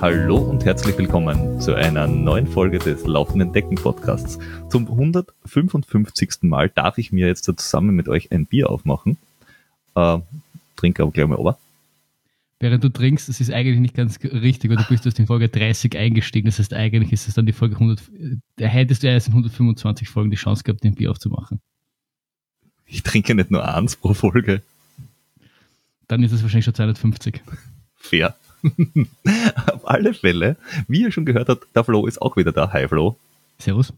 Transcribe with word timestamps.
Hallo 0.00 0.38
und 0.38 0.64
herzlich 0.64 0.96
willkommen 0.96 1.60
zu 1.60 1.74
einer 1.74 2.06
neuen 2.06 2.46
Folge 2.46 2.78
des 2.78 3.04
Laufenden 3.04 3.52
Decken 3.52 3.74
Podcasts. 3.74 4.38
Zum 4.70 4.88
155. 4.88 6.38
Mal 6.40 6.70
darf 6.70 6.96
ich 6.96 7.12
mir 7.12 7.26
jetzt 7.26 7.44
zusammen 7.44 7.94
mit 7.94 8.08
euch 8.08 8.32
ein 8.32 8.46
Bier 8.46 8.70
aufmachen. 8.70 9.18
Äh, 9.94 10.20
trinke 10.76 11.02
aber 11.02 11.12
gleich 11.12 11.26
mal 11.26 11.36
over. 11.36 11.58
Während 12.60 12.82
du 12.82 12.88
trinkst, 12.88 13.28
das 13.28 13.42
ist 13.42 13.50
eigentlich 13.52 13.78
nicht 13.78 13.94
ganz 13.94 14.18
richtig, 14.24 14.70
weil 14.70 14.78
du 14.78 14.88
bist 14.88 15.06
aus 15.06 15.18
in 15.18 15.26
Folge 15.26 15.50
30 15.50 15.94
eingestiegen. 15.98 16.46
Das 16.46 16.58
heißt, 16.58 16.72
eigentlich 16.72 17.12
ist 17.12 17.28
es 17.28 17.34
dann 17.34 17.44
die 17.44 17.52
Folge 17.52 17.74
100. 17.74 18.00
Da 18.56 18.66
hättest 18.68 19.02
du 19.02 19.06
erst 19.06 19.26
in 19.26 19.34
125 19.34 20.08
Folgen 20.08 20.30
die 20.30 20.38
Chance 20.38 20.64
gehabt, 20.64 20.82
den 20.82 20.94
Bier 20.94 21.10
aufzumachen. 21.10 21.60
Ich 22.86 23.02
trinke 23.02 23.34
nicht 23.34 23.50
nur 23.50 23.68
eins 23.68 23.96
pro 23.96 24.14
Folge. 24.14 24.62
Dann 26.08 26.22
ist 26.22 26.32
es 26.32 26.42
wahrscheinlich 26.42 26.64
schon 26.64 26.74
250. 26.74 27.42
Fair. 27.96 28.34
Auf 29.72 29.88
alle 29.88 30.14
Fälle, 30.14 30.56
wie 30.88 31.02
ihr 31.02 31.12
schon 31.12 31.24
gehört 31.24 31.48
habt, 31.48 31.66
der 31.74 31.84
Flo 31.84 32.06
ist 32.06 32.20
auch 32.20 32.36
wieder 32.36 32.52
da. 32.52 32.72
Hi 32.72 32.88
Flo. 32.88 33.16
Servus. 33.58 33.92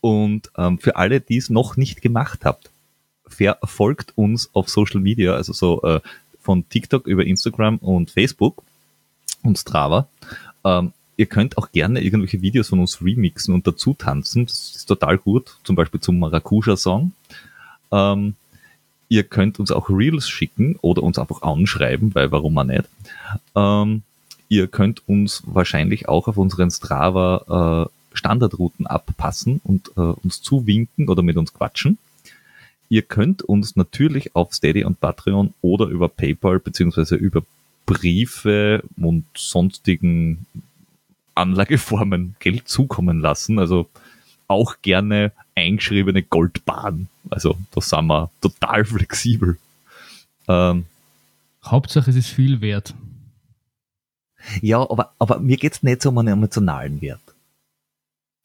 Und 0.00 0.50
ähm, 0.56 0.78
für 0.78 0.96
alle, 0.96 1.20
die 1.20 1.36
es 1.36 1.50
noch 1.50 1.76
nicht 1.76 2.02
gemacht 2.02 2.44
habt, 2.44 2.70
verfolgt 3.26 4.12
uns 4.16 4.50
auf 4.52 4.68
Social 4.68 5.00
Media, 5.00 5.34
also 5.34 5.52
so 5.52 5.82
äh, 5.82 6.00
von 6.40 6.68
TikTok 6.68 7.06
über 7.06 7.24
Instagram 7.24 7.78
und 7.78 8.10
Facebook 8.10 8.62
und 9.42 9.58
Strava. 9.58 10.08
Ähm, 10.64 10.92
ihr 11.16 11.26
könnt 11.26 11.58
auch 11.58 11.72
gerne 11.72 12.02
irgendwelche 12.02 12.40
Videos 12.42 12.68
von 12.68 12.78
uns 12.78 13.02
remixen 13.02 13.54
und 13.54 13.66
dazu 13.66 13.94
tanzen. 13.94 14.46
Das 14.46 14.76
ist 14.76 14.86
total 14.86 15.18
gut. 15.18 15.56
Zum 15.64 15.74
Beispiel 15.74 16.00
zum 16.00 16.18
Maracuja-Song. 16.18 17.12
Ähm, 17.90 18.34
ihr 19.08 19.24
könnt 19.24 19.58
uns 19.58 19.70
auch 19.70 19.88
Reels 19.88 20.28
schicken 20.28 20.76
oder 20.82 21.02
uns 21.02 21.18
einfach 21.18 21.42
anschreiben, 21.42 22.14
weil 22.14 22.32
warum 22.32 22.54
man 22.54 22.68
nicht. 22.68 22.84
Ähm, 23.54 24.02
ihr 24.48 24.66
könnt 24.66 25.08
uns 25.08 25.42
wahrscheinlich 25.46 26.08
auch 26.08 26.28
auf 26.28 26.36
unseren 26.36 26.70
Strava 26.70 27.88
äh, 27.88 28.16
Standardrouten 28.16 28.86
abpassen 28.86 29.60
und 29.64 29.90
äh, 29.96 30.00
uns 30.00 30.40
zuwinken 30.42 31.08
oder 31.08 31.22
mit 31.22 31.36
uns 31.36 31.52
quatschen. 31.52 31.98
Ihr 32.88 33.02
könnt 33.02 33.42
uns 33.42 33.76
natürlich 33.76 34.34
auf 34.34 34.54
Steady 34.54 34.84
und 34.84 35.00
Patreon 35.00 35.52
oder 35.60 35.86
über 35.86 36.08
PayPal 36.08 36.60
beziehungsweise 36.60 37.16
über 37.16 37.42
Briefe 37.84 38.82
und 38.96 39.24
sonstigen 39.36 40.46
Anlageformen 41.34 42.36
Geld 42.38 42.68
zukommen 42.68 43.20
lassen. 43.20 43.58
Also 43.58 43.88
auch 44.48 44.76
gerne 44.82 45.32
eingeschriebene 45.54 46.22
Goldbahn. 46.22 47.08
Also 47.30 47.56
da 47.72 47.80
sind 47.80 48.06
wir 48.06 48.30
total 48.40 48.84
flexibel. 48.84 49.58
Ähm, 50.48 50.86
Hauptsache 51.64 52.10
es 52.10 52.16
ist 52.16 52.28
viel 52.28 52.60
wert. 52.60 52.94
Ja, 54.60 54.88
aber, 54.88 55.12
aber 55.18 55.40
mir 55.40 55.56
geht's 55.56 55.82
nicht 55.82 56.02
so 56.02 56.10
um 56.10 56.18
einen 56.18 56.28
emotionalen 56.28 57.00
Wert. 57.00 57.20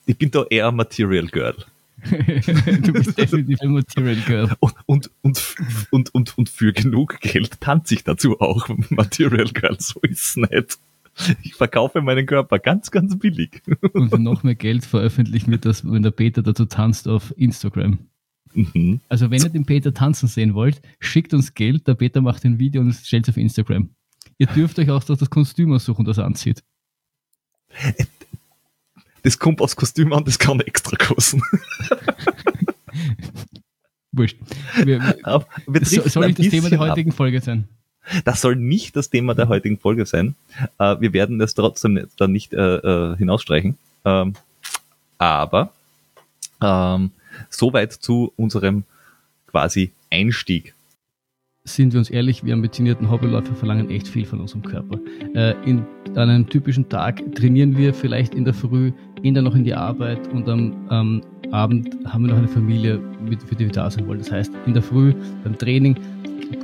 Ich 0.06 0.18
bin 0.18 0.32
da 0.32 0.44
eher 0.50 0.72
Material 0.72 1.28
Girl. 1.28 1.56
du 2.10 2.94
bist 2.94 3.18
definitiv 3.18 3.62
ein 3.62 3.74
Material 3.74 4.16
Girl. 4.26 4.52
Und, 4.60 4.74
und, 4.88 5.12
und, 5.22 5.56
und, 5.92 6.16
und, 6.16 6.38
und 6.38 6.50
für 6.50 6.74
genug 6.74 7.20
Geld 7.20 7.62
tanze 7.62 7.94
ich 7.94 8.04
dazu 8.04 8.42
auch 8.42 8.68
Material 8.90 9.50
Girl, 9.50 9.78
so 9.80 10.00
ist 10.02 10.38
es 10.38 10.38
nicht. 10.38 10.80
Ich 11.44 11.56
verkaufe 11.56 12.02
meinen 12.02 12.26
Körper 12.26 12.60
ganz, 12.60 12.90
ganz 12.90 13.18
billig. 13.20 13.62
Und 13.94 14.10
für 14.10 14.20
noch 14.20 14.44
mehr 14.44 14.56
Geld 14.56 14.86
veröffentlichen 14.86 15.52
wir 15.52 15.58
das, 15.58 15.90
wenn 15.90 16.04
der 16.04 16.12
Peter 16.12 16.42
dazu 16.42 16.66
tanzt 16.66 17.08
auf 17.08 17.34
Instagram. 17.38 18.00
Mhm. 18.54 19.02
Also 19.10 19.30
wenn 19.32 19.42
ihr 19.42 19.50
den 19.50 19.66
Peter 19.66 19.94
tanzen 19.94 20.28
sehen 20.28 20.54
wollt, 20.54 20.82
schickt 21.00 21.34
uns 21.34 21.54
Geld, 21.54 21.88
der 21.88 21.96
Peter 21.96 22.22
macht 22.22 22.46
ein 22.46 22.60
Video 22.60 22.82
und 22.82 22.94
stellt 22.94 23.28
es 23.28 23.34
auf 23.34 23.38
Instagram. 23.38 23.90
Ihr 24.38 24.48
dürft 24.48 24.80
euch 24.80 24.90
auch 24.90 25.04
das 25.04 25.30
Kostüm 25.30 25.72
aussuchen, 25.74 26.06
das 26.06 26.18
er 26.18 26.26
anzieht. 26.26 26.64
Das 29.24 29.38
kommt 29.38 29.62
aus 29.62 29.76
Kostüm 29.76 30.14
an, 30.14 30.26
das 30.26 30.40
kann 30.40 30.60
extra 30.62 30.98
kosten. 30.98 31.42
Wurscht. 34.12 34.38
Wir, 34.84 35.00
wir, 35.00 35.86
soll, 35.86 36.28
nicht 36.28 36.40
das 36.40 36.50
Thema 36.50 36.70
der 36.70 36.80
heutigen 36.80 37.12
ab. 37.12 37.18
Folge 37.18 37.40
sein? 37.40 37.70
Das 38.26 38.42
soll 38.42 38.56
nicht 38.56 38.96
das 38.96 39.10
Thema 39.10 39.36
der 39.36 39.48
heutigen 39.48 39.78
Folge 39.78 40.06
sein. 40.06 40.36
Äh, 40.80 40.98
wir 41.00 41.14
werden 41.14 41.40
das 41.40 41.54
trotzdem 41.54 42.08
dann 42.18 42.32
nicht 42.32 42.54
äh, 42.54 42.76
äh, 42.78 43.18
hinausstreichen. 43.18 43.78
Ähm, 44.06 44.34
aber 45.18 45.72
ähm, 46.62 47.12
soweit 47.50 47.94
zu 47.94 48.34
unserem 48.36 48.84
quasi 49.48 49.92
Einstieg. 50.10 50.74
Sind 51.64 51.94
wir 51.94 52.00
uns 52.00 52.10
ehrlich, 52.10 52.44
wir 52.44 52.56
ambitionierten 52.56 53.12
Hobbyläufer 53.12 53.54
verlangen 53.54 53.92
echt 53.92 54.08
viel 54.08 54.26
von 54.26 54.40
unserem 54.40 54.64
Körper. 54.64 55.00
Äh, 55.36 55.54
in 55.64 55.86
einem 56.16 56.50
typischen 56.50 56.90
Tag 56.90 57.22
trainieren 57.36 57.78
wir 57.78 57.94
vielleicht 57.94 58.34
in 58.34 58.46
der 58.46 58.56
Früh, 58.56 58.92
gehen 59.22 59.36
dann 59.36 59.44
noch 59.44 59.54
in 59.54 59.64
die 59.64 59.76
Arbeit 59.76 60.28
und 60.30 60.50
am 60.50 60.88
ähm, 60.90 61.22
Abend 61.52 61.96
haben 62.06 62.26
wir 62.26 62.32
noch 62.32 62.40
eine 62.40 62.48
Familie, 62.48 63.00
für 63.46 63.56
die 63.56 63.66
wir 63.66 63.72
da 63.72 63.92
sein 63.92 64.08
wollen. 64.08 64.20
Das 64.20 64.32
heißt, 64.32 64.52
in 64.66 64.74
der 64.74 64.82
Früh 64.82 65.14
beim 65.44 65.56
Training 65.58 65.96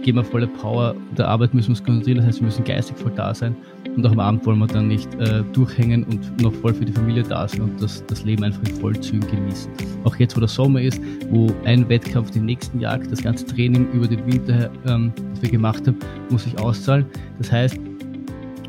geben 0.03 0.17
wir 0.17 0.23
volle 0.23 0.47
Power. 0.47 0.95
Der 1.17 1.27
Arbeit 1.27 1.53
müssen 1.53 1.69
wir 1.69 1.71
uns 1.71 1.83
konzentrieren, 1.83 2.17
das 2.17 2.27
heißt, 2.27 2.39
wir 2.39 2.45
müssen 2.45 2.63
geistig 2.63 2.97
voll 2.97 3.11
da 3.15 3.33
sein. 3.33 3.55
Und 3.95 4.05
auch 4.05 4.11
am 4.11 4.19
Abend 4.19 4.45
wollen 4.45 4.59
wir 4.59 4.67
dann 4.67 4.87
nicht 4.87 5.13
äh, 5.15 5.43
durchhängen 5.53 6.03
und 6.03 6.41
noch 6.41 6.53
voll 6.53 6.73
für 6.73 6.85
die 6.85 6.91
Familie 6.91 7.23
da 7.23 7.47
sein 7.47 7.61
und 7.61 7.81
das, 7.81 8.05
das 8.05 8.23
Leben 8.23 8.43
einfach 8.43 8.61
in 8.67 8.75
Vollzügen 8.75 9.29
genießen. 9.29 9.71
Auch 10.03 10.15
jetzt, 10.17 10.35
wo 10.35 10.39
der 10.39 10.49
Sommer 10.49 10.81
ist, 10.81 11.01
wo 11.29 11.51
ein 11.65 11.87
Wettkampf 11.89 12.31
den 12.31 12.45
nächsten 12.45 12.79
jagt, 12.79 13.11
das 13.11 13.23
ganze 13.23 13.45
Training 13.45 13.91
über 13.91 14.07
den 14.07 14.25
Winter, 14.31 14.69
ähm, 14.87 15.11
das 15.31 15.41
wir 15.41 15.49
gemacht 15.49 15.87
haben, 15.87 15.97
muss 16.29 16.43
sich 16.43 16.57
auszahlen. 16.59 17.05
Das 17.39 17.51
heißt, 17.51 17.79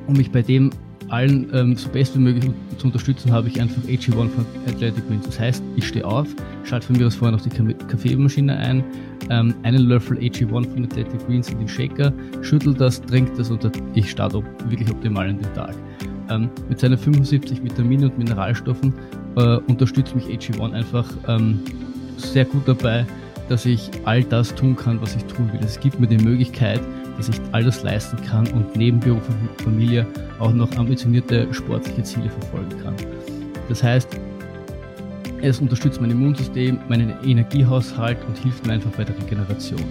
um 0.07 0.15
mich 0.17 0.31
bei 0.31 0.43
dem 0.43 0.71
allen 1.09 1.49
ähm, 1.55 1.77
so 1.77 1.89
best 1.89 2.15
wie 2.15 2.21
möglich 2.21 2.51
zu 2.79 2.87
unterstützen, 2.87 3.33
habe 3.33 3.49
ich 3.49 3.61
einfach 3.61 3.83
AG1 3.83 4.13
von 4.13 4.47
Athletic 4.67 5.07
Greens. 5.09 5.27
Das 5.27 5.39
heißt, 5.39 5.63
ich 5.77 5.87
stehe 5.87 6.05
auf, 6.05 6.27
schalte 6.65 6.87
von 6.87 6.97
mir 6.97 7.07
aus 7.07 7.15
vorher 7.15 7.37
noch 7.37 7.45
die 7.45 7.51
Kaffeemaschine 7.51 8.57
ein, 8.57 8.85
ähm, 9.31 9.55
einen 9.63 9.87
Löffel 9.87 10.19
AG1 10.19 10.49
von 10.49 10.85
Athletic 10.85 11.27
Greens 11.27 11.51
in 11.51 11.59
den 11.59 11.69
Shaker, 11.69 12.13
schüttel 12.43 12.75
das, 12.75 13.01
trinke 13.03 13.33
das 13.37 13.51
und 13.51 13.71
ich 13.95 14.11
starte 14.11 14.43
wirklich 14.69 14.91
optimal 14.91 15.29
in 15.29 15.39
den 15.39 15.53
Tag. 15.55 15.75
Ähm, 16.31 16.51
mit 16.69 16.79
seinen 16.79 16.99
75 16.99 17.63
Vitaminen 17.65 18.11
und 18.11 18.19
Mineralstoffen 18.19 18.93
äh, 19.37 19.57
unterstützt 19.67 20.15
mich 20.15 20.27
AG1 20.27 20.73
einfach 20.73 21.07
ähm, 21.27 21.61
sehr 22.17 22.45
gut 22.45 22.63
dabei, 22.67 23.07
dass 23.49 23.65
ich 23.65 23.91
all 24.05 24.23
das 24.23 24.55
tun 24.55 24.77
kann, 24.77 25.01
was 25.01 25.17
ich 25.17 25.25
tun 25.25 25.51
will. 25.53 25.61
Es 25.63 25.81
gibt 25.81 25.99
mir 25.99 26.07
die 26.07 26.19
Möglichkeit, 26.19 26.81
dass 27.19 27.29
ich 27.29 27.39
all 27.53 27.63
das 27.63 27.83
leisten 27.83 28.17
kann 28.25 28.47
und 28.53 28.75
neben 28.77 28.99
Beruf 29.01 29.29
und 29.29 29.61
Familie 29.63 30.07
auch 30.39 30.53
noch 30.53 30.75
ambitionierte 30.77 31.53
sportliche 31.53 32.03
Ziele 32.05 32.31
verfolgen 32.31 32.83
kann. 32.83 32.95
Das 33.69 33.83
heißt, 33.83 34.09
es 35.43 35.61
unterstützt 35.61 36.01
mein 36.01 36.11
Immunsystem, 36.11 36.79
meinen 36.89 37.13
Energiehaushalt 37.23 38.17
und 38.27 38.39
hilft 38.39 38.67
mir 38.67 38.73
einfach 38.75 38.93
bei 38.93 39.05
der 39.05 39.17
Regeneration. 39.19 39.85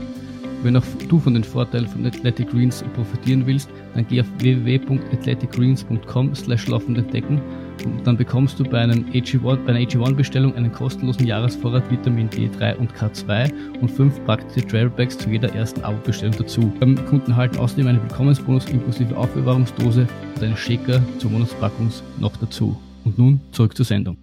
Wenn 0.64 0.76
auch 0.76 0.84
du 1.08 1.20
von 1.20 1.36
den 1.36 1.44
Vorteilen 1.44 1.88
von 1.88 2.04
Athletic 2.06 2.50
Greens 2.50 2.84
profitieren 2.96 3.46
willst, 3.46 3.70
dann 3.94 4.08
geh 4.08 4.22
auf 4.22 4.28
www.athleticgreens.com 4.40 6.34
slash 6.36 6.68
laufendentdecken 6.68 7.38
und 7.38 7.67
dann 8.04 8.18
bekommst 8.18 8.60
du 8.60 8.64
bei, 8.64 8.80
einem 8.80 9.06
AG1, 9.12 9.58
bei 9.66 9.74
einer 9.74 9.80
AG1-Bestellung 9.80 10.56
einen 10.56 10.72
kostenlosen 10.72 11.26
Jahresvorrat 11.26 11.90
Vitamin 11.90 12.30
D3 12.30 12.76
und 12.76 12.94
K2 12.94 13.52
und 13.82 13.90
fünf 13.90 14.24
praktische 14.26 14.68
Trailbags 14.68 15.18
zu 15.18 15.30
jeder 15.30 15.54
ersten 15.54 15.82
Abo-Bestellung 15.84 16.36
dazu. 16.38 16.74
Beim 16.80 16.96
Kunden 17.06 17.32
erhalten 17.32 17.58
außerdem 17.58 17.88
einen 17.88 18.02
Willkommensbonus 18.02 18.66
inklusive 18.70 19.16
Aufbewahrungsdose 19.16 20.08
und 20.36 20.44
einen 20.44 20.58
Shaker 20.58 21.02
zur 21.20 21.32
Monatspackung 21.32 21.92
noch 22.20 22.36
dazu. 22.38 22.80
Und 23.04 23.18
nun 23.18 23.42
zurück 23.52 23.76
zur 23.76 23.86
Sendung 23.86 24.18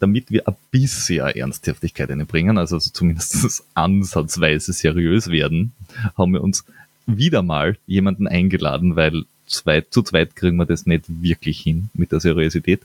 damit 0.00 0.30
wir 0.30 0.46
ein 0.46 0.56
bisschen 0.70 1.26
Ernsthaftigkeit 1.26 2.10
einbringen, 2.10 2.58
also 2.58 2.78
zumindest 2.78 3.64
ansatzweise 3.74 4.74
seriös 4.74 5.30
werden, 5.30 5.72
haben 6.18 6.32
wir 6.34 6.42
uns 6.42 6.64
wieder 7.06 7.42
mal 7.42 7.78
jemanden 7.86 8.26
eingeladen, 8.26 8.96
weil 8.96 9.24
zwei, 9.46 9.80
zu 9.82 10.02
zweit 10.02 10.36
kriegen 10.36 10.56
wir 10.56 10.66
das 10.66 10.86
nicht 10.86 11.04
wirklich 11.08 11.60
hin 11.60 11.88
mit 11.94 12.12
der 12.12 12.20
Seriosität. 12.20 12.82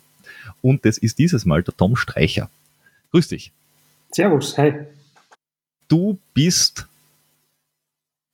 Und 0.61 0.85
das 0.85 0.97
ist 0.97 1.19
dieses 1.19 1.45
Mal 1.45 1.63
der 1.63 1.75
Tom 1.75 1.95
Streicher. 1.95 2.49
Grüß 3.11 3.29
dich. 3.29 3.51
Servus, 4.11 4.57
hi. 4.57 4.73
Du 5.87 6.19
bist 6.33 6.87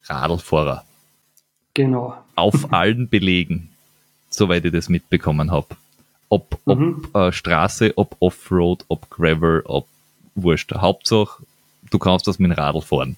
Radlfahrer. 0.04 0.86
Genau. 1.74 2.18
Auf 2.36 2.74
allen 2.74 3.10
Belegen, 3.10 3.70
soweit 4.30 4.66
ich 4.66 4.72
das 4.72 4.90
mitbekommen 4.90 5.52
habe. 5.52 5.76
Ob, 6.30 6.60
ob 6.66 6.80
mhm. 6.80 7.08
äh, 7.14 7.32
Straße, 7.32 7.94
ob 7.98 8.16
Offroad, 8.20 8.86
ob 8.88 9.10
Gravel, 9.10 9.62
ob 9.66 9.88
Wurscht. 10.36 10.74
Hauptsache, 10.74 11.44
du 11.92 12.00
kannst 12.00 12.28
das 12.28 12.40
mit 12.40 12.52
dem 12.52 12.58
Radl 12.58 12.82
fahren. 12.82 13.16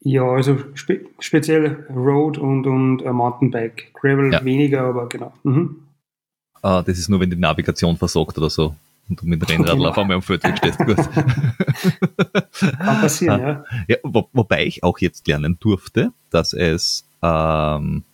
Ja, 0.00 0.24
also 0.24 0.58
spe 0.74 1.06
speziell 1.20 1.86
Road 1.94 2.36
und, 2.36 2.66
und 2.66 3.02
uh, 3.02 3.12
Mountainbike. 3.12 3.92
Gravel 3.94 4.32
ja. 4.32 4.44
weniger, 4.44 4.82
aber 4.82 5.08
genau. 5.08 5.32
Mhm. 5.44 5.76
Ah, 6.62 6.82
das 6.82 6.98
ist 6.98 7.08
nur, 7.08 7.20
wenn 7.20 7.30
die 7.30 7.36
Navigation 7.36 7.96
versagt 7.96 8.38
oder 8.38 8.48
so. 8.48 8.74
Und 9.08 9.20
du 9.20 9.26
mit 9.26 9.42
dem 9.42 9.48
Rennradl 9.48 9.78
genau. 9.78 9.90
auf 9.90 9.98
einmal 9.98 10.16
am 10.16 10.22
Feldweg 10.22 10.56
stehst. 10.58 10.78
Gut. 10.78 10.96
Kann 12.78 13.00
passieren, 13.00 13.40
ja. 13.40 13.64
ja 13.88 13.96
wo, 14.04 14.28
wobei 14.32 14.64
ich 14.64 14.84
auch 14.84 14.98
jetzt 15.00 15.26
lernen 15.26 15.58
durfte, 15.60 16.12
dass 16.30 16.52
es 16.52 17.04
ähm, 17.20 18.04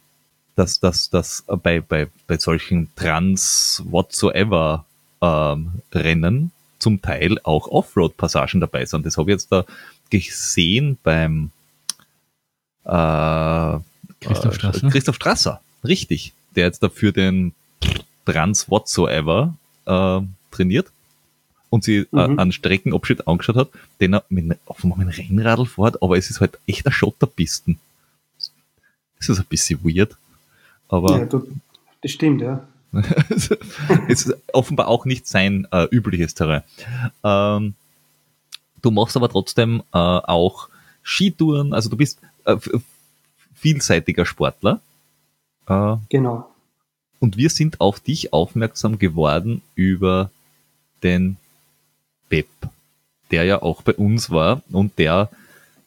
dass, 0.59 0.81
dass, 0.81 1.09
dass 1.09 1.45
bei, 1.63 1.81
bei, 1.81 2.09
bei 2.27 2.37
solchen 2.37 2.89
Trans 2.97 3.83
whatsoever 3.87 4.85
ähm, 5.21 5.71
Rennen 5.93 6.51
zum 6.81 7.01
Teil 7.01 7.39
auch 7.45 7.69
Offroad-Passagen 7.69 8.61
dabei 8.61 8.85
sind. 8.85 9.07
Das 9.07 9.17
habe 9.17 9.31
ich 9.31 9.35
jetzt 9.35 9.53
da 9.53 9.65
gesehen 10.11 10.99
beim 11.03 11.51
äh, 12.85 13.79
Christoph 14.21 14.55
Strasser. 14.55 14.89
Christoph 14.91 15.17
Strasser, 15.17 15.61
richtig. 15.85 16.33
Der 16.57 16.65
jetzt 16.65 16.83
dafür 16.83 17.13
den 17.13 17.55
Trans 18.29 18.71
whatsoever 18.71 19.55
äh, 19.87 20.21
trainiert 20.51 20.91
und 21.71 21.85
sie 21.85 21.99
äh, 21.99 22.07
mhm. 22.13 22.39
äh, 22.39 22.43
einen 22.43 22.53
Streckenabschnitt 22.53 23.27
angeschaut 23.27 23.57
hat, 23.57 23.69
den 24.01 24.15
er 24.15 24.25
mit, 24.29 24.59
auf 24.67 24.85
einem 24.85 25.09
Rennradl 25.09 25.67
fährt, 25.67 26.03
aber 26.03 26.19
es 26.19 26.31
ist 26.31 26.41
halt 26.41 26.59
echt 26.67 26.87
eine 26.87 26.93
Schotterpisten. 26.93 27.79
Das 29.19 29.31
ist 29.31 29.39
ein 29.39 29.47
bisschen 29.49 29.81
weird. 29.83 30.17
Aber 30.89 31.19
ja, 31.19 31.41
das 32.03 32.11
stimmt, 32.11 32.43
ja. 32.43 32.67
es 34.09 34.27
ist 34.27 34.37
offenbar 34.53 34.89
auch 34.89 35.05
nicht 35.05 35.27
sein 35.27 35.67
äh, 35.73 35.85
übliches 35.91 36.35
Terrain. 36.35 36.63
Ähm, 37.23 37.75
du 38.81 38.91
machst 38.91 39.17
aber 39.17 39.29
trotzdem 39.29 39.83
äh, 39.93 39.99
auch 39.99 40.69
Skitouren, 41.03 41.75
also 41.75 41.91
du 41.91 41.97
bist 41.97 42.19
äh, 42.45 42.57
vielseitiger 43.55 44.25
Sportler. 44.25 44.81
Äh, 45.67 45.97
genau. 46.09 46.49
Und 47.21 47.37
wir 47.37 47.51
sind 47.51 47.81
auf 47.81 48.01
dich 48.01 48.33
aufmerksam 48.33 48.99
geworden 48.99 49.63
über 49.75 50.31
den 51.03 51.37
Pep, 52.29 52.47
der 53.31 53.45
ja 53.45 53.63
auch 53.63 53.83
bei 53.83 53.95
uns 53.95 54.31
war 54.31 54.63
und 54.71 54.99
der 54.99 55.31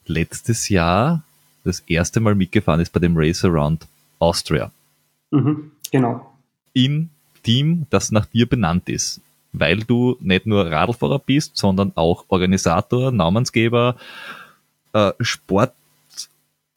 letztes 0.06 0.70
Jahr 0.70 1.24
das 1.64 1.82
erste 1.82 2.20
Mal 2.20 2.36
mitgefahren 2.36 2.80
ist 2.80 2.92
bei 2.92 3.00
dem 3.00 3.16
Race 3.16 3.46
Around 3.46 3.88
Austria. 4.20 4.72
Mhm, 5.32 5.72
genau. 5.92 6.34
In 6.74 7.10
Team, 7.44 7.86
das 7.90 8.12
nach 8.12 8.26
dir 8.26 8.48
benannt 8.48 8.90
ist. 8.90 9.22
Weil 9.54 9.80
du 9.80 10.18
nicht 10.22 10.46
nur 10.46 10.66
Radlfahrer 10.72 11.20
bist, 11.20 11.58
sondern 11.58 11.92
auch 11.96 12.26
Organisator, 12.30 13.12
Namensgeber, 13.12 13.96
äh, 14.94 15.12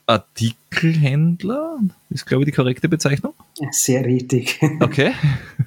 Sportartikelhändler, 0.05 1.79
ist 2.11 2.27
glaube 2.27 2.43
ich 2.43 2.47
die 2.47 2.53
korrekte 2.53 2.89
Bezeichnung. 2.89 3.35
Sehr 3.71 4.05
richtig. 4.05 4.61
Okay. 4.81 5.13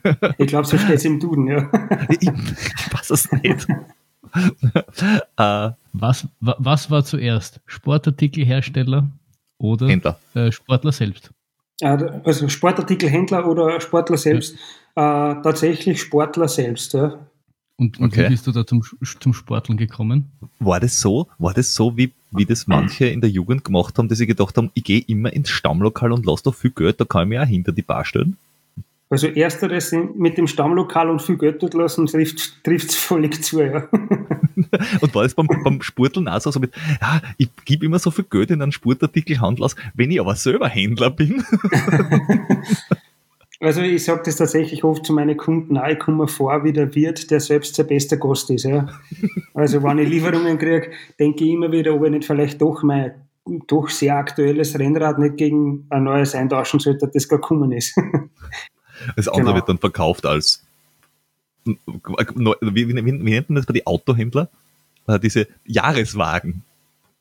ich 0.37 0.47
glaube, 0.47 0.67
so 0.67 0.77
steht 0.77 0.97
es 0.97 1.05
im 1.05 1.19
Duden, 1.19 1.47
ja. 1.47 1.69
ich, 2.09 2.21
ich 2.21 2.93
weiß 2.93 3.09
es 3.09 3.31
nicht. 3.31 3.67
äh, 5.37 5.69
was, 5.93 6.27
was 6.39 6.91
war 6.91 7.03
zuerst? 7.03 7.61
Sportartikelhersteller 7.65 9.07
oder 9.57 9.87
Händler. 9.87 10.19
Äh, 10.35 10.51
Sportler 10.51 10.91
selbst? 10.91 11.31
Also 11.81 12.49
Sportartikelhändler 12.49 13.47
oder 13.47 13.79
Sportler 13.81 14.17
selbst? 14.17 14.55
Ja. 14.95 15.31
Äh, 15.31 15.41
tatsächlich 15.41 16.01
Sportler 16.01 16.47
selbst, 16.47 16.93
ja. 16.93 17.27
Und, 17.79 17.99
und 17.99 18.07
okay. 18.07 18.25
wie 18.25 18.29
bist 18.29 18.47
du 18.47 18.51
da 18.51 18.65
zum, 18.65 18.83
zum 19.19 19.33
Sporteln 19.33 19.77
gekommen? 19.77 20.31
War 20.59 20.79
das 20.79 20.99
so? 20.99 21.27
War 21.37 21.53
das 21.53 21.75
so, 21.75 21.95
wie, 21.95 22.11
wie 22.31 22.45
das 22.45 22.67
manche 22.67 23.07
in 23.07 23.21
der 23.21 23.29
Jugend 23.29 23.63
gemacht 23.63 23.97
haben, 23.97 24.07
dass 24.07 24.17
sie 24.17 24.27
gedacht 24.27 24.57
haben, 24.57 24.71
ich 24.73 24.83
gehe 24.83 25.03
immer 25.07 25.31
ins 25.33 25.49
Stammlokal 25.49 26.11
und 26.11 26.25
lasse 26.25 26.43
doch 26.43 26.55
viel 26.55 26.71
Geld, 26.71 26.99
da 26.99 27.05
kann 27.05 27.23
ich 27.23 27.29
mich 27.29 27.39
auch 27.39 27.45
hinter 27.45 27.71
die 27.71 27.81
Bar 27.81 28.05
stellen? 28.05 28.37
Also 29.09 29.27
ersteres 29.27 29.93
mit 30.15 30.37
dem 30.37 30.47
Stammlokal 30.47 31.09
und 31.09 31.21
viel 31.21 31.37
Geld 31.37 31.63
dort 31.63 31.73
lassen, 31.73 32.07
trifft 32.07 32.89
es 32.89 32.95
völlig 32.95 33.41
zu, 33.41 33.61
ja. 33.61 33.87
und 35.01 35.15
war 35.15 35.23
das 35.23 35.33
beim, 35.33 35.47
beim 35.63 35.81
Sporteln 35.81 36.27
auch 36.27 36.41
so, 36.41 36.51
so 36.51 36.59
mit, 36.59 36.73
ja, 36.99 37.21
ich 37.37 37.49
gebe 37.63 37.85
immer 37.85 37.99
so 37.99 38.11
viel 38.11 38.25
Geld 38.29 38.51
in 38.51 38.61
einen 38.61 38.73
Sportartikelhandel 38.73 39.63
aus, 39.63 39.77
wenn 39.93 40.11
ich 40.11 40.19
aber 40.19 40.35
selber 40.35 40.67
Händler 40.67 41.09
bin. 41.09 41.41
also 43.59 43.81
ich 43.81 44.03
sage 44.03 44.21
das 44.25 44.35
tatsächlich 44.35 44.83
oft 44.83 45.05
zu 45.05 45.13
meinen 45.13 45.37
Kunden, 45.37 45.77
auch, 45.77 45.87
ich 45.87 45.99
komme 45.99 46.27
vor 46.27 46.63
wie 46.63 46.73
der 46.73 46.93
Wirt, 46.93 47.31
der 47.31 47.39
selbst 47.39 47.77
der 47.77 47.83
beste 47.83 48.19
Gast 48.19 48.49
ist. 48.49 48.63
Ja. 48.63 48.87
Also 49.53 49.81
wenn 49.83 49.99
ich 49.99 50.09
Lieferungen 50.09 50.57
kriege, 50.57 50.91
denke 51.19 51.43
ich 51.43 51.51
immer 51.51 51.71
wieder, 51.71 51.95
ob 51.95 52.05
ich 52.05 52.11
nicht 52.11 52.25
vielleicht 52.25 52.61
doch 52.61 52.83
mein 52.83 53.13
doch 53.67 53.89
sehr 53.89 54.15
aktuelles 54.15 54.77
Rennrad 54.77 55.19
nicht 55.19 55.37
gegen 55.37 55.85
ein 55.89 56.03
neues 56.03 56.35
eintauschen 56.35 56.79
sollte, 56.79 57.09
das 57.13 57.27
gar 57.27 57.39
gekommen 57.39 57.71
ist. 57.71 57.97
Das 59.15 59.27
andere 59.27 59.43
genau. 59.43 59.55
wird 59.57 59.69
dann 59.69 59.77
verkauft 59.77 60.25
als, 60.25 60.65
wie, 61.63 61.75
wie, 62.89 63.05
wie, 63.05 63.11
nennt 63.11 63.49
man 63.49 63.55
das 63.55 63.67
bei 63.67 63.73
den 63.73 63.85
Autohändlern? 63.85 64.47
Äh, 65.07 65.19
diese 65.19 65.47
Jahreswagen. 65.65 66.63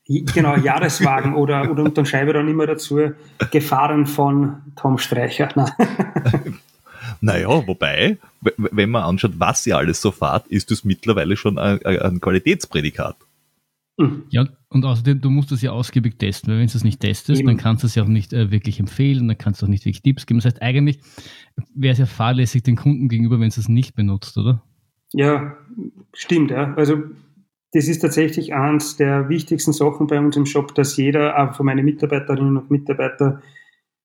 Genau, 0.09 0.57
Jahreswagen 0.57 1.35
oder, 1.35 1.69
oder 1.71 1.83
und 1.83 1.99
dann 1.99 2.07
schreibe 2.07 2.33
dann 2.33 2.49
immer 2.49 2.67
dazu, 2.67 3.11
Gefahren 3.51 4.07
von 4.07 4.59
Tom 4.77 4.99
Streicher. 4.99 5.49
naja, 7.21 7.67
wobei, 7.67 8.19
wenn 8.57 8.91
man 8.91 9.03
anschaut, 9.03 9.33
was 9.39 9.65
sie 9.65 9.73
alles 9.73 10.01
so 10.01 10.13
fahrt, 10.13 10.47
ist 10.47 10.71
das 10.71 10.85
mittlerweile 10.85 11.37
schon 11.37 11.59
ein, 11.59 11.85
ein 11.85 12.21
Qualitätsprädikat. 12.21 13.17
Mhm. 13.99 14.25
Ja, 14.29 14.47
und 14.69 14.85
außerdem, 14.85 15.21
du 15.21 15.31
musst 15.31 15.51
es 15.53 15.63
ja 15.63 15.73
ausgiebig 15.73 16.19
testen, 16.19 16.53
weil 16.53 16.61
wenn 16.61 16.69
du 16.69 16.77
es 16.77 16.85
nicht 16.85 17.01
testest, 17.01 17.41
Eben. 17.41 17.49
dann 17.49 17.57
kannst 17.57 17.83
du 17.83 17.87
es 17.87 17.95
ja 17.95 18.03
auch 18.03 18.09
nicht 18.09 18.33
äh, 18.33 18.51
wirklich 18.51 18.79
empfehlen, 18.79 19.27
dann 19.27 19.39
kannst 19.39 19.61
du 19.61 19.67
auch 19.67 19.71
nicht 19.71 19.87
wirklich 19.87 20.03
Tipps 20.03 20.27
geben. 20.27 20.39
Das 20.39 20.45
heißt, 20.45 20.63
eigentlich 20.63 21.01
wäre 21.75 21.93
es 21.93 21.99
ja 21.99 22.07
fahrlässig 22.07 22.63
den 22.63 22.77
Kunden 22.77 23.09
gegenüber, 23.09 23.41
wenn 23.41 23.49
es 23.49 23.57
es 23.57 23.69
nicht 23.69 23.95
benutzt, 23.97 24.37
oder? 24.39 24.63
Ja, 25.13 25.57
stimmt, 26.13 26.51
ja. 26.51 26.75
Also 26.75 27.05
das 27.77 27.89
ist 27.89 27.99
tatsächlich 27.99 28.55
eines 28.55 28.97
der 28.97 29.29
wichtigsten 29.29 29.75
Sachen 29.75 30.07
bei 30.07 30.19
uns 30.19 30.35
im 30.35 30.47
Shop, 30.47 30.75
dass 30.75 30.97
jeder, 30.97 31.39
auch 31.39 31.55
von 31.55 31.67
meinen 31.67 31.85
Mitarbeiterinnen 31.85 32.57
und 32.57 32.71
Mitarbeitern, 32.71 33.43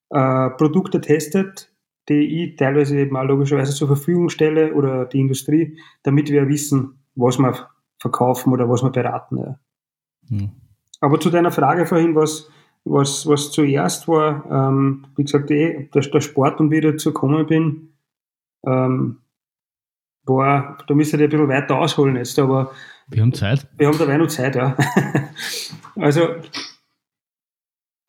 äh, 0.10 0.50
Produkte 0.50 1.00
testet, 1.00 1.72
die 2.10 2.44
ich 2.44 2.58
teilweise 2.58 3.00
eben 3.00 3.16
auch 3.16 3.24
logischerweise 3.24 3.74
zur 3.74 3.88
Verfügung 3.88 4.28
stelle 4.28 4.74
oder 4.74 5.06
die 5.06 5.22
Industrie, 5.22 5.80
damit 6.04 6.30
wir 6.30 6.50
wissen, 6.50 7.00
was 7.16 7.40
wir 7.40 7.70
verkaufen 7.98 8.52
oder 8.52 8.68
was 8.68 8.84
wir 8.84 8.90
beraten. 8.90 9.38
Ja. 9.38 9.60
Hm. 10.28 10.52
Aber 11.00 11.22
zu 11.22 11.30
deiner 11.30 11.52
Frage 11.52 11.86
vorhin, 11.86 12.14
was, 12.14 12.50
was, 12.84 13.26
was 13.26 13.52
zuerst 13.52 14.10
war, 14.10 14.46
ähm, 14.52 15.06
wie 15.16 15.24
gesagt, 15.24 15.50
eh, 15.50 15.88
der, 15.94 16.02
der 16.02 16.20
Sport 16.20 16.60
und 16.60 16.72
wie 16.72 16.80
ich 16.80 16.84
dazu 16.84 17.14
gekommen 17.14 17.46
bin, 17.46 17.94
ähm, 18.68 19.20
war, 20.38 20.78
da 20.88 20.94
müsste 20.94 21.18
ich 21.18 21.24
ein 21.24 21.30
bisschen 21.30 21.48
weiter 21.48 21.78
ausholen 21.78 22.16
jetzt, 22.16 22.38
aber. 22.40 22.72
Wir 23.08 23.22
haben 23.22 23.34
Zeit. 23.34 23.68
Wir 23.78 23.88
haben 23.88 23.98
dabei 23.98 24.18
noch 24.18 24.28
Zeit, 24.28 24.56
ja. 24.56 24.76
also, 25.96 26.36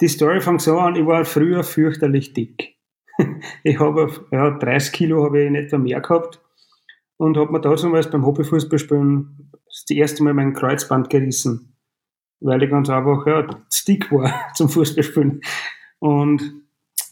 die 0.01 0.09
Story 0.09 0.41
fängt 0.41 0.63
so 0.63 0.79
an, 0.79 0.97
ich 0.97 1.07
war 1.07 1.25
früher 1.25 1.65
fürchterlich 1.65 2.33
dick. 2.33 2.77
ich 3.63 3.79
habe, 3.79 4.11
ja, 4.31 4.51
30 4.51 4.93
Kilo 4.93 5.25
habe 5.25 5.43
ich 5.43 5.47
in 5.47 5.55
etwa 5.55 5.79
mehr 5.79 6.01
gehabt 6.01 6.41
und 7.17 7.37
habe 7.37 7.53
mir 7.53 7.61
da 7.61 7.77
zum 7.77 7.93
Beispiel 7.93 8.13
beim 8.13 8.27
Hobbyfußballspielen 8.27 9.51
das 9.67 9.85
erste 9.91 10.23
Mal 10.23 10.35
mein 10.35 10.55
Kreuzband 10.55 11.11
gerissen 11.11 11.73
weil 12.43 12.63
ich 12.63 12.71
ganz 12.71 12.91
einfach 12.91 13.27
ja, 13.27 13.47
Stick 13.73 14.11
war 14.13 14.33
zum 14.55 14.69
Fußballspielen. 14.69 15.41
Und 15.99 16.43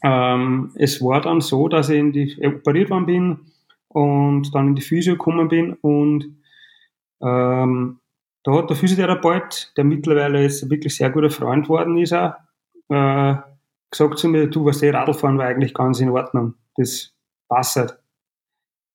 ähm, 0.02 0.72
es 0.76 1.00
war 1.00 1.20
dann 1.20 1.40
so, 1.40 1.68
dass 1.68 1.88
ich 1.88 1.98
in 1.98 2.12
die, 2.12 2.36
operiert 2.44 2.90
worden 2.90 3.06
bin 3.06 3.38
und 3.92 4.54
dann 4.54 4.68
in 4.68 4.74
die 4.74 4.82
Physio 4.82 5.14
gekommen 5.14 5.48
bin 5.48 5.74
und 5.74 6.36
ähm, 7.22 8.00
da 8.42 8.52
hat 8.52 8.70
der 8.70 8.76
Physiotherapeut, 8.76 9.72
der 9.76 9.84
mittlerweile 9.84 10.42
jetzt 10.42 10.68
wirklich 10.70 10.96
sehr 10.96 11.10
guter 11.10 11.30
Freund 11.30 11.68
worden 11.68 11.98
ist, 11.98 12.14
auch, 12.14 12.32
äh, 12.88 13.34
gesagt 13.90 14.18
zu 14.18 14.28
mir, 14.28 14.46
du, 14.46 14.64
was 14.64 14.78
der 14.78 14.94
Radlfahren 14.94 15.36
war 15.36 15.46
eigentlich 15.46 15.74
ganz 15.74 16.00
in 16.00 16.10
Ordnung. 16.10 16.54
Das 16.76 17.12
passt. 17.48 17.98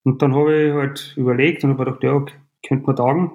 Und 0.03 0.21
dann 0.21 0.33
habe 0.33 0.55
ich 0.55 0.73
halt 0.73 1.13
überlegt 1.17 1.63
und 1.63 1.71
habe 1.71 1.85
gedacht, 1.85 2.03
ja, 2.03 2.25
könnte 2.65 2.85
man 2.85 2.95
taugen 2.95 3.31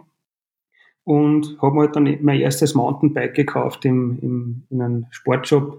und 1.05 1.59
habe 1.61 1.75
mir 1.75 1.81
halt 1.83 1.97
dann 1.97 2.19
mein 2.23 2.41
erstes 2.41 2.75
Mountainbike 2.75 3.35
gekauft 3.35 3.85
im, 3.85 4.19
im, 4.21 4.67
in 4.71 4.83
einem 4.83 5.07
Sportshop 5.11 5.79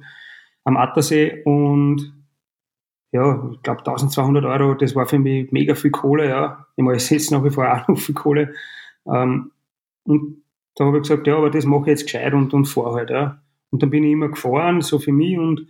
am 0.64 0.78
Attersee 0.78 1.42
und 1.44 2.14
ja, 3.12 3.50
ich 3.52 3.62
glaube 3.62 3.80
1200 3.80 4.46
Euro, 4.46 4.74
das 4.74 4.96
war 4.96 5.06
für 5.06 5.20
mich 5.20 5.52
mega 5.52 5.76
viel 5.76 5.92
Kohle, 5.92 6.30
ja. 6.30 6.66
Ich 6.76 6.84
meine, 6.84 6.98
es 6.98 7.32
nach 7.32 7.44
wie 7.44 7.50
vor 7.50 7.72
auch 7.72 7.88
noch 7.88 7.98
viel 7.98 8.16
Kohle. 8.16 8.54
Ähm, 9.06 9.52
und 10.04 10.44
da 10.76 10.86
habe 10.86 10.98
ich 10.98 11.04
gesagt, 11.04 11.28
ja, 11.28 11.38
aber 11.38 11.50
das 11.50 11.66
mache 11.66 11.82
ich 11.82 11.88
jetzt 11.88 12.04
gescheit 12.06 12.34
und, 12.34 12.54
und 12.54 12.66
fahre 12.66 12.96
halt, 12.96 13.10
ja. 13.10 13.42
Und 13.70 13.84
dann 13.84 13.90
bin 13.90 14.04
ich 14.04 14.14
immer 14.14 14.30
gefahren, 14.30 14.82
so 14.82 15.00
für 15.00 15.12
mich 15.12 15.38
und 15.38 15.68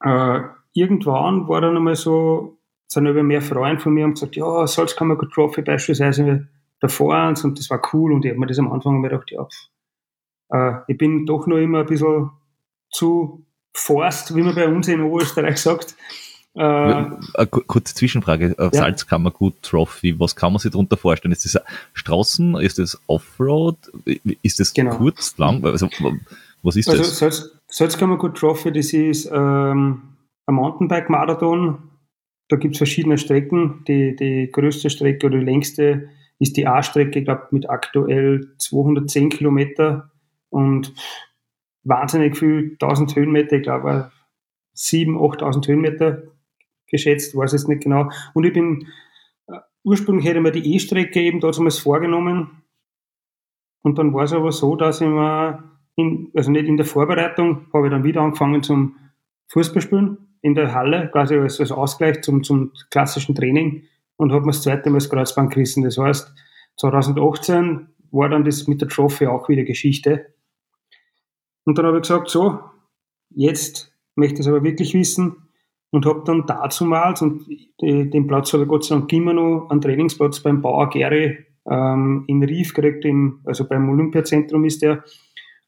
äh, 0.00 0.40
irgendwann 0.74 1.48
war 1.48 1.60
dann 1.60 1.76
einmal 1.76 1.96
so, 1.96 2.58
sind 2.88 3.06
aber 3.06 3.22
mehr 3.22 3.42
Freunde 3.42 3.80
von 3.80 3.94
mir 3.94 4.04
und 4.04 4.14
gesagt, 4.14 4.36
ja, 4.36 4.66
Salzkammer 4.66 5.18
Trophy 5.18 5.62
beispielsweise 5.62 6.48
davor 6.80 7.28
und 7.28 7.58
das 7.58 7.70
war 7.70 7.80
cool 7.92 8.12
und 8.12 8.24
ich 8.24 8.32
habe 8.32 8.40
mir 8.40 8.46
das 8.46 8.58
am 8.58 8.72
Anfang 8.72 8.96
immer 8.96 9.08
gedacht, 9.08 9.30
ja, 9.30 9.46
äh, 10.50 10.80
ich 10.88 10.98
bin 10.98 11.24
doch 11.26 11.46
noch 11.46 11.56
immer 11.56 11.80
ein 11.80 11.86
bisschen 11.86 12.30
zu 12.90 13.44
forst, 13.74 14.34
wie 14.34 14.42
man 14.42 14.54
bei 14.54 14.68
uns 14.68 14.88
in 14.88 15.00
Oberösterreich 15.00 15.58
sagt. 15.58 15.96
Äh, 16.54 16.60
Eine 16.60 17.46
kurze 17.46 17.94
Zwischenfrage, 17.94 18.54
äh, 18.58 18.64
ja. 18.64 18.70
Salzkammergut 18.72 19.62
Trophy, 19.62 20.18
was 20.20 20.36
kann 20.36 20.52
man 20.52 20.60
sich 20.60 20.70
darunter 20.70 20.98
vorstellen? 20.98 21.32
Ist 21.32 21.46
das 21.46 21.62
Straßen, 21.94 22.56
ist 22.56 22.78
das 22.78 23.00
Offroad, 23.06 23.76
ist 24.42 24.60
das 24.60 24.74
genau. 24.74 24.96
kurz, 24.96 25.36
lang? 25.38 25.64
Also, 25.64 25.88
was 26.62 26.76
ist 26.76 26.90
also 26.90 27.02
das? 27.02 27.18
Salz, 27.18 27.50
Salzkammergut 27.68 28.36
Trophy, 28.36 28.70
das 28.70 28.92
ist 28.92 29.30
ähm, 29.32 30.02
ein 30.46 30.54
Mountainbike-Marathon. 30.54 31.78
Da 32.48 32.56
gibt 32.56 32.74
es 32.74 32.78
verschiedene 32.78 33.16
Strecken. 33.16 33.82
Die, 33.88 34.14
die 34.14 34.50
größte 34.52 34.90
Strecke 34.90 35.26
oder 35.26 35.38
die 35.38 35.44
längste 35.44 36.10
ist 36.38 36.56
die 36.58 36.66
A-Strecke, 36.66 37.20
ich 37.20 37.24
glaube, 37.24 37.46
mit 37.52 37.70
aktuell 37.70 38.52
210 38.58 39.30
Kilometer 39.30 40.10
und 40.50 40.92
wahnsinnig 41.84 42.36
viel, 42.36 42.76
1000 42.80 43.16
Höhenmeter, 43.16 43.56
ich 43.56 43.62
glaube, 43.62 44.10
7.000, 44.76 45.38
8.000 45.38 45.68
Höhenmeter 45.68 46.22
geschätzt, 46.86 47.36
weiß 47.36 47.52
es 47.52 47.68
nicht 47.68 47.82
genau. 47.82 48.10
Und 48.34 48.44
ich 48.44 48.52
bin, 48.52 48.86
äh, 49.48 49.58
ursprünglich 49.82 50.26
hätte 50.26 50.38
ich 50.38 50.42
mir 50.42 50.52
die 50.52 50.74
E-Strecke 50.74 51.20
eben 51.20 51.40
damals 51.40 51.78
vorgenommen. 51.78 52.62
Und 53.82 53.98
dann 53.98 54.14
war 54.14 54.24
es 54.24 54.32
aber 54.32 54.52
so, 54.52 54.76
dass 54.76 55.00
ich 55.00 55.08
mir, 55.08 55.64
in, 55.96 56.30
also 56.34 56.50
nicht 56.50 56.66
in 56.66 56.76
der 56.76 56.86
Vorbereitung, 56.86 57.66
habe 57.72 57.86
ich 57.86 57.90
dann 57.90 58.04
wieder 58.04 58.22
angefangen 58.22 58.62
zum 58.62 58.96
Fußballspielen 59.48 60.38
in 60.40 60.54
der 60.54 60.74
Halle, 60.74 61.08
quasi 61.10 61.36
als, 61.36 61.60
als 61.60 61.72
Ausgleich 61.72 62.22
zum, 62.22 62.42
zum 62.42 62.72
klassischen 62.90 63.34
Training 63.34 63.84
und 64.16 64.32
habe 64.32 64.46
mir 64.46 64.52
das 64.52 64.62
zweite 64.62 64.90
Mal 64.90 64.98
das 64.98 65.10
Kreuzband 65.10 65.52
gerissen. 65.52 65.82
Das 65.82 65.98
heißt, 65.98 66.32
2018 66.78 67.88
war 68.10 68.28
dann 68.28 68.44
das 68.44 68.66
mit 68.66 68.80
der 68.80 68.88
Trophy 68.88 69.26
auch 69.26 69.48
wieder 69.48 69.64
Geschichte. 69.64 70.34
Und 71.64 71.78
dann 71.78 71.86
habe 71.86 71.98
ich 71.98 72.02
gesagt, 72.02 72.28
so, 72.28 72.60
jetzt 73.30 73.92
möchte 74.14 74.34
ich 74.34 74.40
es 74.40 74.48
aber 74.48 74.62
wirklich 74.62 74.94
wissen 74.94 75.48
und 75.90 76.06
habe 76.06 76.22
dann 76.24 76.46
dazumals, 76.46 77.22
und 77.22 77.46
den 77.80 78.26
Platz 78.26 78.52
habe 78.52 78.64
ich 78.64 78.68
Gott 78.68 78.84
sei 78.84 78.96
Dank 78.96 79.12
immer 79.12 79.34
noch, 79.34 79.68
einen 79.70 79.80
Trainingsplatz 79.80 80.40
beim 80.40 80.62
Bauer 80.62 80.88
Gary 80.90 81.46
ähm, 81.70 82.24
in 82.26 82.42
Rief 82.42 82.74
gekriegt, 82.74 83.04
im, 83.04 83.40
also 83.44 83.66
beim 83.68 83.88
Olympiazentrum 83.88 84.64
ist 84.64 84.82
der, 84.82 85.04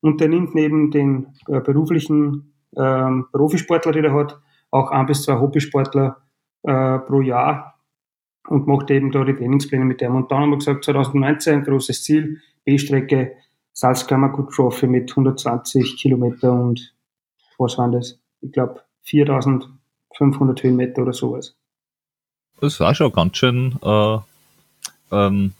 und 0.00 0.20
der 0.20 0.28
nimmt 0.28 0.54
neben 0.54 0.90
den 0.90 1.28
äh, 1.48 1.60
beruflichen 1.60 2.54
ähm, 2.76 3.26
Profisportler, 3.32 3.92
die 3.92 4.00
er 4.00 4.14
hat, 4.14 4.38
auch 4.70 4.90
ein 4.90 5.06
bis 5.06 5.22
zwei 5.22 5.38
Hobbysportler 5.38 6.18
äh, 6.62 6.98
pro 6.98 7.20
Jahr 7.20 7.78
und 8.48 8.66
macht 8.66 8.90
eben 8.90 9.10
da 9.12 9.24
die 9.24 9.34
Trainingspläne 9.34 9.84
mit 9.84 10.00
dem. 10.00 10.14
Und 10.14 10.30
dann 10.30 10.40
haben 10.40 10.50
wir 10.50 10.58
gesagt, 10.58 10.84
2019 10.84 11.54
ein 11.54 11.64
großes 11.64 12.02
Ziel, 12.02 12.40
B-Strecke, 12.64 13.32
Salzkammergut 13.74 14.52
Trophy 14.54 14.86
mit 14.86 15.10
120 15.10 15.96
Kilometer 15.96 16.52
und 16.52 16.94
was 17.58 17.76
waren 17.76 17.92
das? 17.92 18.18
Ich 18.40 18.52
glaube 18.52 18.82
4500 19.02 20.62
Höhenmeter 20.62 21.02
oder 21.02 21.12
sowas. 21.12 21.56
Das 22.60 22.78
war 22.80 22.94
schon 22.94 23.12
ganz 23.12 23.36
schön 23.36 23.76
äh, 23.82 24.18
ähm, 25.10 25.52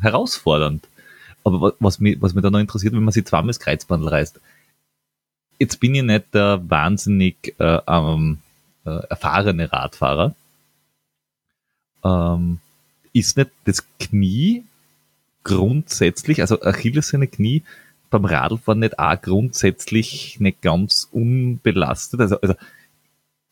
herausfordernd. 0.00 0.88
Aber 1.44 1.74
was 1.78 2.00
mich, 2.00 2.20
was 2.20 2.34
mich 2.34 2.42
da 2.42 2.50
noch 2.50 2.58
interessiert, 2.58 2.94
wenn 2.94 3.04
man 3.04 3.12
sich 3.12 3.26
zweimal 3.26 3.48
das 3.48 3.60
Kreuzbandel 3.60 4.08
reißt. 4.08 4.40
Jetzt 5.58 5.78
bin 5.78 5.94
ich 5.94 6.02
nicht 6.02 6.34
der 6.34 6.60
wahnsinnig 6.68 7.54
äh, 7.58 7.80
ähm, 7.86 8.38
äh, 8.84 8.90
erfahrene 9.08 9.70
Radfahrer. 9.72 10.34
Ähm, 12.04 12.60
ist 13.12 13.36
nicht 13.36 13.50
das 13.64 13.84
Knie 13.98 14.64
grundsätzlich, 15.48 16.42
also 16.42 16.60
Achilles 16.60 17.08
seine 17.08 17.26
Knie 17.26 17.62
beim 18.10 18.24
Radlfahren 18.24 18.80
nicht 18.80 18.98
auch 18.98 19.20
grundsätzlich 19.20 20.38
nicht 20.40 20.62
ganz 20.62 21.08
unbelastet? 21.10 22.20
Also, 22.20 22.40
also 22.40 22.54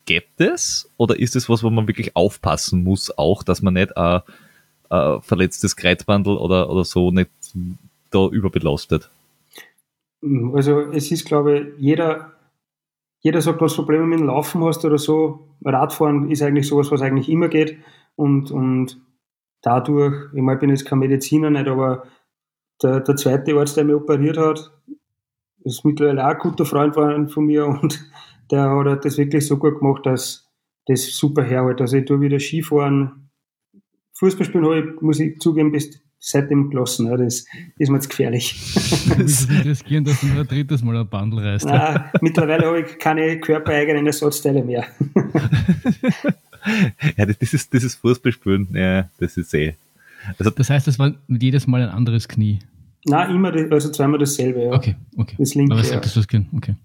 geht 0.05 0.27
das? 0.37 0.89
Oder 0.97 1.19
ist 1.19 1.35
es 1.35 1.49
was, 1.49 1.63
wo 1.63 1.69
man 1.69 1.87
wirklich 1.87 2.15
aufpassen 2.15 2.83
muss, 2.83 3.17
auch, 3.17 3.43
dass 3.43 3.61
man 3.61 3.73
nicht 3.73 3.97
ein, 3.97 4.21
ein 4.89 5.21
verletztes 5.21 5.75
Kreuzbandel 5.75 6.37
oder, 6.37 6.69
oder 6.69 6.85
so 6.85 7.11
nicht 7.11 7.29
da 8.11 8.27
überbelastet? 8.27 9.09
Also 10.53 10.81
es 10.91 11.11
ist, 11.11 11.25
glaube 11.25 11.59
ich, 11.59 11.65
jeder, 11.79 12.31
jeder 13.21 13.41
sagt, 13.41 13.61
was 13.61 13.75
Probleme 13.75 14.05
mit 14.05 14.19
dem 14.19 14.27
Laufen 14.27 14.63
hast 14.63 14.85
oder 14.85 14.97
so. 14.97 15.47
Radfahren 15.63 16.29
ist 16.29 16.41
eigentlich 16.41 16.67
sowas, 16.67 16.91
was 16.91 17.01
eigentlich 17.01 17.29
immer 17.29 17.47
geht. 17.47 17.77
Und, 18.15 18.51
und 18.51 18.97
dadurch, 19.61 20.33
ich, 20.33 20.41
meine, 20.41 20.57
ich 20.57 20.61
bin 20.61 20.69
jetzt 20.69 20.85
kein 20.85 20.99
Mediziner 20.99 21.49
nicht, 21.49 21.67
aber 21.67 22.03
der, 22.81 22.99
der 23.01 23.15
zweite 23.15 23.55
Arzt, 23.55 23.77
der 23.77 23.83
mich 23.83 23.95
operiert 23.95 24.37
hat, 24.37 24.71
ist 25.63 25.83
mittlerweile 25.83 26.25
auch 26.25 26.31
ein 26.31 26.39
guter 26.39 26.65
Freund 26.65 26.95
von 27.31 27.45
mir 27.45 27.65
und 27.81 27.99
der 28.51 28.69
hat 28.69 29.05
das 29.05 29.17
wirklich 29.17 29.45
so 29.45 29.57
gut 29.57 29.79
gemacht, 29.79 30.05
dass 30.05 30.47
das 30.85 31.05
super 31.17 31.43
herhält. 31.43 31.81
Also 31.81 31.97
ich 31.97 32.05
tue 32.05 32.21
wieder 32.21 32.39
Skifahren. 32.39 33.29
Fußballspielen 34.13 34.65
habe 34.65 34.79
ich, 34.79 35.01
muss 35.01 35.19
ich 35.19 35.37
zugeben, 35.39 35.71
bis 35.71 36.01
seitdem 36.19 36.69
gelassen. 36.69 37.07
Ja, 37.07 37.17
das 37.17 37.45
ist 37.77 37.89
mir 37.89 37.97
jetzt 37.97 38.09
gefährlich. 38.09 38.55
Das 39.17 39.49
würde 39.49 39.69
riskieren, 39.69 40.05
dass 40.05 40.21
du 40.21 40.27
nur 40.27 40.41
ein 40.41 40.47
drittes 40.47 40.83
Mal 40.83 40.97
ein 40.97 41.09
Bundle 41.09 41.43
reißt. 41.43 41.65
Nein, 41.65 42.05
mittlerweile 42.21 42.65
habe 42.65 42.81
ich 42.81 42.97
keine 42.97 43.39
körpereigenen 43.39 44.07
Ersatzteile 44.07 44.63
mehr. 44.63 44.85
ja, 47.17 47.25
das 47.25 47.53
ist, 47.53 47.73
das 47.73 47.83
ist 47.83 47.95
Fußballspielen, 47.95 48.69
ja, 48.73 49.09
das 49.19 49.37
ist 49.37 49.53
eh. 49.53 49.75
Also, 50.37 50.51
das 50.51 50.69
heißt, 50.69 50.87
das 50.87 50.99
war 50.99 51.13
jedes 51.27 51.67
Mal 51.67 51.83
ein 51.83 51.89
anderes 51.89 52.27
Knie? 52.27 52.59
Nein, 53.05 53.35
immer, 53.35 53.53
also 53.71 53.89
zweimal 53.89 54.19
dasselbe, 54.19 54.65
ja. 54.65 54.71
Okay, 54.71 54.95
okay. 55.15 55.35
Das 55.37 55.55
linke, 55.55 55.73
Aber 55.73 55.83
ja. 55.83 55.99
das 55.99 56.27
Kind, 56.27 56.47
okay. 56.55 56.75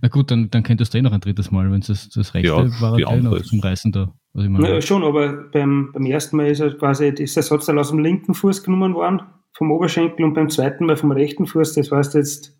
Na 0.00 0.08
gut, 0.08 0.30
dann, 0.30 0.50
dann 0.50 0.62
könntest 0.62 0.94
du 0.94 0.98
eh 0.98 1.02
noch 1.02 1.12
ein 1.12 1.20
drittes 1.20 1.50
Mal, 1.50 1.70
wenn 1.70 1.80
es 1.80 1.88
das, 1.88 2.08
das 2.08 2.34
rechte 2.34 2.48
ja, 2.48 2.80
war, 2.80 3.16
noch 3.16 3.40
zum 3.42 3.60
Reißen 3.60 3.92
da. 3.92 4.12
Was 4.32 4.44
ich 4.44 4.50
meine. 4.50 4.68
Ja, 4.68 4.80
schon, 4.80 5.04
aber 5.04 5.32
beim, 5.52 5.90
beim 5.92 6.06
ersten 6.06 6.36
Mal 6.36 6.46
ist 6.46 6.60
er 6.60 6.76
quasi 6.76 7.14
das 7.14 7.36
Ersatzteil 7.36 7.78
aus 7.78 7.90
dem 7.90 7.98
linken 7.98 8.34
Fuß 8.34 8.62
genommen 8.62 8.94
worden, 8.94 9.22
vom 9.52 9.70
Oberschenkel, 9.70 10.24
und 10.24 10.34
beim 10.34 10.48
zweiten 10.48 10.86
Mal 10.86 10.96
vom 10.96 11.12
rechten 11.12 11.46
Fuß. 11.46 11.74
Das 11.74 11.90
heißt, 11.90 12.14
jetzt 12.14 12.56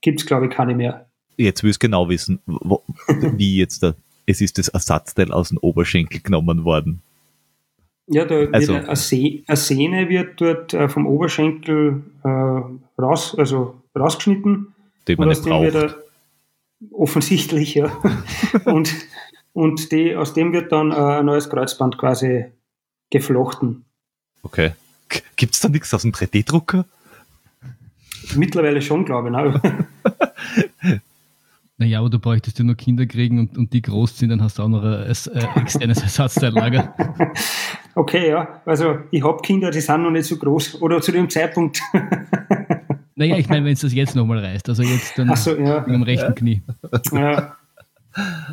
gibt 0.00 0.20
es, 0.20 0.26
glaube 0.26 0.46
ich, 0.46 0.52
keine 0.52 0.74
mehr. 0.74 1.06
Jetzt 1.36 1.62
will 1.62 1.70
ich 1.70 1.78
genau 1.78 2.08
wissen, 2.08 2.40
wo, 2.46 2.82
wie 3.36 3.56
jetzt 3.56 3.82
da 3.82 3.94
es 4.26 4.40
ist 4.40 4.58
das 4.58 4.68
Ersatzteil 4.68 5.32
aus 5.32 5.48
dem 5.50 5.58
Oberschenkel 5.58 6.20
genommen 6.20 6.64
worden. 6.64 7.02
Ja, 8.06 8.24
da 8.24 8.46
also, 8.52 8.74
wird 8.74 8.88
eine, 8.88 9.56
Sehne 9.56 10.08
wird 10.08 10.40
dort 10.40 10.74
äh, 10.74 10.88
vom 10.88 11.06
Oberschenkel 11.06 12.02
äh, 12.24 13.00
raus, 13.00 13.34
also 13.38 13.80
rausgeschnitten. 13.96 14.74
Den 15.08 15.18
man 15.18 15.28
nicht 15.28 15.42
braucht. 15.42 15.74
Er, 15.74 15.94
offensichtlich, 16.90 17.74
ja. 17.74 17.92
und 18.64 18.92
und 19.52 19.92
die, 19.92 20.16
aus 20.16 20.32
dem 20.34 20.52
wird 20.52 20.72
dann 20.72 20.92
äh, 20.92 20.94
ein 20.94 21.26
neues 21.26 21.50
Kreuzband 21.50 21.98
quasi 21.98 22.46
geflochten. 23.10 23.84
Okay. 24.42 24.72
Gibt 25.36 25.54
es 25.54 25.60
da 25.60 25.68
nichts 25.68 25.92
aus 25.92 26.02
dem 26.02 26.12
3D-Drucker? 26.12 26.86
Mittlerweile 28.34 28.80
schon, 28.80 29.04
glaube 29.04 29.28
ich. 29.28 29.34
Naja, 31.82 31.98
aber 31.98 32.10
du 32.10 32.20
bräuchtest 32.20 32.60
ja 32.60 32.64
nur 32.64 32.76
Kinder 32.76 33.06
kriegen 33.06 33.40
und, 33.40 33.58
und 33.58 33.72
die 33.72 33.82
groß 33.82 34.16
sind, 34.16 34.28
dann 34.28 34.40
hast 34.40 34.56
du 34.56 34.62
auch 34.62 34.68
noch 34.68 34.84
ein 34.84 35.02
äh, 35.02 35.60
externes 35.60 36.00
Ersatzteillager. 36.02 36.94
Okay, 37.96 38.30
ja. 38.30 38.62
Also 38.64 38.98
ich 39.10 39.24
habe 39.24 39.42
Kinder, 39.42 39.72
die 39.72 39.80
sind 39.80 40.04
noch 40.04 40.12
nicht 40.12 40.26
so 40.26 40.36
groß. 40.36 40.80
Oder 40.80 41.00
zu 41.00 41.10
dem 41.10 41.28
Zeitpunkt. 41.28 41.80
Naja, 43.14 43.36
ich 43.36 43.46
meine, 43.48 43.66
wenn 43.66 43.74
es 43.74 43.80
das 43.80 43.92
jetzt 43.92 44.16
nochmal 44.16 44.38
reißt. 44.38 44.70
Also 44.70 44.82
jetzt 44.82 45.18
dann 45.18 45.36
so, 45.36 45.54
ja. 45.54 45.84
am 45.84 46.02
rechten 46.02 46.28
ja. 46.28 46.32
Knie. 46.32 46.62
Ja. 47.12 47.56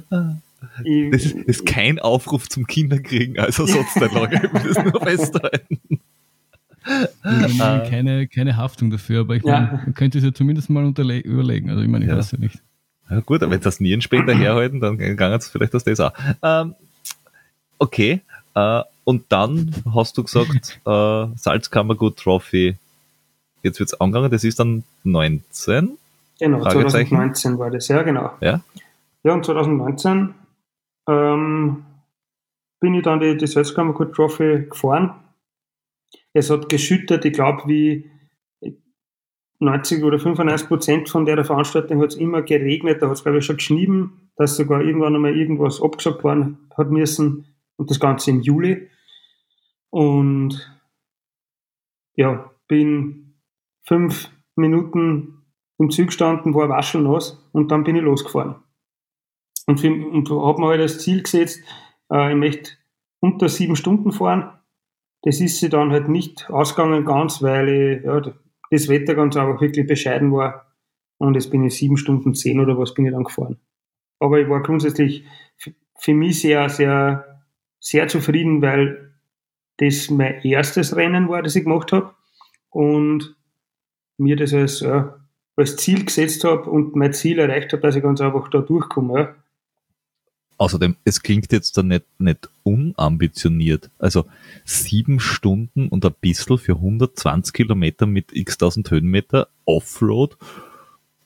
Das 0.09 1.24
ist, 1.24 1.36
das 1.38 1.45
ist, 1.45 1.65
kein 1.65 1.98
Aufruf 1.98 2.50
zum 2.50 2.67
Kinderkriegen, 2.67 3.39
also 3.39 3.65
sonst 3.65 3.95
Ersatzteillager. 3.95 4.43
Ich 4.43 4.53
will 4.53 4.74
das 4.74 4.83
nur 4.83 5.01
festhalten. 5.07 5.79
keine, 7.89 8.27
keine 8.27 8.57
Haftung 8.57 8.89
dafür, 8.89 9.21
aber 9.21 9.38
ich 9.38 9.43
ja. 9.43 9.62
meine, 9.62 9.81
man 9.86 9.93
könnte 9.93 10.17
es 10.17 10.25
ja 10.25 10.33
zumindest 10.33 10.69
mal 10.69 10.86
überlegen. 10.86 11.69
Also 11.69 11.81
ich 11.81 11.88
meine, 11.88 12.03
ich 12.03 12.12
ja. 12.12 12.17
weiß 12.17 12.33
ja 12.33 12.39
nicht. 12.39 12.62
Ja 13.10 13.20
gut, 13.22 13.42
aber 13.42 13.54
wenn 13.54 13.62
das 13.62 13.80
Nierenspender 13.80 14.34
herhalten, 14.34 14.80
dann 14.80 14.98
kann 15.18 15.34
es 15.34 15.50
vielleicht 15.50 15.74
aus 15.75 15.84
das 15.84 16.00
auch. 16.00 16.13
Ähm, 16.44 16.75
okay, 17.80 18.22
äh, 18.56 18.84
und 19.04 19.25
dann 19.30 19.74
hast 19.96 20.18
du 20.18 20.24
gesagt, 20.24 20.80
äh, 20.86 21.28
Salzkammergut 21.36 22.18
Trophy, 22.18 22.75
jetzt 23.63 23.80
wird 23.80 23.89
es 23.92 24.00
angegangen, 24.00 24.30
das 24.30 24.44
ist 24.44 24.60
dann 24.60 24.84
19? 25.04 25.98
Genau, 26.39 26.62
2019 26.62 27.58
war 27.58 27.72
das, 27.72 27.88
ja 27.88 28.04
genau. 28.04 28.32
Ja, 28.42 28.62
ja 29.24 29.34
und 29.34 29.46
2019 29.46 30.36
ähm, 31.10 31.86
bin 32.80 32.94
ich 32.94 33.04
dann 33.04 33.20
die, 33.20 33.36
die 33.36 33.48
Salzkammergut 33.48 34.13
Trophy 34.13 34.68
gefahren. 34.70 35.16
Es 36.34 36.50
hat 36.50 36.70
geschüttet, 36.70 37.25
ich 37.25 37.34
glaube, 37.34 37.63
wie 37.66 38.10
90 39.60 40.04
oder 40.04 40.20
95 40.20 40.68
Prozent 40.68 41.10
von 41.10 41.25
der 41.25 41.44
Veranstaltung 41.44 42.01
hat 42.01 42.10
es 42.10 42.16
immer 42.16 42.42
geregnet, 42.42 43.01
da 43.01 43.08
hat 43.08 43.16
es 43.16 43.24
glaube 43.24 43.39
ich 43.39 43.46
schon 43.46 43.58
geschnieben, 43.58 44.32
dass 44.36 44.56
sogar 44.56 44.82
irgendwann 44.82 45.16
einmal 45.16 45.36
irgendwas 45.36 45.82
abgesagt 45.82 46.24
worden 46.24 46.70
hat 46.78 46.89
müssen 46.89 47.46
und 47.75 47.89
das 47.89 48.00
Ganze 48.00 48.32
im 48.32 48.42
Juli. 48.42 48.89
Und 49.89 50.80
ja, 52.16 52.51
bin 52.68 53.36
fünf 53.86 54.30
Minuten 54.56 55.44
im 55.78 55.89
Zug 55.89 56.08
gestanden, 56.08 56.54
war 56.54 56.70
waschelnass 56.70 57.44
und 57.51 57.72
dann 57.72 57.84
bin 57.84 57.96
ich 57.96 58.01
losgefahren. 58.01 58.56
Und, 59.66 59.84
und 59.84 60.30
habe 60.30 60.62
mir 60.62 60.68
halt 60.68 60.82
das 60.82 61.00
Ziel 61.00 61.22
gesetzt, 61.22 61.62
äh, 62.12 62.32
ich 62.32 62.38
möchte 62.38 62.72
unter 63.20 63.50
sieben 63.50 63.75
Stunden 63.75 64.12
fahren. 64.12 64.51
Das 65.24 65.42
ist 65.42 65.60
sie 65.60 65.70
dann 65.70 65.92
halt 65.92 66.08
nicht 66.08 66.50
ausgegangen 66.50 67.06
ganz, 67.06 67.42
weil 67.42 67.70
ich, 67.70 68.04
ja, 68.04 68.22
das 68.72 68.88
Wetter 68.88 69.16
ganz 69.16 69.36
einfach 69.36 69.62
wirklich 69.62 69.88
bescheiden 69.88 70.32
war. 70.32 70.68
Und 71.18 71.36
jetzt 71.36 71.52
bin 71.52 71.64
ich 71.66 71.76
sieben 71.76 71.98
Stunden 71.98 72.34
zehn 72.34 72.60
oder 72.60 72.78
was 72.78 72.94
bin 72.94 73.06
ich 73.06 73.12
dann 73.12 73.24
gefahren. 73.24 73.58
aber 74.20 74.40
ich 74.40 74.50
war 74.50 74.62
grundsätzlich 74.62 75.26
für 75.98 76.14
mich 76.14 76.42
sehr, 76.42 76.70
sehr, 76.70 77.44
sehr 77.80 78.08
zufrieden, 78.08 78.62
weil 78.62 79.14
das 79.78 80.10
mein 80.10 80.42
erstes 80.44 80.96
Rennen 80.96 81.30
war, 81.30 81.42
das 81.42 81.56
ich 81.56 81.64
gemacht 81.64 81.92
habe 81.92 82.14
und 82.70 83.36
mir 84.18 84.36
das 84.36 84.54
als, 84.54 84.82
ja, 84.82 85.20
als 85.56 85.76
Ziel 85.78 86.06
gesetzt 86.06 86.44
habe 86.44 86.70
und 86.70 86.96
mein 86.96 87.14
Ziel 87.14 87.40
erreicht 87.40 87.74
habe, 87.74 87.82
dass 87.82 87.96
ich 87.96 88.04
ganz 88.04 88.22
einfach 88.22 88.50
da 88.50 88.60
durchkomme. 88.60 89.36
Außerdem, 90.60 90.98
es 91.06 91.24
klingt 91.24 91.54
jetzt 91.54 91.78
dann 91.78 91.88
nicht, 91.88 92.06
nicht 92.20 92.50
unambitioniert. 92.63 93.89
Also 93.98 94.25
sieben 94.66 95.22
Stunden 95.22 95.88
und 95.88 96.06
ein 96.06 96.13
bisschen 96.20 96.58
für 96.58 96.75
120 96.75 97.54
Kilometer 97.54 98.06
mit 98.06 98.36
x 98.36 98.58
tausend 98.58 98.92
Höhenmeter 98.92 99.48
Offroad, 99.63 100.38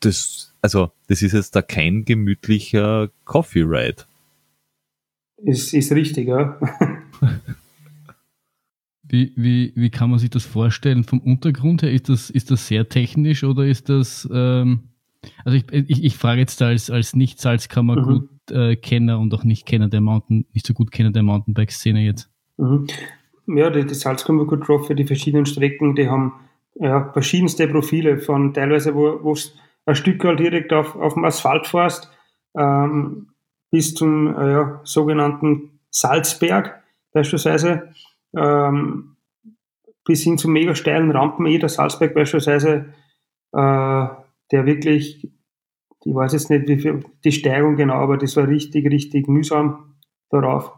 das, 0.01 0.53
also, 0.61 0.91
das 1.07 1.23
ist 1.23 1.33
jetzt 1.33 1.55
da 1.55 1.63
kein 1.63 2.05
gemütlicher 2.05 3.09
Coffee 3.25 3.63
Ride. 3.63 4.03
Ist, 5.37 5.73
ist 5.73 5.91
richtig, 5.93 6.27
ja. 6.27 6.59
wie, 9.01 9.33
wie, 9.35 9.73
wie 9.75 9.89
kann 9.89 10.11
man 10.11 10.19
sich 10.19 10.29
das 10.29 10.45
vorstellen 10.45 11.05
vom 11.05 11.19
Untergrund 11.19 11.81
her? 11.81 11.91
Ist 11.91 12.07
das, 12.07 12.29
ist 12.29 12.51
das 12.51 12.67
sehr 12.67 12.87
technisch 12.87 13.43
oder 13.43 13.65
ist 13.65 13.89
das, 13.89 14.29
ähm, 14.31 14.89
also 15.43 15.57
ich, 15.57 15.71
ich, 15.71 16.03
ich 16.03 16.17
frage 16.17 16.41
jetzt 16.41 16.61
als, 16.61 16.91
als 16.91 17.15
Nicht-Salzkammer-Gut-Kenner 17.15 18.21
mhm. 18.21 18.32
Äh, 18.51 18.77
und 18.99 19.33
auch 19.33 19.43
Nicht-Kenner 19.43 19.89
der 19.89 20.01
Mountain, 20.01 20.45
nicht 20.53 20.65
so 20.65 20.73
gut 20.73 20.91
Kenner 20.91 21.11
der 21.11 21.23
Mountainbike-Szene 21.23 22.01
jetzt. 22.01 22.29
Mhm. 22.57 22.87
Ja, 23.47 23.69
die, 23.69 23.85
die 23.85 23.93
Salzkammer-Gut 23.93 24.63
Trophy, 24.63 24.95
die 24.95 25.05
verschiedenen 25.05 25.45
Strecken, 25.45 25.95
die 25.95 26.09
haben 26.09 26.33
ja, 26.75 27.11
verschiedenste 27.11 27.67
Profile 27.67 28.17
von 28.17 28.53
teilweise, 28.53 28.95
wo 28.95 29.11
du 29.11 29.35
ein 29.85 29.95
Stück 29.95 30.23
halt 30.23 30.39
direkt 30.39 30.71
auf, 30.73 30.95
auf 30.95 31.13
dem 31.13 31.25
Asphalt 31.25 31.67
fährst, 31.67 32.09
ähm, 32.55 33.27
bis 33.69 33.93
zum 33.93 34.35
äh, 34.35 34.51
ja, 34.51 34.81
sogenannten 34.83 35.79
Salzberg 35.89 36.83
beispielsweise, 37.11 37.93
ähm, 38.35 39.15
bis 40.05 40.23
hin 40.23 40.37
zu 40.37 40.47
mega 40.47 40.75
steilen 40.75 41.11
Rampen, 41.11 41.45
eh 41.45 41.57
der 41.57 41.69
Salzberg 41.69 42.13
beispielsweise, 42.13 42.93
äh, 43.51 44.07
der 44.51 44.65
wirklich, 44.65 45.29
ich 46.05 46.13
weiß 46.13 46.33
jetzt 46.33 46.49
nicht, 46.49 46.67
wie 46.67 46.77
viel 46.77 47.03
die 47.23 47.31
Steigung 47.31 47.75
genau, 47.75 47.95
aber 47.95 48.17
das 48.17 48.35
war 48.35 48.47
richtig, 48.47 48.85
richtig 48.89 49.27
mühsam 49.27 49.95
darauf. 50.29 50.71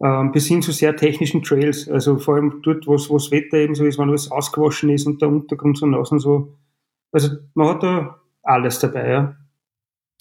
Ähm, 0.00 0.32
bis 0.32 0.46
hin 0.46 0.62
zu 0.62 0.72
sehr 0.72 0.96
technischen 0.96 1.42
Trails, 1.42 1.88
also 1.88 2.18
vor 2.18 2.34
allem 2.34 2.60
dort, 2.62 2.86
wo 2.86 2.94
das 2.96 3.30
Wetter 3.30 3.58
eben 3.58 3.74
so 3.74 3.84
ist, 3.84 3.98
wenn 3.98 4.08
alles 4.08 4.30
ausgewaschen 4.30 4.90
ist 4.90 5.06
und 5.06 5.22
der 5.22 5.28
Untergrund 5.28 5.78
so 5.78 5.86
nass 5.86 6.10
und 6.10 6.20
so. 6.20 6.58
Also 7.12 7.36
man 7.54 7.68
hat 7.68 7.82
da 7.82 8.20
alles 8.42 8.78
dabei, 8.80 9.08
ja. 9.08 9.36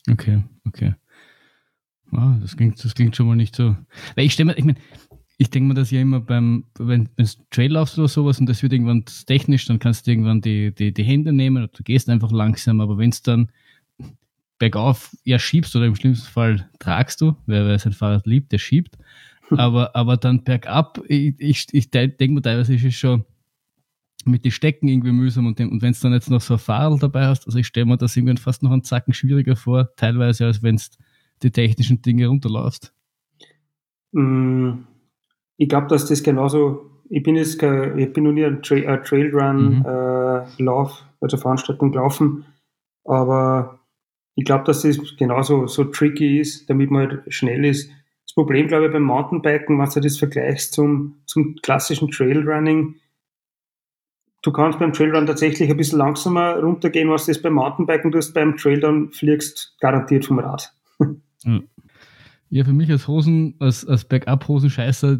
Okay, 0.09 0.43
okay. 0.67 0.95
Wow, 2.11 2.35
das 2.41 2.55
klingt, 2.55 2.83
das 2.83 2.93
klingt 2.93 3.15
schon 3.15 3.27
mal 3.27 3.35
nicht 3.35 3.55
so. 3.55 3.75
Weil 4.15 4.25
ich 4.25 4.33
stelle 4.33 4.51
mir, 4.51 4.57
ich 4.57 4.65
meine, 4.65 4.77
ich 5.37 5.49
denke 5.49 5.67
mir 5.67 5.73
das 5.73 5.89
ja 5.91 5.99
immer 5.99 6.19
beim, 6.19 6.65
wenn 6.77 7.09
du 7.17 7.25
Trail 7.49 7.71
laufst 7.71 7.97
oder 7.97 8.07
sowas 8.07 8.39
und 8.39 8.47
das 8.47 8.61
wird 8.61 8.73
irgendwann 8.73 9.05
technisch, 9.25 9.65
dann 9.65 9.79
kannst 9.79 10.05
du 10.05 10.11
irgendwann 10.11 10.41
die, 10.41 10.73
die, 10.73 10.93
die 10.93 11.03
Hände 11.03 11.33
nehmen 11.33 11.63
oder 11.63 11.71
du 11.73 11.83
gehst 11.83 12.09
einfach 12.09 12.31
langsam, 12.31 12.79
aber 12.79 12.97
wenn 12.97 13.09
es 13.09 13.23
dann 13.23 13.49
bergauf 14.63 15.13
ja 15.25 15.39
schiebst 15.39 15.75
oder 15.75 15.87
im 15.87 15.95
schlimmsten 15.95 16.31
Fall 16.31 16.69
tragst 16.79 17.19
du, 17.19 17.35
wer, 17.47 17.67
wer 17.67 17.77
sein 17.77 17.91
Fahrrad 17.91 18.25
liebt, 18.25 18.53
der 18.53 18.59
schiebt, 18.59 18.97
aber, 19.49 19.93
aber 19.93 20.15
dann 20.15 20.45
bergab, 20.45 21.01
ich, 21.09 21.35
ich, 21.37 21.67
ich 21.73 21.91
denke 21.91 22.29
mir 22.29 22.41
teilweise 22.41 22.73
ist 22.75 22.85
es 22.85 22.95
schon 22.95 23.25
mit 24.23 24.45
den 24.45 24.51
Stecken 24.51 24.87
irgendwie 24.87 25.11
mühsam 25.11 25.47
und, 25.47 25.59
und 25.59 25.81
wenn 25.81 25.91
es 25.91 25.99
dann 25.99 26.13
jetzt 26.13 26.29
noch 26.29 26.39
so 26.39 26.53
ein 26.53 26.59
Fahrrad 26.61 27.03
dabei 27.03 27.25
hast, 27.25 27.45
also 27.45 27.59
ich 27.59 27.67
stelle 27.67 27.87
mir 27.87 27.97
das 27.97 28.15
irgendwie 28.15 28.37
fast 28.37 28.63
noch 28.63 28.71
einen 28.71 28.85
Zacken 28.85 29.13
schwieriger 29.13 29.57
vor, 29.57 29.89
teilweise 29.97 30.45
als 30.45 30.63
wenn 30.63 30.75
es 30.75 30.91
die 31.41 31.51
technischen 31.51 32.01
Dinge 32.01 32.27
runterläufst. 32.27 32.93
Mm, 34.13 34.85
ich 35.57 35.67
glaube, 35.67 35.87
dass 35.87 36.05
das 36.05 36.23
genauso, 36.23 37.01
ich 37.09 37.21
bin 37.21 37.35
jetzt, 37.35 37.61
ich 37.61 38.13
bin 38.13 38.23
noch 38.23 38.31
nie 38.31 38.45
ein, 38.45 38.61
Tra 38.61 38.95
Trailrun-Lauf, 38.95 40.55
mhm. 40.57 40.65
äh, 40.65 41.13
also 41.19 41.35
Veranstaltung 41.35 41.91
gelaufen, 41.91 42.45
aber 43.03 43.82
ich 44.35 44.45
glaube, 44.45 44.63
dass 44.65 44.81
das 44.81 44.97
genauso 45.17 45.67
so 45.67 45.85
tricky 45.85 46.39
ist, 46.39 46.69
damit 46.69 46.89
man 46.89 47.09
halt 47.09 47.33
schnell 47.33 47.65
ist. 47.65 47.89
Das 48.25 48.33
Problem, 48.33 48.67
glaube 48.67 48.87
ich, 48.87 48.91
beim 48.91 49.03
Mountainbiken, 49.03 49.77
wenn 49.77 49.89
du 49.89 49.99
das 49.99 50.17
vergleichst 50.17 50.73
zum, 50.73 51.21
zum 51.25 51.55
klassischen 51.61 52.09
Trailrunning, 52.09 52.95
du 54.41 54.51
kannst 54.51 54.79
beim 54.79 54.93
Trailrun 54.93 55.25
tatsächlich 55.25 55.69
ein 55.69 55.77
bisschen 55.77 55.99
langsamer 55.99 56.59
runtergehen, 56.59 57.09
was 57.09 57.25
das 57.25 57.41
beim 57.41 57.53
Mountainbiken 57.53 58.11
tust, 58.11 58.33
beim 58.33 58.57
Trail 58.57 58.79
dann 58.79 59.11
fliegst 59.11 59.75
garantiert 59.79 60.25
vom 60.25 60.39
Rad. 60.39 60.73
Ja, 62.53 62.63
für 62.63 62.71
mich 62.71 62.91
als 62.91 63.07
Hosen, 63.07 63.55
als, 63.57 63.83
als 63.83 64.05
Backup-Hosenscheißer 64.05 65.17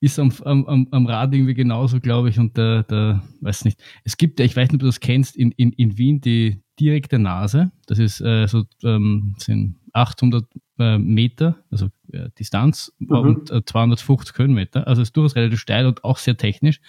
ist 0.00 0.18
am, 0.18 0.30
am, 0.44 0.86
am 0.90 1.06
Rad 1.06 1.32
irgendwie 1.32 1.54
genauso, 1.54 1.98
glaube 1.98 2.28
ich, 2.28 2.38
und 2.38 2.58
da, 2.58 2.82
da, 2.82 3.22
weiß 3.40 3.64
nicht. 3.64 3.82
Es 4.04 4.18
gibt 4.18 4.38
ja, 4.38 4.44
ich 4.44 4.54
weiß 4.54 4.68
nicht, 4.68 4.74
ob 4.74 4.80
du 4.80 4.86
das 4.86 5.00
kennst, 5.00 5.34
in, 5.34 5.52
in, 5.52 5.72
in 5.72 5.96
Wien 5.96 6.20
die 6.20 6.62
direkte 6.78 7.18
Nase. 7.18 7.72
Das 7.86 7.98
ist 7.98 8.20
äh, 8.20 8.46
so, 8.48 8.64
ähm, 8.84 9.34
sind 9.38 9.76
800 9.94 10.44
äh, 10.78 10.98
Meter, 10.98 11.56
also 11.70 11.86
äh, 12.12 12.28
Distanz 12.38 12.92
mhm. 12.98 13.16
und 13.16 13.50
äh, 13.50 13.64
250 13.64 14.36
Höhenmeter. 14.36 14.86
Also 14.86 15.00
ist 15.00 15.16
durchaus 15.16 15.36
relativ 15.36 15.58
steil 15.58 15.86
und 15.86 16.04
auch 16.04 16.18
sehr 16.18 16.36
technisch. 16.36 16.82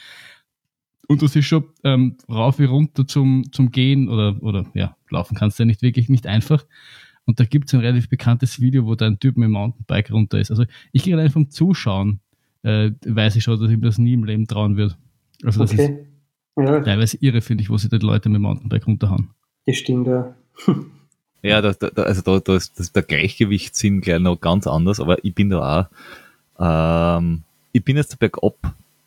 Und 1.07 1.21
das 1.21 1.37
ist 1.37 1.45
schon 1.45 1.69
ähm, 1.85 2.17
rauf 2.29 2.59
wie 2.59 2.65
runter 2.65 3.07
zum, 3.07 3.49
zum 3.53 3.71
Gehen 3.71 4.09
oder, 4.09 4.43
oder 4.43 4.65
ja, 4.73 4.97
laufen 5.09 5.37
kannst 5.37 5.57
du 5.57 5.63
ja 5.63 5.67
nicht 5.67 5.81
wirklich 5.81 6.09
nicht 6.09 6.27
einfach. 6.27 6.65
Und 7.25 7.39
da 7.39 7.45
gibt 7.45 7.67
es 7.67 7.73
ein 7.73 7.79
relativ 7.79 8.09
bekanntes 8.09 8.59
Video, 8.59 8.85
wo 8.85 8.95
da 8.95 9.07
ein 9.07 9.19
Typ 9.19 9.37
mit 9.37 9.45
dem 9.45 9.53
Mountainbike 9.53 10.11
runter 10.11 10.39
ist. 10.39 10.51
Also 10.51 10.65
ich 10.91 11.03
gehe 11.03 11.15
allein 11.15 11.31
vom 11.31 11.49
Zuschauen, 11.49 12.19
äh, 12.63 12.91
weiß 13.05 13.35
ich 13.35 13.43
schon, 13.43 13.59
dass 13.59 13.69
ich 13.69 13.77
mir 13.77 13.85
das 13.85 13.97
nie 13.97 14.13
im 14.13 14.23
Leben 14.23 14.47
trauen 14.47 14.77
würde. 14.77 14.95
Also 15.43 15.61
das 15.61 15.73
okay. 15.73 16.05
ist 16.57 16.63
ja. 16.63 16.81
teilweise 16.81 17.17
irre, 17.21 17.41
finde 17.41 17.63
ich, 17.63 17.69
wo 17.69 17.77
sie 17.77 17.89
die 17.89 17.97
Leute 17.97 18.29
mit 18.29 18.37
dem 18.37 18.43
Mountainbike 18.43 18.87
runterhauen. 18.87 19.29
Das 19.65 19.77
stimmt, 19.77 20.07
ja. 20.07 20.35
ja, 21.41 21.61
da, 21.61 21.73
da, 21.73 22.03
also 22.03 22.21
da, 22.21 22.39
da 22.39 22.55
ist 22.55 22.79
das, 22.79 22.91
der 22.91 23.03
Gleichgewichtssinn 23.03 24.01
gleich 24.01 24.19
noch 24.19 24.39
ganz 24.39 24.67
anders, 24.67 24.99
aber 24.99 25.23
ich 25.23 25.33
bin 25.33 25.49
da 25.49 25.89
auch, 26.59 27.19
ähm, 27.19 27.43
ich 27.71 27.83
bin 27.83 27.97
jetzt 27.97 28.19
bergab 28.19 28.55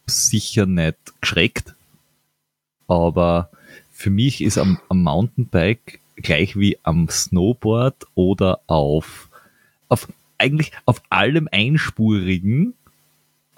sicher 0.07 0.67
nicht 0.67 0.97
geschreckt, 1.21 1.75
aber 2.89 3.51
für 3.93 4.11
mich 4.11 4.43
ist 4.43 4.59
am, 4.59 4.79
am 4.89 5.03
Mountainbike 5.03 6.01
gleich 6.17 6.57
wie 6.57 6.79
am 6.83 7.09
Snowboard 7.09 8.07
oder 8.15 8.61
auf, 8.67 9.29
auf 9.89 10.09
eigentlich 10.39 10.73
auf 10.85 11.03
allem 11.11 11.49
Einspurigen 11.51 12.75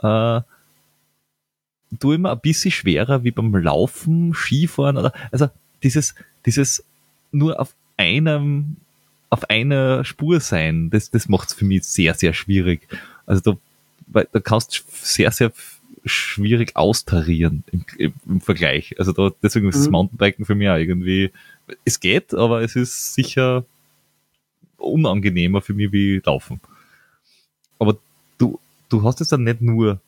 äh, 0.03 0.41
tue 1.99 2.15
immer 2.15 2.33
ein 2.33 2.41
bisschen 2.41 2.71
schwerer 2.71 3.25
wie 3.25 3.31
beim 3.31 3.55
Laufen, 3.55 4.35
Skifahren 4.35 4.97
oder 4.97 5.13
also 5.33 5.49
dieses, 5.83 6.15
dieses 6.45 6.85
nur 7.33 7.61
auf 7.61 7.75
einem, 7.97 8.77
auf 9.31 9.49
einer 9.51 10.05
Spur 10.05 10.41
sein, 10.41 10.91
das, 10.91 11.11
das 11.11 11.29
macht 11.29 11.49
es 11.49 11.55
für 11.55 11.65
mich 11.65 11.85
sehr, 11.85 12.15
sehr 12.15 12.33
schwierig. 12.33 12.89
Also 13.27 13.53
da, 13.53 13.59
weil, 14.07 14.29
da 14.33 14.41
kannst 14.41 14.79
du 14.79 14.83
sehr, 14.91 15.31
sehr 15.31 15.53
schwierig 16.05 16.77
austarieren 16.77 17.65
im, 17.73 17.85
im, 17.99 18.13
im 18.27 18.41
Vergleich. 18.41 18.95
Also 18.99 19.13
da, 19.13 19.31
deswegen 19.43 19.69
ist 19.69 19.77
das 19.77 19.87
mhm. 19.87 19.93
Mountainbiken 19.93 20.45
für 20.45 20.55
mich 20.55 20.69
auch 20.69 20.77
irgendwie, 20.77 21.31
es 21.85 22.01
geht, 22.01 22.35
aber 22.35 22.63
es 22.63 22.77
ist 22.77 23.15
sicher 23.15 23.65
unangenehmer 24.77 25.61
für 25.61 25.75
mich 25.75 25.93
wie 25.93 26.21
Laufen. 26.25 26.61
Aber 27.79 27.97
du, 28.39 28.59
du 28.89 29.03
hast 29.03 29.21
jetzt 29.21 29.33
dann 29.33 29.45
nicht 29.45 29.61
nur 29.61 30.01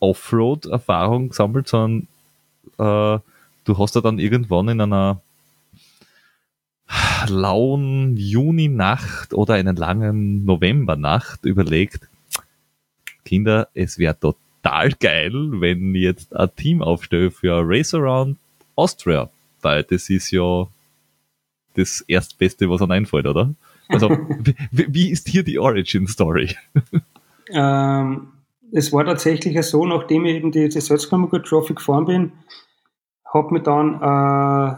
Offroad-Erfahrung 0.00 1.30
gesammelt, 1.30 1.68
sondern 1.68 2.08
äh, 2.78 3.20
du 3.64 3.78
hast 3.78 3.94
ja 3.94 4.00
dann 4.00 4.18
irgendwann 4.18 4.68
in 4.68 4.80
einer 4.80 5.20
lauen 7.28 8.16
Juni-Nacht 8.16 9.32
oder 9.32 9.54
einer 9.54 9.72
langen 9.72 10.44
November-Nacht 10.44 11.44
überlegt, 11.44 12.08
Kinder, 13.24 13.68
es 13.74 13.98
wäre 13.98 14.18
total 14.18 14.92
geil, 14.92 15.32
wenn 15.60 15.94
jetzt 15.94 16.36
ein 16.36 16.54
Team 16.56 16.82
aufstelle 16.82 17.30
für 17.30 17.62
Race 17.64 17.94
Around 17.94 18.36
Austria, 18.76 19.30
weil 19.62 19.82
das 19.84 20.10
ist 20.10 20.30
ja 20.30 20.66
das 21.74 22.00
Erstbeste, 22.02 22.68
was 22.70 22.82
einem 22.82 22.92
einfällt, 22.92 23.26
oder? 23.26 23.54
Also, 23.88 24.10
wie, 24.70 25.10
ist 25.10 25.28
hier 25.28 25.42
die 25.42 25.58
Origin 25.58 26.06
Story? 26.06 26.56
Ähm, 27.50 28.28
es 28.72 28.92
war 28.92 29.04
tatsächlich 29.04 29.60
so, 29.62 29.84
nachdem 29.86 30.24
ich 30.24 30.36
eben 30.36 30.50
die, 30.50 30.68
die 30.68 30.80
Salzkammergut 30.80 31.46
Trophy 31.46 31.74
gefahren 31.74 32.06
bin, 32.06 32.32
hat 33.32 33.50
mir 33.50 33.60
dann 33.60 33.94
äh, 34.00 34.76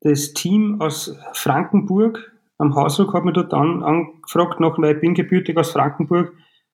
das 0.00 0.34
Team 0.34 0.80
aus 0.80 1.16
Frankenburg 1.32 2.34
am 2.58 2.74
Hausruck 2.74 3.14
hat 3.14 3.24
mir 3.24 3.32
dort 3.32 3.52
an, 3.52 3.82
angefragt, 3.82 4.60
nach, 4.60 4.78
weil 4.78 4.94
ich 4.94 5.00
bin 5.00 5.14
gebürtig 5.14 5.56
aus 5.56 5.72
Frankenburg, 5.72 6.32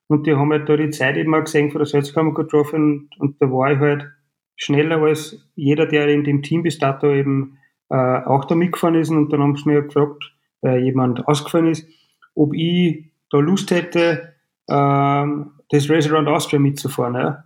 und 0.08 0.26
die 0.26 0.34
haben 0.34 0.50
halt 0.50 0.68
da 0.68 0.76
die 0.76 0.90
Zeit 0.90 1.16
eben 1.16 1.34
auch 1.34 1.44
gesehen 1.44 1.70
von 1.70 1.78
der 1.78 1.86
Salzkammer 1.86 2.34
getroffen 2.34 3.08
und, 3.18 3.20
und 3.20 3.42
da 3.42 3.46
war 3.50 3.72
ich 3.72 3.78
halt 3.78 4.10
schneller 4.56 5.00
als 5.00 5.48
jeder, 5.54 5.86
der 5.86 6.08
in 6.08 6.24
dem 6.24 6.42
Team 6.42 6.64
bis 6.64 6.78
dato 6.78 7.12
eben 7.12 7.58
äh, 7.90 8.24
auch 8.24 8.44
da 8.46 8.55
mitgefahren 8.55 8.94
ist. 8.94 9.11
Und 9.11 9.31
dann 9.33 9.42
haben 9.42 9.57
sie 9.57 9.68
mir 9.68 9.83
gefragt, 9.83 10.33
weil 10.62 10.83
jemand 10.83 11.26
ausgefallen 11.26 11.68
ist. 11.68 11.87
ob 12.35 12.55
ich 12.55 13.11
da 13.31 13.38
Lust 13.38 13.70
hätte, 13.70 14.35
ähm, 14.68 15.53
das 15.68 15.90
Race 15.90 16.11
Around 16.11 16.29
Austria 16.29 16.59
mitzufahren. 16.59 17.14
Ja. 17.14 17.44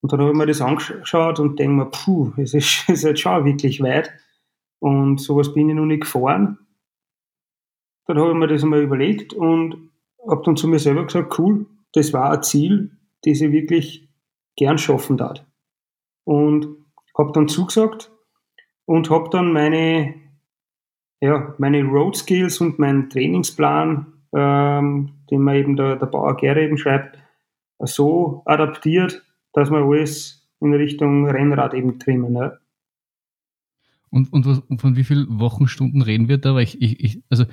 Und 0.00 0.12
dann 0.12 0.20
habe 0.20 0.30
ich 0.30 0.36
mir 0.36 0.46
das 0.46 0.60
angeschaut 0.60 1.40
und 1.40 1.58
denke 1.58 1.74
mir, 1.74 1.86
puh, 1.86 2.32
es 2.36 2.54
ist, 2.54 2.84
es 2.88 2.98
ist 2.98 3.02
jetzt 3.04 3.20
schon 3.20 3.44
wirklich 3.44 3.82
weit. 3.82 4.12
Und 4.80 5.20
sowas 5.20 5.52
bin 5.52 5.68
ich 5.68 5.74
noch 5.74 5.84
nicht 5.84 6.02
gefahren. 6.02 6.58
Dann 8.06 8.18
habe 8.18 8.30
ich 8.30 8.36
mir 8.36 8.46
das 8.46 8.62
einmal 8.62 8.82
überlegt 8.82 9.34
und 9.34 9.90
habe 10.26 10.42
dann 10.44 10.56
zu 10.56 10.68
mir 10.68 10.78
selber 10.78 11.04
gesagt, 11.04 11.38
cool, 11.38 11.66
das 11.92 12.12
war 12.12 12.32
ein 12.32 12.42
Ziel, 12.42 12.92
das 13.24 13.40
ich 13.40 13.52
wirklich 13.52 14.08
gern 14.56 14.78
schaffen 14.78 15.16
darf. 15.16 15.44
Und 16.24 16.68
habe 17.16 17.32
dann 17.32 17.48
zugesagt 17.48 18.10
und 18.88 19.10
habe 19.10 19.28
dann 19.30 19.52
meine, 19.52 20.14
ja, 21.20 21.54
meine 21.58 21.84
Road 21.84 22.16
Skills 22.16 22.58
und 22.62 22.78
meinen 22.78 23.10
Trainingsplan, 23.10 24.06
ähm, 24.34 25.10
den 25.30 25.42
mir 25.42 25.56
eben 25.56 25.76
der, 25.76 25.96
der 25.96 26.06
Bauer 26.06 26.34
Gere 26.38 26.64
eben 26.64 26.78
schreibt, 26.78 27.18
so 27.80 28.42
adaptiert, 28.46 29.22
dass 29.52 29.70
wir 29.70 29.84
alles 29.84 30.48
in 30.60 30.72
Richtung 30.72 31.28
Rennrad 31.28 31.74
eben 31.74 31.98
trimmen. 31.98 32.34
Ja. 32.34 32.54
Und, 34.08 34.32
und, 34.32 34.46
was, 34.46 34.62
von 34.78 34.96
wie 34.96 35.04
vielen 35.04 35.38
Wochenstunden 35.38 36.00
reden 36.00 36.28
wir 36.28 36.38
da? 36.38 36.54
Weil 36.54 36.64
ich, 36.64 36.80
ich, 36.80 36.98
ich 36.98 37.22
also 37.28 37.44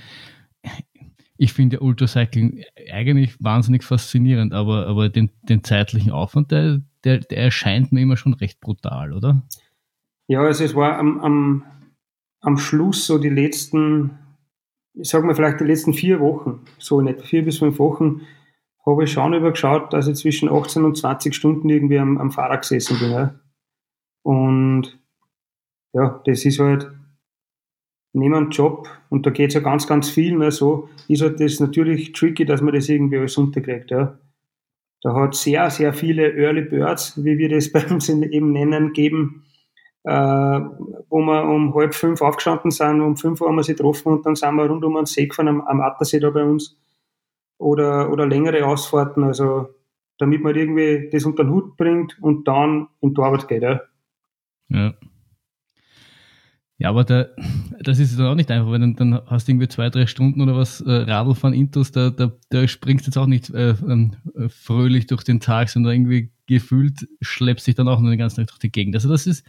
ich 1.38 1.52
finde 1.52 1.82
Ultracycling 1.82 2.64
eigentlich 2.90 3.36
wahnsinnig 3.44 3.84
faszinierend, 3.84 4.54
aber, 4.54 4.88
aber 4.88 5.10
den, 5.10 5.32
den 5.50 5.66
zeitlichen 5.66 6.14
Aufwand, 6.14 6.52
der, 6.52 6.80
der, 7.04 7.20
der 7.20 7.40
erscheint 7.40 7.92
mir 7.92 8.00
immer 8.00 8.16
schon 8.16 8.36
recht 8.36 8.62
brutal, 8.62 9.12
oder? 9.12 9.44
Ja, 10.28 10.42
also 10.42 10.64
es 10.64 10.76
war 10.76 10.98
am, 10.98 11.20
am, 11.20 11.64
am 12.42 12.58
Schluss 12.58 13.06
so 13.06 13.18
die 13.18 13.30
letzten, 13.30 14.18
ich 14.94 15.10
sag 15.10 15.24
mal 15.24 15.36
vielleicht 15.36 15.60
die 15.60 15.66
letzten 15.66 15.94
vier 15.94 16.20
Wochen, 16.20 16.66
so 16.80 17.00
in 17.00 17.08
etwa 17.08 17.24
vier 17.24 17.46
bis 17.46 17.60
fünf 17.60 17.80
Wochen, 17.80 18.22
habe 18.86 19.04
ich 19.04 19.12
schon 19.12 19.34
übergeschaut, 19.34 19.94
dass 19.94 20.08
ich 20.08 20.16
zwischen 20.16 20.50
18 20.50 20.84
und 20.84 20.98
20 20.98 21.34
Stunden 21.34 21.70
irgendwie 21.70 22.00
am, 22.00 22.18
am 22.18 22.32
Fahrrad 22.32 22.62
gesessen 22.62 23.00
bin. 23.00 23.12
Ja. 23.12 23.40
Und 24.24 25.00
ja, 25.94 26.22
das 26.26 26.46
ist 26.46 26.60
halt 26.60 26.92
neben 28.14 28.34
einem 28.34 28.50
Job, 28.50 28.88
und 29.10 29.26
da 29.26 29.30
geht 29.30 29.50
es 29.50 29.56
ja 29.56 29.60
ganz, 29.60 29.88
ganz 29.88 30.10
viel 30.10 30.38
mehr 30.38 30.52
so, 30.52 30.90
ist 31.08 31.22
halt 31.22 31.40
das 31.40 31.60
natürlich 31.60 32.14
tricky, 32.14 32.46
dass 32.46 32.62
man 32.62 32.74
das 32.74 32.88
irgendwie 32.90 33.18
alles 33.18 33.38
unterkriegt. 33.38 33.92
Ja. 33.92 34.18
Da 35.02 35.14
hat 35.14 35.36
sehr, 35.36 35.70
sehr 35.70 35.94
viele 35.94 36.34
Early 36.34 36.62
Birds, 36.62 37.24
wie 37.24 37.38
wir 37.38 37.50
das 37.50 37.72
bei 37.74 37.86
uns 37.88 38.10
eben 38.10 38.52
nennen, 38.52 38.94
geben, 38.94 39.45
wo 40.06 41.20
wir 41.20 41.44
um 41.46 41.74
halb 41.74 41.96
fünf 41.96 42.22
aufgestanden 42.22 42.72
sind, 42.72 43.02
um 43.02 43.18
fünf 43.18 43.42
Uhr 43.42 43.48
haben 43.48 43.56
wir 43.56 43.64
sie 43.64 43.76
getroffen 43.76 44.14
und 44.14 44.26
dann 44.26 44.36
sind 44.36 44.56
wir 44.56 44.66
rund 44.66 44.84
um 44.86 44.98
einen 44.98 45.08
See 45.08 45.26
gefahren, 45.28 45.48
am, 45.48 45.62
am 45.62 45.82
Attersee 45.82 46.20
da 46.20 46.30
bei 46.30 46.44
uns, 46.44 46.78
oder, 47.58 48.12
oder 48.12 48.28
längere 48.28 48.66
Ausfahrten, 48.66 49.24
also 49.24 49.70
damit 50.18 50.42
man 50.42 50.56
irgendwie 50.56 51.10
das 51.12 51.26
unter 51.26 51.44
den 51.44 51.52
Hut 51.52 51.78
bringt 51.78 52.18
und 52.22 52.48
dann 52.48 52.88
in 53.02 53.14
die 53.14 53.22
Arbeit 53.22 53.48
geht. 53.48 53.64
Ja. 53.64 53.82
ja. 54.70 54.94
Ja, 56.78 56.90
aber 56.90 57.06
da, 57.06 57.28
das 57.80 58.00
ist 58.00 58.20
dann 58.20 58.28
auch 58.28 58.36
nicht 58.36 58.52
einfach, 58.52 58.70
weil 58.70 58.80
dann, 58.80 58.96
dann 58.98 59.22
hast 59.28 59.48
du 59.48 59.54
irgendwie 59.54 59.70
zwei, 59.70 59.90
drei 59.90 60.08
Stunden 60.08 60.42
oder 60.42 60.58
was 60.58 60.82
äh, 60.82 60.92
Radl 60.92 61.34
von 61.34 61.54
Intus, 61.54 61.94
da, 61.94 62.10
da, 62.10 62.34
da 62.50 62.68
springst 62.68 63.06
jetzt 63.06 63.18
auch 63.18 63.28
nicht 63.28 63.50
äh, 63.52 63.70
äh, 63.70 64.50
fröhlich 64.50 65.08
durch 65.08 65.24
den 65.24 65.40
Tag, 65.40 65.70
sondern 65.70 65.94
irgendwie 65.94 66.34
gefühlt 66.48 67.08
schleppst 67.22 67.66
dich 67.66 67.76
dann 67.76 67.88
auch 67.88 68.02
nur 68.02 68.10
den 68.10 68.20
ganzen 68.20 68.42
Tag 68.42 68.48
durch 68.48 68.60
die 68.60 68.74
Gegend. 68.74 68.94
Also 68.94 69.08
das 69.08 69.26
ist, 69.26 69.46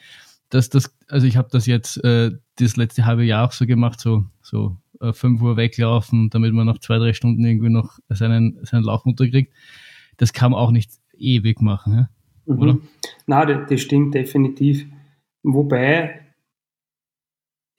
das, 0.51 0.71
das, 0.71 0.97
also 1.09 1.27
ich 1.27 1.37
habe 1.37 1.49
das 1.51 1.67
jetzt 1.67 2.03
äh, 2.05 2.33
das 2.57 2.77
letzte 2.77 3.05
halbe 3.05 3.25
Jahr 3.25 3.47
auch 3.47 3.53
so 3.53 3.67
gemacht, 3.67 4.01
so, 4.01 4.25
so 4.43 4.77
äh, 5.01 5.13
5 5.13 5.41
Uhr 5.43 5.57
weglaufen, 5.57 6.31
damit 6.31 6.53
man 6.53 6.67
noch 6.67 6.79
zwei, 6.79 6.99
drei 6.99 7.13
Stunden 7.13 7.45
irgendwie 7.45 7.71
noch 7.71 7.99
seinen, 8.09 8.65
seinen 8.65 8.85
Lauf 8.85 9.05
unterkriegt. 9.05 9.53
Das 10.17 10.33
kann 10.33 10.53
man 10.53 10.61
auch 10.61 10.71
nicht 10.71 10.91
ewig 11.17 11.61
machen, 11.61 11.95
ja? 11.95 12.09
Mhm. 12.47 12.63
oder? 12.63 12.79
Na, 13.27 13.45
das, 13.45 13.69
das 13.69 13.81
stimmt 13.81 14.15
definitiv. 14.15 14.87
Wobei 15.43 16.27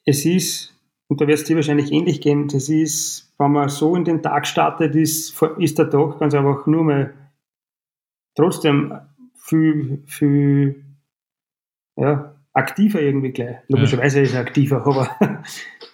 es 0.05 0.25
ist, 0.25 0.73
und 1.07 1.21
da 1.21 1.27
wird 1.27 1.39
es 1.39 1.45
dir 1.45 1.55
wahrscheinlich 1.55 1.91
ähnlich 1.91 2.21
gehen, 2.21 2.47
das 2.47 2.69
ist, 2.69 3.33
wenn 3.37 3.51
man 3.51 3.69
so 3.69 3.95
in 3.95 4.03
den 4.03 4.21
Tag 4.21 4.47
startet, 4.47 4.95
ist, 4.95 5.41
ist 5.57 5.77
der 5.77 5.89
Tag 5.89 6.19
ganz 6.19 6.33
einfach 6.33 6.65
nur 6.65 6.83
mal 6.83 7.13
trotzdem 8.35 8.93
viel, 9.35 10.03
viel 10.05 10.83
ja, 11.97 12.36
aktiver 12.57 13.01
irgendwie 13.01 13.31
gleich. 13.31 13.57
Logischerweise 13.67 14.17
ja. 14.17 14.23
ist 14.23 14.33
er 14.33 14.41
aktiver, 14.41 14.85
aber 14.85 15.09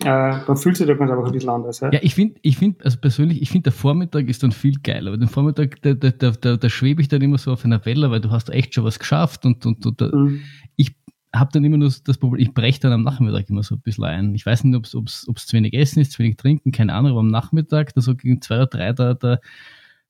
äh, 0.03 0.45
man 0.47 0.57
fühlt 0.57 0.77
sich 0.77 0.87
da 0.87 0.93
ganz 0.93 1.11
einfach 1.11 1.25
ein 1.25 1.31
bisschen 1.31 1.49
anders. 1.49 1.79
Ja, 1.81 1.91
ja 1.91 1.99
ich 2.01 2.15
finde, 2.15 2.39
ich 2.41 2.57
find, 2.57 2.83
also 2.83 2.97
persönlich, 2.97 3.41
ich 3.41 3.49
finde, 3.49 3.63
der 3.63 3.73
Vormittag 3.73 4.27
ist 4.27 4.43
dann 4.43 4.51
viel 4.51 4.77
geiler, 4.81 5.09
aber 5.09 5.17
den 5.17 5.27
Vormittag, 5.27 5.81
da, 5.81 5.93
da, 5.93 6.11
da, 6.11 6.57
da, 6.57 6.69
schwebe 6.69 7.01
ich 7.01 7.07
dann 7.07 7.21
immer 7.21 7.37
so 7.37 7.51
auf 7.51 7.65
einer 7.65 7.85
Welle, 7.85 8.09
weil 8.11 8.21
du 8.21 8.31
hast 8.31 8.49
echt 8.49 8.73
schon 8.73 8.85
was 8.85 8.99
geschafft 8.99 9.45
und, 9.45 9.65
und, 9.65 9.85
und 9.85 10.01
mhm. 10.13 10.41
ich 10.75 10.95
habe 11.35 11.51
dann 11.51 11.63
immer 11.63 11.77
nur 11.77 11.91
das 12.03 12.17
Problem, 12.17 12.41
ich 12.41 12.53
breche 12.53 12.79
dann 12.79 12.93
am 12.93 13.03
Nachmittag 13.03 13.49
immer 13.49 13.63
so 13.63 13.75
ein 13.75 13.81
bisschen 13.81 14.03
ein. 14.03 14.35
Ich 14.35 14.45
weiß 14.45 14.63
nicht, 14.63 14.95
ob 14.95 15.07
es 15.07 15.25
zu 15.45 15.57
wenig 15.57 15.73
Essen 15.73 15.99
ist, 15.99 16.11
zu 16.11 16.19
wenig 16.19 16.37
Trinken, 16.37 16.71
keine 16.71 16.93
Ahnung, 16.93 17.11
aber 17.11 17.21
am 17.21 17.29
Nachmittag, 17.29 17.93
da 17.93 18.01
so 18.01 18.15
gegen 18.15 18.41
zwei 18.41 18.57
oder 18.57 18.67
drei, 18.67 18.93
da, 18.93 19.13
da, 19.15 19.39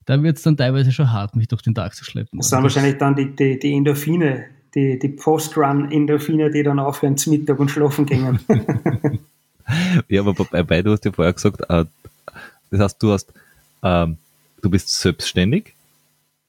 da 0.04 0.22
wird 0.22 0.36
es 0.36 0.42
dann 0.42 0.56
teilweise 0.56 0.92
schon 0.92 1.10
hart, 1.12 1.34
mich 1.34 1.48
durch 1.48 1.62
den 1.62 1.74
Tag 1.74 1.94
zu 1.94 2.04
schleppen. 2.04 2.38
Das 2.38 2.50
sind 2.50 2.62
wahrscheinlich 2.62 2.98
dann 2.98 3.16
die, 3.16 3.34
die, 3.34 3.58
die 3.58 3.72
Endorphine, 3.72 4.44
die, 4.74 4.98
die 4.98 5.08
Post-Run-Endorphine, 5.08 6.50
die 6.50 6.62
dann 6.62 6.78
aufhören 6.78 7.16
zum 7.16 7.32
Mittag 7.32 7.58
und 7.58 7.70
schlafen 7.70 8.06
gehen. 8.06 8.40
ja, 10.08 10.20
aber 10.20 10.34
bei, 10.34 10.62
bei 10.62 10.82
du 10.82 10.92
hast 10.92 11.04
ja 11.04 11.12
vorher 11.12 11.32
gesagt, 11.32 11.60
äh, 11.68 11.84
das 12.70 12.80
heißt, 12.80 13.02
du 13.02 13.12
hast, 13.12 13.32
ähm, 13.82 14.18
du 14.62 14.70
bist 14.70 14.88
selbstständig. 14.88 15.74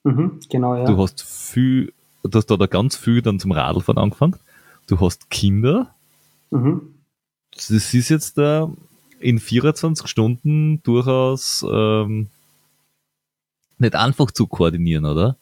Mhm, 0.04 0.40
genau, 0.50 0.76
ja. 0.76 0.84
Du 0.84 0.98
hast 0.98 1.22
viel, 1.22 1.92
du 2.22 2.38
hast 2.38 2.46
da 2.46 2.56
ganz 2.66 2.96
viel 2.96 3.22
dann 3.22 3.38
zum 3.38 3.52
Radlfahren 3.52 3.98
angefangen 3.98 4.36
du 4.86 5.00
hast 5.00 5.30
Kinder. 5.30 5.94
Mhm. 6.50 6.94
Das 7.52 7.70
ist 7.70 8.08
jetzt 8.08 8.38
da 8.38 8.70
in 9.18 9.38
24 9.38 10.06
Stunden 10.06 10.82
durchaus 10.82 11.64
ähm, 11.68 12.28
nicht 13.78 13.94
einfach 13.94 14.30
zu 14.30 14.46
koordinieren, 14.46 15.04
oder? 15.04 15.36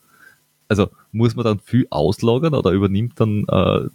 Also 0.69 0.91
muss 1.15 1.37
man 1.37 1.45
dann 1.45 1.61
viel 1.61 1.87
auslagern 1.91 2.55
oder 2.55 2.73
übernimmt 2.73 3.19
dann 3.21 3.47
äh, 3.49 3.89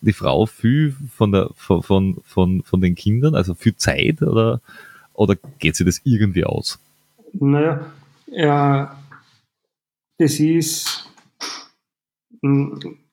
die 0.00 0.12
Frau 0.12 0.46
viel 0.46 0.94
von 1.16 1.32
der 1.32 1.48
von, 1.56 1.82
von, 1.82 2.16
von, 2.24 2.62
von 2.62 2.80
den 2.80 2.94
Kindern, 2.94 3.34
also 3.34 3.54
viel 3.54 3.76
Zeit 3.76 4.22
oder, 4.22 4.60
oder 5.14 5.36
geht 5.58 5.74
sie 5.74 5.84
das 5.84 6.00
irgendwie 6.04 6.44
aus? 6.44 6.78
Naja, 7.32 7.86
ja, 8.26 8.96
das 10.18 10.38
ist 10.38 11.10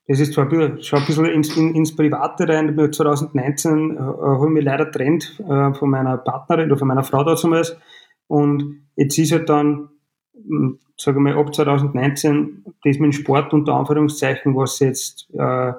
das 0.08 0.20
ist 0.20 0.34
zwar 0.34 0.50
schon 0.50 0.98
ein 0.98 1.06
bisschen 1.06 1.24
ins, 1.24 1.56
in, 1.56 1.74
ins 1.74 1.96
Private 1.96 2.46
rein. 2.46 2.76
2019 2.76 3.96
äh, 3.96 3.98
habe 3.98 4.46
ich 4.46 4.52
mich 4.52 4.64
leider 4.64 4.84
getrennt 4.84 5.40
äh, 5.40 5.72
von 5.72 5.88
meiner 5.88 6.18
Partnerin 6.18 6.70
oder 6.70 6.78
von 6.78 6.88
meiner 6.88 7.04
Frau 7.04 7.24
damals. 7.24 7.76
Und 8.26 8.82
jetzt 8.96 9.16
ist 9.18 9.32
halt 9.32 9.48
dann, 9.48 9.66
hm, 9.68 9.88
sage 10.96 11.20
mal, 11.20 11.36
ab 11.36 11.54
2019 11.54 12.64
das 12.84 12.98
mit 12.98 13.04
dem 13.04 13.12
Sport 13.12 13.52
unter 13.52 13.74
Anführungszeichen, 13.74 14.56
was 14.56 14.78
jetzt 14.80 15.28
äh, 15.34 15.72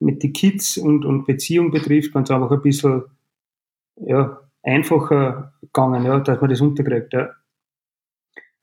mit 0.00 0.22
den 0.22 0.32
Kids 0.32 0.76
und, 0.76 1.04
und 1.04 1.26
Beziehung 1.26 1.70
betrifft, 1.70 2.12
ganz 2.12 2.30
einfach 2.30 2.50
ein 2.50 2.62
bisschen 2.62 3.04
ja, 3.96 4.40
einfacher 4.62 5.54
gegangen, 5.60 6.04
ja, 6.04 6.20
dass 6.20 6.40
man 6.40 6.50
das 6.50 6.60
unterkriegt. 6.60 7.12
Ja. 7.12 7.30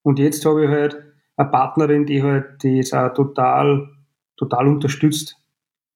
Und 0.03 0.19
jetzt 0.19 0.45
habe 0.45 0.65
ich 0.65 0.69
halt 0.69 1.01
eine 1.35 1.49
Partnerin, 1.49 2.05
die 2.05 2.21
halt, 2.21 2.61
die 2.63 2.79
ist 2.79 2.93
auch 2.93 3.13
total 3.13 3.89
total 4.37 4.67
unterstützt, 4.67 5.37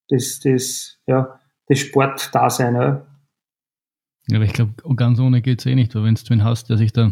das, 0.09 0.39
das, 0.39 0.99
ja, 1.05 1.39
das 1.67 1.79
Sportdasein. 1.79 2.75
Ja. 2.75 3.07
ja, 4.27 4.37
aber 4.37 4.45
ich 4.45 4.53
glaube, 4.53 4.73
ganz 4.95 5.19
ohne 5.19 5.41
geht 5.41 5.59
es 5.59 5.65
eh 5.65 5.75
nicht, 5.75 5.95
weil 5.95 6.03
wenn 6.03 6.15
du 6.15 6.29
wen 6.29 6.43
hast, 6.43 6.69
der 6.69 6.77
sich 6.77 6.93
da 6.93 7.11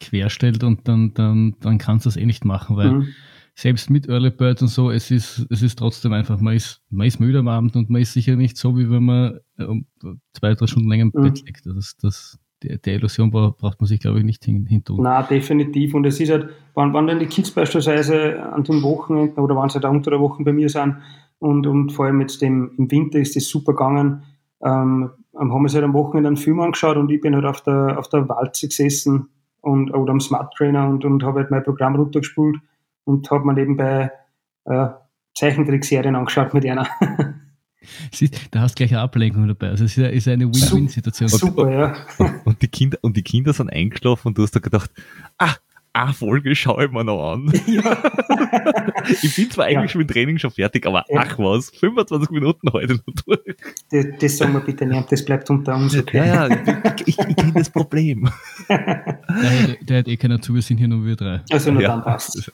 querstellt 0.00 0.64
und 0.64 0.86
dann, 0.88 1.14
dann, 1.14 1.54
dann 1.60 1.78
kannst 1.78 2.06
du 2.06 2.08
das 2.08 2.16
eh 2.16 2.26
nicht 2.26 2.44
machen, 2.44 2.76
weil 2.76 2.92
mhm. 2.92 3.08
selbst 3.54 3.90
mit 3.90 4.08
Early 4.08 4.30
Birds 4.30 4.62
und 4.62 4.68
so, 4.68 4.90
es 4.90 5.10
ist, 5.10 5.46
es 5.50 5.62
ist 5.62 5.78
trotzdem 5.78 6.12
einfach, 6.12 6.40
man 6.40 6.54
ist, 6.54 6.82
man 6.90 7.06
ist 7.06 7.20
müde 7.20 7.38
am 7.38 7.48
Abend 7.48 7.76
und 7.76 7.90
man 7.90 8.02
ist 8.02 8.12
sicher 8.12 8.36
nicht 8.36 8.56
so, 8.56 8.76
wie 8.76 8.90
wenn 8.90 9.04
man 9.04 9.38
um 9.58 9.86
zwei, 10.32 10.54
drei 10.54 10.66
Stunden 10.66 10.88
länger 10.88 11.04
im 11.04 11.12
mhm. 11.14 11.22
Bett 11.22 11.42
liegt. 11.46 11.66
Das, 11.66 11.96
das, 12.00 12.38
der, 12.62 12.78
der 12.78 12.94
Illusion 12.94 13.30
braucht 13.30 13.80
man 13.80 13.86
sich, 13.86 14.00
glaube 14.00 14.18
ich, 14.18 14.24
nicht 14.24 14.44
hin, 14.44 14.66
hintun. 14.66 15.02
Na, 15.02 15.22
definitiv. 15.22 15.94
Und 15.94 16.06
es 16.06 16.20
ist 16.20 16.30
halt, 16.30 16.48
wenn, 16.74 16.94
wenn 16.94 17.06
dann 17.06 17.18
die 17.18 17.26
Kids 17.26 17.50
beispielsweise 17.50 18.42
an 18.42 18.64
den 18.64 18.82
Wochenenden 18.82 19.40
oder 19.40 19.56
wenn 19.56 19.68
sie 19.68 19.74
halt 19.74 19.84
unter 19.84 20.10
der 20.10 20.20
Woche 20.20 20.42
bei 20.42 20.52
mir 20.52 20.68
sind 20.68 20.96
und, 21.38 21.66
und 21.66 21.90
vor 21.92 22.06
allem 22.06 22.20
jetzt 22.20 22.42
im, 22.42 22.72
im 22.78 22.90
Winter 22.90 23.18
ist 23.18 23.36
das 23.36 23.48
super 23.48 23.72
gegangen, 23.72 24.22
ähm, 24.62 25.10
haben 25.36 25.62
wir 25.62 25.72
halt 25.72 25.84
am 25.84 25.94
Wochenende 25.94 26.28
einen 26.28 26.36
Film 26.36 26.60
angeschaut 26.60 26.96
und 26.96 27.10
ich 27.10 27.20
bin 27.20 27.34
halt 27.34 27.44
auf 27.44 27.60
der, 27.62 27.98
auf 27.98 28.08
der 28.08 28.28
Walze 28.28 28.68
gesessen 28.68 29.28
und, 29.64 29.92
oder 29.92 30.12
am 30.12 30.20
Smart 30.20 30.54
Trainer 30.54 30.88
und, 30.88 31.04
und 31.04 31.22
habe 31.22 31.40
halt 31.40 31.50
mein 31.50 31.62
Programm 31.62 31.96
runtergespult 31.96 32.56
und 33.04 33.30
habe 33.30 33.46
mir 33.46 33.54
nebenbei 33.54 34.10
äh, 34.64 34.88
Zeichentrickserien 35.34 36.16
angeschaut 36.16 36.54
mit 36.54 36.66
einer. 36.66 36.86
Siehst, 38.12 38.34
da 38.50 38.60
hast 38.60 38.74
du 38.74 38.76
gleich 38.76 38.92
eine 38.92 39.02
Ablenkung 39.02 39.46
dabei. 39.46 39.68
Also 39.68 39.84
es 39.84 39.96
ist 39.98 40.28
eine 40.28 40.46
Win-Win-Situation. 40.46 41.28
Super, 41.28 41.70
ja. 41.70 41.94
Und, 42.18 42.46
und, 42.46 42.62
die 42.62 42.68
Kinder, 42.68 42.98
und 43.02 43.16
die 43.16 43.22
Kinder 43.22 43.52
sind 43.52 43.70
eingeschlafen 43.70 44.28
und 44.28 44.38
du 44.38 44.42
hast 44.42 44.52
da 44.52 44.60
gedacht, 44.60 44.90
ah, 45.38 45.54
eine 45.94 46.12
Folge 46.12 46.54
schaue 46.56 46.86
ich 46.86 46.90
mir 46.90 47.04
noch 47.04 47.32
an. 47.32 47.52
Ja. 47.66 47.96
ich 49.22 49.34
bin 49.36 49.50
zwar 49.50 49.66
eigentlich 49.66 49.94
ja. 49.94 49.98
mit 49.98 50.10
dem 50.10 50.12
Training 50.12 50.38
schon 50.38 50.50
fertig, 50.50 50.86
aber 50.86 51.04
ja. 51.08 51.24
ach 51.24 51.38
was, 51.38 51.70
25 51.70 52.30
Minuten 52.30 52.70
heute 52.72 52.94
noch 52.94 53.14
durch. 53.24 53.56
Das, 53.90 54.06
das 54.20 54.36
sagen 54.36 54.52
wir 54.52 54.60
bitte 54.60 54.86
nicht, 54.86 55.10
das 55.10 55.24
bleibt 55.24 55.48
unter 55.50 55.74
uns, 55.74 55.96
okay? 55.96 56.18
Ja, 56.18 56.46
ja, 56.46 56.56
ich, 57.06 57.08
ich, 57.08 57.18
ich 57.18 57.36
kenne 57.36 57.52
das 57.54 57.70
Problem. 57.70 58.28
der, 58.68 59.76
der, 59.80 59.98
hat 59.98 60.08
eh 60.08 60.16
keiner 60.16 60.40
zu, 60.40 60.54
wir 60.54 60.62
sind 60.62 60.78
hier 60.78 60.88
nur 60.88 61.04
wir 61.04 61.16
drei. 61.16 61.40
Also 61.50 61.72
nur 61.72 61.82
dann 61.82 62.02
passt. 62.02 62.52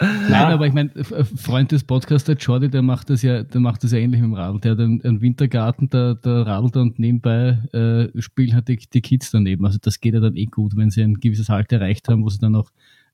Nein, 0.00 0.52
aber 0.52 0.66
ich 0.66 0.72
meine, 0.74 0.90
Freund 1.04 1.72
des 1.72 1.84
Podcasts, 1.84 2.26
der 2.26 2.36
Jordi, 2.36 2.68
der 2.68 2.82
macht 2.82 3.08
das 3.08 3.22
ja, 3.22 3.42
der 3.42 3.60
macht 3.60 3.82
das 3.82 3.92
ja 3.92 3.98
ähnlich 3.98 4.20
mit 4.20 4.30
dem 4.30 4.34
Radl. 4.34 4.60
Der 4.60 4.72
hat 4.72 4.80
einen, 4.80 5.02
einen 5.02 5.20
Wintergarten, 5.20 5.88
der, 5.88 6.16
der 6.16 6.46
radelt 6.46 6.76
und 6.76 6.98
nebenbei 6.98 7.62
äh, 7.72 8.20
spielen 8.20 8.54
halt 8.54 8.68
die, 8.68 8.76
die 8.76 9.00
Kids 9.00 9.30
daneben. 9.30 9.64
Also 9.64 9.78
das 9.80 10.00
geht 10.00 10.14
ja 10.14 10.20
dann 10.20 10.36
eh 10.36 10.46
gut, 10.46 10.76
wenn 10.76 10.90
sie 10.90 11.02
ein 11.02 11.14
gewisses 11.14 11.48
Alter 11.48 11.76
erreicht 11.76 12.08
haben, 12.08 12.24
wo 12.24 12.28
sie 12.28 12.38
dann 12.38 12.56
auch 12.56 12.70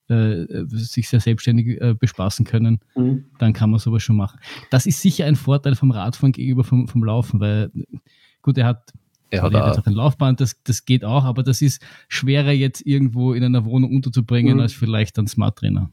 äh, 0.09 0.47
sich 0.67 1.09
sehr 1.09 1.21
selbstständig 1.21 1.81
äh, 1.81 1.95
bespaßen 1.95 2.45
können, 2.45 2.81
mhm. 2.97 3.27
dann 3.39 3.53
kann 3.53 3.71
man 3.71 3.79
sowas 3.79 4.03
schon 4.03 4.17
machen. 4.17 4.41
Das 4.71 4.87
ist 4.87 5.01
sicher 5.01 5.27
ein 5.27 5.37
Vorteil 5.37 5.77
vom 5.77 5.93
Radfahren 5.93 6.33
gegenüber 6.33 6.65
vom, 6.65 6.89
vom 6.89 7.05
Laufen, 7.05 7.41
weil 7.41 7.71
gut, 8.43 8.59
er 8.59 8.67
hat 8.67 8.93
er 9.31 9.43
hat, 9.43 9.55
auch 9.55 9.87
ein 9.87 9.95
Laufband, 9.95 10.41
das, 10.41 10.63
das 10.63 10.85
geht 10.85 11.07
auch, 11.07 11.25
aber 11.25 11.43
das 11.43 11.63
ist 11.63 11.83
schwerer 12.09 12.53
jetzt 12.53 12.85
irgendwo 12.85 13.33
in 13.33 13.43
einer 13.43 13.65
Wohnung 13.65 13.95
unterzubringen 13.97 14.57
mhm. 14.57 14.61
als 14.61 14.75
vielleicht 14.75 15.19
ein 15.19 15.27
Smart 15.27 15.57
Trainer. 15.59 15.91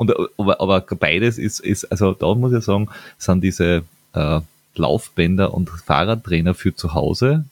Und, 0.00 0.14
aber, 0.38 0.62
aber 0.62 0.80
beides 0.80 1.36
ist, 1.36 1.60
ist, 1.60 1.84
also 1.92 2.14
da 2.14 2.34
muss 2.34 2.54
ich 2.54 2.64
sagen, 2.64 2.88
sind 3.18 3.44
diese 3.44 3.84
äh, 4.14 4.40
Laufbänder 4.74 5.52
und 5.52 5.68
Fahrradtrainer 5.68 6.54
für 6.54 6.74
zu 6.74 6.94
Hause, 6.94 7.44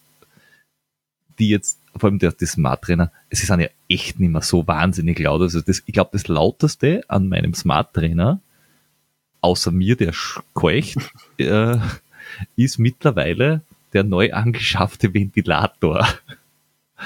die 1.38 1.50
jetzt, 1.50 1.78
vor 1.94 2.08
allem 2.08 2.18
der, 2.18 2.32
die 2.32 2.46
Smart 2.46 2.80
Trainer, 2.80 3.12
sie 3.30 3.44
sind 3.44 3.60
ja 3.60 3.68
echt 3.90 4.18
nicht 4.18 4.30
mehr 4.30 4.40
so 4.40 4.66
wahnsinnig 4.66 5.18
laut. 5.18 5.42
Also 5.42 5.60
das, 5.60 5.82
ich 5.84 5.92
glaube, 5.92 6.08
das 6.14 6.26
lauteste 6.26 7.02
an 7.08 7.28
meinem 7.28 7.52
Smart 7.52 7.92
Trainer, 7.92 8.40
außer 9.42 9.70
mir, 9.70 9.96
der 9.96 10.14
keucht, 10.54 10.96
äh, 11.36 11.76
ist 12.56 12.78
mittlerweile 12.78 13.60
der 13.92 14.04
neu 14.04 14.32
angeschaffte 14.32 15.12
Ventilator. 15.12 16.08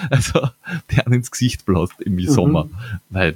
Also, 0.08 0.48
der 0.90 1.06
ins 1.08 1.30
Gesicht 1.30 1.66
bläst 1.66 2.00
im 2.00 2.14
mhm. 2.14 2.26
Sommer. 2.26 2.70
Weil 3.10 3.34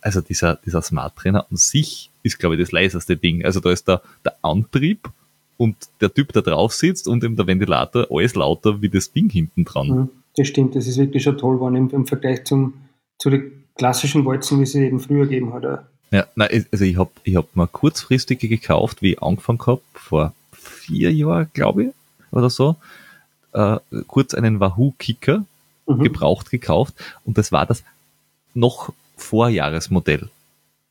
also 0.00 0.20
dieser, 0.20 0.56
dieser 0.64 0.82
Smart 0.82 1.16
Trainer 1.16 1.46
an 1.50 1.56
sich 1.56 2.10
ist, 2.22 2.38
glaube 2.38 2.56
ich, 2.56 2.60
das 2.60 2.72
leiseste 2.72 3.16
Ding. 3.16 3.44
Also 3.44 3.60
da 3.60 3.70
ist 3.70 3.86
der, 3.88 4.02
der 4.24 4.36
Antrieb 4.42 5.08
und 5.56 5.76
der 6.00 6.12
Typ, 6.12 6.32
der 6.32 6.42
drauf 6.42 6.72
sitzt 6.72 7.06
und 7.08 7.22
eben 7.22 7.36
der 7.36 7.46
Ventilator 7.46 8.06
alles 8.10 8.34
lauter 8.34 8.80
wie 8.82 8.88
das 8.88 9.12
Ding 9.12 9.30
hinten 9.30 9.64
dran. 9.64 9.88
Mhm, 9.88 10.08
das 10.36 10.48
stimmt, 10.48 10.74
das 10.74 10.86
ist 10.86 10.98
wirklich 10.98 11.22
schon 11.22 11.38
toll 11.38 11.56
geworden 11.56 11.76
im, 11.76 11.90
im 11.90 12.06
Vergleich 12.06 12.44
zum, 12.44 12.74
zu 13.18 13.30
den 13.30 13.64
klassischen 13.76 14.24
Walzen, 14.24 14.60
wie 14.60 14.66
sie 14.66 14.84
eben 14.86 15.00
früher 15.00 15.24
gegeben 15.24 15.52
hat. 15.52 15.84
Ja, 16.10 16.26
nein, 16.36 16.66
also 16.70 16.84
ich 16.84 16.96
habe 16.96 17.10
ich 17.24 17.36
hab 17.36 17.54
mal 17.56 17.66
kurzfristige 17.66 18.48
gekauft, 18.48 19.02
wie 19.02 19.12
ich 19.12 19.22
angefangen 19.22 19.60
habe, 19.66 19.82
vor 19.94 20.32
vier 20.52 21.12
Jahren, 21.12 21.50
glaube 21.54 21.84
ich, 21.84 21.90
oder 22.30 22.50
so, 22.50 22.76
äh, 23.52 23.78
kurz 24.06 24.34
einen 24.34 24.60
Wahoo-Kicker 24.60 25.44
mhm. 25.86 26.02
gebraucht 26.02 26.50
gekauft 26.50 26.94
und 27.24 27.38
das 27.38 27.52
war 27.52 27.66
das 27.66 27.84
noch 28.54 28.92
Vorjahresmodell. 29.16 30.28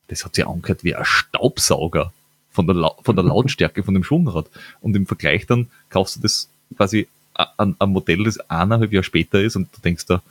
Das 0.08 0.26
hat 0.26 0.36
sich 0.36 0.46
angehört 0.46 0.84
wie 0.84 0.96
ein 0.96 1.06
Staubsauger 1.06 2.14
von 2.52 2.68
der, 2.68 2.92
von 3.02 3.16
der 3.16 3.26
Lautstärke 3.26 3.84
von 3.84 3.94
dem 3.94 4.04
Schwungrad. 4.04 4.46
Und 4.82 4.96
im 4.96 5.06
Vergleich 5.06 5.46
dann 5.48 5.68
kaufst 5.90 6.18
du 6.18 6.22
das 6.22 6.50
quasi 6.76 7.08
ein, 7.34 7.76
ein 7.80 7.90
Modell, 7.90 8.24
das 8.24 8.40
eineinhalb 8.50 8.94
Jahre 8.94 9.04
später 9.04 9.42
ist 9.42 9.56
und 9.56 9.70
du 9.76 9.82
denkst 9.82 10.06
da, 10.06 10.22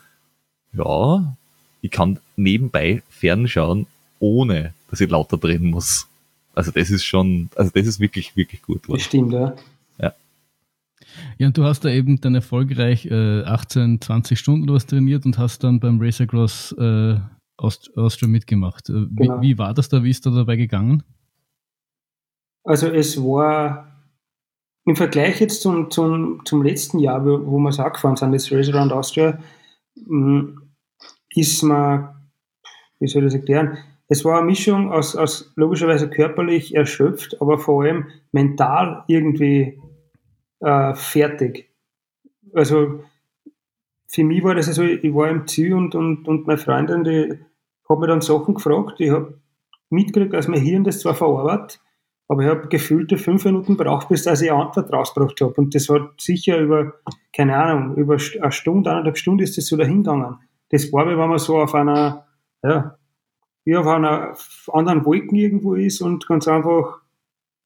ja, 0.72 1.34
ich 1.80 1.90
kann 1.90 2.18
nebenbei 2.36 3.02
fernschauen, 3.10 3.86
ohne 4.20 4.72
dass 4.88 5.00
ich 5.00 5.10
lauter 5.10 5.36
drehen 5.36 5.68
muss. 5.70 6.06
Also 6.54 6.70
das 6.70 6.90
ist 6.90 7.04
schon, 7.04 7.50
also 7.56 7.70
das 7.74 7.86
ist 7.86 7.98
wirklich, 7.98 8.36
wirklich 8.36 8.62
gut. 8.62 8.82
Das 8.88 9.02
stimmt, 9.02 9.32
ja. 9.32 9.56
Ja. 9.98 10.14
Ja, 11.38 11.46
und 11.48 11.58
du 11.58 11.64
hast 11.64 11.84
da 11.84 11.88
eben 11.88 12.20
dann 12.20 12.34
erfolgreich 12.34 13.06
äh, 13.06 13.42
18, 13.42 14.00
20 14.00 14.38
Stunden 14.38 14.72
was 14.72 14.86
trainiert 14.86 15.24
und 15.24 15.38
hast 15.38 15.64
dann 15.64 15.80
beim 15.80 16.00
Racer 16.00 16.26
Cross 16.26 16.72
äh, 16.78 17.16
Aust 17.56 17.96
Austria 17.96 18.28
mitgemacht. 18.28 18.88
Äh, 18.88 19.06
wie, 19.10 19.26
genau. 19.26 19.40
wie 19.40 19.58
war 19.58 19.74
das 19.74 19.88
da? 19.88 20.02
Wie 20.02 20.10
ist 20.10 20.26
da 20.26 20.30
dabei 20.30 20.56
gegangen? 20.56 21.02
Also 22.64 22.88
es 22.88 23.18
war 23.18 23.92
im 24.84 24.96
Vergleich 24.96 25.40
jetzt 25.40 25.62
zum, 25.62 25.90
zum, 25.90 26.44
zum 26.44 26.62
letzten 26.62 26.98
Jahr, 26.98 27.24
wo, 27.24 27.44
wo 27.46 27.58
wir 27.58 27.68
es 27.68 27.78
auch 27.78 27.92
gefahren 27.92 28.16
sind, 28.16 28.32
das 28.32 28.50
Race 28.50 28.72
Around 28.72 28.92
Austria, 28.92 29.38
mm, 29.94 30.58
ist 31.34 31.62
man, 31.62 32.30
wie 32.98 33.06
soll 33.06 33.22
ich 33.22 33.32
das 33.32 33.40
erklären, 33.40 33.78
es 34.08 34.24
war 34.24 34.38
eine 34.38 34.46
Mischung 34.46 34.92
aus, 34.92 35.16
aus 35.16 35.52
logischerweise 35.56 36.10
körperlich 36.10 36.74
erschöpft, 36.74 37.40
aber 37.40 37.58
vor 37.58 37.82
allem 37.82 38.08
mental 38.32 39.04
irgendwie 39.06 39.80
äh, 40.60 40.94
fertig. 40.94 41.70
Also 42.52 43.04
für 44.12 44.24
mich 44.24 44.44
war 44.44 44.54
das 44.54 44.68
also, 44.68 44.82
ich 44.82 45.14
war 45.14 45.30
im 45.30 45.46
Ziel 45.46 45.72
und, 45.72 45.94
und, 45.94 46.28
und 46.28 46.46
meine 46.46 46.58
Freundin, 46.58 47.02
die 47.02 47.32
hat 47.88 47.98
mir 47.98 48.06
dann 48.06 48.20
Sachen 48.20 48.54
gefragt. 48.54 49.00
Ich 49.00 49.10
habe 49.10 49.40
mitgekriegt, 49.88 50.34
dass 50.34 50.48
mein 50.48 50.60
Hirn 50.60 50.84
das 50.84 51.00
zwar 51.00 51.14
verarbeitet, 51.14 51.80
aber 52.28 52.42
ich 52.42 52.48
habe 52.48 52.68
gefühlte 52.68 53.16
fünf 53.16 53.46
Minuten 53.46 53.78
braucht, 53.78 54.08
bis 54.08 54.24
dass 54.24 54.42
ich 54.42 54.52
eine 54.52 54.62
Antwort 54.62 54.92
rausgebracht 54.92 55.40
habe. 55.40 55.54
Und 55.54 55.74
das 55.74 55.88
war 55.88 56.12
sicher 56.18 56.58
über, 56.58 56.92
keine 57.34 57.56
Ahnung, 57.56 57.96
über 57.96 58.18
eine 58.40 58.52
Stunde, 58.52 58.90
eineinhalb 58.90 59.16
Stunden 59.16 59.44
ist 59.44 59.56
das 59.56 59.66
so 59.66 59.78
dahingegangen. 59.78 60.36
Das 60.68 60.92
war, 60.92 61.06
wie 61.06 61.16
wenn 61.16 61.28
man 61.28 61.38
so 61.38 61.58
auf 61.58 61.74
einer, 61.74 62.26
ja, 62.62 62.98
wie 63.64 63.76
auf 63.76 63.86
einer 63.86 64.36
anderen 64.72 65.06
Wolken 65.06 65.36
irgendwo 65.38 65.74
ist 65.74 66.02
und 66.02 66.26
ganz 66.26 66.46
einfach, 66.48 67.00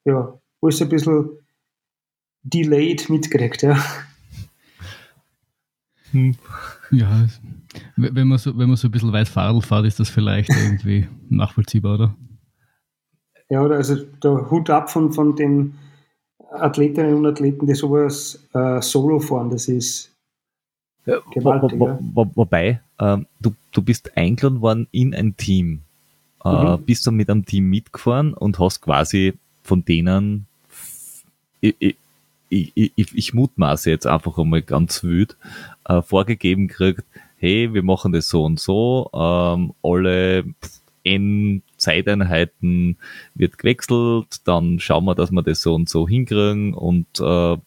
ja, 0.05 0.39
alles 0.61 0.81
ein 0.81 0.89
bisschen 0.89 1.29
delayed 2.43 3.09
mitgekriegt, 3.09 3.63
ja. 3.63 3.77
Hm. 6.11 6.35
Ja, 6.91 7.27
wenn 7.95 8.27
man, 8.27 8.37
so, 8.37 8.57
wenn 8.57 8.67
man 8.67 8.77
so 8.77 8.87
ein 8.87 8.91
bisschen 8.91 9.13
weit 9.13 9.27
Fahrrad 9.27 9.65
fährt, 9.65 9.85
ist 9.85 9.99
das 9.99 10.09
vielleicht 10.09 10.49
irgendwie 10.49 11.07
nachvollziehbar, 11.29 11.95
oder? 11.95 12.15
Ja, 13.49 13.61
oder 13.61 13.75
also 13.75 13.95
der 13.95 14.49
Hut 14.49 14.69
ab 14.69 14.89
von, 14.89 15.11
von 15.11 15.35
den 15.35 15.73
Athletinnen 16.51 17.15
und 17.15 17.25
Athleten, 17.25 17.65
die 17.65 17.75
sowas 17.75 18.47
äh, 18.53 18.81
solo 18.81 19.19
fahren, 19.19 19.49
das 19.49 19.67
ist 19.67 20.11
ja, 21.05 21.19
gewaltig. 21.33 21.79
Wo, 21.79 21.87
wo, 21.87 21.99
wo, 22.13 22.31
wobei, 22.35 22.81
äh, 22.99 23.17
du, 23.39 23.53
du 23.71 23.81
bist 23.81 24.15
eingeladen 24.17 24.61
worden 24.61 24.87
in 24.91 25.13
ein 25.13 25.35
Team. 25.37 25.81
Äh, 26.43 26.77
mhm. 26.77 26.83
Bist 26.83 27.05
du 27.07 27.11
mit 27.11 27.29
einem 27.29 27.45
Team 27.45 27.69
mitgefahren 27.69 28.33
und 28.33 28.59
hast 28.59 28.81
quasi 28.81 29.33
von 29.63 29.83
denen 29.83 30.47
ich, 31.59 31.75
ich, 32.49 32.91
ich, 32.95 33.15
ich 33.15 33.33
mutmaße 33.33 33.89
jetzt 33.89 34.07
einfach 34.07 34.37
einmal 34.37 34.61
ganz 34.61 35.03
wüt, 35.03 35.35
äh, 35.87 36.01
vorgegeben 36.01 36.67
kriegt, 36.67 37.03
hey, 37.37 37.73
wir 37.73 37.83
machen 37.83 38.13
das 38.13 38.29
so 38.29 38.43
und 38.43 38.59
so, 38.59 39.09
ähm, 39.13 39.73
alle 39.83 40.45
N 41.03 41.61
Zeiteinheiten 41.77 42.97
wird 43.35 43.57
gewechselt, 43.57 44.41
dann 44.45 44.79
schauen 44.79 45.05
wir, 45.05 45.15
dass 45.15 45.31
wir 45.31 45.43
das 45.43 45.61
so 45.61 45.75
und 45.75 45.87
so 45.87 46.07
hinkriegen 46.07 46.73
und 46.73 47.07
äh, 47.19 47.57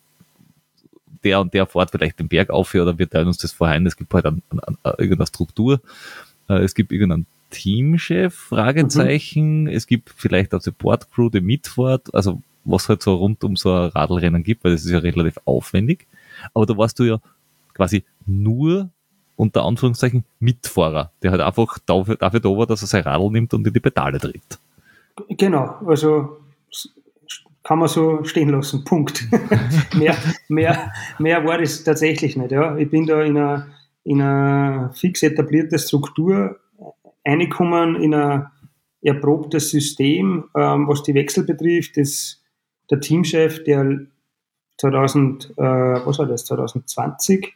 der 1.23 1.41
und 1.41 1.55
der 1.55 1.67
fährt 1.67 1.91
vielleicht 1.91 2.19
den 2.19 2.29
Berg 2.29 2.51
auf 2.51 2.75
oder 2.75 2.99
wir 2.99 3.09
teilen 3.09 3.29
uns 3.29 3.39
das 3.39 3.53
vorher 3.53 3.81
Es 3.87 3.97
gibt 3.97 4.13
halt 4.13 4.27
ein, 4.27 4.43
ein, 4.51 4.61
ein, 4.61 4.77
irgendeine 4.99 5.27
Struktur, 5.27 5.81
äh, 6.49 6.59
es 6.59 6.75
gibt 6.75 6.93
irgendeinen 6.93 7.27
Teamchef, 7.51 8.35
Fragezeichen, 8.35 9.63
mhm. 9.63 9.69
es 9.69 9.87
gibt 9.87 10.13
vielleicht 10.17 10.53
eine 10.53 10.61
Support 10.61 11.11
Crew, 11.11 11.29
die 11.31 11.41
mitfährt, 11.41 12.15
also 12.15 12.43
was 12.65 12.89
halt 12.89 13.03
so 13.03 13.15
rund 13.15 13.43
um 13.45 13.57
so 13.57 13.73
ein 13.73 13.91
Radlrennen 13.91 14.43
gibt, 14.43 14.65
weil 14.65 14.73
das 14.73 14.85
ist 14.85 14.91
ja 14.91 14.99
relativ 14.99 15.39
aufwendig. 15.45 16.07
Aber 16.55 16.67
da 16.67 16.77
warst 16.77 16.99
du 16.99 17.05
ja 17.05 17.21
quasi 17.81 18.05
nur 18.27 18.91
unter 19.37 19.65
Anführungszeichen 19.65 20.25
Mitfahrer, 20.39 21.13
der 21.23 21.31
halt 21.31 21.41
einfach 21.41 21.79
dafür, 21.87 22.17
dafür 22.17 22.41
da 22.41 22.51
war, 22.51 22.67
dass 22.67 22.83
er 22.83 22.89
sein 22.89 23.05
Radl 23.05 23.31
nimmt 23.31 23.55
und 23.55 23.67
in 23.67 23.73
die 23.73 23.81
Pedale 23.81 24.19
tritt. 24.19 24.59
Genau, 25.31 25.77
also 25.87 26.37
kann 27.65 27.79
man 27.79 27.89
so 27.89 28.23
stehen 28.25 28.51
lassen. 28.51 28.85
Punkt. 28.85 29.27
mehr, 29.95 30.15
mehr, 30.49 30.93
mehr 31.19 31.43
war 31.47 31.57
das 31.57 31.83
tatsächlich 31.85 32.37
nicht. 32.37 32.53
Ja. 32.53 32.77
Ich 32.77 32.91
bin 32.91 33.07
da 33.07 33.23
in 33.23 33.39
einer, 33.39 33.69
in 34.05 34.91
fix 34.93 35.23
etablierte 35.23 35.79
Struktur 35.79 36.59
reingekommen, 37.27 37.97
in 37.97 38.13
ein 38.15 38.47
erprobtes 39.01 39.71
System, 39.71 40.51
ähm, 40.55 40.87
was 40.87 41.03
die 41.03 41.15
Wechsel 41.15 41.45
betrifft. 41.45 41.97
Das 41.97 42.43
der 42.91 43.01
Teamchef, 43.01 43.65
der 43.65 44.01
2000, 44.79 45.55
äh, 45.57 45.63
was 45.63 46.19
war 46.19 46.27
das, 46.27 46.45
2020 46.45 47.55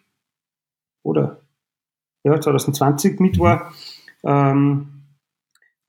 oder 1.04 1.40
ja, 2.24 2.40
2020 2.40 3.20
mit 3.20 3.38
war, 3.38 3.72
ähm, 4.24 4.88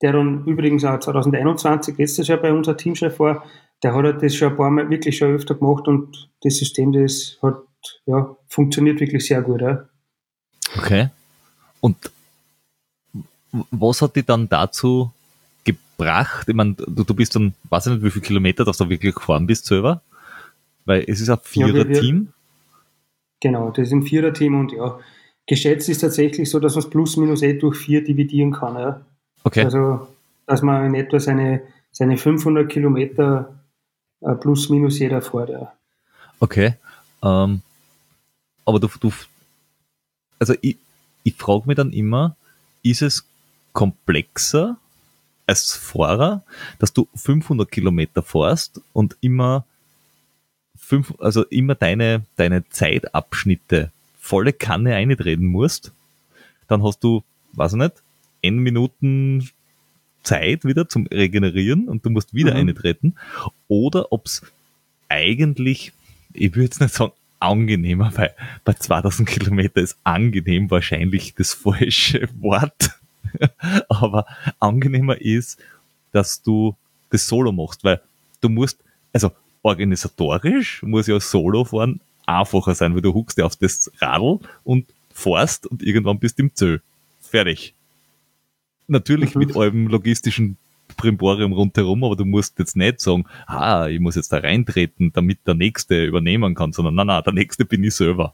der 0.02 0.12
dann 0.12 0.46
übrigens 0.46 0.84
auch 0.84 1.00
2021 1.00 1.98
letztes 1.98 2.28
Jahr 2.28 2.38
bei 2.38 2.52
unser 2.52 2.78
Teamchef 2.78 3.20
war, 3.20 3.44
der 3.82 3.94
hat 3.96 4.04
halt 4.04 4.22
das 4.22 4.36
schon 4.36 4.52
ein 4.52 4.58
paar 4.58 4.70
Mal 4.70 4.90
wirklich 4.90 5.18
schon 5.18 5.34
öfter 5.34 5.56
gemacht 5.56 5.88
und 5.88 6.30
das 6.42 6.58
System, 6.58 6.92
das 6.92 7.38
hat, 7.42 7.58
ja, 8.06 8.36
funktioniert 8.48 9.00
wirklich 9.00 9.26
sehr 9.26 9.42
gut. 9.42 9.62
Ja. 9.62 9.86
Okay. 10.78 11.10
Und 11.80 12.12
was 13.72 14.02
hat 14.02 14.16
dich 14.16 14.26
dann 14.26 14.50
dazu 14.50 15.12
gebracht? 15.64 16.48
Ich 16.50 16.56
meine, 16.56 16.74
du, 16.74 17.04
du 17.04 17.14
bist 17.14 17.36
dann, 17.36 17.54
weiß 17.70 17.88
ich 17.88 17.94
nicht, 17.94 18.04
wie 18.04 18.12
viele 18.12 18.26
Kilometer 18.26 18.66
dass 18.66 18.78
du 18.78 18.90
wirklich 18.90 19.16
gefahren 19.16 19.48
bist 19.48 19.66
selber? 19.66 20.02
Weil 20.86 21.06
es 21.08 21.22
ist 21.22 21.30
ein 21.30 21.40
Vierer-Team. 21.42 22.34
Genau, 23.42 23.72
das 23.72 23.88
ist 23.88 23.94
ein 23.94 24.04
Vierer-Team 24.04 24.60
und 24.60 24.72
ja, 24.72 25.00
geschätzt 25.48 25.90
ist 25.90 26.00
tatsächlich 26.00 26.50
so, 26.50 26.60
dass 26.60 26.76
man 26.76 26.84
es 26.84 26.90
plus 26.90 27.18
minus 27.18 27.42
eh 27.42 27.54
durch 27.54 27.78
vier 27.78 28.04
dividieren 28.04 28.52
kann. 28.52 28.76
Ja. 28.76 29.02
Okay. 29.44 29.64
Also, 29.64 30.08
dass 30.48 30.62
man 30.62 30.86
in 30.86 30.96
etwa 30.96 31.20
seine, 31.20 31.62
seine 31.92 32.18
500 32.18 32.70
Kilometer 32.70 33.54
äh, 34.22 34.36
plus 34.36 34.70
minus 34.70 35.00
jeder 35.00 35.22
fährt. 35.22 35.50
Ja. 35.50 35.74
Okay. 36.40 36.76
Ähm, 37.24 37.62
aber 38.66 38.80
du, 38.80 38.90
du 39.00 39.12
also 40.40 40.54
ich, 40.62 40.78
ich 41.24 41.36
frage 41.36 41.64
mich 41.66 41.76
dann 41.76 41.92
immer, 41.92 42.36
ist 42.84 43.02
es 43.02 43.26
komplexer 43.74 44.78
als 45.48 45.76
Fahrer, 45.76 46.44
dass 46.80 46.94
du 46.94 47.08
500 47.16 47.70
Kilometer 47.70 48.24
fährst 48.24 48.82
und 48.94 49.18
immer 49.22 49.66
fünf, 50.86 51.14
also 51.20 51.44
immer 51.46 51.76
deine, 51.76 52.24
deine 52.36 52.68
Zeitabschnitte 52.70 53.92
volle 54.20 54.54
Kanne 54.54 54.96
eintreten 54.96 55.46
musst, 55.46 55.92
dann 56.68 56.84
hast 56.84 57.04
du, 57.04 57.24
weiß 57.54 57.74
ich 57.74 57.80
nicht, 57.80 57.94
N 58.42 58.58
Minuten 58.58 59.50
Zeit 60.24 60.66
wieder 60.66 60.88
zum 60.88 61.08
Regenerieren 61.08 61.88
und 61.88 62.06
du 62.06 62.10
musst 62.10 62.34
wieder 62.34 62.54
mhm. 62.54 62.70
eintreten. 62.70 63.16
Oder 63.68 64.12
ob 64.12 64.28
es 64.28 64.42
eigentlich, 65.10 65.94
ich 66.34 66.56
würde 66.56 66.66
jetzt 66.66 66.82
nicht 66.82 66.94
sagen 66.94 67.14
angenehmer, 67.40 68.12
weil 68.16 68.34
bei 68.64 68.74
2000 68.74 69.28
Kilometer 69.28 69.82
ist 69.82 69.98
angenehm 70.04 70.72
wahrscheinlich 70.72 71.36
das 71.36 71.54
falsche 71.54 72.28
Wort. 72.40 72.92
Aber 73.90 74.26
angenehmer 74.60 75.20
ist, 75.20 75.60
dass 76.12 76.42
du 76.42 76.76
das 77.10 77.28
Solo 77.28 77.52
machst, 77.52 77.84
weil 77.84 78.02
du 78.42 78.50
musst, 78.50 78.80
also 79.14 79.32
organisatorisch 79.66 80.84
muss 80.84 81.08
ja 81.08 81.20
Solo 81.20 81.66
fahren 81.66 82.00
einfacher 82.28 82.76
sein, 82.76 82.94
weil 82.94 83.02
du 83.02 83.14
huckst 83.14 83.38
ja 83.38 83.46
auf 83.46 83.56
das 83.56 83.92
Radl 84.00 84.40
und 84.64 84.86
fährst 85.14 85.66
und 85.68 85.82
irgendwann 85.84 86.20
bist 86.20 86.38
du 86.38 86.44
im 86.44 86.56
Zöll. 86.56 86.82
Fertig. 87.22 87.74
Natürlich 88.88 89.34
mhm. 89.34 89.40
mit 89.40 89.56
eurem 89.56 89.88
logistischen 89.88 90.58
Primborium 90.98 91.54
rundherum, 91.54 92.04
aber 92.04 92.16
du 92.16 92.26
musst 92.26 92.60
jetzt 92.60 92.76
nicht 92.76 93.02
sagen, 93.02 93.26
ah, 93.48 93.88
ich 93.88 94.00
muss 94.00 94.16
jetzt 94.16 94.32
da 94.32 94.38
reintreten, 94.38 95.12
damit 95.14 95.40
der 95.48 95.56
Nächste 95.56 96.06
übernehmen 96.06 96.54
kann, 96.54 96.72
sondern 96.72 96.96
nein, 96.96 97.08
nein, 97.08 97.24
der 97.26 97.34
Nächste 97.34 97.66
bin 97.66 97.84
ich 97.84 97.96
selber. 97.96 98.34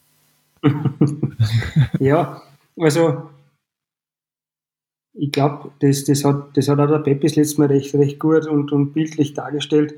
ja, 2.00 2.42
also 2.78 3.30
ich 5.14 5.32
glaube, 5.32 5.72
das, 5.80 6.04
das, 6.04 6.24
hat, 6.26 6.56
das 6.56 6.68
hat 6.68 6.80
auch 6.80 6.88
der 6.88 7.00
Peppis 7.00 7.36
letztes 7.36 7.58
Mal 7.58 7.68
recht, 7.68 7.94
recht 7.96 8.20
gut 8.20 8.48
und, 8.48 8.72
und 8.72 8.94
bildlich 8.94 9.34
dargestellt. 9.34 9.96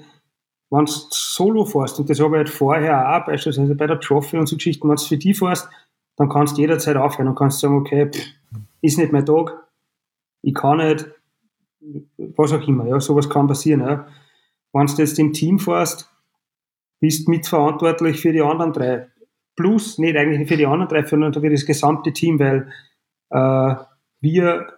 Wenn 0.73 0.85
du 0.85 0.91
solo 1.11 1.65
fährst, 1.65 1.99
und 1.99 2.09
das 2.09 2.19
habe 2.19 2.35
ich 2.35 2.37
halt 2.37 2.49
vorher 2.49 3.15
auch, 3.15 3.25
beispielsweise 3.27 3.75
bei 3.75 3.85
der 3.85 3.99
Trophy 3.99 4.37
und 4.37 4.47
so 4.47 4.55
Geschichten, 4.55 4.89
wenn 4.89 4.95
du 4.95 5.03
für 5.03 5.17
die 5.17 5.35
fährst, 5.35 5.69
dann 6.15 6.29
kannst 6.29 6.57
du 6.57 6.61
jederzeit 6.61 6.97
aufhören 6.97 7.27
und 7.27 7.35
kannst 7.35 7.59
sagen, 7.59 7.77
okay, 7.77 8.09
pff, 8.09 8.25
ist 8.81 8.97
nicht 8.97 9.11
mein 9.11 9.23
Tag, 9.23 9.53
ich 10.41 10.55
kann 10.55 10.77
nicht, 10.77 11.05
was 12.17 12.53
auch 12.53 12.67
immer, 12.67 12.87
ja, 12.87 12.99
sowas 12.99 13.29
kann 13.29 13.45
passieren. 13.45 13.81
Ja. 13.81 14.07
Wenn 14.71 14.87
du 14.87 14.93
jetzt 14.93 15.19
im 15.19 15.31
Team 15.31 15.59
fährst, 15.59 16.09
bist 16.99 17.29
mitverantwortlich 17.29 18.19
für 18.19 18.33
die 18.33 18.41
anderen 18.41 18.73
drei. 18.73 19.09
Plus, 19.55 19.99
nicht 19.99 20.17
eigentlich 20.17 20.47
für 20.47 20.57
die 20.57 20.65
anderen 20.65 20.89
drei, 20.89 21.05
sondern 21.05 21.33
für 21.35 21.49
das 21.51 21.67
gesamte 21.67 22.11
Team, 22.13 22.39
weil 22.39 22.71
äh, 23.29 23.75
wir 24.21 24.73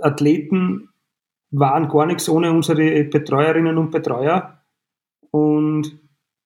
Athleten 0.00 0.88
waren 1.50 1.88
gar 1.90 2.06
nichts 2.06 2.26
ohne 2.30 2.50
unsere 2.50 3.04
Betreuerinnen 3.04 3.76
und 3.76 3.90
Betreuer. 3.90 4.61
Und 5.32 5.98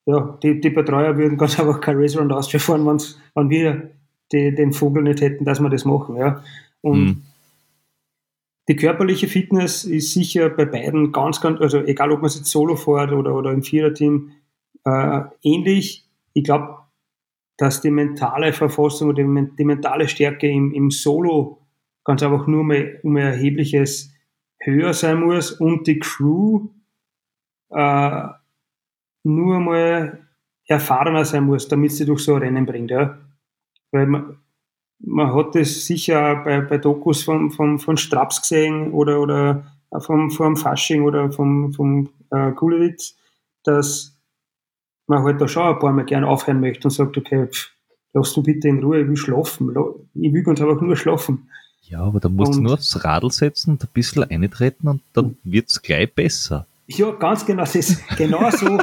ja, 0.07 0.38
die, 0.42 0.61
die 0.61 0.70
Betreuer 0.70 1.18
würden 1.18 1.37
ganz 1.38 1.59
einfach 1.61 1.81
kein 1.81 1.99
Race 1.99 2.16
Round 2.16 2.33
Austria 2.33 2.61
fahren, 2.61 2.87
wenn 2.87 3.51
wir 3.51 3.90
die, 4.33 4.55
den 4.55 4.72
Vogel 4.72 5.03
nicht 5.03 5.20
hätten, 5.20 5.44
dass 5.44 5.61
wir 5.61 5.68
das 5.68 5.85
machen. 5.85 6.16
Ja. 6.16 6.42
Und 6.81 7.05
mhm. 7.05 7.22
die 8.68 8.77
körperliche 8.77 9.29
Fitness 9.29 9.85
ist 9.85 10.12
sicher 10.12 10.49
bei 10.49 10.64
beiden 10.64 11.12
ganz, 11.12 11.40
ganz, 11.40 11.61
also 11.61 11.79
egal 11.83 12.12
ob 12.12 12.20
man 12.20 12.27
es 12.27 12.37
jetzt 12.37 12.51
solo 12.51 12.77
fährt 12.77 13.12
oder, 13.12 13.35
oder 13.35 13.53
im 13.53 13.62
Viererteam, 13.62 14.33
äh, 14.85 15.20
ähnlich. 15.42 16.09
Ich 16.33 16.44
glaube, 16.44 16.79
dass 17.57 17.81
die 17.81 17.90
mentale 17.90 18.53
Verfassung 18.53 19.09
oder 19.11 19.22
die, 19.22 19.57
die 19.59 19.64
mentale 19.64 20.09
Stärke 20.09 20.49
im, 20.49 20.72
im 20.72 20.90
Solo 20.90 21.62
ganz 22.05 22.22
einfach 22.22 22.46
nur 22.46 22.64
mehr 22.64 23.01
um 23.03 23.16
ein 23.16 23.27
erhebliches 23.27 24.12
höher 24.61 24.92
sein 24.92 25.20
muss 25.20 25.53
und 25.53 25.87
die 25.87 25.99
Crew 25.99 26.68
äh, 27.70 28.29
nur 29.27 29.61
mal 29.61 30.21
erfahrener 30.67 31.25
sein 31.25 31.45
muss, 31.45 31.69
damit 31.69 31.93
sie 31.93 32.07
durch 32.07 32.25
so 32.25 32.35
ein 32.35 32.43
Rennen 32.43 32.67
bringt. 32.67 32.91
Ja. 32.91 33.19
Weil 33.91 34.07
man, 34.07 34.39
man 34.99 35.35
hat 35.35 35.55
das 35.55 35.87
sicher 35.87 36.37
bei, 36.45 36.61
bei 36.61 36.79
Dokus 36.79 37.25
von, 37.25 37.51
von, 37.51 37.79
von 37.79 37.97
Straps 37.97 38.43
gesehen 38.43 38.93
oder, 38.93 39.21
oder 39.21 39.67
vom, 40.01 40.31
vom 40.31 40.57
Fasching 40.57 41.03
oder 41.03 41.31
vom, 41.31 41.73
vom 41.73 42.09
äh, 42.31 42.53
Kulewitz, 42.53 43.17
dass 43.65 44.17
man 45.07 45.23
halt 45.23 45.41
da 45.41 45.49
schon 45.49 45.75
ein 45.75 45.79
paar 45.79 45.93
Mal 45.93 46.05
gern 46.05 46.25
aufhören 46.25 46.61
möchte 46.61 46.89
und 46.89 46.93
sagt, 46.93 47.17
okay, 47.17 47.47
pff, 47.47 47.71
lass 48.12 48.33
du 48.33 48.43
bitte 48.43 48.69
in 48.69 48.83
Ruhe, 48.83 49.03
ich 49.03 49.09
will 49.09 49.17
schlafen. 49.17 49.75
Ich 50.15 50.33
will 50.33 50.43
ganz 50.43 50.61
einfach 50.61 50.81
nur 50.81 50.97
schlafen. 50.97 51.49
Ja, 51.83 52.01
aber 52.01 52.19
da 52.19 52.29
musst 52.29 52.53
und, 52.53 52.59
du 52.59 52.62
nur 52.62 52.75
aufs 52.75 53.05
Radl 53.05 53.31
setzen 53.31 53.73
und 53.73 53.85
ein 53.85 53.91
bisschen 53.93 54.25
eintreten 54.25 54.89
und 54.89 55.03
dann 55.12 55.37
wird 55.45 55.69
es 55.69 55.81
gleich 55.83 56.12
besser. 56.12 56.67
Ja, 56.89 57.12
ganz 57.12 57.45
genau. 57.47 57.62
Das 57.62 57.75
ist 57.75 58.01
genau 58.17 58.51
so. 58.51 58.79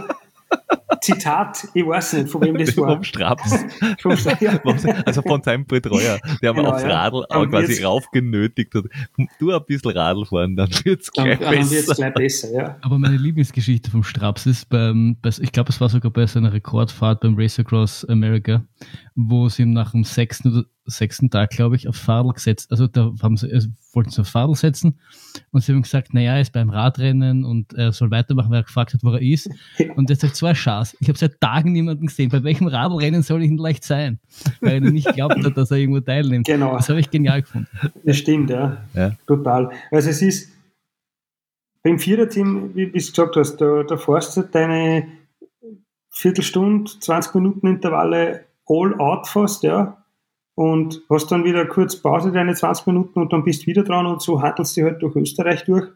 Zitat, 1.03 1.67
ich 1.73 1.85
weiß 1.85 2.13
nicht, 2.13 2.29
von 2.29 2.41
wem 2.41 2.57
das 2.57 2.77
war. 2.77 2.87
Vom 2.95 3.03
Straps. 3.03 3.65
vom 4.01 4.15
Straps. 4.15 4.85
Also 5.05 5.21
von 5.21 5.41
seinem 5.43 5.65
Betreuer, 5.65 6.19
der 6.41 6.53
genau, 6.53 6.71
aufs 6.71 6.83
Radl 6.83 7.25
ja. 7.29 7.45
quasi 7.45 7.83
raufgenötigt 7.83 8.73
hat. 8.73 8.85
Du 9.39 9.51
ein 9.51 9.65
bisschen 9.65 9.91
Radl 9.91 10.25
fahren, 10.25 10.55
dann 10.55 10.69
wird 10.83 11.01
es 11.01 11.11
gleich 11.11 11.39
dann, 11.39 11.49
besser. 11.49 11.61
Dann 11.61 11.71
wird's 11.71 11.95
gleich 11.95 12.13
besser, 12.13 12.53
ja. 12.53 12.77
Aber 12.81 12.97
meine 12.97 13.17
Lieblingsgeschichte 13.17 13.91
vom 13.91 14.03
Straps 14.03 14.45
ist 14.45 14.69
beim, 14.69 15.17
ich 15.41 15.51
glaube, 15.51 15.71
es 15.71 15.81
war 15.81 15.89
sogar 15.89 16.11
bei 16.11 16.25
seiner 16.25 16.53
Rekordfahrt 16.53 17.19
beim 17.19 17.35
Race 17.37 17.59
Across 17.59 18.05
America, 18.05 18.63
wo 19.15 19.49
sie 19.49 19.63
ihm 19.63 19.73
nach 19.73 19.91
dem 19.91 20.03
sechsten 20.03 20.51
oder 20.51 20.65
sechsten 20.85 21.29
Tag, 21.29 21.51
glaube 21.51 21.75
ich, 21.75 21.87
auf 21.87 21.95
Fadel 21.95 22.33
gesetzt. 22.33 22.71
Also 22.71 22.87
da 22.87 23.11
haben 23.21 23.37
sie, 23.37 23.51
also 23.51 23.69
wollten 23.93 24.09
sie 24.09 24.21
auf 24.21 24.27
Fadel 24.27 24.55
setzen 24.55 24.99
und 25.51 25.61
sie 25.61 25.71
haben 25.71 25.81
gesagt, 25.81 26.13
naja, 26.13 26.33
er 26.33 26.41
ist 26.41 26.51
beim 26.51 26.69
Radrennen 26.69 27.45
und 27.45 27.73
er 27.73 27.93
soll 27.93 28.11
weitermachen, 28.11 28.51
weil 28.51 28.59
er 28.59 28.63
gefragt 28.63 28.93
hat, 28.93 29.03
wo 29.03 29.11
er 29.11 29.21
ist. 29.21 29.49
Und 29.95 30.09
er 30.09 30.15
sagt, 30.15 30.35
so 30.35 30.45
ein 30.45 30.55
Schatz, 30.55 30.95
ich 30.99 31.07
habe 31.07 31.17
seit 31.17 31.39
Tagen 31.39 31.71
niemanden 31.71 32.07
gesehen. 32.07 32.29
Bei 32.29 32.43
welchem 32.43 32.67
Radrennen 32.67 33.21
soll 33.21 33.43
ich 33.43 33.49
denn 33.49 33.57
leicht 33.57 33.83
sein? 33.83 34.19
Weil 34.61 34.83
er 34.83 34.91
nicht 34.91 35.13
glaubt 35.13 35.43
hat, 35.43 35.55
dass 35.55 35.71
er 35.71 35.77
irgendwo 35.77 35.99
teilnimmt. 35.99 36.47
Genau. 36.47 36.75
Das 36.75 36.89
habe 36.89 36.99
ich 36.99 37.09
genial 37.09 37.41
gefunden. 37.41 37.67
Das 38.03 38.17
stimmt, 38.17 38.49
ja. 38.49 38.85
ja. 38.93 39.11
Total. 39.27 39.71
Also 39.91 40.09
es 40.09 40.21
ist 40.21 40.51
beim 41.83 41.99
Viererteam, 41.99 42.75
wie 42.75 42.87
du 42.87 42.91
gesagt 42.91 43.35
hast, 43.35 43.57
da, 43.57 43.83
da 43.83 43.97
fährst 43.97 44.37
du 44.37 44.41
deine 44.41 45.07
Viertelstunde, 46.09 46.91
20 46.99 47.35
Minuten 47.35 47.67
Intervalle 47.67 48.45
all 48.67 48.99
out 48.99 49.27
fast, 49.27 49.63
ja 49.63 50.03
und 50.55 51.01
hast 51.09 51.31
dann 51.31 51.43
wieder 51.43 51.65
kurz 51.65 51.95
Pause, 51.95 52.31
deine 52.31 52.53
20 52.53 52.87
Minuten 52.87 53.19
und 53.19 53.33
dann 53.33 53.43
bist 53.43 53.63
du 53.63 53.67
wieder 53.67 53.83
dran 53.83 54.05
und 54.05 54.21
so 54.21 54.41
handelst 54.41 54.77
du 54.77 54.83
halt 54.83 55.01
durch 55.01 55.15
Österreich 55.15 55.63
durch. 55.65 55.89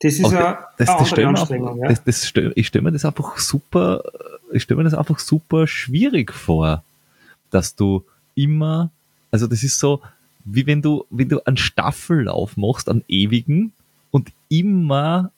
Das 0.00 0.14
ist 0.14 0.32
ja 0.32 0.68
das, 0.78 0.88
eine 0.88 0.98
das 0.98 1.12
andere 1.12 1.28
Anstrengung. 1.28 1.78
ja. 1.78 1.88
das, 1.88 2.02
das 2.02 2.26
stell, 2.26 2.52
ich 2.56 2.66
stelle 2.66 2.82
mir 2.82 2.92
das 2.92 3.04
einfach 3.04 3.38
super, 3.38 4.02
ich 4.52 4.64
stelle 4.64 4.78
mir 4.78 4.84
das 4.84 4.94
einfach 4.94 5.20
super 5.20 5.68
schwierig 5.68 6.32
vor, 6.32 6.82
dass 7.50 7.76
du 7.76 8.04
immer, 8.34 8.90
also 9.30 9.46
das 9.46 9.62
ist 9.62 9.78
so, 9.78 10.00
wie 10.44 10.66
wenn 10.66 10.82
du, 10.82 11.06
wenn 11.10 11.28
du 11.28 11.44
einen 11.44 11.56
Staffellauf 11.56 12.56
machst, 12.56 12.88
einen 12.88 13.04
ewigen 13.06 13.72
und 14.10 14.32
immer 14.48 15.30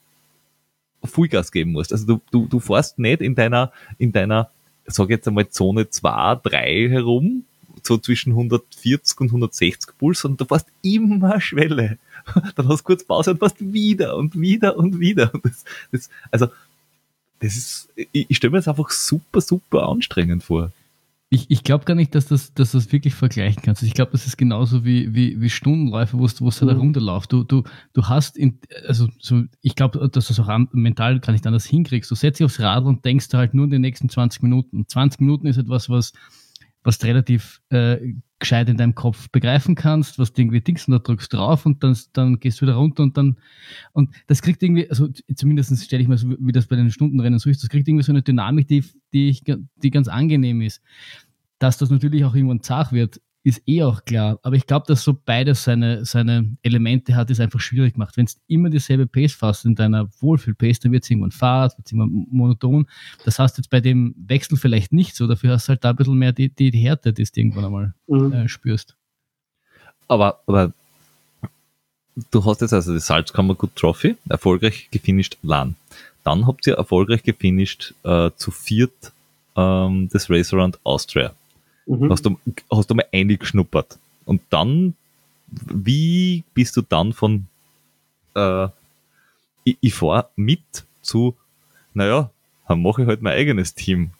Vollgas 1.02 1.52
geben 1.52 1.72
musst. 1.72 1.92
Also 1.92 2.06
du, 2.06 2.20
du, 2.30 2.46
du 2.46 2.58
fährst 2.58 2.98
nicht 2.98 3.20
in 3.20 3.34
deiner, 3.34 3.70
in 3.98 4.12
deiner, 4.12 4.48
sag 4.86 5.10
jetzt 5.10 5.28
einmal 5.28 5.48
Zone 5.48 5.88
2, 5.88 6.40
3 6.42 6.88
herum, 6.88 7.44
so 7.82 7.98
zwischen 7.98 8.30
140 8.32 9.20
und 9.20 9.28
160 9.28 9.98
Puls 9.98 10.24
und 10.24 10.40
du 10.40 10.44
fährst 10.44 10.66
immer 10.82 11.40
Schwelle. 11.40 11.98
Dann 12.56 12.68
hast 12.68 12.80
du 12.80 12.84
kurz 12.84 13.04
Pause 13.04 13.32
und 13.32 13.38
fährst 13.38 13.56
wieder 13.60 14.16
und 14.16 14.38
wieder 14.38 14.76
und 14.76 14.98
wieder. 14.98 15.32
Das, 15.42 15.64
das, 15.92 16.10
also, 16.30 16.48
das 17.40 17.56
ist, 17.56 17.88
ich, 17.96 18.26
ich 18.28 18.36
stelle 18.36 18.52
mir 18.52 18.58
das 18.58 18.68
einfach 18.68 18.90
super, 18.90 19.40
super 19.40 19.88
anstrengend 19.88 20.42
vor. 20.42 20.72
Ich, 21.30 21.50
ich 21.50 21.64
glaube 21.64 21.84
gar 21.84 21.94
nicht, 21.94 22.14
dass 22.14 22.26
das, 22.26 22.54
dass 22.54 22.72
das 22.72 22.92
wirklich 22.92 23.14
vergleichen 23.14 23.62
kannst. 23.62 23.82
Ich 23.82 23.94
glaube, 23.94 24.12
das 24.12 24.26
ist 24.26 24.36
genauso 24.36 24.84
wie, 24.84 25.14
wie, 25.14 25.40
wie 25.40 25.50
Stundenläufe, 25.50 26.18
wo 26.18 26.26
du 26.26 26.50
halt 26.50 26.76
mhm. 26.76 26.80
runterlaufst. 26.80 27.32
Du, 27.32 27.42
du, 27.42 27.64
du 27.92 28.04
hast, 28.04 28.36
in, 28.36 28.60
also 28.86 29.08
so, 29.18 29.42
ich 29.60 29.74
glaube, 29.74 30.08
dass 30.10 30.28
du 30.28 30.32
es 30.32 30.40
auch 30.40 30.58
mental 30.72 31.18
gar 31.20 31.32
nicht 31.32 31.46
anders 31.46 31.64
hinkriegst. 31.64 32.10
Du 32.10 32.14
setzt 32.14 32.38
dich 32.38 32.44
aufs 32.44 32.60
Rad 32.60 32.84
und 32.84 33.04
denkst 33.04 33.28
halt 33.32 33.54
nur 33.54 33.64
in 33.64 33.70
den 33.70 33.80
nächsten 33.80 34.08
20 34.08 34.42
Minuten. 34.42 34.86
20 34.86 35.20
Minuten 35.20 35.46
ist 35.46 35.56
etwas, 35.56 35.88
was, 35.88 36.12
was 36.84 36.98
du 36.98 37.06
relativ 37.06 37.62
äh, 37.70 38.14
gescheit 38.38 38.68
in 38.68 38.76
deinem 38.76 38.94
Kopf 38.94 39.30
begreifen 39.30 39.74
kannst, 39.74 40.18
was 40.18 40.32
du 40.32 40.42
irgendwie 40.42 40.60
denkst 40.60 40.86
und 40.86 40.92
da 40.92 40.98
drückst 40.98 41.32
drauf 41.32 41.64
und 41.64 41.82
dann, 41.82 41.96
dann 42.12 42.38
gehst 42.38 42.60
du 42.60 42.66
wieder 42.66 42.74
runter 42.74 43.02
und 43.02 43.16
dann, 43.16 43.38
und 43.92 44.14
das 44.26 44.42
kriegt 44.42 44.62
irgendwie, 44.62 44.88
also 44.88 45.08
zumindest 45.34 45.82
stelle 45.82 46.02
ich 46.02 46.08
mir 46.08 46.18
so, 46.18 46.28
wie 46.38 46.52
das 46.52 46.66
bei 46.66 46.76
den 46.76 46.90
Stundenrennen 46.90 47.38
so 47.38 47.48
ist, 47.48 47.62
das 47.62 47.70
kriegt 47.70 47.88
irgendwie 47.88 48.04
so 48.04 48.12
eine 48.12 48.22
Dynamik, 48.22 48.68
die, 48.68 48.84
die, 49.12 49.30
ich, 49.30 49.42
die 49.76 49.90
ganz 49.90 50.08
angenehm 50.08 50.60
ist. 50.60 50.82
Dass 51.58 51.78
das 51.78 51.88
natürlich 51.88 52.24
auch 52.24 52.34
irgendwann 52.34 52.60
zart 52.60 52.92
wird, 52.92 53.20
ist 53.44 53.62
eh 53.66 53.82
auch 53.82 54.04
klar. 54.06 54.38
Aber 54.42 54.56
ich 54.56 54.66
glaube, 54.66 54.86
dass 54.88 55.04
so 55.04 55.12
beides 55.12 55.64
seine, 55.64 56.06
seine 56.06 56.56
Elemente 56.62 57.14
hat, 57.14 57.30
ist 57.30 57.40
einfach 57.40 57.60
schwierig 57.60 57.92
gemacht. 57.92 58.16
Wenn 58.16 58.24
du 58.24 58.32
immer 58.48 58.70
dieselbe 58.70 59.06
Pace 59.06 59.34
fasst 59.34 59.66
in 59.66 59.74
deiner 59.74 60.08
Wohlfühl-Pace, 60.20 60.80
dann 60.80 60.92
wird 60.92 61.04
es 61.04 61.10
irgendwann 61.10 61.30
fad, 61.30 61.76
wird 61.76 61.86
es 61.86 61.92
irgendwann 61.92 62.26
monoton. 62.30 62.86
Das 63.26 63.38
hast 63.38 63.56
du 63.56 63.60
jetzt 63.60 63.68
bei 63.68 63.80
dem 63.80 64.14
Wechsel 64.16 64.56
vielleicht 64.56 64.94
nicht 64.94 65.14
so. 65.14 65.26
Dafür 65.26 65.52
hast 65.52 65.68
du 65.68 65.70
halt 65.70 65.84
da 65.84 65.90
ein 65.90 65.96
bisschen 65.96 66.16
mehr 66.16 66.32
die, 66.32 66.48
die, 66.48 66.70
die 66.70 66.78
Härte, 66.78 67.12
die 67.12 67.22
du 67.22 67.30
irgendwann 67.34 67.64
einmal 67.66 67.94
mhm. 68.06 68.32
äh, 68.32 68.48
spürst. 68.48 68.96
Aber, 70.08 70.40
aber 70.46 70.72
du 72.30 72.44
hast 72.46 72.62
jetzt 72.62 72.72
also 72.72 72.94
die 72.94 73.00
Salzkammergut 73.00 73.76
Trophy 73.76 74.16
erfolgreich 74.26 74.88
gefinisht 74.90 75.36
LAN. 75.42 75.76
Dann 76.24 76.46
habt 76.46 76.66
ihr 76.66 76.74
erfolgreich 76.74 77.22
gefinisht 77.22 77.94
äh, 78.04 78.30
zu 78.36 78.50
viert 78.50 79.12
ähm, 79.54 80.08
das 80.10 80.30
Race 80.30 80.54
Around 80.54 80.78
Austria. 80.82 81.34
Mhm. 81.86 82.10
Hast, 82.10 82.24
du, 82.24 82.38
hast 82.70 82.90
du 82.90 82.94
mal 82.94 83.06
eingeschnuppert. 83.12 83.98
Und 84.24 84.40
dann, 84.50 84.94
wie 85.48 86.44
bist 86.54 86.76
du 86.76 86.82
dann 86.82 87.12
von 87.12 87.46
äh, 88.34 88.68
ich, 89.64 89.78
ich 89.80 89.94
fahre 89.94 90.28
mit 90.36 90.84
zu, 91.02 91.34
naja, 91.94 92.30
dann 92.68 92.82
mache 92.82 93.02
ich 93.02 93.08
halt 93.08 93.22
mein 93.22 93.34
eigenes 93.34 93.74
Team 93.74 94.10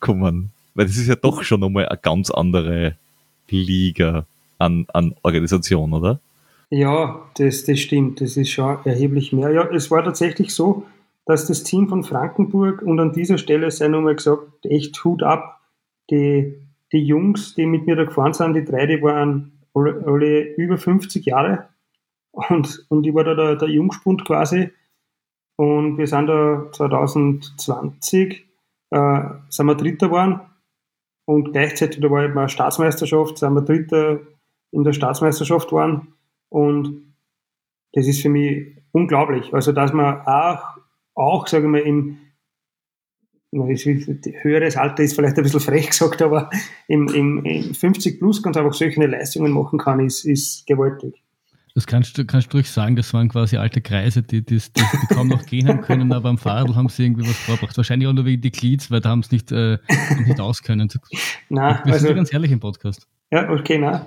kommen. 0.00 0.50
Weil 0.74 0.86
das 0.86 0.96
ist 0.96 1.08
ja 1.08 1.16
doch 1.16 1.42
schon 1.42 1.60
nochmal 1.60 1.88
eine 1.88 1.98
ganz 1.98 2.30
andere 2.30 2.96
Liga 3.48 4.26
an, 4.58 4.86
an 4.92 5.14
Organisation, 5.22 5.92
oder? 5.92 6.20
Ja, 6.70 7.20
das, 7.34 7.64
das 7.64 7.80
stimmt. 7.80 8.20
Das 8.20 8.36
ist 8.36 8.50
schon 8.50 8.78
erheblich 8.84 9.32
mehr. 9.32 9.50
Ja, 9.50 9.68
es 9.70 9.90
war 9.90 10.04
tatsächlich 10.04 10.54
so, 10.54 10.86
dass 11.26 11.46
das 11.46 11.64
Team 11.64 11.88
von 11.88 12.04
Frankenburg 12.04 12.82
und 12.82 13.00
an 13.00 13.12
dieser 13.12 13.38
Stelle 13.38 13.70
sei 13.70 13.88
nochmal 13.88 14.16
gesagt, 14.16 14.64
echt 14.64 15.02
Hut 15.04 15.22
ab, 15.22 15.60
die 16.10 16.54
die 16.92 17.04
Jungs, 17.04 17.54
die 17.54 17.66
mit 17.66 17.86
mir 17.86 17.96
da 17.96 18.04
gefahren 18.04 18.32
sind, 18.32 18.54
die 18.54 18.64
drei, 18.64 18.86
die 18.86 19.02
waren 19.02 19.60
alle, 19.74 20.54
über 20.56 20.78
50 20.78 21.24
Jahre. 21.24 21.68
Und, 22.32 22.86
und 22.88 23.06
ich 23.06 23.14
war 23.14 23.24
da 23.24 23.34
der, 23.34 23.56
der 23.56 23.68
Jungspund 23.68 24.24
quasi. 24.24 24.70
Und 25.56 25.98
wir 25.98 26.06
sind 26.06 26.26
da 26.26 26.68
2020, 26.72 28.46
äh, 28.90 29.20
sind 29.48 29.66
wir 29.66 29.74
Dritter 29.74 30.08
geworden. 30.08 30.40
Und 31.26 31.52
gleichzeitig, 31.52 32.00
da 32.00 32.10
war 32.10 32.24
eben 32.24 32.38
eine 32.38 32.48
Staatsmeisterschaft, 32.48 33.38
sind 33.38 33.54
wir 33.54 33.62
Dritter 33.62 34.20
in 34.72 34.84
der 34.84 34.92
Staatsmeisterschaft 34.92 35.68
geworden. 35.68 36.14
Und 36.48 37.14
das 37.92 38.06
ist 38.06 38.22
für 38.22 38.28
mich 38.28 38.76
unglaublich. 38.92 39.52
Also, 39.52 39.72
dass 39.72 39.92
man 39.92 40.20
auch, 40.26 40.78
auch 41.14 41.46
sage 41.46 41.64
ich 41.64 41.70
mal, 41.70 41.80
im, 41.80 42.18
höheres 43.52 44.76
Alter 44.76 45.02
ist 45.02 45.14
vielleicht 45.14 45.36
ein 45.36 45.42
bisschen 45.42 45.60
frech 45.60 45.90
gesagt, 45.90 46.22
aber 46.22 46.50
im, 46.86 47.08
im, 47.08 47.44
im 47.44 47.74
50 47.74 48.18
plus 48.18 48.42
ganz 48.42 48.56
einfach 48.56 48.74
solche 48.74 49.04
Leistungen 49.04 49.52
machen 49.52 49.78
kann, 49.78 50.00
ist, 50.00 50.24
ist 50.24 50.66
gewaltig. 50.66 51.22
Das 51.74 51.86
kannst 51.86 52.18
du, 52.18 52.24
kannst 52.24 52.52
du 52.52 52.56
ruhig 52.56 52.70
sagen, 52.70 52.96
das 52.96 53.14
waren 53.14 53.28
quasi 53.28 53.56
alte 53.56 53.80
Kreise, 53.80 54.22
die, 54.22 54.44
die, 54.44 54.58
die, 54.58 54.70
die 54.74 55.14
kaum 55.14 55.28
noch 55.28 55.46
gehen 55.46 55.68
haben 55.68 55.80
können, 55.82 56.12
aber 56.12 56.28
am 56.28 56.38
Fahrrad 56.38 56.74
haben 56.74 56.88
sie 56.88 57.04
irgendwie 57.04 57.28
was 57.28 57.36
vorgebracht. 57.36 57.76
Wahrscheinlich 57.76 58.08
auch 58.08 58.12
nur 58.12 58.24
wegen 58.24 58.42
die 58.42 58.50
Glieds, 58.50 58.90
weil 58.90 59.00
da 59.00 59.10
haben 59.10 59.22
sie 59.22 59.36
nicht, 59.36 59.52
äh, 59.52 59.78
nicht 60.26 60.40
auskönnen. 60.40 60.88
Nein, 61.48 61.80
Wir 61.84 61.94
sind 61.94 62.08
also, 62.08 62.14
ganz 62.14 62.32
ehrlich 62.32 62.50
im 62.50 62.60
Podcast. 62.60 63.06
Ja, 63.30 63.48
okay, 63.48 63.78
nein. 63.78 64.00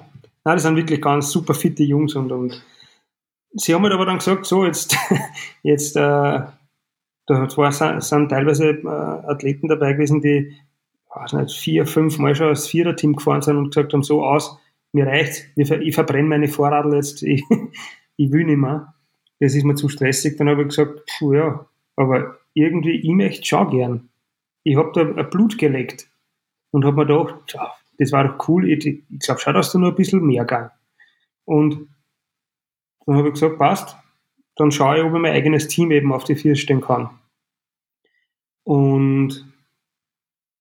Nein, 0.43 0.55
das 0.55 0.63
sind 0.63 0.75
wirklich 0.75 1.01
ganz 1.01 1.31
super 1.31 1.53
fitte 1.53 1.83
Jungs 1.83 2.13
und, 2.15 2.31
und 2.33 2.61
sie 3.53 3.73
haben 3.73 3.83
halt 3.83 3.93
aber 3.93 4.05
dann 4.05 4.17
gesagt, 4.17 4.45
so, 4.45 4.65
jetzt, 4.65 4.97
jetzt 5.63 5.95
äh, 5.95 6.41
da 7.25 7.49
sind 8.01 8.29
teilweise 8.29 8.69
äh, 8.69 8.87
Athleten 8.87 9.67
dabei 9.67 9.93
gewesen, 9.93 10.21
die 10.21 10.55
weiß 11.15 11.33
nicht, 11.33 11.55
vier, 11.55 11.85
fünf 11.85 12.17
Mal 12.17 12.35
schon 12.35 12.47
als 12.47 12.67
Viererteam 12.67 13.15
gefahren 13.15 13.41
sind 13.41 13.57
und 13.57 13.73
gesagt 13.73 13.93
haben, 13.93 14.03
so 14.03 14.23
aus, 14.23 14.57
mir 14.91 15.07
reicht, 15.07 15.45
ich, 15.55 15.95
verbrenne 15.95 16.27
meine 16.27 16.47
Vorradl 16.47 16.95
jetzt, 16.95 17.23
ich, 17.23 17.43
ich 18.17 18.31
will 18.31 18.45
nicht 18.45 18.57
mehr. 18.57 18.93
Das 19.39 19.55
ist 19.55 19.63
mir 19.63 19.75
zu 19.75 19.89
stressig. 19.89 20.37
Dann 20.37 20.49
habe 20.49 20.61
ich 20.61 20.69
gesagt, 20.69 21.01
puh, 21.17 21.33
ja, 21.33 21.65
aber 21.95 22.37
irgendwie, 22.53 22.95
ich 22.95 23.09
möchte 23.09 23.45
schon 23.45 23.69
gern. 23.69 24.09
Ich 24.63 24.77
habe 24.77 24.91
da 24.93 25.01
ein 25.01 25.29
Blut 25.29 25.57
gelegt 25.57 26.07
und 26.71 26.85
habe 26.85 26.97
mir 26.97 27.05
gedacht, 27.05 27.53
ja, 27.53 27.73
das 27.97 28.11
war 28.11 28.27
doch 28.27 28.47
cool, 28.47 28.69
ich, 28.69 28.85
ich 28.85 29.19
glaube 29.19 29.41
schon, 29.41 29.53
dass 29.53 29.71
da 29.71 29.79
nur 29.79 29.89
ein 29.89 29.95
bisschen 29.95 30.25
mehr 30.25 30.45
gang. 30.45 30.71
Und 31.45 31.89
dann 33.05 33.17
habe 33.17 33.27
ich 33.27 33.33
gesagt, 33.33 33.57
passt, 33.57 33.97
dann 34.55 34.71
schaue 34.71 34.97
ich, 34.97 35.03
ob 35.03 35.13
ich 35.13 35.21
mein 35.21 35.33
eigenes 35.33 35.67
Team 35.67 35.91
eben 35.91 36.13
auf 36.13 36.23
die 36.23 36.35
Vier 36.35 36.55
stellen 36.55 36.81
kann. 36.81 37.09
Und 38.63 39.45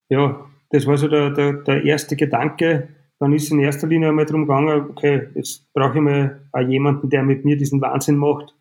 ja, 0.09 0.45
das 0.69 0.85
war 0.85 0.97
so 0.97 1.07
der, 1.07 1.29
der, 1.31 1.53
der 1.53 1.83
erste 1.83 2.15
Gedanke. 2.15 2.89
Dann 3.19 3.33
ist 3.33 3.51
in 3.51 3.59
erster 3.59 3.87
Linie 3.87 4.09
einmal 4.09 4.25
darum 4.25 4.41
gegangen, 4.41 4.89
okay, 4.89 5.29
jetzt 5.35 5.71
brauche 5.73 5.95
ich 5.95 6.01
mal 6.01 6.41
auch 6.51 6.59
jemanden, 6.59 7.09
der 7.09 7.23
mit 7.23 7.45
mir 7.45 7.57
diesen 7.57 7.79
Wahnsinn 7.81 8.17
macht. 8.17 8.53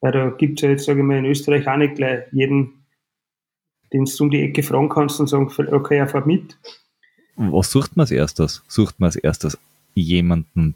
Weil 0.00 0.12
da 0.12 0.30
gibt 0.30 0.58
es 0.58 0.62
ja 0.62 0.70
jetzt, 0.70 0.84
sage 0.84 1.00
ich 1.00 1.04
mal, 1.04 1.18
in 1.18 1.26
Österreich 1.26 1.66
auch 1.66 1.76
nicht 1.76 1.96
gleich 1.96 2.24
jeden, 2.32 2.84
den 3.92 4.04
du 4.04 4.24
um 4.24 4.30
die 4.30 4.42
Ecke 4.42 4.62
fragen 4.62 4.88
kannst 4.88 5.18
und 5.18 5.26
sagen, 5.26 5.52
okay, 5.72 5.98
er 5.98 6.08
fährt 6.08 6.26
mit. 6.26 6.56
Was 7.36 7.70
sucht 7.70 7.96
man 7.96 8.04
als 8.04 8.10
erstes? 8.10 8.62
Sucht 8.68 8.98
man 8.98 9.08
als 9.08 9.16
erstes 9.16 9.58
jemanden, 9.94 10.74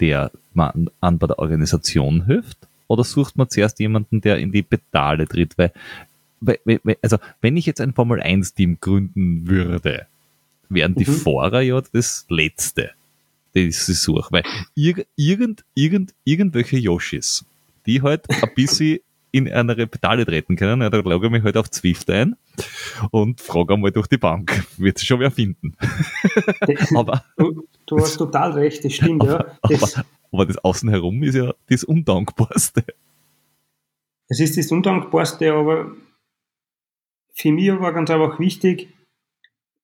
der 0.00 0.30
man 0.52 0.90
an 1.00 1.18
bei 1.18 1.26
der 1.26 1.38
Organisation 1.38 2.26
hilft? 2.26 2.68
Oder 2.88 3.04
sucht 3.04 3.36
man 3.36 3.48
zuerst 3.48 3.78
jemanden, 3.80 4.20
der 4.20 4.38
in 4.38 4.52
die 4.52 4.62
Pedale 4.62 5.26
tritt? 5.26 5.56
Weil, 5.56 5.72
weil 6.40 6.96
also, 7.02 7.18
wenn 7.40 7.56
ich 7.56 7.66
jetzt 7.66 7.80
ein 7.80 7.94
Formel 7.94 8.20
1 8.20 8.54
Team 8.54 8.78
gründen 8.80 9.48
würde, 9.48 10.06
wären 10.68 10.94
die 10.94 11.08
mhm. 11.08 11.14
Fahrer 11.14 11.60
ja 11.60 11.80
das 11.92 12.26
Letzte, 12.28 12.90
das 13.54 13.88
ich 13.88 13.98
suche. 13.98 14.30
Weil 14.30 14.42
irgend, 14.74 15.64
irgend, 15.74 16.14
irgendwelche 16.24 16.76
Yoshis, 16.76 17.44
die 17.86 18.02
halt 18.02 18.28
ein 18.42 18.50
bisschen 18.54 19.00
in 19.32 19.50
eine 19.52 19.88
Pedale 19.88 20.24
treten 20.24 20.54
können, 20.54 20.80
ja, 20.80 20.90
da 20.90 20.98
logge 20.98 21.26
ich 21.26 21.32
mich 21.32 21.42
halt 21.42 21.56
auf 21.56 21.68
Zwift 21.68 22.08
ein 22.08 22.36
und 23.10 23.40
frage 23.40 23.74
einmal 23.74 23.90
durch 23.90 24.06
die 24.06 24.16
Bank. 24.16 24.64
Wird 24.76 25.00
schon 25.00 25.18
wer 25.18 25.32
finden. 25.32 25.74
aber, 26.94 27.24
du, 27.36 27.66
du, 27.84 27.98
hast 27.98 28.16
total 28.16 28.52
recht, 28.52 28.84
das 28.84 28.92
stimmt, 28.92 29.22
aber, 29.28 29.58
ja. 29.68 29.76
Das, 29.76 29.96
aber, 29.96 30.06
aber 30.34 30.46
das 30.46 30.58
Außenherum 30.58 31.22
ist 31.22 31.36
ja 31.36 31.54
das 31.68 31.84
Undankbarste. 31.84 32.84
Es 34.28 34.40
ist 34.40 34.58
das 34.58 34.72
Undankbarste, 34.72 35.52
aber 35.52 35.92
für 37.34 37.52
mich 37.52 37.68
war 37.68 37.92
ganz 37.92 38.10
einfach 38.10 38.40
wichtig, 38.40 38.88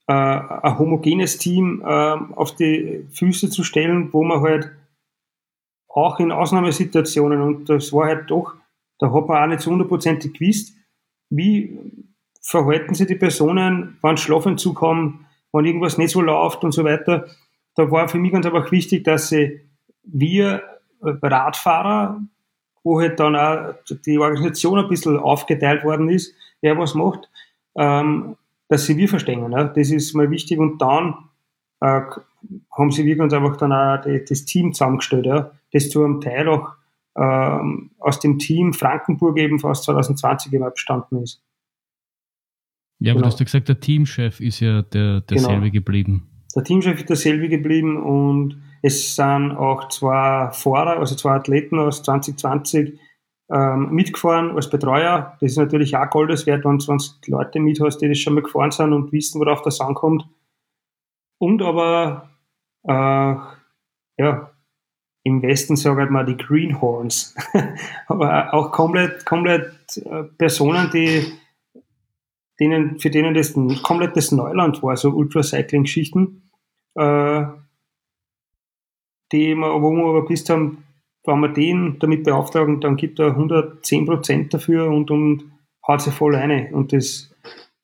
äh, 0.09 0.13
ein 0.13 0.79
homogenes 0.79 1.39
Team 1.39 1.83
äh, 1.85 1.87
auf 1.87 2.57
die 2.57 3.07
Füße 3.13 3.51
zu 3.51 3.63
stellen, 3.63 4.13
wo 4.13 4.25
man 4.25 4.41
halt 4.41 4.73
auch 5.89 6.19
in 6.19 6.33
Ausnahmesituationen, 6.33 7.41
und 7.41 7.69
das 7.69 7.93
war 7.93 8.07
halt 8.07 8.31
doch, 8.31 8.55
da 8.99 9.13
hat 9.13 9.29
man 9.29 9.43
auch 9.43 9.47
nicht 9.47 9.61
so 9.61 9.71
hundertprozentig 9.71 10.35
gewusst, 10.35 10.75
wie 11.31 11.79
verhalten 12.43 12.95
sich 12.95 13.07
die 13.07 13.15
Personen, 13.15 13.99
wann 14.01 14.17
Schlafentzug 14.17 14.83
haben, 14.83 15.27
wann 15.53 15.65
irgendwas 15.65 15.97
nicht 15.97 16.11
so 16.11 16.21
läuft 16.21 16.65
und 16.65 16.73
so 16.73 16.85
weiter. 16.85 17.27
Da 17.77 17.91
war 17.91 18.09
für 18.09 18.19
mich 18.19 18.33
ganz 18.33 18.47
einfach 18.47 18.73
wichtig, 18.73 19.05
dass 19.05 19.29
sie 19.29 19.70
wir 20.05 20.63
äh, 21.03 21.11
Radfahrer, 21.23 22.21
wo 22.83 23.01
halt 23.01 23.21
dann 23.21 23.37
auch 23.37 23.75
die 24.07 24.19
Organisation 24.19 24.79
ein 24.79 24.89
bisschen 24.89 25.19
aufgeteilt 25.19 25.85
worden 25.85 26.09
ist, 26.09 26.35
wer 26.61 26.79
was 26.79 26.95
macht, 26.95 27.29
ähm, 27.77 28.37
dass 28.69 28.87
sie 28.87 28.97
wir 28.97 29.09
verstehen. 29.09 29.49
Ne? 29.49 29.73
Das 29.75 29.91
ist 29.91 30.15
mal 30.15 30.31
wichtig. 30.31 30.59
Und 30.59 30.79
dann 30.79 31.15
äh, 31.81 32.03
haben 32.73 32.91
sie 32.91 33.05
wir 33.05 33.17
ganz 33.17 33.33
einfach 33.33 33.57
dann 33.57 33.73
auch 33.73 34.01
die, 34.03 34.25
das 34.27 34.45
Team 34.45 34.73
zusammengestellt, 34.73 35.27
ja? 35.27 35.51
das 35.73 35.91
zu 35.91 36.05
einem 36.05 36.21
Teil 36.21 36.49
auch 36.49 36.75
ähm, 37.17 37.91
aus 37.99 38.21
dem 38.21 38.39
Team 38.39 38.73
Frankenburg 38.73 39.39
eben 39.39 39.59
fast 39.59 39.85
2020 39.85 40.53
immer 40.53 40.71
bestanden 40.71 41.23
ist. 41.23 41.43
Ja, 43.01 43.13
aber 43.13 43.21
genau. 43.21 43.23
du 43.23 43.27
hast 43.33 43.41
ja 43.41 43.45
gesagt, 43.45 43.69
der 43.69 43.81
Teamchef 43.81 44.41
ist 44.41 44.61
ja 44.61 44.83
der, 44.83 45.23
derselbe 45.23 45.63
genau. 45.63 45.73
geblieben. 45.73 46.31
Der 46.55 46.65
Teamchef 46.65 46.99
ist 47.01 47.09
derselbe 47.09 47.49
geblieben 47.49 47.97
und 48.03 48.63
es 48.83 49.15
sind 49.15 49.53
auch 49.53 49.89
zwei 49.89 50.51
Fahrer, 50.53 50.99
also 50.99 51.15
zwei 51.15 51.33
Athleten 51.33 51.79
aus 51.79 52.03
2020 52.03 52.99
ähm, 53.53 53.91
mitgefahren 53.91 54.55
als 54.55 54.71
Betreuer. 54.71 55.37
Das 55.41 55.53
ist 55.53 55.59
natürlich 55.59 55.97
auch 55.97 56.09
Goldeswert, 56.09 56.65
wenn 56.65 56.79
du 56.79 56.85
20 56.85 57.27
Leute 57.29 57.61
mit 57.61 57.81
hast, 57.81 57.99
die 57.99 58.09
das 58.09 58.19
schon 58.19 58.35
mal 58.35 58.43
gefahren 58.43 58.71
sind 58.71 58.93
und 58.93 59.13
wissen, 59.13 59.41
worauf 59.41 59.63
das 59.63 59.81
ankommt. 59.81 60.27
und 61.39 61.63
aber 61.63 62.31
äh, 62.85 63.35
ja, 64.19 64.51
im 65.23 65.43
Westen 65.43 65.77
sagen 65.77 66.13
wir 66.13 66.25
die 66.25 66.37
Greenhorns, 66.37 67.35
aber 68.07 68.55
auch 68.55 68.71
komplett, 68.73 69.27
komplett 69.27 69.97
äh, 69.97 70.25
Personen, 70.39 70.91
die 70.93 71.25
denen, 72.59 72.99
für 72.99 73.11
denen 73.11 73.35
das 73.35 73.55
komplett 73.83 74.17
das 74.17 74.33
Neuland 74.33 74.83
war, 74.83 74.97
so 74.97 75.11
Ultracycling-Geschichten, 75.11 76.51
äh, 76.95 77.45
die 79.33 79.57
wo 79.57 79.91
wir 79.93 80.05
aber 80.05 80.27
bis 80.27 80.49
haben, 80.49 80.85
wenn 81.25 81.41
wir 81.41 81.49
den 81.49 81.99
damit 81.99 82.25
beauftragen, 82.25 82.81
dann 82.81 82.97
gibt 82.97 83.19
er 83.19 83.37
110% 83.37 84.51
dafür 84.51 84.89
und, 84.89 85.11
und 85.11 85.45
haut 85.87 86.01
sich 86.01 86.15
voll 86.15 86.35
rein. 86.35 86.73
Und 86.73 86.93
das 86.93 87.35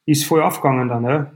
ist 0.06 0.24
voll 0.24 0.42
aufgegangen 0.42 0.88
dann. 0.88 1.04
Ja. 1.04 1.32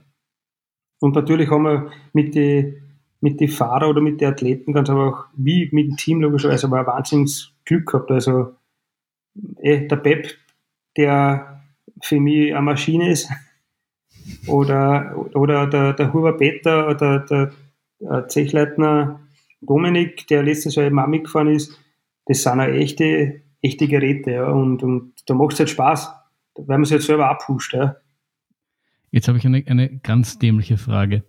Und 1.00 1.14
natürlich 1.14 1.50
haben 1.50 1.64
wir 1.64 1.90
mit 2.12 2.34
den 2.34 2.76
mit 3.22 3.38
die 3.38 3.48
Fahrer 3.48 3.90
oder 3.90 4.00
mit 4.00 4.20
den 4.20 4.32
Athleten 4.32 4.72
ganz 4.72 4.88
einfach, 4.88 5.28
wie 5.36 5.68
mit 5.72 5.88
dem 5.88 5.96
Team 5.96 6.22
logischerweise, 6.22 6.66
aber 6.66 6.80
ein 6.80 6.86
wahnsinniges 6.86 7.52
Glück 7.66 7.86
gehabt. 7.86 8.10
Also 8.10 8.54
eh, 9.60 9.86
der 9.86 9.96
Pep, 9.96 10.34
der 10.96 11.62
für 12.02 12.18
mich 12.18 12.54
eine 12.54 12.62
Maschine 12.62 13.10
ist, 13.10 13.30
oder, 14.46 15.14
oder 15.34 15.66
der, 15.66 15.92
der 15.92 16.12
Huber 16.12 16.34
Peter 16.34 16.88
oder 16.88 17.20
der, 17.20 17.52
der 18.00 18.28
Zechleitner 18.28 19.19
Dominik, 19.60 20.26
der 20.28 20.42
letztes 20.42 20.74
Jahr 20.74 20.86
eben 20.86 20.98
auch 20.98 21.06
mitgefahren 21.06 21.48
ist, 21.48 21.78
das 22.26 22.42
sind 22.42 22.60
auch 22.60 22.66
echte, 22.66 23.42
echte 23.60 23.88
Geräte. 23.88 24.30
Ja. 24.32 24.50
Und, 24.50 24.82
und 24.82 25.12
da 25.26 25.34
macht 25.34 25.54
es 25.54 25.58
halt 25.60 25.70
Spaß, 25.70 26.12
weil 26.56 26.78
man 26.78 26.82
es 26.82 26.90
halt 26.90 27.02
selber 27.02 27.28
abpusht. 27.28 27.74
Ja. 27.74 27.96
Jetzt 29.10 29.28
habe 29.28 29.38
ich 29.38 29.46
eine, 29.46 29.64
eine 29.66 29.98
ganz 29.98 30.38
dämliche 30.38 30.76
Frage. 30.76 31.24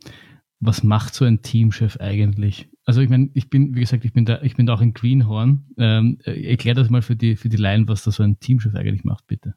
Was 0.60 0.84
macht 0.84 1.16
so 1.16 1.26
ein 1.26 1.42
Teamchef 1.42 1.98
eigentlich? 2.00 2.70
Also 2.86 3.02
ich 3.02 3.10
meine, 3.10 3.30
ich 3.34 3.50
bin, 3.50 3.76
wie 3.76 3.80
gesagt, 3.80 4.06
ich 4.06 4.14
bin 4.14 4.26
da, 4.26 4.42
ich 4.44 4.56
bin 4.56 4.68
da 4.68 4.76
auch 4.76 4.82
ein 4.82 4.94
Greenhorn. 4.94 5.66
Ähm, 5.78 6.20
erklär 6.24 6.76
das 6.76 6.90
mal 6.90 7.02
für 7.02 7.16
die, 7.16 7.36
für 7.36 7.50
die 7.50 7.58
Laien, 7.58 7.88
was 7.88 8.04
da 8.04 8.12
so 8.12 8.22
ein 8.22 8.40
Teamchef 8.40 8.76
eigentlich 8.76 9.04
macht, 9.04 9.26
bitte. 9.28 9.56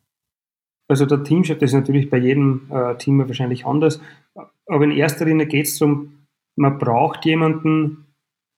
Also 0.89 1.07
der 1.07 1.23
Teamchef, 1.23 1.59
das 1.59 1.71
ist 1.71 1.75
natürlich 1.75 2.11
bei 2.11 2.19
jedem 2.19 2.71
äh, 2.71 2.97
Team 2.97 3.19
wahrscheinlich 3.19 3.67
anders. 3.67 4.01
Aber 4.67 4.85
in 4.85 4.91
erster 4.91 5.25
Linie 5.27 5.47
geht 5.47 5.67
es 5.67 5.79
darum, 5.79 6.27
man 6.57 6.79
braucht 6.79 7.25
jemanden, 7.25 8.04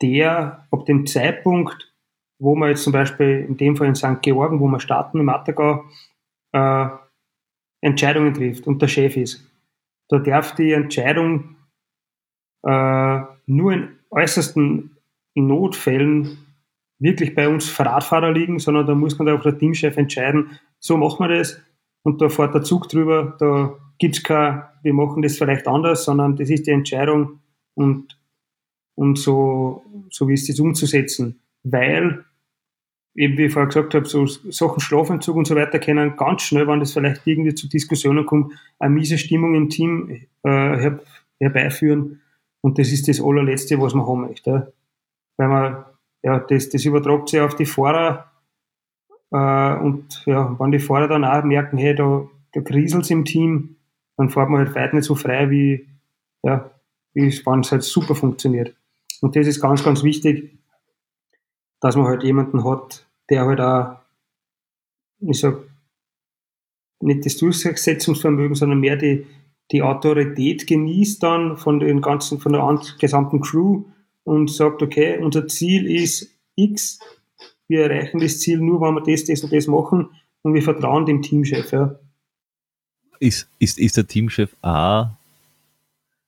der 0.02 0.66
ab 0.70 0.86
dem 0.86 1.06
Zeitpunkt, 1.06 1.92
wo 2.38 2.54
man 2.54 2.70
jetzt 2.70 2.84
zum 2.84 2.92
Beispiel 2.92 3.46
in 3.48 3.56
dem 3.56 3.76
Fall 3.76 3.88
in 3.88 3.94
St. 3.94 4.20
Georgen, 4.22 4.60
wo 4.60 4.66
wir 4.68 4.80
starten 4.80 5.20
im 5.20 5.28
Attergau, 5.28 5.84
äh, 6.52 6.88
Entscheidungen 7.80 8.34
trifft 8.34 8.66
und 8.66 8.82
der 8.82 8.88
Chef 8.88 9.16
ist. 9.16 9.50
Da 10.08 10.18
darf 10.18 10.54
die 10.54 10.72
Entscheidung 10.72 11.56
äh, 12.62 13.20
nur 13.46 13.72
in 13.72 13.98
äußersten 14.10 14.96
Notfällen 15.34 16.38
wirklich 16.98 17.34
bei 17.34 17.48
uns 17.48 17.78
Radfahrer 17.78 18.32
liegen, 18.32 18.58
sondern 18.58 18.86
da 18.86 18.94
muss 18.94 19.18
man 19.18 19.28
auch 19.28 19.42
der 19.42 19.58
Teamchef 19.58 19.96
entscheiden, 19.96 20.58
so 20.78 20.96
machen 20.96 21.28
wir 21.28 21.38
das 21.38 21.60
und 22.02 22.20
da 22.22 22.28
fährt 22.28 22.54
der 22.54 22.62
Zug 22.62 22.88
drüber, 22.88 23.36
da 23.38 23.74
gibt 23.98 24.16
es 24.16 24.22
kein, 24.22 24.62
wir 24.82 24.94
machen 24.94 25.22
das 25.22 25.36
vielleicht 25.36 25.66
anders, 25.66 26.04
sondern 26.04 26.36
das 26.36 26.50
ist 26.50 26.66
die 26.66 26.70
Entscheidung 26.70 27.40
und, 27.74 28.15
und 28.96 29.18
so, 29.18 29.84
so 30.10 30.28
wie 30.28 30.34
es 30.34 30.46
das 30.46 30.58
umzusetzen. 30.58 31.40
Weil 31.62 32.24
eben 33.16 33.38
wie 33.38 33.46
ich 33.46 33.52
vorher 33.52 33.68
gesagt 33.68 33.94
habe, 33.94 34.06
so 34.06 34.26
Sachen 34.26 34.80
Schlafentzug 34.80 35.36
und 35.36 35.46
so 35.46 35.56
weiter 35.56 35.78
können 35.78 36.16
ganz 36.16 36.42
schnell, 36.42 36.68
wenn 36.68 36.80
das 36.80 36.92
vielleicht 36.92 37.26
irgendwie 37.26 37.54
zu 37.54 37.68
Diskussionen 37.68 38.26
kommt, 38.26 38.52
eine 38.78 38.94
miese 38.94 39.18
Stimmung 39.18 39.54
im 39.54 39.68
Team 39.68 40.10
äh, 40.42 40.48
her, 40.48 41.00
herbeiführen. 41.40 42.20
Und 42.60 42.78
das 42.78 42.92
ist 42.92 43.08
das 43.08 43.22
allerletzte, 43.22 43.80
was 43.80 43.94
man 43.94 44.06
haben 44.06 44.22
möchte. 44.22 44.72
Weil 45.36 45.48
man, 45.48 45.84
ja, 46.22 46.38
das, 46.40 46.68
das 46.68 46.84
übertragt 46.84 47.28
sich 47.28 47.40
auf 47.40 47.56
die 47.56 47.66
Fahrer. 47.66 48.30
Äh, 49.30 49.76
und 49.78 50.22
ja, 50.26 50.54
wenn 50.58 50.72
die 50.72 50.78
Fahrer 50.78 51.08
dann 51.08 51.24
auch 51.24 51.44
merken, 51.44 51.78
hey, 51.78 51.94
da, 51.94 52.26
da 52.52 52.60
kriselt 52.60 53.10
im 53.10 53.24
Team, 53.24 53.76
dann 54.16 54.30
fährt 54.30 54.48
man 54.48 54.64
halt 54.64 54.74
weit 54.74 54.94
nicht 54.94 55.04
so 55.04 55.14
frei, 55.14 55.50
wie, 55.50 55.86
ja, 56.42 56.70
wie 57.14 57.28
es, 57.28 57.44
wenn 57.46 57.60
es 57.60 57.72
halt 57.72 57.82
super 57.82 58.14
funktioniert. 58.14 58.74
Und 59.20 59.36
das 59.36 59.46
ist 59.46 59.60
ganz, 59.60 59.82
ganz 59.82 60.02
wichtig, 60.02 60.58
dass 61.80 61.96
man 61.96 62.06
halt 62.06 62.22
jemanden 62.22 62.64
hat, 62.64 63.06
der 63.30 63.46
halt 63.46 63.60
auch, 63.60 63.96
ich 65.20 65.40
sag, 65.40 65.58
nicht 67.00 67.26
das 67.26 67.36
Durchsetzungsvermögen, 67.36 68.54
sondern 68.54 68.80
mehr 68.80 68.96
die, 68.96 69.26
die 69.70 69.82
Autorität 69.82 70.66
genießt 70.66 71.22
dann 71.22 71.56
von 71.56 71.80
den 71.80 72.00
ganzen, 72.00 72.38
von 72.38 72.52
der 72.52 72.80
gesamten 72.98 73.40
Crew 73.40 73.84
und 74.24 74.50
sagt, 74.50 74.82
okay, 74.82 75.18
unser 75.18 75.46
Ziel 75.48 75.90
ist 75.90 76.30
X, 76.54 76.98
wir 77.68 77.82
erreichen 77.90 78.18
das 78.18 78.40
Ziel 78.40 78.58
nur, 78.58 78.80
wenn 78.80 78.94
wir 78.94 79.02
das, 79.02 79.24
das 79.24 79.42
und 79.42 79.52
das 79.52 79.66
machen 79.66 80.10
und 80.42 80.54
wir 80.54 80.62
vertrauen 80.62 81.06
dem 81.06 81.22
Teamchef. 81.22 81.72
Ja. 81.72 81.98
Ist, 83.18 83.48
ist, 83.58 83.78
ist 83.78 83.96
der 83.96 84.06
Teamchef 84.06 84.54
auch 84.62 85.08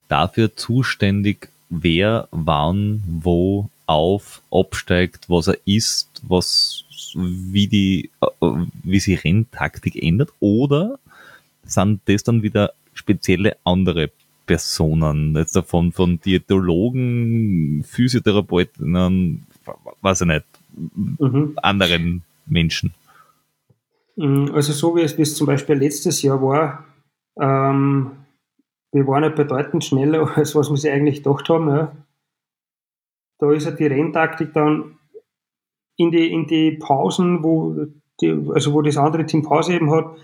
dafür 0.08 0.54
zuständig, 0.56 1.48
wer 1.70 2.28
wann 2.30 3.02
wo 3.06 3.70
auf, 3.86 4.42
absteigt, 4.50 5.28
was 5.28 5.48
er 5.48 5.58
ist, 5.64 6.22
was 6.22 6.84
wie 7.14 7.66
die, 7.66 8.10
äh, 8.20 8.66
wie 8.82 9.00
sich 9.00 9.24
Renntaktik 9.24 9.96
ändert, 9.96 10.30
oder 10.40 10.98
sind 11.64 12.00
das 12.06 12.22
dann 12.22 12.42
wieder 12.42 12.72
spezielle 12.92 13.56
andere 13.64 14.10
Personen, 14.46 15.36
jetzt 15.36 15.56
davon 15.56 15.92
von 15.92 16.20
Diätologen, 16.20 17.84
Physiotherapeuten, 17.86 19.46
weiß 20.02 20.22
ich 20.22 20.26
nicht, 20.26 20.44
mhm. 21.18 21.52
anderen 21.62 22.22
Menschen? 22.46 22.94
Mm, 24.16 24.46
also 24.52 24.72
so 24.72 24.96
wie 24.96 25.02
es, 25.02 25.16
wie 25.16 25.22
es 25.22 25.34
zum 25.34 25.46
Beispiel 25.46 25.76
letztes 25.76 26.22
Jahr 26.22 26.42
war, 26.42 26.84
ähm, 27.40 28.10
wir 28.92 29.06
waren 29.06 29.22
ja 29.22 29.28
bedeutend 29.28 29.84
schneller, 29.84 30.30
als 30.36 30.54
was 30.54 30.70
wir 30.70 30.76
sich 30.76 30.90
eigentlich 30.90 31.22
gedacht 31.22 31.48
haben. 31.48 31.68
Ja. 31.68 31.92
Da 33.38 33.52
ist 33.52 33.66
ja 33.66 33.70
die 33.70 33.86
Renntaktik 33.86 34.52
dann 34.52 34.98
in 35.96 36.10
die, 36.10 36.32
in 36.32 36.46
die 36.46 36.72
Pausen, 36.72 37.42
wo, 37.42 37.86
die, 38.20 38.30
also 38.52 38.72
wo 38.72 38.82
das 38.82 38.96
andere 38.96 39.26
Team 39.26 39.42
Pause 39.42 39.74
eben 39.74 39.90
hat, 39.90 40.16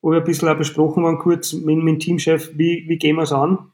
wo 0.00 0.10
wir 0.10 0.18
ein 0.18 0.24
bisschen 0.24 0.48
auch 0.48 0.56
besprochen 0.56 1.04
waren, 1.04 1.18
kurz 1.18 1.52
mit, 1.52 1.76
mit 1.76 1.94
dem 1.94 1.98
Teamchef, 1.98 2.52
wie, 2.56 2.84
wie 2.88 2.98
gehen 2.98 3.16
wir 3.16 3.22
es 3.22 3.32
an, 3.32 3.72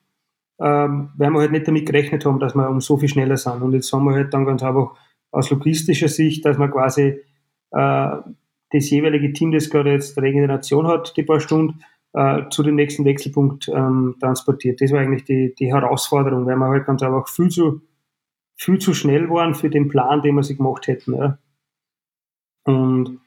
ähm, 0.60 1.10
weil 1.16 1.30
wir 1.30 1.40
halt 1.40 1.52
nicht 1.52 1.66
damit 1.66 1.86
gerechnet 1.86 2.24
haben, 2.24 2.40
dass 2.40 2.54
wir 2.54 2.68
um 2.68 2.80
so 2.80 2.96
viel 2.96 3.08
schneller 3.08 3.36
sind. 3.36 3.62
Und 3.62 3.72
jetzt 3.72 3.92
haben 3.92 4.04
wir 4.04 4.14
halt 4.14 4.32
dann 4.34 4.46
ganz 4.46 4.62
einfach 4.62 4.94
aus 5.30 5.50
logistischer 5.50 6.08
Sicht, 6.08 6.44
dass 6.44 6.58
man 6.58 6.70
quasi 6.70 7.20
äh, 7.70 8.16
das 8.70 8.90
jeweilige 8.90 9.32
Team, 9.32 9.52
das 9.52 9.70
gerade 9.70 9.92
jetzt 9.92 10.16
Regeneration 10.18 10.86
hat, 10.86 11.16
die 11.16 11.22
paar 11.22 11.40
Stunden, 11.40 11.80
äh, 12.14 12.48
zu 12.48 12.62
dem 12.62 12.76
nächsten 12.76 13.04
Wechselpunkt 13.04 13.68
ähm, 13.68 14.16
transportiert. 14.20 14.80
Das 14.80 14.92
war 14.92 15.00
eigentlich 15.00 15.24
die, 15.24 15.54
die 15.54 15.72
Herausforderung, 15.72 16.46
weil 16.46 16.56
wir 16.56 16.68
halt 16.68 16.86
ganz 16.86 17.02
einfach 17.02 17.28
viel 17.28 17.48
zu, 17.48 17.82
viel 18.56 18.78
zu 18.78 18.94
schnell 18.94 19.28
waren 19.30 19.54
für 19.54 19.68
den 19.68 19.88
Plan, 19.88 20.22
den 20.22 20.36
wir 20.36 20.42
sich 20.42 20.56
gemacht 20.56 20.86
hätten. 20.86 21.14
Ja. 21.14 21.38
Und 22.64 23.20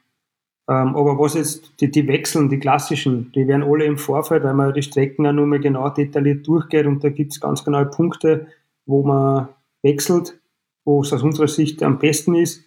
ähm, 0.68 0.96
aber 0.96 1.18
was 1.18 1.34
jetzt 1.34 1.80
die, 1.80 1.90
die 1.90 2.06
Wechseln, 2.08 2.50
die 2.50 2.58
klassischen, 2.58 3.32
die 3.32 3.46
werden 3.46 3.62
alle 3.62 3.84
im 3.84 3.96
Vorfeld, 3.96 4.44
weil 4.44 4.52
man 4.52 4.74
die 4.74 4.82
Strecken 4.82 5.26
auch 5.26 5.32
nur 5.32 5.46
mal 5.46 5.60
genau 5.60 5.88
detailliert 5.88 6.46
durchgeht 6.46 6.84
und 6.86 7.02
da 7.02 7.08
gibt 7.08 7.32
es 7.32 7.40
ganz 7.40 7.64
genaue 7.64 7.86
Punkte, 7.86 8.48
wo 8.84 9.02
man 9.02 9.48
wechselt, 9.82 10.38
wo 10.84 11.00
es 11.00 11.12
aus 11.12 11.22
unserer 11.22 11.48
Sicht 11.48 11.82
am 11.82 11.98
besten 11.98 12.34
ist. 12.34 12.64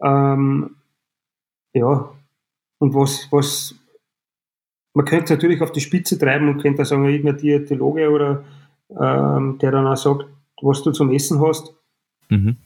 Ähm, 0.00 0.76
ja, 1.72 2.08
und 2.78 2.94
was, 2.94 3.26
was 3.32 3.74
man 4.94 5.04
könnte 5.04 5.24
es 5.24 5.30
natürlich 5.30 5.60
auf 5.60 5.72
die 5.72 5.80
Spitze 5.80 6.18
treiben 6.18 6.48
und 6.48 6.62
könnte 6.62 6.84
sagen, 6.84 7.04
irgendein 7.04 7.36
Diätologe 7.36 8.10
oder 8.10 8.44
ähm, 8.90 9.58
der 9.58 9.72
dann 9.72 9.86
auch 9.86 9.96
sagt, 9.96 10.26
was 10.62 10.82
du 10.82 10.92
zum 10.92 11.10
Essen 11.12 11.40
hast. 11.40 11.74
Mhm. 12.30 12.56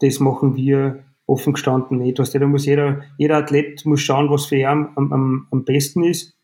Das 0.00 0.18
machen 0.18 0.56
wir 0.56 1.04
offen 1.26 1.52
gestanden 1.52 1.98
nicht. 1.98 2.18
Da 2.18 2.46
muss 2.46 2.64
jeder, 2.64 3.02
jeder 3.18 3.36
Athlet 3.36 3.84
muss 3.84 4.00
schauen, 4.00 4.30
was 4.30 4.46
für 4.46 4.56
ihn 4.56 4.66
am, 4.66 5.12
am, 5.12 5.46
am 5.50 5.64
besten 5.64 6.04
ist. 6.04 6.34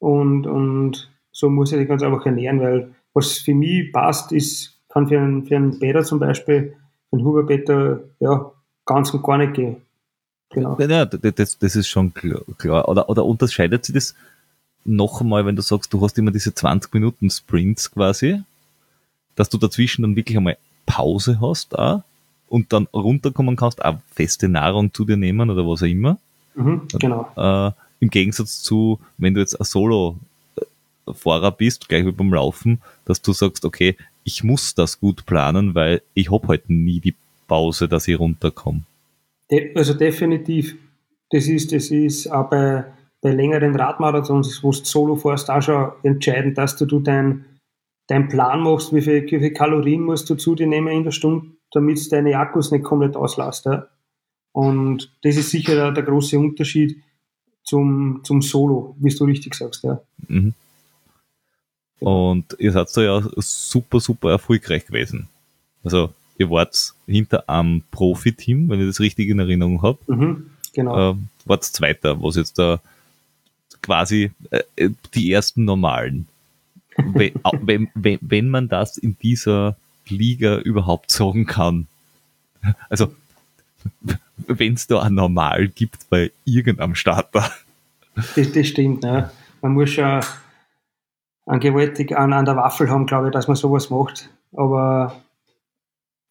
Und, 0.00 0.46
und 0.46 1.10
so 1.30 1.48
muss 1.48 1.72
er 1.72 1.78
sich 1.78 1.88
ganz 1.88 2.02
einfach 2.02 2.26
ernähren, 2.26 2.60
weil 2.60 2.94
was 3.14 3.38
für 3.38 3.54
mich 3.54 3.92
passt, 3.92 4.32
ist, 4.32 4.80
kann 4.88 5.06
für 5.06 5.20
einen, 5.20 5.44
für 5.44 5.56
einen 5.56 5.78
Bäder 5.78 6.02
zum 6.02 6.18
Beispiel, 6.18 6.74
für 7.08 7.16
einen 7.16 7.24
Huberbetter, 7.24 8.00
ja, 8.18 8.52
ganz 8.84 9.14
und 9.14 9.22
gar 9.22 9.38
nicht 9.38 9.54
gehen. 9.54 9.76
Genau. 10.50 10.76
Ja, 10.78 11.06
das, 11.06 11.58
das 11.58 11.76
ist 11.76 11.88
schon 11.88 12.12
klar. 12.12 12.88
Oder, 12.88 13.08
oder 13.08 13.24
unterscheidet 13.24 13.84
sich 13.84 13.94
das 13.94 14.14
noch 14.84 15.20
einmal, 15.20 15.46
wenn 15.46 15.56
du 15.56 15.62
sagst, 15.62 15.92
du 15.92 16.00
hast 16.00 16.18
immer 16.18 16.30
diese 16.30 16.54
20 16.54 16.92
Minuten 16.94 17.30
Sprints 17.30 17.90
quasi, 17.90 18.42
dass 19.36 19.48
du 19.48 19.58
dazwischen 19.58 20.02
dann 20.02 20.16
wirklich 20.16 20.36
einmal 20.36 20.58
Pause 20.86 21.40
hast 21.40 21.78
auch? 21.78 22.02
und 22.52 22.70
dann 22.74 22.86
runterkommen 22.92 23.56
kannst, 23.56 23.82
auch 23.82 23.96
feste 24.14 24.46
Nahrung 24.46 24.92
zu 24.92 25.06
dir 25.06 25.16
nehmen 25.16 25.48
oder 25.48 25.66
was 25.66 25.82
auch 25.82 25.86
immer. 25.86 26.18
Mhm, 26.54 26.82
genau. 26.98 27.26
Äh, 27.34 27.72
Im 28.00 28.10
Gegensatz 28.10 28.62
zu, 28.62 29.00
wenn 29.16 29.32
du 29.32 29.40
jetzt 29.40 29.58
ein 29.58 29.64
Solo-Fahrer 29.64 31.50
bist, 31.52 31.88
gleich 31.88 32.04
wie 32.04 32.12
beim 32.12 32.34
Laufen, 32.34 32.82
dass 33.06 33.22
du 33.22 33.32
sagst, 33.32 33.64
okay, 33.64 33.96
ich 34.22 34.44
muss 34.44 34.74
das 34.74 35.00
gut 35.00 35.24
planen, 35.24 35.74
weil 35.74 36.02
ich 36.12 36.30
habe 36.30 36.46
halt 36.48 36.68
nie 36.68 37.00
die 37.00 37.14
Pause, 37.48 37.88
dass 37.88 38.06
ich 38.06 38.18
runterkomme. 38.18 38.82
Also 39.74 39.94
definitiv. 39.94 40.76
Das 41.30 41.46
ist, 41.46 41.72
das 41.72 41.90
ist 41.90 42.30
auch 42.30 42.50
bei, 43.22 43.30
längeren 43.30 43.74
Radmarathons, 43.74 44.62
wo 44.62 44.72
du 44.72 44.84
solo 44.84 45.16
fährst, 45.16 45.50
auch 45.50 45.62
schon 45.62 45.92
entscheidend, 46.02 46.58
dass 46.58 46.76
du, 46.76 46.86
du 46.86 47.00
deinen 47.00 47.46
dein 48.08 48.28
Plan 48.28 48.62
machst, 48.62 48.92
wie 48.92 49.00
viele 49.00 49.22
wie 49.22 49.38
viel 49.38 49.52
Kalorien 49.52 50.02
musst 50.02 50.28
du 50.28 50.34
zu 50.34 50.54
dir 50.54 50.66
nehmen 50.66 50.88
in 50.88 51.04
der 51.04 51.12
Stunde, 51.12 51.46
damit 51.70 52.04
du 52.04 52.10
deine 52.10 52.36
Akkus 52.36 52.70
nicht 52.70 52.84
komplett 52.84 53.16
auslässt. 53.16 53.64
Ja? 53.64 53.86
Und 54.52 55.10
das 55.22 55.36
ist 55.36 55.50
sicher 55.50 55.74
der, 55.74 55.92
der 55.92 56.02
große 56.02 56.38
Unterschied 56.38 57.00
zum, 57.64 58.20
zum 58.24 58.42
Solo, 58.42 58.96
wie 58.98 59.14
du 59.14 59.24
richtig 59.24 59.54
sagst. 59.54 59.84
Ja. 59.84 60.00
Mhm. 60.28 60.52
Und 62.00 62.56
ihr 62.58 62.72
seid 62.72 62.94
da 62.96 63.00
ja 63.00 63.22
super, 63.36 64.00
super 64.00 64.32
erfolgreich 64.32 64.84
gewesen. 64.86 65.28
Also 65.84 66.12
ihr 66.36 66.50
wart 66.50 66.94
hinter 67.06 67.48
einem 67.48 67.82
Profi-Team, 67.90 68.68
wenn 68.68 68.80
ich 68.80 68.88
das 68.88 69.00
richtig 69.00 69.28
in 69.28 69.38
Erinnerung 69.38 69.82
habe. 69.82 69.98
Mhm, 70.08 70.50
genau. 70.74 71.12
Äh, 71.12 71.16
wart 71.44 71.64
Zweiter, 71.64 72.20
was 72.20 72.36
jetzt 72.36 72.58
da 72.58 72.80
quasi 73.82 74.30
äh, 74.50 74.90
die 75.14 75.32
ersten 75.32 75.64
normalen. 75.64 76.28
wenn, 76.96 77.32
wenn, 77.60 77.88
wenn, 77.94 78.18
wenn 78.20 78.48
man 78.48 78.68
das 78.68 78.96
in 78.96 79.16
dieser 79.18 79.76
Liga 80.08 80.58
überhaupt 80.58 81.10
sagen 81.10 81.46
kann. 81.46 81.86
Also 82.88 83.12
wenn 84.36 84.74
es 84.74 84.86
da 84.86 85.02
ein 85.02 85.14
Normal 85.14 85.68
gibt 85.68 86.08
bei 86.10 86.30
irgendeinem 86.44 86.94
Starter. 86.94 87.50
Das, 88.36 88.52
das 88.52 88.66
stimmt, 88.66 89.02
ne? 89.02 89.30
Man 89.60 89.72
muss 89.72 89.90
schon 89.90 90.20
an 91.46 91.60
gewaltig 91.60 92.16
an, 92.16 92.32
an 92.32 92.44
der 92.44 92.56
Waffel 92.56 92.90
haben, 92.90 93.06
glaube 93.06 93.28
ich, 93.28 93.32
dass 93.32 93.48
man 93.48 93.56
sowas 93.56 93.90
macht. 93.90 94.30
Aber 94.52 95.22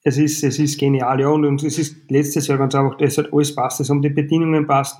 es 0.03 0.17
ist, 0.17 0.43
es 0.43 0.59
ist 0.59 0.79
genial, 0.79 1.19
ja. 1.19 1.29
Und, 1.29 1.45
und 1.45 1.63
es 1.63 1.77
ist 1.77 2.09
letztes 2.09 2.47
Jahr 2.47 2.57
ganz 2.57 2.75
einfach, 2.75 2.99
es 2.99 3.17
hat 3.17 3.33
alles 3.33 3.55
passt, 3.55 3.79
es 3.79 3.89
haben 3.89 4.01
die 4.01 4.09
Bedingungen 4.09 4.67
passt. 4.67 4.99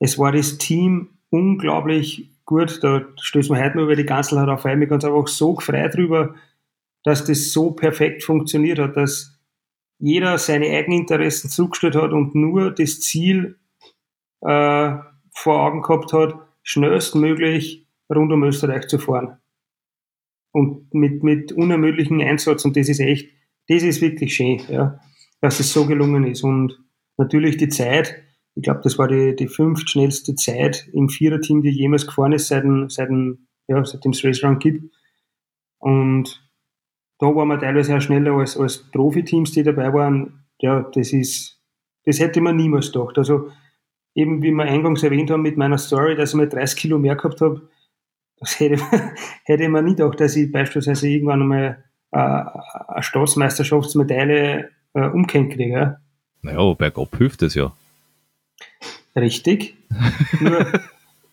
Es 0.00 0.18
war 0.18 0.32
das 0.32 0.58
Team 0.58 1.17
unglaublich 1.30 2.30
gut. 2.44 2.82
Da 2.82 3.06
stößt 3.20 3.50
man 3.50 3.62
heute 3.62 3.76
nur 3.76 3.84
über 3.84 3.96
die 3.96 4.06
Ganzel 4.06 4.38
auf 4.38 4.64
ein. 4.64 4.78
Mir 4.78 4.86
ganz 4.86 5.04
einfach 5.04 5.28
so 5.28 5.54
gefreut 5.54 5.94
drüber, 5.94 6.34
dass 7.04 7.24
das 7.24 7.52
so 7.52 7.70
perfekt 7.70 8.24
funktioniert 8.24 8.78
hat, 8.78 8.96
dass 8.96 9.38
jeder 9.98 10.38
seine 10.38 10.66
eigenen 10.66 11.00
Interessen 11.00 11.50
zurückgestellt 11.50 11.96
hat 11.96 12.12
und 12.12 12.34
nur 12.34 12.70
das 12.70 13.00
Ziel 13.00 13.58
äh, 14.40 14.96
vor 15.30 15.60
Augen 15.60 15.82
gehabt 15.82 16.12
hat, 16.12 16.34
schnellstmöglich 16.62 17.86
rund 18.08 18.32
um 18.32 18.44
Österreich 18.44 18.88
zu 18.88 18.98
fahren. 18.98 19.38
Und 20.52 20.92
mit, 20.94 21.22
mit 21.22 21.52
unermüdlichen 21.52 22.20
Einsatz, 22.22 22.64
und 22.64 22.76
das 22.76 22.88
ist 22.88 23.00
echt, 23.00 23.30
das 23.68 23.82
ist 23.82 24.00
wirklich 24.00 24.34
schön, 24.34 24.60
ja, 24.68 24.98
dass 25.40 25.60
es 25.60 25.72
so 25.72 25.86
gelungen 25.86 26.24
ist. 26.24 26.42
Und 26.42 26.78
natürlich 27.16 27.56
die 27.56 27.68
Zeit, 27.68 28.22
ich 28.58 28.64
glaube, 28.64 28.80
das 28.82 28.98
war 28.98 29.06
die, 29.06 29.36
die 29.36 29.46
fünft 29.46 29.88
schnellste 29.88 30.34
Zeit 30.34 30.88
im 30.92 31.08
Viererteam, 31.08 31.62
die 31.62 31.70
jemals 31.70 32.08
gefahren 32.08 32.32
ist, 32.32 32.48
seit, 32.48 32.64
seit, 32.88 33.08
ja, 33.68 33.84
seitdem 33.84 34.10
es 34.10 34.24
Race 34.24 34.42
Run 34.42 34.58
gibt. 34.58 34.92
Und 35.78 36.44
da 37.20 37.26
waren 37.26 37.46
wir 37.46 37.60
teilweise 37.60 37.96
auch 37.96 38.00
schneller 38.00 38.32
als, 38.32 38.56
als 38.56 38.90
Profiteams, 38.90 39.52
die 39.52 39.62
dabei 39.62 39.94
waren. 39.94 40.44
Ja, 40.60 40.80
das 40.92 41.12
ist, 41.12 41.62
das 42.04 42.18
hätte 42.18 42.40
man 42.40 42.56
niemals 42.56 42.90
gedacht. 42.90 43.16
Also, 43.16 43.52
eben 44.16 44.42
wie 44.42 44.50
wir 44.50 44.64
eingangs 44.64 45.04
erwähnt 45.04 45.30
haben 45.30 45.42
mit 45.42 45.56
meiner 45.56 45.78
Story, 45.78 46.16
dass 46.16 46.30
ich 46.30 46.36
mal 46.36 46.48
30 46.48 46.80
Kilo 46.80 46.98
mehr 46.98 47.14
gehabt 47.14 47.40
habe, 47.40 47.68
das 48.40 48.58
hätte, 48.58 48.82
hätte 49.44 49.62
ich 49.62 49.68
mir 49.68 49.82
nie 49.84 49.94
gedacht, 49.94 50.18
dass 50.18 50.34
ich 50.34 50.50
beispielsweise 50.50 51.08
irgendwann 51.08 51.42
einmal 51.42 51.84
äh, 52.10 52.18
eine 52.18 53.02
Staatsmeisterschaftsmedaille 53.04 54.70
äh, 54.94 55.06
umkennt 55.06 55.52
kriege. 55.52 55.72
Ja. 55.72 56.00
Naja, 56.42 56.74
bergab 56.74 57.16
hilft 57.16 57.42
es 57.42 57.54
ja. 57.54 57.72
Richtig. 59.16 59.76
Nur 60.40 60.66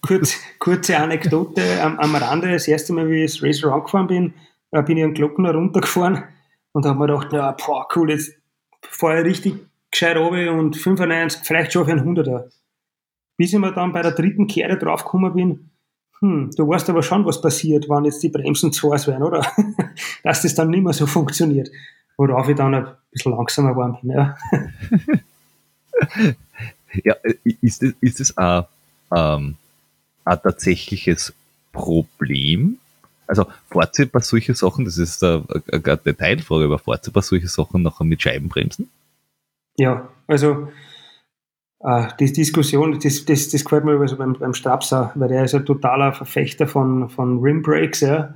kurz, 0.01 0.38
kurze 0.59 0.97
Anekdote 0.97 1.82
am, 1.82 1.99
am 1.99 2.15
Rande. 2.15 2.51
Das 2.51 2.67
erste 2.67 2.93
Mal, 2.93 3.09
wie 3.09 3.23
ich 3.23 3.34
das 3.34 3.43
Racer 3.43 3.73
angefahren 3.73 4.07
bin, 4.07 4.34
äh, 4.71 4.82
bin 4.84 4.97
ich 4.97 5.03
einen 5.03 5.13
Glockner 5.13 5.53
runtergefahren 5.53 6.23
und 6.73 6.86
habe 6.86 6.99
mir 6.99 7.07
gedacht, 7.07 7.34
ja, 7.34 7.51
boah, 7.51 7.88
cool, 7.95 8.11
jetzt 8.11 8.34
fahre 8.82 9.21
ich 9.21 9.26
richtig 9.26 9.55
gescheit 9.91 10.17
runter 10.17 10.53
und 10.53 10.76
95, 10.76 11.41
vielleicht 11.43 11.73
schaffe 11.73 11.91
ich 11.91 11.97
einen 11.97 12.15
100er. 12.15 12.51
Bis 13.38 13.53
ich 13.53 13.59
mir 13.59 13.73
dann 13.73 13.93
bei 13.93 14.01
der 14.01 14.11
dritten 14.11 14.47
Kehre 14.47 14.78
draufgekommen 14.78 15.34
bin, 15.34 15.69
hm, 16.19 16.51
du 16.55 16.67
weißt 16.67 16.89
aber 16.89 17.03
schon, 17.03 17.26
was 17.26 17.41
passiert, 17.41 17.89
wenn 17.89 18.05
jetzt 18.05 18.23
die 18.23 18.30
Bremsen 18.30 18.71
zu 18.71 18.93
heiß 18.93 19.07
werden, 19.07 19.23
oder? 19.23 19.45
Dass 20.23 20.41
das 20.41 20.55
dann 20.55 20.69
nicht 20.69 20.84
mehr 20.84 20.93
so 20.93 21.05
funktioniert. 21.05 21.69
Worauf 22.17 22.47
ich 22.47 22.55
dann 22.55 22.73
ein 22.73 22.88
bisschen 23.11 23.34
langsamer 23.34 23.71
geworden 23.71 23.97
bin, 24.01 24.11
ja. 24.11 24.38
ja, 27.04 27.16
ist 27.62 27.84
das, 27.84 27.93
ist 28.02 28.38
ein, 28.38 28.64
ähm, 29.16 29.56
ein 30.24 30.41
tatsächliches 30.41 31.34
Problem? 31.72 32.78
Also 33.28 33.46
fahrt 33.70 33.98
ihr 34.00 34.08
bei 34.08 34.20
solchen 34.20 34.56
Sachen, 34.56 34.86
das 34.86 34.98
ist 34.98 35.24
eine, 35.24 35.43
eine 35.72 35.98
Detailfrage, 35.98 36.66
aber 36.66 36.80
fahrt 36.80 37.08
ihr 37.08 37.14
bei 37.14 37.22
solchen 37.22 37.48
Sachen 37.48 37.82
nachher 37.82 38.06
mit 38.06 38.22
Scheibenbremsen? 38.22 38.89
Ja, 39.78 40.10
also 40.28 40.70
äh, 41.80 42.08
die 42.20 42.32
Diskussion, 42.32 43.00
das, 43.00 43.26
das, 43.26 43.50
das 43.50 43.64
gefällt 43.64 43.86
mir 43.86 44.00
also 44.00 44.18
beim, 44.18 44.34
beim 44.34 44.54
Strapser, 44.54 45.12
weil 45.16 45.30
der 45.30 45.43
ist 45.43 45.56
ein 45.56 45.66
totaler 45.66 46.14
Verfechter 46.14 46.68
von, 46.68 47.10
von 47.10 47.39
Rimbreaks, 47.39 48.02
ja. 48.02 48.34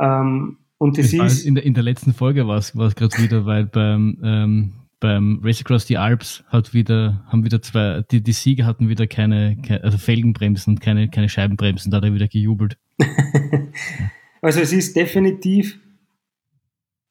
Ähm, 0.00 0.58
und 0.78 0.98
das 0.98 1.12
ist. 1.12 1.44
In 1.44 1.54
der, 1.54 1.64
in 1.64 1.74
der 1.74 1.84
letzten 1.84 2.12
Folge 2.12 2.46
war 2.48 2.56
es 2.56 2.72
gerade 2.72 3.16
wieder, 3.18 3.46
weil 3.46 3.66
beim, 3.66 4.18
ähm, 4.24 4.72
beim 5.02 5.40
Race 5.42 5.60
Across 5.60 5.88
the 5.88 5.98
Alps 5.98 6.44
hat 6.46 6.72
wieder, 6.72 7.24
haben 7.26 7.44
wieder 7.44 7.60
zwei, 7.60 8.02
die, 8.10 8.22
die 8.22 8.32
Sieger 8.32 8.64
hatten 8.64 8.88
wieder 8.88 9.06
keine, 9.06 9.58
keine 9.60 9.82
also 9.82 9.98
Felgenbremsen 9.98 10.74
und 10.74 10.80
keine, 10.80 11.10
keine 11.10 11.28
Scheibenbremsen, 11.28 11.90
da 11.90 11.98
hat 11.98 12.04
er 12.04 12.14
wieder 12.14 12.28
gejubelt. 12.28 12.78
Also 14.44 14.58
es 14.58 14.72
ist 14.72 14.96
definitiv, 14.96 15.78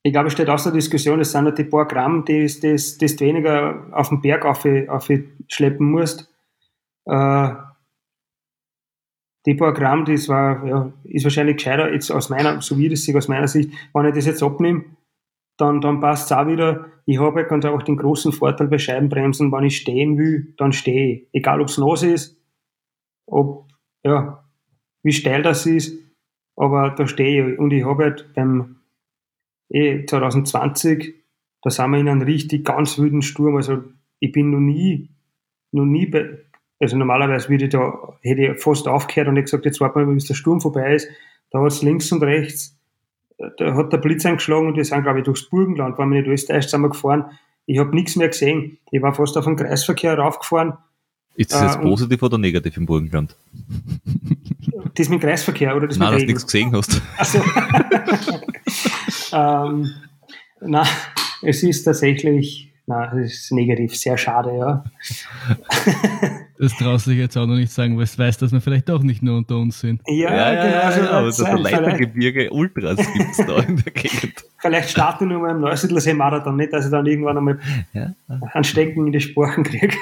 ich 0.03 0.11
glaube, 0.11 0.27
es 0.27 0.33
steht 0.33 0.49
aus 0.49 0.63
der 0.63 0.73
Diskussion, 0.73 1.21
es 1.21 1.31
sind 1.31 1.45
halt 1.45 1.57
die 1.57 1.63
paar 1.63 1.87
Gramm, 1.87 2.25
die, 2.25 2.45
die, 2.45 2.75
die 2.75 3.15
du 3.15 3.19
weniger 3.21 3.87
auf 3.93 4.09
den 4.09 4.19
Berg 4.19 4.43
auf, 4.43 4.65
auf 4.89 5.07
schleppen 5.47 5.91
musst. 5.91 6.29
Äh, 7.05 7.53
die 9.45 9.55
paar 9.55 9.73
Gramm, 9.73 10.03
das 10.03 10.27
war, 10.27 10.67
ja, 10.67 10.93
ist 11.05 11.23
wahrscheinlich 11.23 11.55
gescheiter, 11.55 11.93
jetzt 11.93 12.11
aus 12.11 12.29
meiner, 12.29 12.61
so 12.61 12.77
wie 12.77 12.89
das 12.89 13.03
sich 13.03 13.15
aus 13.15 13.29
meiner 13.29 13.47
Sicht, 13.47 13.71
wenn 13.93 14.05
ich 14.05 14.13
das 14.13 14.25
jetzt 14.25 14.43
abnehme, 14.43 14.83
dann, 15.61 15.79
dann 15.79 15.99
passt 15.99 16.31
es 16.31 16.37
auch 16.37 16.47
wieder. 16.47 16.87
Ich 17.05 17.19
habe 17.19 17.41
halt 17.41 17.49
ganz 17.49 17.65
einfach 17.65 17.83
den 17.83 17.97
großen 17.97 18.31
Vorteil 18.31 18.67
bei 18.67 18.77
Scheibenbremsen, 18.77 19.51
wenn 19.51 19.63
ich 19.63 19.77
stehen 19.77 20.17
will, 20.17 20.53
dann 20.57 20.73
stehe 20.73 21.13
ich. 21.13 21.27
Egal 21.33 21.61
ob 21.61 21.67
es 21.67 21.77
los 21.77 22.03
ist, 22.03 22.41
ob, 23.27 23.67
ja, 24.03 24.43
wie 25.03 25.13
steil 25.13 25.43
das 25.43 25.65
ist, 25.65 25.97
aber 26.55 26.91
da 26.91 27.07
stehe 27.07 27.53
ich. 27.53 27.59
Und 27.59 27.71
ich 27.71 27.85
habe 27.85 28.03
halt 28.03 28.33
beim 28.33 28.81
eh, 29.69 30.05
2020, 30.05 31.15
da 31.61 31.69
sind 31.69 31.91
wir 31.91 31.99
in 31.99 32.09
einem 32.09 32.21
richtig 32.21 32.65
ganz 32.65 32.97
wilden 32.97 33.21
Sturm. 33.21 33.55
Also 33.55 33.83
ich 34.19 34.31
bin 34.31 34.51
noch 34.51 34.59
nie, 34.59 35.09
noch 35.71 35.85
nie 35.85 36.07
bei, 36.07 36.39
also 36.79 36.97
normalerweise 36.97 37.49
würde 37.49 37.65
ich 37.65 37.71
da, 37.71 38.17
hätte 38.21 38.41
ich 38.41 38.61
fast 38.61 38.87
aufgehört 38.87 39.27
und 39.27 39.37
ich 39.37 39.45
gesagt, 39.45 39.65
jetzt 39.65 39.79
warten 39.79 39.99
wir 39.99 40.05
mal, 40.05 40.15
bis 40.15 40.25
der 40.25 40.33
Sturm 40.33 40.59
vorbei 40.59 40.95
ist. 40.95 41.07
Da 41.51 41.59
hat 41.59 41.67
es 41.67 41.83
links 41.83 42.11
und 42.11 42.23
rechts, 42.23 42.79
da 43.57 43.75
hat 43.75 43.93
der 43.93 43.97
Blitz 43.97 44.25
eingeschlagen 44.25 44.67
und 44.67 44.75
wir 44.75 44.85
sind, 44.85 45.03
glaube 45.03 45.19
ich, 45.19 45.25
durchs 45.25 45.49
Burgenland, 45.49 45.97
waren 45.97 46.11
wir 46.11 46.21
nicht 46.21 46.29
Österreich, 46.29 46.67
sind 46.67 46.81
wir 46.81 46.89
gefahren. 46.89 47.25
Ich 47.65 47.79
habe 47.79 47.95
nichts 47.95 48.15
mehr 48.15 48.27
gesehen. 48.27 48.77
Ich 48.91 49.01
war 49.01 49.13
fast 49.13 49.37
auf 49.37 49.45
den 49.45 49.55
Kreisverkehr 49.55 50.17
raufgefahren. 50.17 50.73
Ist 51.35 51.53
das 51.53 51.61
jetzt 51.61 51.77
äh, 51.77 51.81
positiv 51.81 52.21
oder 52.23 52.37
negativ 52.37 52.77
im 52.77 52.85
Burgenland? 52.85 53.35
Das 54.95 55.09
mit 55.09 55.21
Kreisverkehr 55.21 55.75
oder 55.75 55.87
das 55.87 55.97
Nein, 55.97 56.09
mit 56.09 56.15
dass 56.15 56.23
du 56.23 56.33
nichts 56.33 56.45
gesehen 56.45 56.75
hast. 56.75 57.01
Also, 57.17 57.39
ähm, 59.33 59.91
na, 60.59 60.83
es 61.41 61.63
ist 61.63 61.83
tatsächlich, 61.83 62.73
na, 62.85 63.17
es 63.17 63.33
ist 63.33 63.51
negativ, 63.53 63.95
sehr 63.95 64.17
schade, 64.17 64.57
ja. 64.57 64.83
Das 66.61 66.77
traust 66.77 67.07
du 67.07 67.11
jetzt 67.11 67.35
auch 67.37 67.47
noch 67.47 67.55
nicht 67.55 67.71
sagen, 67.71 67.97
weil 67.97 68.05
du 68.05 68.17
weißt, 68.19 68.39
dass 68.39 68.51
wir 68.51 68.61
vielleicht 68.61 68.91
auch 68.91 69.01
nicht 69.01 69.23
nur 69.23 69.35
unter 69.35 69.57
uns 69.57 69.79
sind. 69.79 69.99
Ja, 70.05 70.31
ja, 70.31 70.53
ja, 70.53 70.63
genau, 70.63 70.79
also, 70.79 71.01
ja 71.01 71.11
aber 71.11 71.31
so 71.31 71.45
Leitergebirge 71.63 72.51
Ultras 72.51 72.97
gibt 72.97 73.31
es 73.31 73.37
da 73.37 73.61
in 73.61 73.77
der 73.77 73.91
Gegend. 73.91 74.45
Vielleicht 74.59 74.91
starten 74.91 75.27
wir 75.27 75.37
nur 75.37 75.47
mal 75.47 75.55
im 75.55 75.61
Neusiedlersee 75.61 76.13
Marathon, 76.13 76.57
nicht, 76.57 76.71
dass 76.71 76.85
ich 76.85 76.91
dann 76.91 77.07
irgendwann 77.07 77.39
einmal 77.39 77.59
ja. 77.93 78.13
einen 78.53 78.63
Stecken 78.63 79.07
in 79.07 79.11
die 79.11 79.21
Sprachen 79.21 79.63
kriege. 79.63 79.95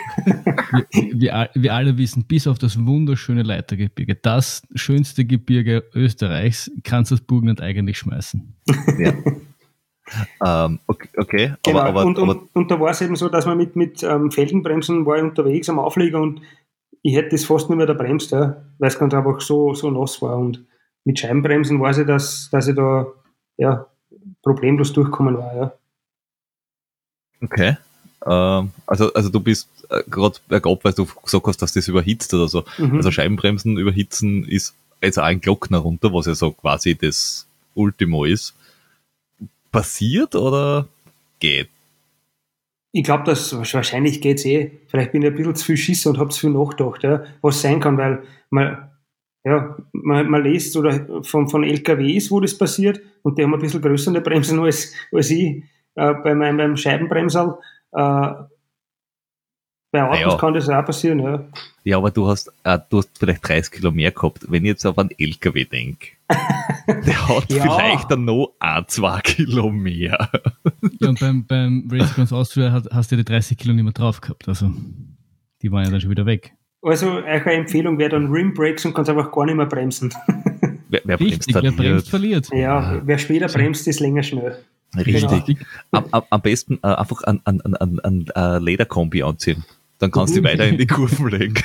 wir, 0.92 1.14
wir, 1.14 1.50
wir, 1.54 1.74
alle 1.74 1.98
wissen, 1.98 2.26
bis 2.26 2.46
auf 2.46 2.60
das 2.60 2.86
wunderschöne 2.86 3.44
Leitergebirge, 3.44 4.16
das 4.16 4.64
schönste 4.76 5.24
Gebirge 5.24 5.86
Österreichs, 5.96 6.70
kannst 6.84 7.12
du 7.12 7.16
das 7.16 7.24
Burgenland 7.24 7.62
eigentlich 7.62 7.98
schmeißen. 8.00 8.54
Ja. 9.00 9.14
Ähm, 10.46 10.80
okay, 10.88 11.10
okay. 11.18 11.54
Genau. 11.64 11.80
Aber, 11.80 11.90
aber, 11.90 12.06
und, 12.06 12.18
aber, 12.18 12.32
und, 12.32 12.56
und, 12.56 12.72
da 12.72 12.80
war 12.80 12.92
es 12.92 13.02
eben 13.02 13.16
so, 13.16 13.30
dass 13.30 13.46
man 13.46 13.58
mit, 13.58 13.76
mit 13.76 14.04
ähm, 14.04 14.32
Felgenbremsen 14.32 15.06
war 15.06 15.20
unterwegs 15.20 15.70
am 15.70 15.80
Aufleger 15.80 16.20
und 16.22 16.42
ich 17.02 17.16
hätte 17.16 17.30
das 17.30 17.46
fast 17.46 17.70
nicht 17.70 17.78
mehr 17.78 17.86
da 17.86 17.94
bremst, 17.94 18.32
ja, 18.32 18.58
weil 18.78 18.90
es 18.90 19.00
ganz 19.00 19.14
einfach 19.14 19.40
so, 19.42 19.74
so 19.74 19.90
nass 19.90 20.22
war. 20.22 20.38
Und 20.38 20.66
mit 21.06 21.20
Scheibenbremsen 21.20 21.80
weiß 21.80 22.00
ich, 22.00 22.08
dass, 22.08 22.50
dass 22.52 22.68
ich 22.68 22.76
da 22.76 23.08
ja, 23.58 23.86
problemlos 24.44 24.94
durchkommen 24.94 25.38
war, 25.38 25.56
ja. 25.56 25.74
Okay. 27.42 27.78
Ähm, 28.26 28.72
also, 28.86 29.14
also 29.14 29.30
du 29.30 29.40
bist 29.40 29.70
äh, 29.90 30.04
gerade 30.10 30.40
bergab, 30.48 30.84
weil 30.84 30.94
du 30.94 31.06
gesagt 31.06 31.48
hast, 31.48 31.62
dass 31.62 31.74
das 31.74 31.88
überhitzt 31.88 32.34
oder 32.34 32.48
so. 32.48 32.66
Mhm. 32.78 32.98
Also 32.98 33.12
Scheibenbremsen 33.12 33.78
überhitzen 33.78 34.44
ist 34.44 34.76
jetzt 35.02 35.18
auch 35.18 35.24
ein 35.24 35.42
Glockner 35.42 35.78
runter, 35.78 36.14
was 36.14 36.26
ja 36.26 36.36
so 36.36 36.52
quasi 36.52 36.96
das 36.96 37.48
Ultimo 37.76 38.26
ist. 38.26 38.56
Passiert 39.72 40.36
oder 40.36 40.88
geht? 41.40 41.70
Ich 42.92 43.04
glaube, 43.04 43.24
dass 43.24 43.56
wahrscheinlich 43.56 44.20
geht's 44.20 44.46
eh. 44.46 44.72
Vielleicht 44.88 45.12
bin 45.12 45.22
ich 45.22 45.30
ein 45.30 45.36
bisschen 45.36 45.56
zu 45.56 45.66
viel 45.66 45.78
Schisser 45.78 46.10
und 46.10 46.18
habe 46.18 46.30
zu 46.30 46.42
viel 46.42 46.50
nachgedacht, 46.50 47.04
ja, 47.04 47.24
was 47.42 47.62
sein 47.62 47.80
kann, 47.80 47.98
weil 47.98 48.24
man, 48.50 48.90
ja, 49.44 49.78
man, 49.92 50.30
man 50.30 50.44
liest 50.44 50.76
oder 50.76 51.24
von, 51.24 51.48
von 51.48 51.64
LKWs, 51.64 52.32
wo 52.32 52.40
das 52.40 52.58
passiert, 52.58 53.00
und 53.22 53.38
die 53.38 53.44
haben 53.44 53.54
ein 53.54 53.60
bisschen 53.60 53.82
größere 53.82 54.22
Bremsen 54.22 54.60
als, 54.60 54.94
als 55.12 55.30
ich 55.30 55.64
äh, 55.96 56.14
bei 56.14 56.34
meinem, 56.34 56.58
meinem 56.58 56.78
Scheibenbremsal. 56.78 57.60
Äh, 57.92 58.32
bei 59.92 60.04
Autos 60.04 60.20
Ja. 60.34 60.38
kann 60.38 60.54
das 60.54 60.70
auch 60.70 60.86
passieren, 60.86 61.20
ja. 61.20 61.44
Ja, 61.84 61.98
aber 61.98 62.12
du 62.12 62.28
hast, 62.28 62.52
äh, 62.64 62.78
du 62.90 62.98
hast 63.00 63.18
vielleicht 63.18 63.48
30 63.48 63.72
Kilo 63.74 63.92
mehr 63.92 64.12
gehabt. 64.12 64.46
Wenn 64.50 64.64
ich 64.64 64.70
jetzt 64.70 64.86
auf 64.86 64.98
einen 65.00 65.10
LKW 65.18 65.66
denke, 65.66 66.08
der 66.88 67.28
hat 67.28 67.52
Ja. 67.52 67.64
vielleicht 67.64 68.12
dann 68.12 68.26
noch 68.26 68.54
ein, 68.60 68.84
zwei 68.88 69.20
Kilo 69.22 69.70
mehr. 69.72 70.30
Ja, 71.00 71.10
und 71.10 71.20
beim, 71.20 71.46
beim 71.46 71.88
Race 71.92 72.12
Across 72.12 72.34
Austria 72.34 72.72
hast, 72.72 72.90
hast 72.92 73.12
du 73.12 73.16
ja 73.16 73.24
die 73.24 73.32
30 73.32 73.58
Kilo 73.58 73.74
nicht 73.74 73.84
mehr 73.84 73.94
drauf 73.94 74.22
gehabt. 74.22 74.48
Also, 74.48 74.72
die 75.62 75.72
waren 75.72 75.86
ja 75.86 75.92
dann 75.92 76.02
schon 76.02 76.12
wieder 76.12 76.26
weg. 76.26 76.54
Also, 76.82 77.10
eure 77.12 77.52
Empfehlung 77.54 77.98
wäre 77.98 78.10
dann 78.12 78.28
Rim 78.32 78.54
Brakes 78.54 78.86
und 78.86 78.94
kannst 78.94 79.10
einfach 79.10 79.32
gar 79.32 79.46
nicht 79.46 79.56
mehr 79.56 79.66
bremsen. 79.66 80.14
Wer, 80.92 81.02
wer 81.04 81.18
bremst 81.18 81.34
Richtig, 81.48 81.54
wer 81.56 81.62
verliert. 81.62 81.78
bremst, 81.78 82.10
verliert. 82.10 82.50
Ja, 82.52 83.02
wer 83.06 83.18
später 83.20 83.48
bremst, 83.48 83.88
ist 83.88 84.00
länger 84.00 84.24
schnell. 84.24 84.58
Richtig. 84.98 85.46
Genau. 85.46 85.58
Am, 85.92 86.06
am, 86.10 86.24
am 86.32 86.42
besten 86.42 86.80
äh, 86.82 86.88
einfach 86.88 87.22
an, 87.26 87.42
an, 87.44 87.62
an, 87.62 87.76
an, 87.76 88.00
an 88.00 88.26
äh, 88.36 88.58
Lederkombi 88.58 89.22
anziehen. 89.22 89.64
Dann 90.00 90.12
kannst 90.12 90.36
du 90.36 90.40
Mhm. 90.42 90.46
weiter 90.46 90.68
in 90.68 90.78
die 90.78 90.88
Kurven 90.88 91.28
legen. 91.30 91.56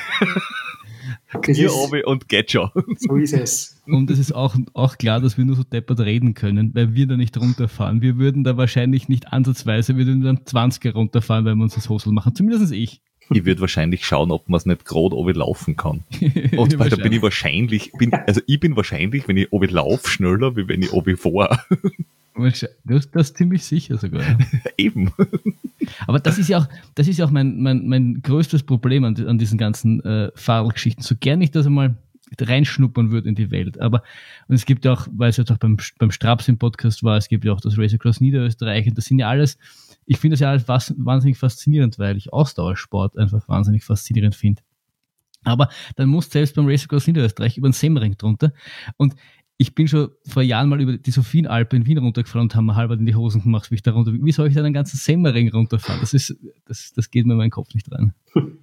Ist, 1.48 1.72
oben 1.72 2.04
und 2.04 2.28
geht 2.28 2.52
schon. 2.52 2.70
so 2.96 3.16
ist 3.16 3.32
es. 3.32 3.82
Und 3.86 4.08
es 4.08 4.20
ist 4.20 4.32
auch, 4.32 4.54
auch 4.72 4.96
klar, 4.98 5.20
dass 5.20 5.36
wir 5.36 5.44
nur 5.44 5.56
so 5.56 5.64
deppert 5.64 5.98
reden 5.98 6.34
können, 6.34 6.70
weil 6.74 6.94
wir 6.94 7.08
da 7.08 7.16
nicht 7.16 7.36
runterfahren. 7.36 8.00
Wir 8.02 8.18
würden 8.18 8.44
da 8.44 8.56
wahrscheinlich 8.56 9.08
nicht 9.08 9.32
ansatzweise, 9.32 9.96
wir 9.96 10.06
würden 10.06 10.22
dann 10.22 10.38
20er 10.44 10.92
runterfahren, 10.92 11.44
wenn 11.44 11.58
wir 11.58 11.64
uns 11.64 11.74
das 11.74 11.88
Hosel 11.88 12.12
machen. 12.12 12.36
Zumindest 12.36 12.72
ich. 12.72 13.00
Ich 13.30 13.44
würde 13.44 13.60
wahrscheinlich 13.62 14.06
schauen, 14.06 14.30
ob 14.30 14.48
man 14.48 14.58
es 14.58 14.66
nicht 14.66 14.84
gerade 14.84 15.16
oben 15.16 15.34
laufen 15.34 15.76
kann. 15.76 16.04
Und 16.56 16.78
weil 16.78 16.90
da 16.90 16.96
bin 16.96 17.10
ich 17.12 17.20
wahrscheinlich, 17.22 17.90
bin, 17.92 18.12
also 18.14 18.40
ich 18.46 18.60
bin 18.60 18.76
wahrscheinlich, 18.76 19.26
wenn 19.26 19.36
ich 19.36 19.50
oben 19.52 19.70
laufe, 19.70 20.08
schneller, 20.08 20.54
wie 20.56 20.68
wenn 20.68 20.82
ich 20.82 20.92
oben 20.92 21.16
fahre. 21.16 21.58
Wahrscheinlich- 22.34 22.76
Das, 22.84 23.10
das 23.10 23.30
ist 23.30 23.36
ziemlich 23.38 23.64
sicher 23.64 23.98
sogar. 23.98 24.22
Eben. 24.76 25.10
Aber 26.06 26.18
das 26.18 26.38
ist 26.38 26.48
ja 26.48 26.58
auch, 26.58 26.68
das 26.94 27.08
ist 27.08 27.18
ja 27.18 27.26
auch 27.26 27.30
mein, 27.30 27.60
mein, 27.60 27.86
mein 27.86 28.22
größtes 28.22 28.64
Problem 28.64 29.04
an, 29.04 29.16
an 29.26 29.38
diesen 29.38 29.58
ganzen 29.58 30.00
äh, 30.04 30.30
Fahrradgeschichten. 30.34 31.02
So 31.02 31.14
gern 31.18 31.40
ich 31.40 31.50
das 31.50 31.66
einmal 31.66 31.96
reinschnuppern 32.40 33.10
würde 33.10 33.28
in 33.28 33.34
die 33.34 33.50
Welt. 33.50 33.80
Aber 33.80 34.02
und 34.48 34.54
es 34.54 34.66
gibt 34.66 34.84
ja 34.84 34.92
auch, 34.92 35.06
weil 35.12 35.30
es 35.30 35.36
jetzt 35.36 35.52
auch 35.52 35.58
beim, 35.58 35.76
beim 35.98 36.10
Straps 36.10 36.48
im 36.48 36.58
Podcast 36.58 37.02
war, 37.02 37.16
es 37.16 37.28
gibt 37.28 37.44
ja 37.44 37.52
auch 37.52 37.60
das 37.60 37.78
Race 37.78 37.94
Across 37.94 38.20
Niederösterreich 38.20 38.86
und 38.86 38.96
das 38.98 39.04
sind 39.04 39.18
ja 39.18 39.28
alles, 39.28 39.58
ich 40.06 40.18
finde 40.18 40.34
das 40.34 40.40
ja 40.40 40.50
alles 40.50 40.66
wahnsinnig 40.68 41.38
faszinierend, 41.38 41.98
weil 41.98 42.16
ich 42.16 42.32
Ausdauersport 42.32 43.16
einfach 43.18 43.46
wahnsinnig 43.48 43.84
faszinierend 43.84 44.34
finde. 44.34 44.62
Aber 45.44 45.68
dann 45.96 46.08
muss 46.08 46.30
selbst 46.30 46.54
beim 46.54 46.66
Race 46.66 46.84
Across 46.84 47.06
Niederösterreich 47.06 47.58
über 47.58 47.68
den 47.68 47.74
Semmering 47.74 48.16
drunter 48.16 48.52
und 48.96 49.14
ich 49.56 49.74
bin 49.74 49.86
schon 49.86 50.10
vor 50.26 50.42
Jahren 50.42 50.68
mal 50.68 50.80
über 50.80 50.96
die 50.96 51.10
Sophienalpe 51.10 51.76
in 51.76 51.86
Wien 51.86 51.98
runtergefahren 51.98 52.48
und 52.48 52.54
haben 52.54 52.66
mir 52.66 52.74
halber 52.74 52.94
in 52.94 53.06
die 53.06 53.14
Hosen 53.14 53.42
gemacht, 53.42 53.70
wie 53.70 53.76
ich 53.76 53.82
da 53.82 53.92
runter. 53.92 54.12
Wie 54.12 54.32
soll 54.32 54.48
ich 54.48 54.54
da 54.54 54.60
einen 54.60 54.74
ganzen 54.74 54.96
Semmering 54.96 55.50
runterfahren? 55.50 56.00
Das 56.00 56.12
ist, 56.12 56.34
das, 56.66 56.92
das 56.94 57.10
geht 57.10 57.26
mir 57.26 57.34
in 57.34 57.38
meinen 57.38 57.50
Kopf 57.50 57.74
nicht 57.74 57.90
rein. 57.92 58.14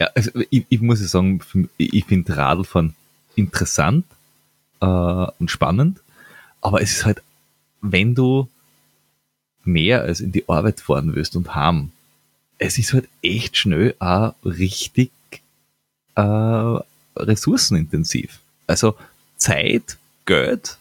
Ja, 0.00 0.08
also 0.16 0.32
ich, 0.50 0.66
ich 0.68 0.80
muss 0.80 1.00
ja 1.00 1.06
sagen, 1.06 1.40
ich 1.76 2.04
finde 2.06 2.36
Radlfahren 2.36 2.96
interessant 3.36 4.04
äh, 4.80 4.84
und 4.86 5.48
spannend, 5.48 6.00
aber 6.60 6.82
es 6.82 6.90
ist 6.90 7.04
halt, 7.04 7.22
wenn 7.82 8.16
du 8.16 8.48
mehr 9.62 10.02
als 10.02 10.18
in 10.18 10.32
die 10.32 10.48
Arbeit 10.48 10.80
fahren 10.80 11.14
willst 11.14 11.36
und 11.36 11.54
haben, 11.54 11.92
es 12.58 12.78
ist 12.78 12.94
halt 12.94 13.08
echt 13.22 13.56
schnell 13.56 13.94
auch 14.00 14.34
richtig 14.44 15.12
äh, 16.16 16.78
ressourcenintensiv. 17.16 18.40
Also 18.66 18.96
Zeit, 19.36 19.98
Geld, 20.26 20.78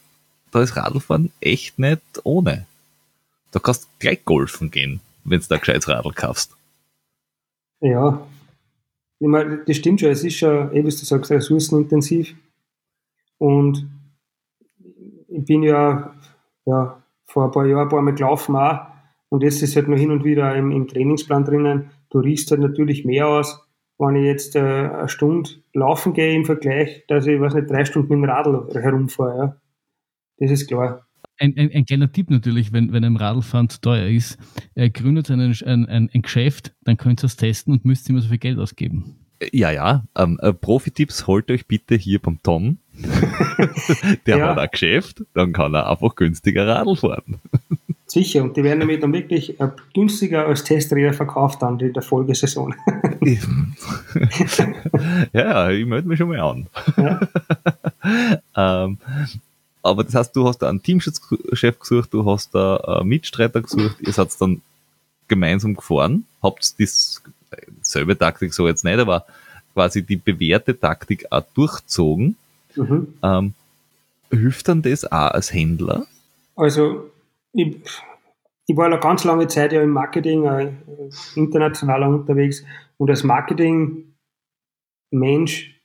da 0.52 0.62
ist 0.62 0.76
Radlfahren 0.76 1.32
echt 1.42 1.80
nicht 1.80 2.02
ohne. 2.24 2.68
Da 3.52 3.60
kannst 3.60 3.84
du 3.84 3.88
gleich 4.00 4.24
golfen 4.26 4.72
gehen, 4.72 5.02
wenn 5.24 5.39
du 5.39 5.46
da 5.48 5.58
gescheites 5.58 5.88
Radl 5.88 6.12
kaufst. 6.14 6.56
Ja, 7.82 8.26
ich 9.22 9.28
meine, 9.28 9.60
das 9.66 9.78
stimmt 9.78 10.00
schon. 10.00 10.10
Es 10.10 10.24
ist 10.24 10.38
schon, 10.38 10.72
eh, 10.74 10.80
wie 10.80 10.84
du 10.84 10.92
sagst, 10.92 11.30
ressourcenintensiv. 11.30 12.36
Und 13.38 13.88
ich 15.28 15.46
bin 15.46 15.62
ja, 15.62 16.14
ja 16.66 17.02
vor 17.28 17.46
ein 17.46 17.52
paar 17.52 17.66
Jahren 17.68 17.84
ein 17.84 17.89
paar 17.89 18.02
Mal 18.02 18.16
gelaufen 18.16 18.56
auch. 18.56 18.88
Und 19.30 19.44
jetzt 19.44 19.62
ist 19.62 19.76
halt 19.76 19.88
noch 19.88 19.98
hin 19.98 20.12
und 20.12 20.24
wieder 20.24 20.56
im, 20.56 20.72
im 20.72 20.88
Trainingsplan 20.88 21.46
drinnen. 21.46 21.92
Du 22.10 22.20
riechst 22.20 22.50
halt 22.50 22.62
natürlich 22.62 23.06
mehr 23.06 23.28
aus, 23.28 23.60
wenn 24.02 24.16
ich 24.16 24.26
jetzt 24.26 24.56
äh, 24.56 24.60
eine 24.60 25.08
Stunde 25.10 25.49
laufen 25.74 26.14
gehe 26.14 26.34
im 26.34 26.45
Vergleich, 26.45 27.04
dass 27.08 27.28
ich, 27.28 27.39
weiß 27.39 27.54
nicht, 27.54 27.70
drei 27.70 27.86
Stunden 27.86 28.10
mit 28.20 28.28
dem 28.28 28.30
Radl 28.30 28.68
herumfahre. 28.74 29.38
Ja. 29.38 29.56
Das 30.38 30.52
ist 30.52 30.68
klar. 30.68 31.06
Ein, 31.38 31.56
ein, 31.58 31.72
ein 31.74 31.86
kleiner 31.86 32.12
Tipp 32.12 32.30
natürlich, 32.30 32.72
wenn, 32.74 32.91
wenn 32.93 33.04
einem 33.04 33.16
Radlfahren 33.16 33.70
zu 33.70 33.80
teuer 33.82 34.08
ist, 34.08 34.38
äh, 34.76 34.89
gründet 34.89 35.32
einen, 35.32 35.56
ein, 35.66 35.86
ein, 35.88 36.10
ein 36.14 36.22
Geschäft, 36.22 36.74
dann 36.84 36.97
könnt 36.97 37.24
ihr 37.24 37.28
es 37.28 37.36
testen 37.36 37.74
und 37.74 37.86
müsst 37.86 38.10
immer 38.10 38.22
so 38.22 38.30
viel 38.30 38.38
Geld 38.38 38.60
ausgeben. 38.60 39.16
Ja, 39.52 39.72
ja. 39.72 40.04
Ähm, 40.16 40.39
äh, 40.41 40.54
Profi-Tipps 40.54 41.26
holt 41.26 41.49
euch 41.49 41.66
bitte 41.68 41.95
hier 41.95 42.20
beim 42.20 42.39
Tom. 42.43 42.78
Der 44.28 44.38
Ja. 44.38 44.49
hat 44.49 44.60
ein 44.60 44.70
Geschäft, 44.72 45.24
dann 45.34 45.52
kann 45.54 45.74
er 45.74 45.89
einfach 45.89 46.14
günstiger 46.16 46.68
Radl 46.68 46.95
fahren. 46.95 47.39
Sicher. 48.12 48.43
Und 48.43 48.57
die 48.57 48.64
werden 48.66 48.80
nämlich 48.80 48.99
dann 48.99 49.14
wirklich 49.14 49.57
äh, 49.62 49.70
günstiger 49.93 50.45
als 50.45 50.66
Testräder 50.66 51.14
verkauft 51.14 51.62
dann 51.62 51.80
in 51.80 51.93
der 51.93 52.03
Folgesaison. 52.03 52.76
ja, 55.32 55.70
ich 55.70 55.86
melde 55.86 56.09
mich 56.09 56.18
schon 56.18 56.28
mal 56.28 56.41
an. 56.41 56.68
Ja. 56.97 57.22
ähm, 58.84 58.97
aber 59.82 60.03
das 60.03 60.14
heißt, 60.14 60.36
du 60.36 60.45
hast 60.45 60.57
da 60.57 60.68
einen 60.68 60.84
Teamchef 60.84 61.80
gesucht, 61.80 62.14
du 62.14 62.30
hast 62.30 62.53
da 62.53 62.76
einen 62.76 63.07
Mitstreiter 63.07 63.62
gesucht, 63.62 63.95
ihr 64.01 64.12
seid 64.12 64.30
dann 64.41 64.62
gemeinsam 65.30 65.76
gefahren, 65.76 66.26
habt 66.43 66.82
das 66.82 67.24
selbe 67.82 68.18
Taktik 68.18 68.53
so 68.53 68.68
jetzt 68.68 68.84
nicht, 68.84 68.99
aber 68.99 69.26
quasi 69.74 70.03
die 70.03 70.18
bewährte 70.18 70.78
Taktik 70.78 71.32
auch 71.32 71.45
durchzogen. 71.53 72.36
Mhm. 72.76 73.14
Ähm, 73.24 73.53
hilft 74.30 74.68
dann 74.68 74.82
das 74.82 75.05
auch 75.05 75.32
als 75.32 75.53
Händler? 75.53 76.05
Also, 76.57 77.09
ich, 77.54 77.78
ich 78.68 78.78
war 78.78 78.86
eine 78.86 78.99
ganz 78.99 79.24
lange 79.24 79.47
Zeit 79.47 79.74
ja 79.74 79.82
im 79.82 79.89
Marketing, 79.91 80.45
äh, 80.45 80.72
international 81.36 82.04
unterwegs 82.04 82.64
und 82.97 83.10
als 83.10 83.24
Marketing-Mensch 83.24 85.82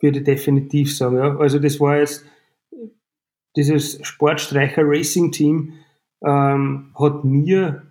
würde 0.00 0.18
ich 0.18 0.24
definitiv 0.24 0.96
sagen. 0.96 1.16
Ja. 1.16 1.36
Also, 1.36 1.58
das 1.58 1.80
war 1.80 1.98
jetzt 1.98 2.24
dieses 3.56 3.98
Sportstreicher 4.06 4.82
Racing 4.84 5.32
Team 5.32 5.72
ähm, 6.24 6.92
hat 6.98 7.24
mir 7.24 7.82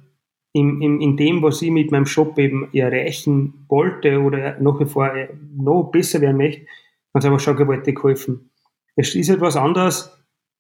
in, 0.54 0.82
in, 0.82 1.02
in 1.02 1.18
dem, 1.18 1.42
was 1.42 1.62
ich 1.62 1.72
mit 1.72 1.92
meinem 1.92 2.06
Shop 2.06 2.38
eben 2.38 2.74
erreichen 2.74 3.66
wollte 3.70 4.20
oder 4.20 4.60
nach 4.60 4.80
wie 4.80 4.86
vor 4.86 5.14
äh, 5.14 5.30
noch 5.56 5.92
besser 5.92 6.22
werden 6.22 6.38
möchte, 6.38 6.66
ganz 7.14 7.26
einfach 7.26 7.40
schon 7.40 7.56
gewaltig 7.56 7.96
geholfen. 7.96 8.52
Es 8.96 9.16
ist 9.16 9.30
etwas 9.30 9.56
anderes, 9.56 10.18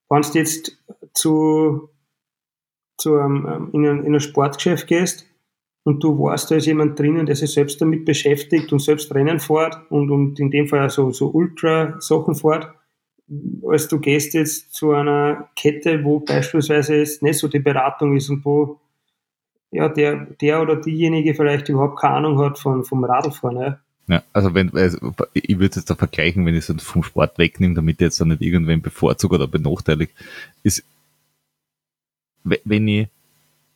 wenn 0.10 0.22
du 0.22 0.38
jetzt 0.38 0.78
zu, 1.14 1.90
zu 3.02 3.18
einem, 3.18 3.46
ähm, 3.46 3.70
in, 3.74 3.88
ein, 3.88 4.04
in 4.06 4.14
ein 4.14 4.20
Sportgeschäft 4.20 4.88
gehst 4.88 5.26
und 5.84 6.04
du 6.04 6.18
weißt, 6.18 6.52
da 6.52 6.56
ist 6.56 6.68
jemand 6.68 7.00
drinnen, 7.00 7.26
der 7.26 7.36
sich 7.36 7.52
selbst 7.52 7.82
damit 7.82 8.06
beschäftigt 8.06 8.72
und 8.72 8.80
selbst 8.80 9.14
Rennen 9.14 9.40
fährt 9.40 9.78
und, 9.90 10.12
und 10.12 10.40
in 10.40 10.52
dem 10.52 10.68
Fall 10.68 10.90
so, 10.90 11.12
so 11.12 11.32
Ultra-Sachen 11.32 12.36
fährt, 12.36 12.70
als 13.68 13.88
du 13.88 14.00
gehst 14.00 14.34
jetzt 14.34 14.74
zu 14.74 14.92
einer 14.92 15.50
Kette, 15.56 16.04
wo 16.04 16.20
beispielsweise 16.20 16.98
jetzt 16.98 17.24
nicht 17.24 17.40
so 17.40 17.48
die 17.48 17.60
Beratung 17.60 18.16
ist 18.16 18.30
und 18.30 18.46
wo 18.46 18.80
ja, 19.72 19.88
der, 19.88 20.28
der 20.42 20.62
oder 20.62 20.76
diejenige 20.76 21.34
vielleicht 21.34 21.70
überhaupt 21.70 22.00
keine 22.00 22.16
Ahnung 22.16 22.40
hat 22.40 22.60
von, 22.60 22.84
vom 22.84 23.04
Radlfahren. 23.04 23.58
Ja. 23.58 23.80
Ja, 24.08 24.24
also 24.34 24.54
wenn, 24.54 24.76
also 24.76 25.14
ich 25.32 25.58
würde 25.58 25.76
jetzt 25.78 25.90
da 25.90 25.96
vergleichen, 25.96 26.46
wenn 26.46 26.56
ich 26.56 26.68
es 26.68 26.84
vom 26.84 27.02
Sport 27.02 27.38
wegnehme, 27.38 27.76
damit 27.76 27.96
ich 27.96 28.02
jetzt 28.02 28.20
da 28.20 28.26
nicht 28.26 28.42
irgendwen 28.42 28.82
bevorzugt 28.82 29.34
oder 29.34 29.48
benachteiligt, 29.48 30.14
ist, 30.64 30.84
wenn 32.44 32.88
ich 32.88 33.08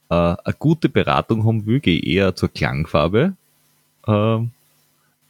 äh, 0.10 0.14
eine 0.14 0.56
gute 0.58 0.90
Beratung 0.90 1.46
haben 1.46 1.66
will, 1.66 1.80
gehe 1.80 2.00
ich 2.00 2.08
eher 2.08 2.36
zur 2.36 2.50
Klangfarbe 2.50 3.34
äh, 4.08 4.38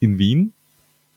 in 0.00 0.18
Wien, 0.18 0.52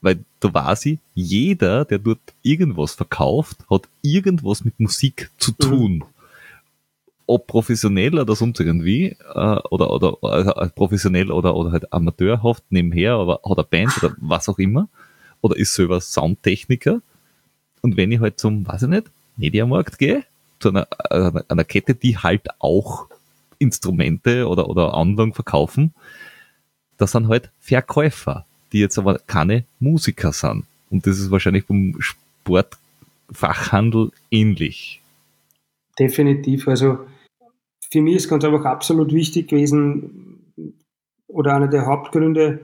weil 0.02 0.24
da 0.40 0.54
weiß 0.54 0.86
ich, 0.88 1.00
jeder, 1.14 1.86
der 1.86 2.00
dort 2.00 2.20
irgendwas 2.42 2.94
verkauft, 2.94 3.58
hat 3.70 3.88
irgendwas 4.02 4.64
mit 4.64 4.80
Musik 4.80 5.30
zu 5.38 5.52
tun. 5.52 6.04
ob 7.30 7.46
professionell 7.46 8.18
oder 8.18 8.36
sonst 8.36 8.60
irgendwie, 8.60 9.16
äh, 9.36 9.60
oder, 9.70 9.92
oder 9.92 10.18
also 10.24 10.52
professionell 10.74 11.32
oder, 11.32 11.56
oder 11.56 11.72
halt 11.72 11.94
amateurhaft 11.94 12.64
nebenher, 12.72 13.14
aber 13.14 13.40
hat 13.46 13.58
eine 13.58 13.64
Band 13.66 14.04
oder 14.04 14.16
was 14.20 14.50
auch 14.50 14.58
immer, 14.58 14.90
oder 15.42 15.56
ist 15.56 15.76
selber 15.76 16.02
Soundtechniker. 16.02 17.02
Und 17.82 17.98
wenn 17.98 18.12
ich 18.12 18.20
halt 18.20 18.40
zum, 18.40 18.68
weiß 18.68 18.84
ich 18.84 18.90
nicht, 18.90 19.12
Mediamarkt 19.38 20.00
gehe, 20.00 20.24
zu 20.60 20.70
einer, 20.70 20.88
einer, 21.10 21.44
einer 21.48 21.64
Kette, 21.64 21.96
die 21.96 22.18
halt 22.18 22.48
auch 22.60 23.08
Instrumente 23.58 24.48
oder, 24.48 24.70
oder 24.70 24.94
Anlagen 24.94 25.34
verkaufen, 25.34 25.94
das 26.98 27.14
sind 27.14 27.28
halt 27.28 27.50
Verkäufer, 27.60 28.46
die 28.72 28.80
jetzt 28.80 28.98
aber 28.98 29.20
keine 29.20 29.66
Musiker 29.80 30.34
sind. 30.34 30.66
Und 30.90 31.06
das 31.06 31.20
ist 31.20 31.32
wahrscheinlich 31.32 31.66
beim 31.66 31.96
Sportfachhandel 32.00 34.12
ähnlich. 34.32 35.02
Definitiv. 35.98 36.68
Also 36.68 37.00
für 37.92 38.02
mich 38.02 38.16
ist 38.16 38.30
ganz 38.30 38.44
einfach 38.44 38.66
absolut 38.66 39.14
wichtig 39.14 39.50
gewesen, 39.50 40.30
oder 41.30 41.56
einer 41.56 41.68
der 41.68 41.86
Hauptgründe, 41.86 42.60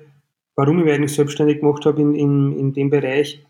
warum 0.55 0.79
ich 0.79 0.85
mich 0.85 0.93
eigentlich 0.93 1.13
selbstständig 1.13 1.59
gemacht 1.59 1.85
habe 1.85 2.01
in, 2.01 2.15
in, 2.15 2.59
in 2.59 2.73
dem 2.73 2.89
Bereich, 2.89 3.45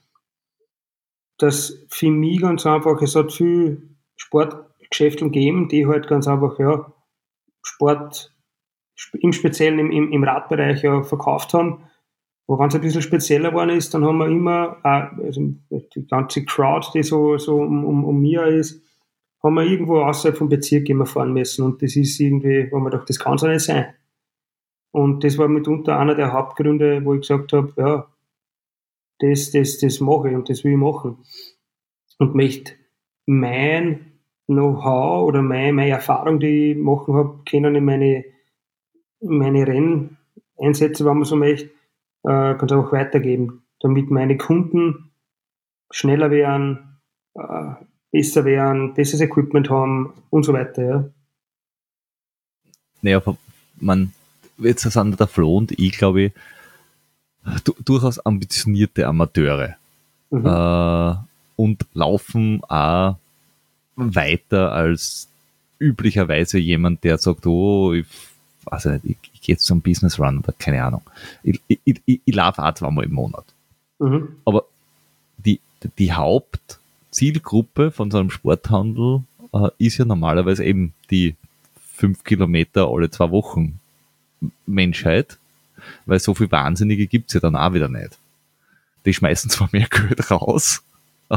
dass 1.38 1.80
für 1.89 2.12
mich 2.12 2.41
ganz 2.41 2.66
einfach, 2.66 3.02
es 3.02 3.16
hat 3.16 3.32
viel 3.32 3.82
Sportgeschäfte 4.16 5.26
gegeben, 5.26 5.68
die 5.68 5.88
halt 5.88 6.07
ganz 6.07 6.28
einfach, 6.28 6.59
ja, 6.59 6.91
Sport 7.61 8.36
im 9.13 9.34
Speziellen 9.34 9.80
im, 9.80 9.91
im, 9.91 10.11
im 10.11 10.24
Radbereich 10.24 10.84
ja 10.84 11.03
verkauft 11.03 11.53
haben. 11.53 11.84
Aber 12.47 12.59
wenn 12.59 12.68
es 12.68 12.76
ein 12.76 12.82
bisschen 12.82 13.01
spezieller 13.01 13.49
geworden 13.49 13.72
ist, 13.72 13.93
dann 13.93 14.05
haben 14.05 14.20
wir 14.20 14.28
immer, 14.28 14.78
also 14.84 15.41
die 15.72 16.07
ganze 16.07 16.45
Crowd, 16.45 16.88
die 16.93 17.03
so, 17.03 17.38
so 17.38 17.57
um, 17.57 17.84
um, 17.84 18.05
um 18.05 18.22
mir 18.22 18.45
ist, 18.45 18.82
haben 19.41 19.55
wir 19.55 19.63
irgendwo 19.63 20.01
außerhalb 20.01 20.38
vom 20.38 20.49
Bezirk 20.49 20.88
immer 20.89 21.05
fahren 21.05 21.34
müssen. 21.34 21.66
Und 21.66 21.82
das 21.82 21.95
ist 21.95 22.20
irgendwie, 22.20 22.72
wo 22.72 22.80
man 22.80 22.91
doch, 22.91 23.05
das 23.05 23.20
kann 23.20 23.38
so 23.38 23.47
nicht 23.47 23.61
sein. 23.61 23.93
Und 24.91 25.24
das 25.24 25.38
war 25.38 25.47
mitunter 25.47 25.99
einer 25.99 26.16
der 26.16 26.34
Hauptgründe, 26.34 27.03
wo 27.03 27.16
ich 27.16 27.22
gesagt 27.22 27.51
habe, 27.53 27.74
ja, 27.78 28.07
das, 29.20 29.51
das, 29.51 29.78
das 29.80 29.99
mache 29.99 30.30
ich 30.30 30.36
und 30.36 30.49
das 30.49 30.63
will 30.63 30.74
ich 30.74 30.78
machen. 30.78 31.18
Und 32.18 32.36
möchte 32.36 32.74
mein 33.26 34.11
Know-how 34.47 35.28
oder 35.28 35.41
meine, 35.41 35.73
meine 35.73 35.91
Erfahrung, 35.91 36.39
die 36.39 36.71
ich 36.71 36.78
machen 36.78 37.15
habe, 37.15 37.39
können 37.49 37.76
in 37.76 37.86
meine, 37.86 38.26
meine 39.19 39.65
Renneinsätze, 39.67 41.05
wenn 41.05 41.17
man 41.17 41.26
so 41.26 41.36
möchte, 41.36 41.69
äh, 42.23 42.55
ganz 42.55 42.71
einfach 42.71 42.91
weitergeben, 42.91 43.63
damit 43.80 44.11
meine 44.11 44.38
Kunden 44.38 45.11
schneller 45.91 46.30
werden, 46.32 46.99
äh, 47.34 47.73
besser 48.11 48.45
werden, 48.45 48.93
besseres 48.93 49.21
Equipment 49.21 49.69
haben 49.69 50.13
und 50.30 50.43
so 50.43 50.53
weiter. 50.53 50.84
Ja. 50.84 51.09
Naja, 53.01 53.21
man, 53.78 54.13
jetzt 54.57 54.82
sind 54.82 55.19
der 55.19 55.28
Flo 55.28 55.57
und 55.57 55.71
ich, 55.71 55.97
glaube 55.97 56.21
ich, 56.21 56.32
du, 57.63 57.76
durchaus 57.84 58.19
ambitionierte 58.19 59.07
Amateure 59.07 59.76
mhm. 60.30 60.45
äh, 60.45 61.15
und 61.56 61.86
laufen 61.93 62.64
auch 62.66 63.18
weiter 63.95 64.72
als 64.72 65.30
üblicherweise 65.80 66.58
jemand, 66.58 67.03
der 67.03 67.18
sagt, 67.18 67.45
oh, 67.45 67.93
ich 67.93 68.06
nicht, 68.86 69.06
ich, 69.06 69.18
ich 69.34 69.41
gehe 69.41 69.53
jetzt 69.56 69.66
zum 69.66 69.82
Business 69.82 70.20
Run 70.20 70.39
oder 70.39 70.53
keine 70.58 70.84
Ahnung. 70.84 71.01
Ich, 71.43 71.62
ich, 71.68 71.80
ich, 72.06 72.22
ich 72.26 72.36
laufe 72.36 72.64
auch 72.64 72.74
zweimal 72.74 73.06
im 73.06 73.14
Monat. 73.14 73.45
Mhm. 73.99 74.30
Aber 74.43 74.66
die, 75.38 75.60
die 75.97 76.14
Haupt- 76.14 76.80
Zielgruppe 77.16 77.91
von 77.91 78.12
so 78.12 78.18
einem 78.18 78.30
Sporthandel 78.30 79.24
äh, 79.53 79.70
ist 79.78 79.97
ja 79.97 80.03
normalerweise 80.03 80.66
eben 80.66 80.93
die 81.10 81.36
fünf 81.95 82.26
Kilometer 82.26 82.89
alle 82.89 83.10
zwei 83.10 83.32
Wochen 83.32 83.80
Menschheit, 84.66 85.38
weil 86.06 86.20
so 86.20 86.34
viel 86.34 86.51
Wahnsinnige 86.51 87.08
gibt's 87.08 87.34
ja 87.34 87.39
dann 87.39 87.56
auch 87.56 87.74
wieder 87.74 87.88
nicht. 87.88 88.18
Die 89.06 89.14
schmeißen 89.14 89.49
zwar 89.49 89.70
mehr 89.72 89.88
Geld 89.89 90.30
raus, 90.30 90.84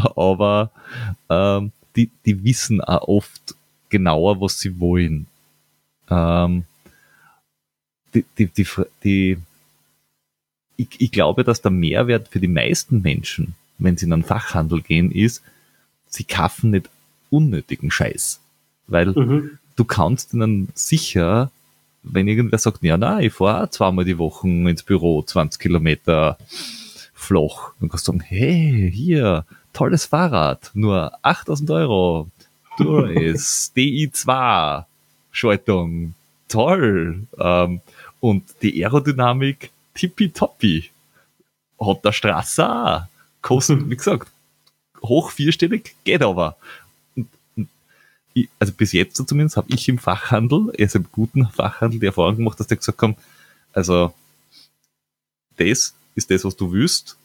aber 0.16 0.70
ähm, 1.28 1.72
die, 1.96 2.10
die 2.24 2.44
wissen 2.44 2.80
auch 2.80 3.08
oft 3.08 3.54
genauer, 3.88 4.40
was 4.40 4.58
sie 4.58 4.78
wollen. 4.80 5.26
Ähm, 6.10 6.64
die, 8.14 8.24
die, 8.38 8.46
die, 8.46 8.66
die, 9.04 9.38
ich, 10.76 10.88
ich 11.00 11.12
glaube, 11.12 11.44
dass 11.44 11.60
der 11.60 11.70
Mehrwert 11.70 12.28
für 12.28 12.40
die 12.40 12.48
meisten 12.48 13.02
Menschen, 13.02 13.54
wenn 13.78 13.96
sie 13.96 14.06
in 14.06 14.12
einen 14.12 14.24
Fachhandel 14.24 14.80
gehen, 14.80 15.10
ist, 15.10 15.42
sie 16.06 16.24
kaufen 16.24 16.70
nicht 16.70 16.88
unnötigen 17.30 17.90
Scheiß. 17.90 18.40
Weil 18.86 19.08
mhm. 19.08 19.58
du 19.76 19.84
kannst 19.84 20.32
ihnen 20.32 20.68
sicher, 20.74 21.50
wenn 22.02 22.28
irgendwer 22.28 22.58
sagt, 22.58 22.82
ja, 22.82 22.96
nein, 22.96 23.24
ich 23.24 23.32
fahre 23.34 23.70
zweimal 23.70 24.04
die 24.04 24.18
Woche 24.18 24.48
ins 24.48 24.82
Büro, 24.82 25.22
20 25.22 25.60
Kilometer 25.60 26.38
flach, 27.12 27.72
dann 27.80 27.88
kannst 27.88 28.08
du 28.08 28.12
sagen, 28.12 28.24
hey, 28.24 28.90
hier, 28.92 29.44
tolles 29.72 30.06
Fahrrad, 30.06 30.70
nur 30.74 31.12
8000 31.22 31.70
Euro, 31.70 32.28
du 32.78 33.04
ist 33.04 33.76
DI2 33.76 34.84
Schaltung, 35.30 36.14
toll, 36.48 37.26
ähm, 37.38 37.80
und 38.20 38.44
die 38.62 38.84
Aerodynamik 38.84 39.70
tippitoppi. 39.94 40.90
Hat 41.80 42.04
der 42.04 42.12
Straße 42.12 42.68
auch. 42.68 43.02
Kostet, 43.40 43.88
wie 43.88 43.96
gesagt, 43.96 44.28
hoch 45.02 45.30
vierstellig, 45.30 45.94
geht 46.04 46.22
aber. 46.22 46.56
also 48.58 48.72
bis 48.72 48.92
jetzt 48.92 49.16
zumindest 49.28 49.56
habe 49.56 49.70
ich 49.70 49.88
im 49.88 49.98
Fachhandel, 49.98 50.72
also 50.78 50.98
im 50.98 51.06
guten 51.12 51.46
Fachhandel, 51.48 52.00
die 52.00 52.06
Erfahrung 52.06 52.36
gemacht, 52.36 52.58
dass 52.58 52.66
die 52.66 52.76
gesagt 52.76 53.00
haben, 53.00 53.16
also 53.72 54.12
das 55.56 55.94
ist 56.14 56.30
das, 56.30 56.44
was 56.44 56.56
du 56.56 56.72
willst, 56.72 57.16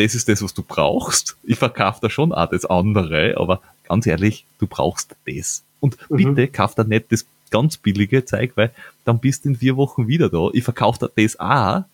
das 0.00 0.14
ist 0.14 0.28
das, 0.28 0.42
was 0.42 0.54
du 0.54 0.62
brauchst. 0.62 1.36
Ich 1.44 1.58
verkaufe 1.58 1.98
da 2.00 2.08
schon 2.08 2.32
auch 2.32 2.48
das 2.48 2.64
andere, 2.64 3.34
aber 3.36 3.60
ganz 3.84 4.06
ehrlich, 4.06 4.46
du 4.58 4.66
brauchst 4.66 5.14
das. 5.26 5.62
Und 5.78 5.98
mhm. 6.10 6.34
bitte 6.34 6.48
kauf 6.48 6.74
da 6.74 6.84
nicht 6.84 7.12
das 7.12 7.26
ganz 7.50 7.76
billige 7.76 8.24
Zeug, 8.24 8.52
weil 8.54 8.72
dann 9.04 9.18
bist 9.18 9.44
du 9.44 9.50
in 9.50 9.56
vier 9.56 9.76
Wochen 9.76 10.08
wieder 10.08 10.30
da. 10.30 10.48
Ich 10.54 10.64
verkaufe 10.64 10.98
da 11.00 11.08
das 11.14 11.38
auch, 11.38 11.84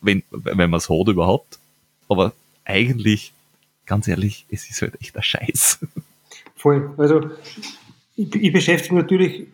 wenn, 0.00 0.22
wenn 0.30 0.70
man 0.70 0.78
es 0.78 0.88
hat 0.88 1.08
überhaupt. 1.08 1.58
Aber 2.08 2.32
eigentlich 2.64 3.32
ganz 3.84 4.06
ehrlich, 4.06 4.46
es 4.48 4.70
ist 4.70 4.82
halt 4.82 5.00
echt 5.00 5.16
ein 5.16 5.22
Scheiß. 5.22 5.80
Voll. 6.54 6.94
Also 6.98 7.30
ich, 8.14 8.32
ich 8.34 8.52
beschäftige 8.52 8.94
mich 8.94 9.02
natürlich 9.02 9.46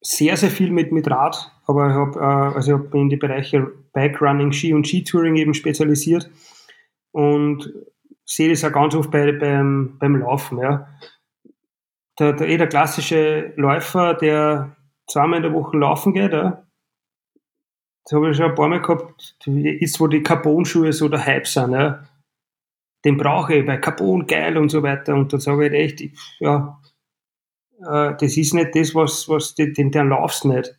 sehr, 0.00 0.36
sehr 0.36 0.50
viel 0.50 0.70
mit, 0.70 0.92
mit 0.92 1.10
Rad, 1.10 1.50
aber 1.66 1.88
ich 1.88 1.94
habe 1.94 2.18
äh, 2.18 2.56
also 2.56 2.74
hab 2.74 2.94
in 2.94 3.08
die 3.08 3.16
Bereiche 3.16 3.72
Bike 3.92 4.22
Running, 4.22 4.52
Ski 4.52 4.72
und 4.72 4.86
Skitouring 4.86 5.36
eben 5.36 5.52
spezialisiert 5.52 6.30
und 7.12 7.72
sehe 8.24 8.48
das 8.50 8.64
auch 8.64 8.72
ganz 8.72 8.94
oft 8.94 9.10
bei, 9.10 9.32
beim, 9.32 9.96
beim 9.98 10.16
Laufen. 10.16 10.58
Ja. 10.58 10.88
Der, 12.18 12.32
der, 12.34 12.48
eh 12.48 12.56
der 12.56 12.68
klassische 12.68 13.52
Läufer, 13.56 14.14
der 14.14 14.76
zweimal 15.06 15.38
in 15.38 15.42
der 15.44 15.52
Woche 15.52 15.76
laufen 15.76 16.12
geht, 16.12 16.32
ja, 16.32 16.62
das 18.04 18.12
habe 18.12 18.30
ich 18.30 18.36
schon 18.36 18.46
ein 18.46 18.54
paar 18.54 18.68
Mal 18.68 18.80
gehabt, 18.80 19.36
ist, 19.46 20.00
wo 20.00 20.06
die 20.06 20.22
Carbon-Schuhe 20.22 20.92
so 20.92 21.08
der 21.08 21.24
Hype 21.24 21.46
sind. 21.46 21.72
Ja 21.72 22.04
den 23.04 23.16
brauche 23.16 23.54
ich, 23.54 23.66
weil 23.66 23.80
Carbon 23.80 24.26
geil 24.26 24.56
und 24.56 24.68
so 24.68 24.82
weiter. 24.82 25.14
Und 25.14 25.32
dann 25.32 25.40
sage 25.40 25.66
ich 25.66 25.72
halt 25.72 25.80
echt, 25.80 26.02
ja, 26.38 26.80
äh, 27.80 28.14
das 28.18 28.36
ist 28.36 28.54
nicht 28.54 28.74
das, 28.74 28.94
was, 28.94 29.28
was 29.28 29.54
den, 29.54 29.72
den, 29.72 30.08
laufst 30.08 30.44
nicht. 30.44 30.78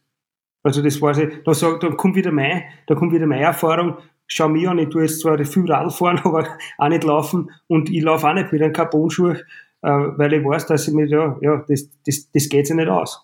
Also 0.64 0.84
das 0.84 1.02
weiß 1.02 1.18
ich, 1.20 1.44
da, 1.44 1.54
sag, 1.54 1.80
da 1.80 1.90
kommt 1.90 2.16
wieder 2.16 2.32
mein, 2.32 2.64
da 2.86 2.94
kommt 2.94 3.14
wieder 3.14 3.26
meine 3.26 3.44
Erfahrung, 3.44 3.98
schau 4.34 4.48
mir 4.48 4.72
an, 4.72 4.80
ich 4.80 4.90
tue 4.90 5.04
jetzt 5.04 5.20
zwar 5.20 5.44
viel 5.44 5.70
Radl 5.70 5.90
fahren, 5.90 6.20
aber 6.24 6.48
auch 6.78 6.88
nicht 6.88 7.04
laufen 7.04 7.52
und 7.68 7.90
ich 7.90 8.02
laufe 8.02 8.28
auch 8.28 8.34
nicht 8.34 8.52
mit 8.52 8.62
einem 8.62 8.74
Carbon-Schuh, 8.74 9.32
äh, 9.32 9.42
weil 9.82 10.34
ich 10.34 10.44
weiß, 10.44 10.68
dass 10.68 10.88
ich 10.88 10.94
mir, 10.94 11.08
ja, 11.08 11.38
ja, 11.42 11.64
das, 11.68 11.90
das, 12.06 12.32
das 12.32 12.50
geht 12.50 12.68
sich 12.68 12.76
nicht 12.76 12.88
aus. 12.88 13.22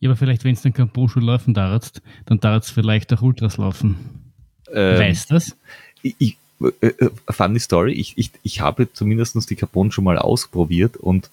Ja, 0.00 0.10
aber 0.10 0.16
vielleicht, 0.16 0.44
wenn 0.44 0.54
es 0.54 0.62
den 0.62 0.72
Carbon-Schuh 0.72 1.20
laufen 1.20 1.54
darfst, 1.54 2.02
dann 2.26 2.40
darfst 2.40 2.72
vielleicht 2.72 3.12
auch 3.12 3.22
Ultras 3.22 3.56
laufen. 3.56 4.32
Ähm, 4.72 4.98
weißt 4.98 5.30
du 5.30 5.34
das? 5.34 5.56
Ich, 6.02 6.38
äh, 6.60 6.86
äh, 6.86 7.10
funny 7.28 7.60
Story, 7.60 7.92
ich, 7.92 8.18
ich, 8.18 8.32
ich 8.42 8.60
habe 8.60 8.92
zumindest 8.92 9.48
die 9.48 9.56
Carbon 9.56 9.92
schon 9.92 10.04
mal 10.04 10.18
ausprobiert 10.18 10.96
und 10.96 11.30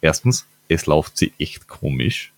erstens, 0.00 0.46
es 0.68 0.86
läuft 0.86 1.16
sie 1.16 1.32
echt 1.38 1.66
komisch. 1.66 2.32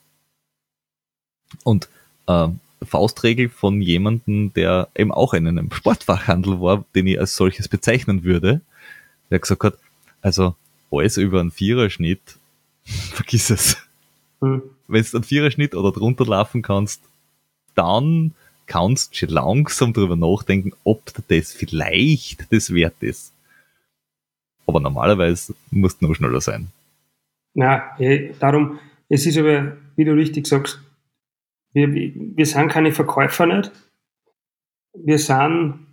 Und 1.65 1.89
äh, 2.27 2.49
Faustregel 2.87 3.49
von 3.49 3.81
jemandem, 3.81 4.53
der 4.55 4.89
eben 4.97 5.13
auch 5.13 5.35
in 5.35 5.47
einem 5.47 5.71
Sportfachhandel 5.73 6.61
war, 6.61 6.85
den 6.95 7.07
ich 7.07 7.21
als 7.21 7.37
solches 7.37 7.69
bezeichnen 7.69 8.25
würde, 8.25 8.61
der 9.31 9.39
gesagt 9.39 9.65
hat, 9.65 9.79
also 10.23 10.55
alles 10.91 11.17
über 11.17 11.41
einen 11.41 11.51
Viererschnitt, 11.51 12.21
vergiss 12.85 13.51
es. 13.51 13.77
Mhm. 14.41 14.63
Wenn 14.89 15.05
du 15.05 15.17
einen 15.17 15.25
Viererschnitt 15.25 15.75
oder 15.75 15.93
drunter 15.93 16.27
laufen 16.27 16.63
kannst, 16.63 17.01
dann 17.75 18.33
kannst 18.67 19.17
schon 19.17 19.29
langsam 19.29 19.93
drüber 19.93 20.17
nachdenken, 20.17 20.73
ob 20.85 21.03
das 21.29 21.53
vielleicht 21.53 22.53
das 22.53 22.73
wert 22.73 22.97
ist. 23.01 23.33
Aber 24.67 24.81
normalerweise 24.81 25.55
musst 25.71 26.01
du 26.01 26.07
noch 26.07 26.15
schneller 26.15 26.41
sein. 26.41 26.69
Na, 27.55 27.97
darum, 28.41 28.79
Es 29.09 29.27
ist 29.27 29.39
aber, 29.39 29.77
wie 29.97 30.05
du 30.05 30.13
richtig 30.13 30.47
sagst, 30.47 30.81
wir, 31.75 31.93
wir 31.93 32.47
sind 32.47 32.69
keine 32.69 32.93
Verkäufer 32.93 33.47
nicht. 33.47 33.73
Wir 34.95 35.19
sind 35.19 35.87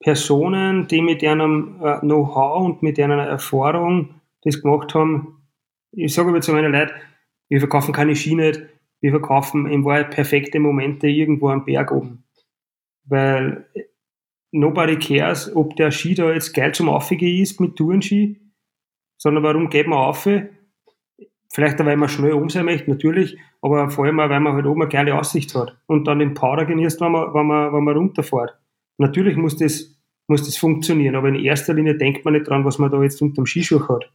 Personen, 0.00 0.86
die 0.86 1.02
mit 1.02 1.22
ihrem 1.22 1.80
äh, 1.82 1.98
Know-how 1.98 2.64
und 2.64 2.82
mit 2.82 2.96
ihrer 2.98 3.26
Erfahrung 3.26 4.14
das 4.42 4.62
gemacht 4.62 4.94
haben. 4.94 5.42
Ich 5.90 6.14
sage 6.14 6.30
aber 6.30 6.40
zu 6.40 6.52
meinen 6.52 6.72
Leuten, 6.72 6.92
wir 7.48 7.58
verkaufen 7.58 7.92
keine 7.92 8.14
Ski 8.14 8.36
nicht, 8.36 8.62
wir 9.00 9.10
verkaufen 9.10 9.66
in 9.66 9.84
Wahrheit 9.84 10.10
perfekte 10.10 10.60
Momente 10.60 11.08
irgendwo 11.08 11.48
am 11.48 11.64
Berg 11.64 11.90
oben. 11.90 12.24
Weil 13.04 13.66
nobody 14.52 14.96
cares, 14.96 15.54
ob 15.54 15.74
der 15.76 15.90
Ski 15.90 16.14
da 16.14 16.32
jetzt 16.32 16.54
geil 16.54 16.72
zum 16.72 16.88
Aufgehen 16.88 17.42
ist 17.42 17.60
mit 17.60 17.74
Tourenski, 17.74 18.40
sondern 19.16 19.42
warum 19.42 19.70
geht 19.70 19.88
man 19.88 19.98
auf? 19.98 20.28
Vielleicht, 21.50 21.78
weil 21.78 21.96
man 21.96 22.08
schnell 22.08 22.32
um 22.32 22.50
sein 22.50 22.66
möchte, 22.66 22.90
natürlich, 22.90 23.38
aber 23.62 23.90
vor 23.90 24.04
allem 24.04 24.20
auch, 24.20 24.28
weil 24.28 24.40
man 24.40 24.52
halt 24.52 24.66
oben 24.66 24.82
eine 24.82 24.90
geile 24.90 25.18
Aussicht 25.18 25.54
hat 25.54 25.76
und 25.86 26.06
dann 26.06 26.18
den 26.18 26.34
Powder 26.34 26.66
genießt, 26.66 27.00
wenn 27.00 27.12
man, 27.12 27.32
wenn 27.32 27.46
man, 27.46 27.72
wenn 27.72 27.84
man 27.84 27.96
runterfährt. 27.96 28.58
Natürlich 28.98 29.36
muss 29.36 29.56
das, 29.56 29.96
muss 30.26 30.44
das 30.44 30.56
funktionieren, 30.58 31.16
aber 31.16 31.28
in 31.28 31.36
erster 31.36 31.72
Linie 31.72 31.96
denkt 31.96 32.24
man 32.24 32.34
nicht 32.34 32.48
dran, 32.48 32.64
was 32.64 32.78
man 32.78 32.90
da 32.90 33.02
jetzt 33.02 33.22
unter 33.22 33.36
dem 33.42 33.46
Skischuh 33.46 33.88
hat. 33.88 34.10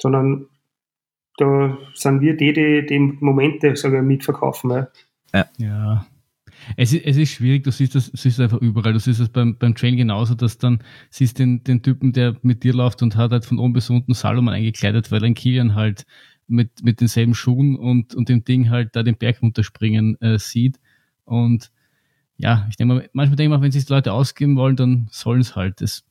Sondern 0.00 0.48
da 1.36 1.78
sind 1.94 2.20
wir 2.20 2.36
die, 2.36 2.52
die 2.52 2.84
die 2.84 2.98
Momente 2.98 3.76
sage 3.76 3.98
ich, 3.98 4.02
mitverkaufen. 4.02 4.86
Ja. 5.32 5.46
ja. 5.58 6.06
Es 6.76 6.92
ist, 6.92 7.04
es 7.04 7.16
ist 7.16 7.30
schwierig, 7.30 7.64
du 7.64 7.70
siehst 7.70 7.94
das, 7.94 8.06
siehst 8.14 8.40
einfach 8.40 8.58
überall. 8.58 8.92
Du 8.92 8.98
siehst 8.98 9.20
es 9.20 9.28
beim, 9.28 9.56
beim 9.56 9.74
Trail 9.74 9.96
genauso, 9.96 10.34
dass 10.34 10.58
dann 10.58 10.80
siehst 11.10 11.38
den, 11.38 11.64
den 11.64 11.82
Typen, 11.82 12.12
der 12.12 12.36
mit 12.42 12.64
dir 12.64 12.74
läuft 12.74 13.02
und 13.02 13.16
hat 13.16 13.32
halt 13.32 13.44
von 13.44 13.58
oben 13.58 13.72
bis 13.72 13.90
unten 13.90 14.14
Salomon 14.14 14.54
eingekleidet, 14.54 15.10
weil 15.10 15.24
ein 15.24 15.34
Kilian 15.34 15.74
halt 15.74 16.06
mit, 16.46 16.82
mit 16.82 17.00
denselben 17.00 17.34
Schuhen 17.34 17.76
und, 17.76 18.14
und 18.14 18.28
dem 18.28 18.44
Ding 18.44 18.70
halt 18.70 18.96
da 18.96 19.02
den 19.02 19.16
Berg 19.16 19.42
runterspringen 19.42 20.20
äh, 20.20 20.38
sieht. 20.38 20.80
Und 21.24 21.70
ja, 22.36 22.66
ich 22.70 22.76
denke 22.76 22.94
mal, 22.94 23.10
manchmal 23.12 23.36
denke 23.36 23.52
ich 23.52 23.58
mal, 23.58 23.62
wenn 23.62 23.72
sich 23.72 23.84
die 23.84 23.92
Leute 23.92 24.12
ausgeben 24.12 24.56
wollen, 24.56 24.76
dann 24.76 25.08
sollen 25.10 25.40
es 25.40 25.56
halt. 25.56 25.80
Das, 25.80 26.04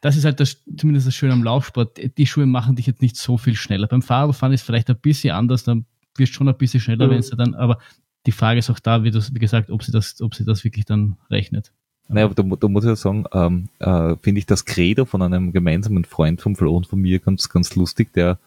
das 0.00 0.16
ist 0.16 0.24
halt 0.24 0.38
das, 0.38 0.62
zumindest 0.76 1.06
das 1.06 1.14
Schöne 1.14 1.32
am 1.32 1.42
Laufsport. 1.42 1.98
Die 2.16 2.26
Schuhe 2.26 2.46
machen 2.46 2.76
dich 2.76 2.86
jetzt 2.86 3.02
nicht 3.02 3.16
so 3.16 3.38
viel 3.38 3.56
schneller. 3.56 3.88
Beim 3.88 4.02
Fahrradfahren 4.02 4.52
ist 4.52 4.60
es 4.60 4.66
vielleicht 4.66 4.90
ein 4.90 5.00
bisschen 5.00 5.34
anders, 5.34 5.64
dann 5.64 5.86
wirst 6.16 6.32
du 6.32 6.36
schon 6.36 6.48
ein 6.48 6.56
bisschen 6.56 6.80
schneller, 6.80 7.06
mhm. 7.06 7.10
wenn 7.10 7.18
es 7.18 7.30
dann, 7.30 7.54
aber 7.54 7.78
die 8.26 8.32
Frage 8.32 8.58
ist 8.58 8.70
auch 8.70 8.78
da, 8.78 9.04
wie, 9.04 9.10
das, 9.10 9.34
wie 9.34 9.38
gesagt, 9.38 9.70
ob 9.70 9.82
sie 9.82 9.92
das, 9.92 10.20
ob 10.20 10.34
sie 10.34 10.44
das 10.44 10.64
wirklich 10.64 10.84
dann 10.84 11.16
rechnet. 11.30 11.72
Naja, 12.08 12.26
aber 12.26 12.34
da, 12.34 12.42
da 12.42 12.68
muss 12.68 12.84
ich 12.84 12.88
ja 12.88 12.96
sagen, 12.96 13.24
ähm, 13.32 13.68
äh, 13.80 14.16
finde 14.22 14.38
ich 14.38 14.46
das 14.46 14.64
Credo 14.64 15.04
von 15.04 15.22
einem 15.22 15.52
gemeinsamen 15.52 16.04
Freund 16.04 16.40
vom 16.40 16.56
Flo 16.56 16.76
und 16.76 16.86
von 16.86 17.00
mir 17.00 17.18
ganz, 17.18 17.48
ganz 17.48 17.74
lustig, 17.76 18.12
der 18.14 18.38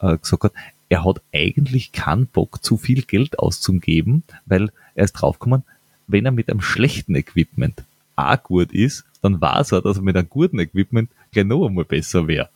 äh, 0.00 0.18
gesagt 0.18 0.44
hat, 0.44 0.52
er 0.88 1.04
hat 1.04 1.22
eigentlich 1.32 1.92
keinen 1.92 2.26
Bock, 2.26 2.62
zu 2.64 2.76
viel 2.76 3.02
Geld 3.02 3.38
auszugeben, 3.38 4.22
weil 4.44 4.70
er 4.94 5.04
ist 5.04 5.12
draufgekommen, 5.12 5.64
wenn 6.06 6.24
er 6.24 6.32
mit 6.32 6.50
einem 6.50 6.60
schlechten 6.60 7.14
Equipment 7.14 7.84
auch 8.16 8.42
gut 8.42 8.72
ist, 8.72 9.04
dann 9.22 9.40
weiß 9.40 9.72
er, 9.72 9.82
dass 9.82 9.96
er 9.98 10.02
mit 10.02 10.16
einem 10.16 10.28
guten 10.28 10.58
Equipment 10.58 11.10
gleich 11.32 11.44
noch 11.44 11.66
einmal 11.66 11.84
besser 11.84 12.26
wäre. 12.26 12.48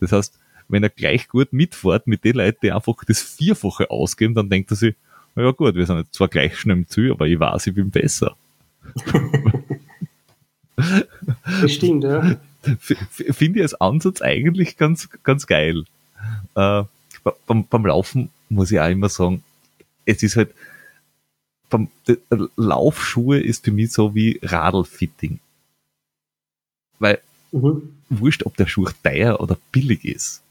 Das 0.00 0.12
heißt, 0.12 0.38
wenn 0.68 0.82
er 0.82 0.90
gleich 0.90 1.28
gut 1.28 1.52
mitfährt 1.52 2.06
mit 2.06 2.24
den 2.24 2.36
Leuten, 2.36 2.58
die 2.62 2.72
einfach 2.72 2.96
das 3.06 3.22
Vierfache 3.22 3.90
ausgeben, 3.90 4.34
dann 4.34 4.50
denkt 4.50 4.70
er 4.70 4.76
sich, 4.76 4.94
ja 5.36 5.50
gut, 5.50 5.74
wir 5.74 5.86
sind 5.86 5.98
jetzt 5.98 6.14
zwar 6.14 6.28
gleich 6.28 6.58
schnell 6.58 6.78
im 6.78 6.88
Ziel, 6.88 7.12
aber 7.12 7.26
ich 7.26 7.38
weiß, 7.38 7.66
ich 7.66 7.74
bin 7.74 7.90
besser. 7.90 8.36
das 10.76 11.72
stimmt, 11.72 12.04
ja. 12.04 12.38
Finde 12.80 13.58
ich 13.58 13.62
als 13.62 13.74
Ansatz 13.74 14.22
eigentlich 14.22 14.76
ganz, 14.76 15.08
ganz 15.22 15.46
geil. 15.46 15.84
Äh, 16.54 16.84
beim, 17.46 17.66
beim 17.66 17.86
Laufen 17.86 18.30
muss 18.48 18.72
ich 18.72 18.80
auch 18.80 18.88
immer 18.88 19.08
sagen, 19.08 19.42
es 20.04 20.22
ist 20.22 20.36
halt, 20.36 20.54
beim, 21.68 21.88
Laufschuhe 22.56 23.40
ist 23.40 23.64
für 23.64 23.72
mich 23.72 23.92
so 23.92 24.14
wie 24.14 24.38
Radlfitting. 24.42 25.40
Weil 26.98 27.20
mhm. 27.52 27.94
wurscht, 28.08 28.44
ob 28.44 28.56
der 28.56 28.66
Schuh 28.66 28.88
teuer 29.02 29.40
oder 29.40 29.58
billig 29.72 30.04
ist. 30.04 30.42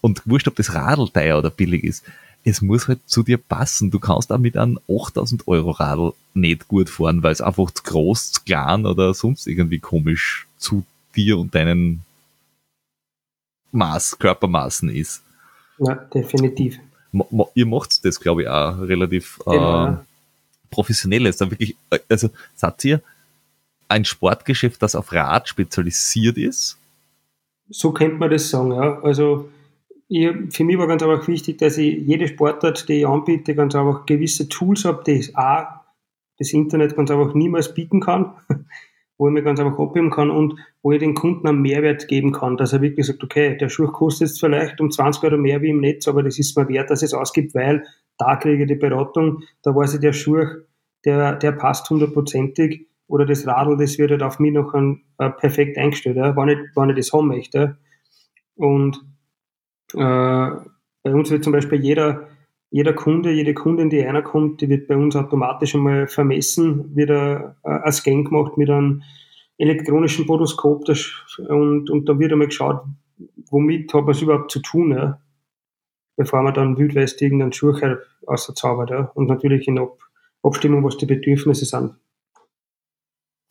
Und 0.00 0.22
wurscht, 0.26 0.48
ob 0.48 0.56
das 0.56 0.74
Radl 0.74 1.08
teuer 1.08 1.38
oder 1.38 1.50
billig 1.50 1.84
ist. 1.84 2.04
Es 2.44 2.60
muss 2.60 2.88
halt 2.88 3.00
zu 3.06 3.22
dir 3.22 3.38
passen. 3.38 3.90
Du 3.90 4.00
kannst 4.00 4.32
auch 4.32 4.38
mit 4.38 4.56
einem 4.56 4.80
8000 4.88 5.46
Euro 5.46 5.70
Radl 5.70 6.12
nicht 6.34 6.68
gut 6.68 6.90
fahren, 6.90 7.22
weil 7.22 7.32
es 7.32 7.40
einfach 7.40 7.70
zu 7.70 7.82
groß, 7.82 8.32
zu 8.32 8.42
klein 8.42 8.86
oder 8.86 9.14
sonst 9.14 9.46
irgendwie 9.46 9.78
komisch 9.78 10.46
zu 10.58 10.84
dir 11.14 11.38
und 11.38 11.54
deinen 11.54 12.04
Maß, 13.70 14.18
Körpermaßen 14.18 14.88
ist. 14.90 15.22
Ja, 15.78 15.94
definitiv. 15.94 16.78
ihr 17.54 17.66
macht 17.66 18.04
das, 18.04 18.20
glaube 18.20 18.42
ich, 18.42 18.48
auch 18.48 18.78
relativ 18.80 19.38
genau, 19.44 19.88
äh, 19.88 19.96
professionell. 20.70 21.26
Ist 21.26 21.40
da 21.40 21.50
wirklich, 21.50 21.76
äh, 21.90 21.98
also 22.08 22.30
seid 22.54 22.84
ihr 22.84 23.02
ein 23.88 24.04
Sportgeschäft, 24.04 24.82
das 24.82 24.94
auf 24.94 25.12
Rad 25.12 25.48
spezialisiert 25.48 26.38
ist? 26.38 26.78
So 27.68 27.92
könnte 27.92 28.16
man 28.16 28.30
das 28.30 28.48
sagen, 28.50 28.72
ja. 28.72 29.00
Also 29.02 29.48
ich, 30.12 30.54
für 30.54 30.64
mich 30.64 30.76
war 30.76 30.86
ganz 30.86 31.02
einfach 31.02 31.26
wichtig, 31.26 31.56
dass 31.58 31.78
ich 31.78 31.96
jede 32.06 32.28
Sportart, 32.28 32.86
die 32.86 33.00
ich 33.00 33.06
anbiete, 33.06 33.54
ganz 33.54 33.74
einfach 33.74 34.04
gewisse 34.04 34.46
Tools 34.46 34.84
habe, 34.84 35.02
die 35.06 35.12
ich 35.12 35.36
auch 35.36 35.64
das 36.38 36.52
Internet 36.52 36.96
ganz 36.96 37.10
einfach 37.10 37.32
niemals 37.34 37.72
bieten 37.72 38.00
kann, 38.00 38.34
wo 39.16 39.28
ich 39.28 39.32
mir 39.32 39.42
ganz 39.42 39.58
einfach 39.58 39.78
abheben 39.78 40.10
kann 40.10 40.30
und 40.30 40.56
wo 40.82 40.92
ich 40.92 40.98
den 40.98 41.14
Kunden 41.14 41.48
einen 41.48 41.62
Mehrwert 41.62 42.08
geben 42.08 42.32
kann, 42.32 42.58
dass 42.58 42.74
er 42.74 42.82
wirklich 42.82 43.06
sagt, 43.06 43.24
okay, 43.24 43.56
der 43.56 43.70
Schuh 43.70 43.86
kostet 43.86 44.28
jetzt 44.28 44.40
vielleicht 44.40 44.82
um 44.82 44.90
20 44.90 45.22
Euro 45.24 45.38
mehr 45.38 45.62
wie 45.62 45.70
im 45.70 45.80
Netz, 45.80 46.06
aber 46.06 46.22
das 46.22 46.38
ist 46.38 46.58
mir 46.58 46.68
wert, 46.68 46.90
dass 46.90 47.02
es 47.02 47.14
ausgibt, 47.14 47.54
weil 47.54 47.84
da 48.18 48.36
kriege 48.36 48.64
ich 48.64 48.68
die 48.68 48.74
Beratung, 48.74 49.44
da 49.62 49.74
weiß 49.74 49.94
ich, 49.94 50.00
der 50.00 50.12
Schuh, 50.12 50.44
der, 51.06 51.36
der 51.36 51.52
passt 51.52 51.88
hundertprozentig 51.88 52.86
oder 53.06 53.24
das 53.24 53.46
Radl, 53.46 53.78
das 53.78 53.96
wird 53.96 54.10
halt 54.10 54.22
auf 54.22 54.38
mich 54.38 54.52
noch 54.52 54.74
ein, 54.74 55.04
äh, 55.18 55.30
perfekt 55.30 55.78
eingestellt, 55.78 56.16
ja, 56.16 56.36
wenn, 56.36 56.48
ich, 56.50 56.58
wenn 56.74 56.90
ich 56.90 56.96
das 56.96 57.12
haben 57.14 57.28
möchte. 57.28 57.78
Und 58.56 59.00
bei 59.94 61.14
uns 61.14 61.30
wird 61.30 61.44
zum 61.44 61.52
Beispiel 61.52 61.80
jeder, 61.80 62.28
jeder 62.70 62.92
Kunde, 62.92 63.30
jede 63.30 63.54
Kundin, 63.54 63.90
die 63.90 64.00
reinkommt, 64.00 64.60
die 64.60 64.68
wird 64.68 64.88
bei 64.88 64.96
uns 64.96 65.16
automatisch 65.16 65.74
einmal 65.74 66.06
vermessen, 66.08 66.96
wird 66.96 67.10
ein, 67.10 67.54
ein 67.62 67.92
Scan 67.92 68.24
gemacht 68.24 68.56
mit 68.56 68.70
einem 68.70 69.02
elektronischen 69.58 70.26
Podoskop 70.26 70.84
und, 71.48 71.90
und 71.90 72.08
da 72.08 72.18
wird 72.18 72.32
einmal 72.32 72.48
geschaut, 72.48 72.82
womit 73.50 73.92
hat 73.92 74.02
man 74.02 74.10
es 74.10 74.22
überhaupt 74.22 74.50
zu 74.50 74.60
tun, 74.60 74.92
ja, 74.92 75.20
bevor 76.16 76.42
man 76.42 76.54
dann 76.54 76.78
wildwest 76.78 77.20
irgendeinen 77.22 77.52
Schuh 77.52 77.74
auszaubert. 78.26 78.90
Ja, 78.90 79.10
und 79.14 79.26
natürlich 79.26 79.68
in 79.68 79.78
Ab 79.78 79.98
Abstimmung, 80.44 80.82
was 80.82 80.96
die 80.96 81.06
Bedürfnisse 81.06 81.64
sind. 81.64 81.94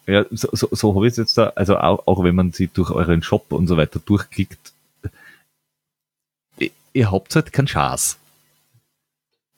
Ja, 0.08 0.26
so, 0.32 0.50
so, 0.52 0.68
so 0.72 0.96
habe 0.96 1.08
ich 1.08 1.12
es 1.12 1.18
jetzt 1.18 1.38
da, 1.38 1.54
also 1.56 1.78
auch, 1.78 2.06
auch 2.06 2.24
wenn 2.24 2.36
man 2.36 2.52
sie 2.52 2.68
durch 2.68 2.92
euren 2.92 3.24
Shop 3.24 3.54
und 3.54 3.68
so 3.68 3.78
weiter 3.78 4.02
durchklickt, 4.04 4.74
ihr, 6.94 7.12
habt 7.12 7.36
halt 7.36 7.54
keinen 7.54 7.68
Schaß. 7.68 8.18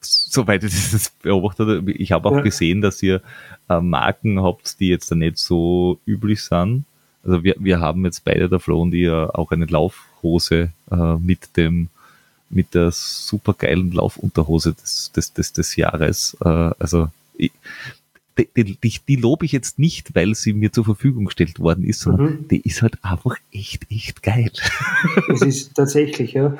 Soweit 0.01 0.63
ich 0.63 0.91
das 0.91 1.09
beobachtet 1.21 1.88
Ich 1.88 2.11
habe 2.11 2.27
auch 2.27 2.38
ja. 2.38 2.41
gesehen, 2.41 2.81
dass 2.81 3.01
ihr 3.01 3.21
äh, 3.69 3.79
Marken 3.79 4.41
habt, 4.41 4.79
die 4.79 4.89
jetzt 4.89 5.09
da 5.11 5.15
nicht 5.15 5.38
so 5.38 5.99
üblich 6.05 6.43
sind. 6.43 6.86
Also 7.23 7.43
wir, 7.43 7.55
wir 7.57 7.79
haben 7.79 8.03
jetzt 8.03 8.25
beide 8.25 8.49
der 8.49 8.59
Flo 8.59 8.81
und 8.81 8.93
ihr 8.93 9.31
auch 9.34 9.51
eine 9.51 9.65
Laufhose 9.65 10.71
äh, 10.91 11.15
mit 11.17 11.55
dem 11.55 11.89
mit 12.49 12.75
der 12.75 12.91
supergeilen 12.91 13.91
Laufunterhose 13.91 14.73
des, 14.73 15.11
des, 15.11 15.34
des, 15.34 15.53
des 15.53 15.75
Jahres. 15.75 16.38
Äh, 16.43 16.71
also 16.77 17.09
ich, 17.36 17.51
die, 18.38 18.77
die, 18.77 18.99
die 19.07 19.15
lobe 19.15 19.45
ich 19.45 19.51
jetzt 19.51 19.77
nicht, 19.77 20.15
weil 20.15 20.34
sie 20.36 20.53
mir 20.53 20.71
zur 20.71 20.86
Verfügung 20.86 21.25
gestellt 21.25 21.59
worden 21.59 21.84
ist, 21.84 21.99
sondern 21.99 22.25
mhm. 22.25 22.47
die 22.47 22.61
ist 22.61 22.81
halt 22.81 22.97
einfach 23.03 23.38
echt, 23.51 23.89
echt 23.91 24.23
geil. 24.23 24.51
Das 25.27 25.41
ist 25.41 25.75
tatsächlich, 25.75 26.34
ja. 26.34 26.57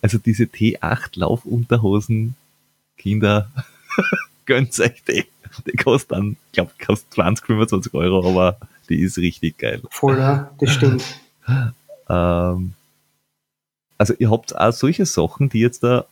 Also 0.00 0.18
diese 0.18 0.44
T8 0.44 1.18
Laufunterhosen, 1.18 2.34
Kinder, 2.96 3.50
gönnt 4.46 4.78
euch 4.80 5.02
die. 5.08 5.24
Die 5.66 5.76
kostet 5.76 6.12
dann, 6.12 6.36
ich 6.46 6.52
glaube, 6.52 6.72
kostet 6.84 7.12
20, 7.12 7.46
25 7.46 7.92
Euro, 7.92 8.26
aber 8.26 8.56
die 8.88 9.00
ist 9.00 9.18
richtig 9.18 9.58
geil. 9.58 9.82
Voll, 9.90 10.18
ja, 10.18 10.50
das 10.58 10.70
stimmt. 10.70 11.04
Ähm, 12.08 12.72
also 13.98 14.14
ihr 14.18 14.30
habt 14.30 14.56
auch 14.56 14.72
solche 14.72 15.04
Sachen, 15.04 15.50
die 15.50 15.60
jetzt 15.60 15.84
da 15.84 16.06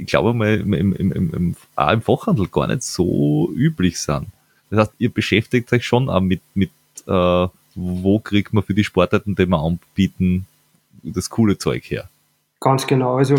ich 0.00 0.06
glaube 0.06 0.34
mal, 0.34 0.60
im, 0.60 0.72
im, 0.72 0.92
im, 0.94 1.12
im, 1.12 1.56
auch 1.76 1.92
im 1.92 2.02
Fachhandel 2.02 2.48
gar 2.48 2.66
nicht 2.66 2.82
so 2.82 3.50
üblich 3.54 4.00
sind. 4.00 4.26
Das 4.70 4.80
heißt, 4.80 4.92
ihr 4.98 5.10
beschäftigt 5.12 5.72
euch 5.72 5.84
schon 5.84 6.08
auch 6.08 6.20
mit, 6.20 6.40
mit 6.54 6.70
äh, 7.06 7.48
wo 7.74 8.18
kriegt 8.18 8.52
man 8.52 8.62
für 8.62 8.74
die 8.74 8.84
Sportarten, 8.84 9.34
die 9.34 9.46
wir 9.46 9.58
anbieten, 9.58 10.46
das 11.02 11.30
coole 11.30 11.58
Zeug 11.58 11.84
her. 11.90 12.08
Ganz 12.60 12.86
genau. 12.86 13.16
Also 13.16 13.36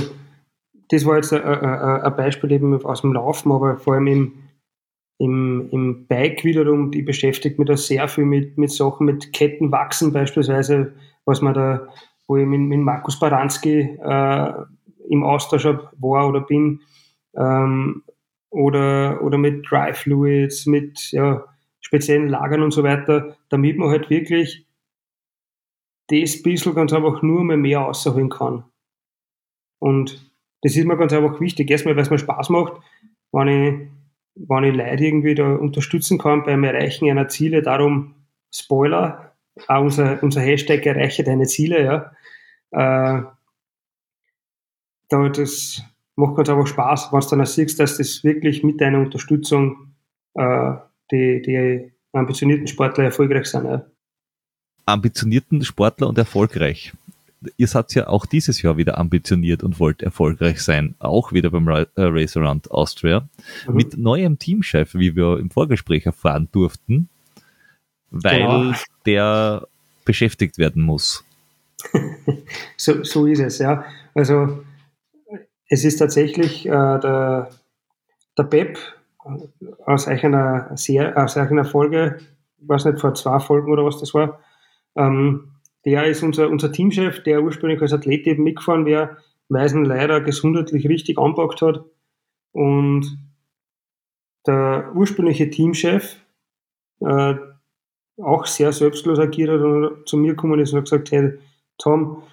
das 0.89 1.05
war 1.05 1.17
jetzt 1.17 1.33
ein, 1.33 2.15
Beispiel 2.15 2.51
eben 2.51 2.83
aus 2.83 3.01
dem 3.01 3.13
Laufen, 3.13 3.51
aber 3.51 3.77
vor 3.77 3.93
allem 3.93 4.07
im, 4.07 4.33
im, 5.19 5.69
im 5.71 6.07
Bike 6.07 6.43
wiederum, 6.43 6.91
die 6.91 7.01
beschäftigt 7.01 7.59
mich 7.59 7.67
da 7.67 7.77
sehr 7.77 8.07
viel 8.07 8.25
mit, 8.25 8.57
mit 8.57 8.71
Sachen, 8.71 9.05
mit 9.05 9.31
Kettenwachsen 9.31 10.11
beispielsweise, 10.11 10.93
was 11.25 11.41
man 11.41 11.53
da, 11.53 11.87
wo 12.27 12.37
ich 12.37 12.45
mit, 12.45 12.61
mit 12.61 12.79
Markus 12.79 13.19
Baranski 13.19 13.97
äh, 14.03 14.53
im 15.09 15.23
Austausch 15.23 15.65
war 15.65 16.27
oder 16.27 16.41
bin, 16.41 16.81
ähm, 17.35 18.03
oder, 18.49 19.21
oder 19.23 19.37
mit 19.37 19.69
Dry 19.69 19.93
Fluids, 19.93 20.65
mit 20.65 21.11
ja, 21.11 21.45
speziellen 21.79 22.27
Lagern 22.27 22.63
und 22.63 22.71
so 22.71 22.83
weiter, 22.83 23.37
damit 23.49 23.77
man 23.77 23.89
halt 23.89 24.09
wirklich 24.09 24.65
das 26.07 26.43
bisschen 26.43 26.75
ganz 26.75 26.91
einfach 26.93 27.21
nur 27.21 27.43
mal 27.43 27.57
mehr 27.57 27.79
rausholen 27.79 28.29
kann. 28.29 28.65
Und 29.79 30.31
das 30.61 30.75
ist 30.75 30.85
mir 30.85 30.97
ganz 30.97 31.13
einfach 31.13 31.39
wichtig. 31.39 31.71
Erstmal, 31.71 31.95
weil 31.95 32.03
es 32.03 32.09
mir 32.09 32.19
Spaß 32.19 32.49
macht, 32.49 32.73
wenn 33.31 33.47
ich, 33.47 33.87
wenn 34.35 34.63
ich 34.63 34.75
Leute 34.75 35.05
irgendwie 35.05 35.35
da 35.35 35.55
unterstützen 35.55 36.17
kann 36.17 36.43
beim 36.43 36.63
Erreichen 36.63 37.09
einer 37.09 37.29
Ziele. 37.29 37.61
Darum, 37.61 38.15
Spoiler, 38.53 39.33
auch 39.67 39.81
unser, 39.81 40.21
unser 40.21 40.41
Hashtag 40.41 40.85
erreiche 40.85 41.23
deine 41.23 41.47
Ziele, 41.47 41.83
ja. 41.83 42.11
Äh, 42.71 43.23
da, 45.11 45.29
das 45.29 45.83
macht 46.15 46.35
ganz 46.35 46.49
einfach 46.49 46.67
Spaß, 46.67 47.11
wenn 47.11 47.19
du 47.19 47.27
dann 47.27 47.41
auch 47.41 47.45
siehst, 47.45 47.79
dass 47.79 47.97
das 47.97 48.23
wirklich 48.23 48.63
mit 48.63 48.79
deiner 48.81 48.99
Unterstützung 48.99 49.93
äh, 50.33 50.73
die, 51.11 51.41
die 51.41 51.91
ambitionierten 52.13 52.67
Sportler 52.67 53.05
erfolgreich 53.05 53.47
sind. 53.47 53.65
Ja. 53.65 53.85
Ambitionierten 54.85 55.63
Sportler 55.63 56.07
und 56.07 56.17
erfolgreich. 56.17 56.93
Ihr 57.57 57.67
seid 57.67 57.93
ja 57.95 58.07
auch 58.07 58.25
dieses 58.25 58.61
Jahr 58.61 58.77
wieder 58.77 58.97
ambitioniert 58.97 59.63
und 59.63 59.79
wollt 59.79 60.03
erfolgreich 60.03 60.61
sein, 60.61 60.95
auch 60.99 61.33
wieder 61.33 61.49
beim 61.49 61.67
äh, 61.67 61.85
Race 61.97 62.37
Around 62.37 62.69
Austria, 62.71 63.27
mhm. 63.67 63.75
mit 63.75 63.97
neuem 63.97 64.37
Teamchef, 64.37 64.93
wie 64.93 65.15
wir 65.15 65.39
im 65.39 65.49
Vorgespräch 65.49 66.05
erfahren 66.05 66.49
durften, 66.51 67.09
weil 68.11 68.41
genau. 68.41 68.73
der 69.05 69.67
beschäftigt 70.05 70.57
werden 70.57 70.83
muss. 70.83 71.23
so, 72.77 73.03
so 73.03 73.25
ist 73.25 73.39
es, 73.39 73.57
ja. 73.57 73.85
Also 74.13 74.63
es 75.71 75.85
ist 75.85 75.97
tatsächlich 75.97 76.65
äh, 76.65 76.69
der, 76.69 77.49
der 78.37 78.43
Pep 78.43 78.77
aus 79.85 80.05
einer, 80.05 80.69
sehr, 80.75 81.17
aus 81.17 81.37
einer 81.37 81.63
Folge, 81.63 82.19
ich 82.57 82.67
weiß 82.67 82.85
nicht, 82.85 82.99
vor 82.99 83.13
zwei 83.13 83.39
Folgen 83.39 83.71
oder 83.71 83.85
was 83.85 83.97
das 83.97 84.13
war, 84.13 84.41
ähm, 84.97 85.53
der 85.85 86.07
ist 86.07 86.23
unser, 86.23 86.49
unser 86.49 86.73
Teamchef, 86.73 87.23
der 87.23 87.41
ursprünglich 87.41 87.81
als 87.81 87.93
Athlet 87.93 88.27
eben 88.27 88.43
mitgefahren 88.43 88.85
wäre, 88.85 89.17
Meisen 89.47 89.85
leider 89.85 90.19
gesundheitlich 90.19 90.89
richtig 90.89 91.17
anpackt 91.17 91.61
hat. 91.61 91.85
Und 92.51 93.17
der 94.45 94.91
ursprüngliche 94.93 95.49
Teamchef 95.49 96.17
äh, 96.99 97.35
auch 98.17 98.45
sehr 98.45 98.73
selbstlos 98.73 99.19
agiert 99.19 99.51
hat 99.51 99.61
und 99.61 100.07
zu 100.07 100.17
mir 100.17 100.31
gekommen 100.31 100.59
ist 100.59 100.73
und 100.73 100.79
hat 100.79 100.85
gesagt, 100.85 101.11
hey, 101.11 101.39
Tom, 101.77 102.23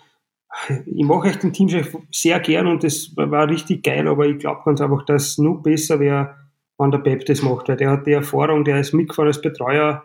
ich 0.86 1.04
mache 1.04 1.28
echt 1.28 1.42
den 1.42 1.52
Teamchef 1.52 1.96
sehr 2.10 2.40
gern 2.40 2.66
und 2.66 2.82
das 2.82 3.14
war 3.16 3.48
richtig 3.48 3.84
geil, 3.84 4.08
aber 4.08 4.26
ich 4.26 4.38
glaube 4.38 4.62
ganz 4.64 4.80
einfach, 4.80 5.04
dass 5.04 5.28
es 5.28 5.38
noch 5.38 5.56
besser 5.56 6.00
wäre, 6.00 6.36
wenn 6.78 6.90
der 6.90 6.98
Pep 6.98 7.26
das 7.26 7.42
macht, 7.42 7.68
weil 7.68 7.76
der 7.76 7.90
hat 7.90 8.06
die 8.06 8.12
Erfahrung, 8.12 8.64
der 8.64 8.80
ist 8.80 8.94
mitgefahren 8.94 9.28
als 9.28 9.40
Betreuer 9.40 10.04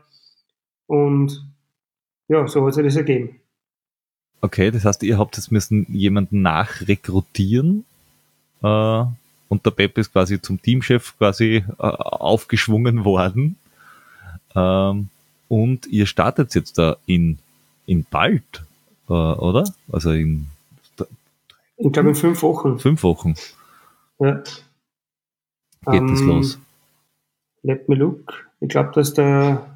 und 0.87 1.45
ja, 2.27 2.47
so 2.47 2.65
hat 2.65 2.73
sich 2.73 2.83
das 2.83 2.95
ergeben. 2.95 3.39
Okay, 4.41 4.71
das 4.71 4.83
heißt, 4.83 5.03
ihr 5.03 5.17
habt 5.17 5.37
jetzt 5.37 5.51
müssen 5.51 5.85
jemanden 5.89 6.41
nachrekrutieren 6.41 7.85
äh, 8.61 9.03
und 9.47 9.65
der 9.65 9.71
Pep 9.71 9.97
ist 9.97 10.11
quasi 10.11 10.41
zum 10.41 10.61
Teamchef 10.61 11.17
quasi 11.17 11.63
äh, 11.67 11.73
aufgeschwungen 11.77 13.05
worden 13.05 13.55
ähm, 14.55 15.09
und 15.47 15.87
ihr 15.87 16.05
startet 16.05 16.53
jetzt 16.55 16.77
da 16.77 16.97
in, 17.05 17.37
in 17.85 18.05
bald 18.09 18.63
oder? 19.13 19.63
Also 19.91 20.11
in. 20.11 20.47
Ich 21.77 21.91
glaube 21.91 22.09
in 22.09 22.15
fünf 22.15 22.41
Wochen. 22.43 22.79
Fünf 22.79 23.03
Wochen. 23.03 23.35
Ja. 24.19 24.43
Geht 25.85 26.01
um, 26.01 26.07
das 26.07 26.21
ähm, 26.21 26.27
los? 26.27 26.59
Let 27.63 27.89
me 27.89 27.95
look. 27.95 28.49
Ich 28.59 28.69
glaube, 28.69 28.91
dass 28.93 29.13
der. 29.13 29.69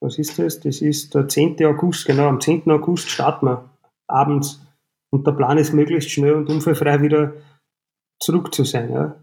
Was 0.00 0.18
ist 0.18 0.38
das? 0.38 0.60
Das 0.60 0.80
ist 0.80 1.14
der 1.14 1.28
10. 1.28 1.64
August, 1.64 2.06
genau. 2.06 2.28
Am 2.28 2.40
10. 2.40 2.70
August 2.70 3.08
starten 3.08 3.46
wir 3.46 3.70
abends. 4.08 4.60
Und 5.10 5.26
der 5.26 5.32
Plan 5.32 5.58
ist 5.58 5.72
möglichst 5.72 6.10
schnell 6.10 6.34
und 6.34 6.48
unfallfrei 6.48 7.02
wieder 7.02 7.34
zurück 8.18 8.54
zu 8.54 8.64
sein. 8.64 8.90
Ja. 8.90 9.16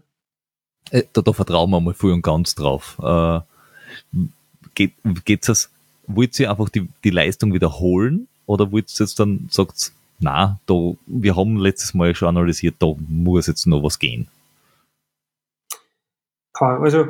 Äh, 0.90 1.04
da, 1.12 1.20
da 1.20 1.32
vertrauen 1.32 1.70
wir 1.70 1.80
mal 1.80 1.94
voll 1.94 2.12
und 2.12 2.22
ganz 2.22 2.54
drauf. 2.54 2.98
Äh, 3.02 3.40
geht 4.74 5.48
es 5.48 5.70
wollt 6.06 6.38
ihr 6.40 6.50
einfach 6.50 6.68
die, 6.68 6.88
die 7.04 7.10
Leistung 7.10 7.52
wiederholen 7.52 8.28
oder 8.46 8.72
wollt 8.72 8.90
ihr 8.90 9.04
jetzt 9.04 9.18
dann 9.18 9.48
sagt, 9.50 9.92
na, 10.18 10.60
da, 10.66 10.92
wir 11.06 11.36
haben 11.36 11.56
letztes 11.56 11.94
Mal 11.94 12.14
schon 12.14 12.28
analysiert, 12.28 12.76
da 12.78 12.94
muss 13.08 13.46
jetzt 13.46 13.66
noch 13.66 13.82
was 13.82 13.98
gehen? 13.98 14.28
Also 16.52 17.06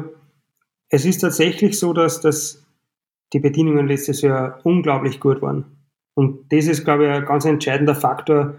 es 0.88 1.04
ist 1.04 1.18
tatsächlich 1.18 1.78
so, 1.78 1.92
dass, 1.92 2.20
dass 2.20 2.64
die 3.32 3.40
Bedingungen 3.40 3.88
letztes 3.88 4.22
Jahr 4.22 4.60
unglaublich 4.64 5.20
gut 5.20 5.42
waren. 5.42 5.64
Und 6.14 6.52
das 6.52 6.66
ist, 6.66 6.84
glaube 6.84 7.06
ich, 7.06 7.10
ein 7.10 7.24
ganz 7.24 7.44
entscheidender 7.44 7.94
Faktor, 7.94 8.56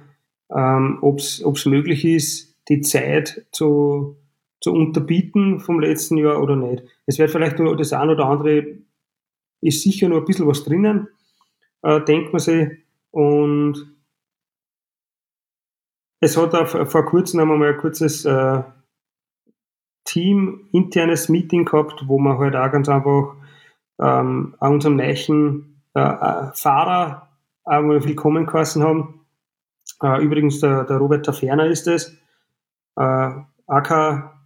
ähm, 0.53 0.99
ob 1.01 1.19
es 1.19 1.65
möglich 1.65 2.05
ist, 2.05 2.57
die 2.69 2.81
Zeit 2.81 3.45
zu, 3.51 4.17
zu 4.61 4.71
unterbieten 4.73 5.59
vom 5.59 5.79
letzten 5.79 6.17
Jahr 6.17 6.41
oder 6.41 6.55
nicht. 6.55 6.83
Es 7.05 7.19
wird 7.19 7.31
vielleicht 7.31 7.59
nur 7.59 7.75
das 7.75 7.93
ein 7.93 8.09
oder 8.09 8.25
andere 8.25 8.65
ist 9.61 9.81
sicher 9.83 10.09
noch 10.09 10.17
ein 10.17 10.25
bisschen 10.25 10.47
was 10.47 10.63
drinnen, 10.63 11.07
äh, 11.83 12.01
denkt 12.01 12.33
man 12.33 12.39
sich. 12.39 12.69
Und 13.11 13.95
es 16.19 16.37
hat 16.37 16.53
auch 16.55 16.87
vor 16.87 17.05
kurzem 17.05 17.39
haben 17.39 17.49
wir 17.49 17.57
mal 17.57 17.73
ein 17.73 17.77
kurzes 17.77 18.25
äh, 18.25 18.63
Team 20.03 20.67
internes 20.71 21.29
Meeting 21.29 21.65
gehabt, 21.65 22.03
wo 22.07 22.17
wir 22.17 22.37
halt 22.37 22.55
auch 22.55 22.71
ganz 22.71 22.89
einfach 22.89 23.35
ähm, 23.99 24.55
an 24.59 24.73
unserem 24.73 24.95
neuen 24.95 25.83
äh, 25.95 26.01
äh, 26.01 26.51
Fahrer 26.53 27.29
auch 27.63 27.81
mal 27.81 28.03
willkommen 28.03 28.45
geheißen 28.45 28.83
haben. 28.83 29.25
Äh, 30.01 30.23
übrigens 30.23 30.59
der, 30.59 30.83
der 30.85 30.97
Robert 30.97 31.25
Taferner 31.25 31.67
ist 31.67 31.87
es. 31.87 32.17
Äh, 32.97 33.31
AK 33.67 34.40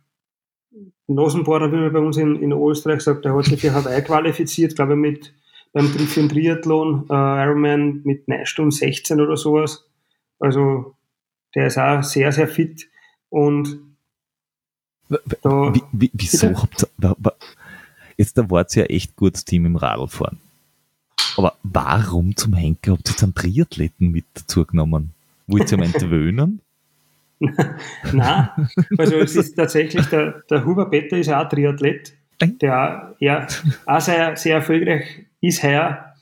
Nasenbohrer, 1.07 1.71
wie 1.71 1.77
man 1.77 1.93
bei 1.93 1.99
uns 1.99 2.17
in, 2.17 2.41
in 2.41 2.51
Österreich 2.51 3.01
sagt, 3.01 3.25
der 3.25 3.35
hat 3.35 3.45
sich 3.45 3.61
für 3.61 3.73
Hawaii 3.73 4.01
qualifiziert, 4.01 4.75
glaube 4.75 4.93
ich, 4.93 4.99
mit 4.99 5.33
beim 5.75 5.87
für 5.87 6.21
den 6.21 6.29
Triathlon, 6.29 7.05
äh, 7.09 7.13
Ironman 7.13 8.01
mit 8.05 8.29
9 8.29 8.45
Stunden 8.45 8.71
16 8.71 9.19
oder 9.19 9.35
sowas. 9.35 9.83
Also 10.39 10.95
der 11.53 11.67
ist 11.67 11.77
auch 11.77 12.01
sehr, 12.01 12.31
sehr 12.31 12.47
fit. 12.47 12.89
Und 13.29 13.79
da, 15.09 15.73
wie, 15.73 15.83
wie, 15.91 16.11
wieso 16.13 16.61
habt 16.61 16.83
ihr, 16.83 17.33
jetzt 18.17 18.37
da 18.37 18.49
wart 18.49 18.75
ihr 18.77 18.83
ja 18.83 18.89
echt 18.89 19.17
gutes 19.17 19.43
Team 19.43 19.65
im 19.65 19.75
Radlfahren. 19.75 20.39
Aber 21.35 21.55
warum 21.63 22.35
zum 22.37 22.53
Henker 22.53 22.93
habt 22.93 23.09
ihr 23.09 23.11
jetzt 23.11 23.23
einen 23.23 23.35
Triathleten 23.35 24.11
mit 24.11 24.25
dazu 24.33 24.65
genommen? 24.65 25.13
Wollt 25.47 25.71
ihr 25.71 25.77
ihn 25.77 25.83
entwöhnen? 25.93 26.61
Nein, 28.13 28.49
also 28.97 29.15
es 29.15 29.35
ist 29.35 29.55
tatsächlich, 29.55 30.05
der, 30.07 30.41
der 30.49 30.65
Huber 30.65 30.89
Petter 30.89 31.17
ist 31.17 31.29
auch 31.29 31.47
Triathlet, 31.49 32.13
der 32.41 33.15
ja, 33.19 33.47
auch 33.85 34.01
sehr, 34.01 34.35
sehr 34.35 34.55
erfolgreich 34.55 35.25
ist 35.41 35.63
heuer. 35.63 36.13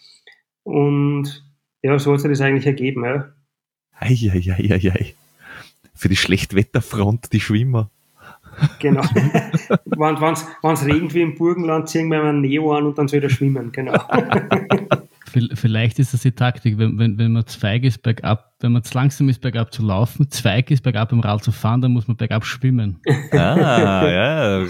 Und 0.64 1.44
ja, 1.82 1.98
so 2.00 2.14
hat 2.14 2.22
sich 2.22 2.32
das 2.32 2.41
eigentlich 2.41 2.66
ergeben. 2.66 3.04
Ja. 3.04 3.30
Eieieiei. 4.00 5.14
Für 5.94 6.10
die 6.10 6.16
Schlechtwetterfront, 6.16 7.32
die 7.34 7.40
Schwimmer. 7.40 7.90
Genau. 8.80 9.02
wenn 9.06 10.74
es 10.74 10.86
regnet 10.86 11.14
wie 11.14 11.22
im 11.22 11.36
Burgenland, 11.36 11.90
ziehen 11.90 12.10
wir 12.10 12.24
einen 12.24 12.41
Neo 12.41 12.76
an 12.76 12.86
und 12.86 12.98
dann 12.98 13.08
soll 13.08 13.24
er 13.24 13.30
schwimmen. 13.30 13.72
Genau. 13.72 13.94
Vielleicht 15.56 15.98
ist 16.00 16.14
das 16.14 16.22
die 16.22 16.32
Taktik, 16.32 16.78
wenn, 16.78 16.98
wenn, 17.00 17.18
wenn 17.18 17.32
man 17.32 17.48
zweig 17.48 17.84
ist 17.84 18.04
bergab, 18.04 18.53
wenn 18.64 18.72
man 18.72 18.84
zu 18.84 18.94
langsam 18.95 19.27
ist 19.27 19.41
bergab 19.41 19.73
zu 19.73 19.84
laufen, 19.84 20.31
zweig 20.31 20.72
ist 20.72 20.84
bergab 20.84 21.11
im 21.11 21.19
Rad 21.19 21.44
zu 21.44 21.52
fahren, 21.52 21.81
dann 21.81 21.91
muss 21.91 22.07
man 22.07 22.15
bergab 22.15 22.45
schwimmen. 22.45 22.99
Ah, 23.34 24.07
ja, 24.10 24.65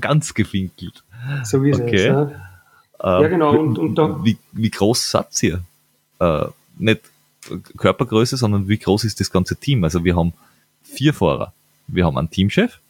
ganz 0.00 0.32
gefinkelt. 0.32 1.04
So 1.44 1.62
wie 1.62 1.74
okay. 1.74 1.96
es. 1.96 2.04
Ja. 2.04 2.22
Ähm, 2.22 3.22
ja, 3.22 3.28
genau. 3.28 3.58
Und, 3.58 3.78
und 3.78 3.94
da, 3.96 4.24
wie, 4.24 4.38
wie 4.52 4.70
groß 4.70 5.10
seid 5.10 5.42
ihr? 5.42 5.60
Äh, 6.20 6.46
nicht 6.78 7.02
Körpergröße, 7.76 8.36
sondern 8.36 8.66
wie 8.68 8.78
groß 8.78 9.04
ist 9.04 9.20
das 9.20 9.30
ganze 9.30 9.56
Team? 9.56 9.84
Also 9.84 10.04
wir 10.04 10.16
haben 10.16 10.32
vier 10.82 11.12
Fahrer. 11.12 11.52
Wir 11.86 12.06
haben 12.06 12.16
einen 12.16 12.30
Teamchef 12.30 12.80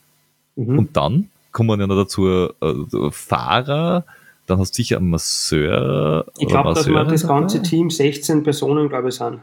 mhm. 0.57 0.79
und 0.79 0.97
dann 0.97 1.31
kommen 1.51 1.81
ja 1.81 1.87
noch 1.87 1.97
dazu 1.97 2.29
äh, 2.29 3.11
Fahrer, 3.11 4.05
dann 4.47 4.59
hast 4.61 4.73
du 4.73 4.77
sicher 4.77 4.99
einen 4.99 5.11
Masseur. 5.11 6.27
Ich 6.39 6.47
glaube, 6.47 6.75
dass 6.75 6.87
wir 6.87 7.05
das 7.05 7.27
ganze 7.27 7.63
Team 7.63 7.91
16 7.91 8.45
Personen, 8.45 8.89
glaube 8.89 9.09
ich, 9.09 9.17
sind. 9.17 9.41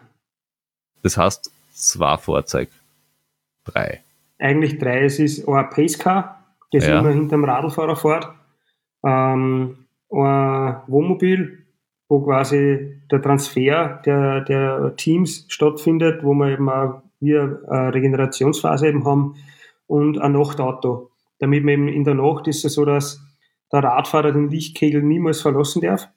Das 1.05 1.17
heißt, 1.17 1.51
zwei 1.71 2.17
Fahrzeuge. 2.17 2.71
Drei. 3.63 4.01
Eigentlich 4.39 4.79
drei. 4.79 5.03
Es 5.03 5.19
ist 5.19 5.47
ein 5.47 5.69
Pacecar, 5.69 6.43
das 6.71 6.87
ja. 6.87 6.99
immer 6.99 7.11
hinter 7.11 7.35
dem 7.35 7.43
Radlfahrer 7.43 7.95
fährt. 7.95 8.33
Ähm, 9.03 9.85
ein 10.11 10.81
Wohnmobil, 10.87 11.63
wo 12.09 12.21
quasi 12.23 13.01
der 13.11 13.21
Transfer 13.21 14.01
der, 14.03 14.41
der 14.41 14.95
Teams 14.95 15.45
stattfindet, 15.47 16.23
wo 16.23 16.33
man 16.33 16.51
eben 16.51 16.67
auch 16.69 17.03
wir 17.19 17.61
eine 17.67 17.93
Regenerationsphase 17.93 18.87
eben 18.87 19.05
haben 19.05 19.35
und 19.85 20.17
ein 20.17 20.31
Nachtauto. 20.31 21.11
Damit 21.37 21.63
man 21.63 21.73
eben 21.73 21.87
in 21.87 22.03
der 22.03 22.15
Nacht 22.15 22.47
ist 22.47 22.65
es 22.65 22.73
so, 22.73 22.83
dass 22.83 23.21
der 23.71 23.83
Radfahrer 23.83 24.31
den 24.31 24.49
Lichtkegel 24.49 25.03
niemals 25.03 25.41
verlassen 25.41 25.83
darf 25.83 26.07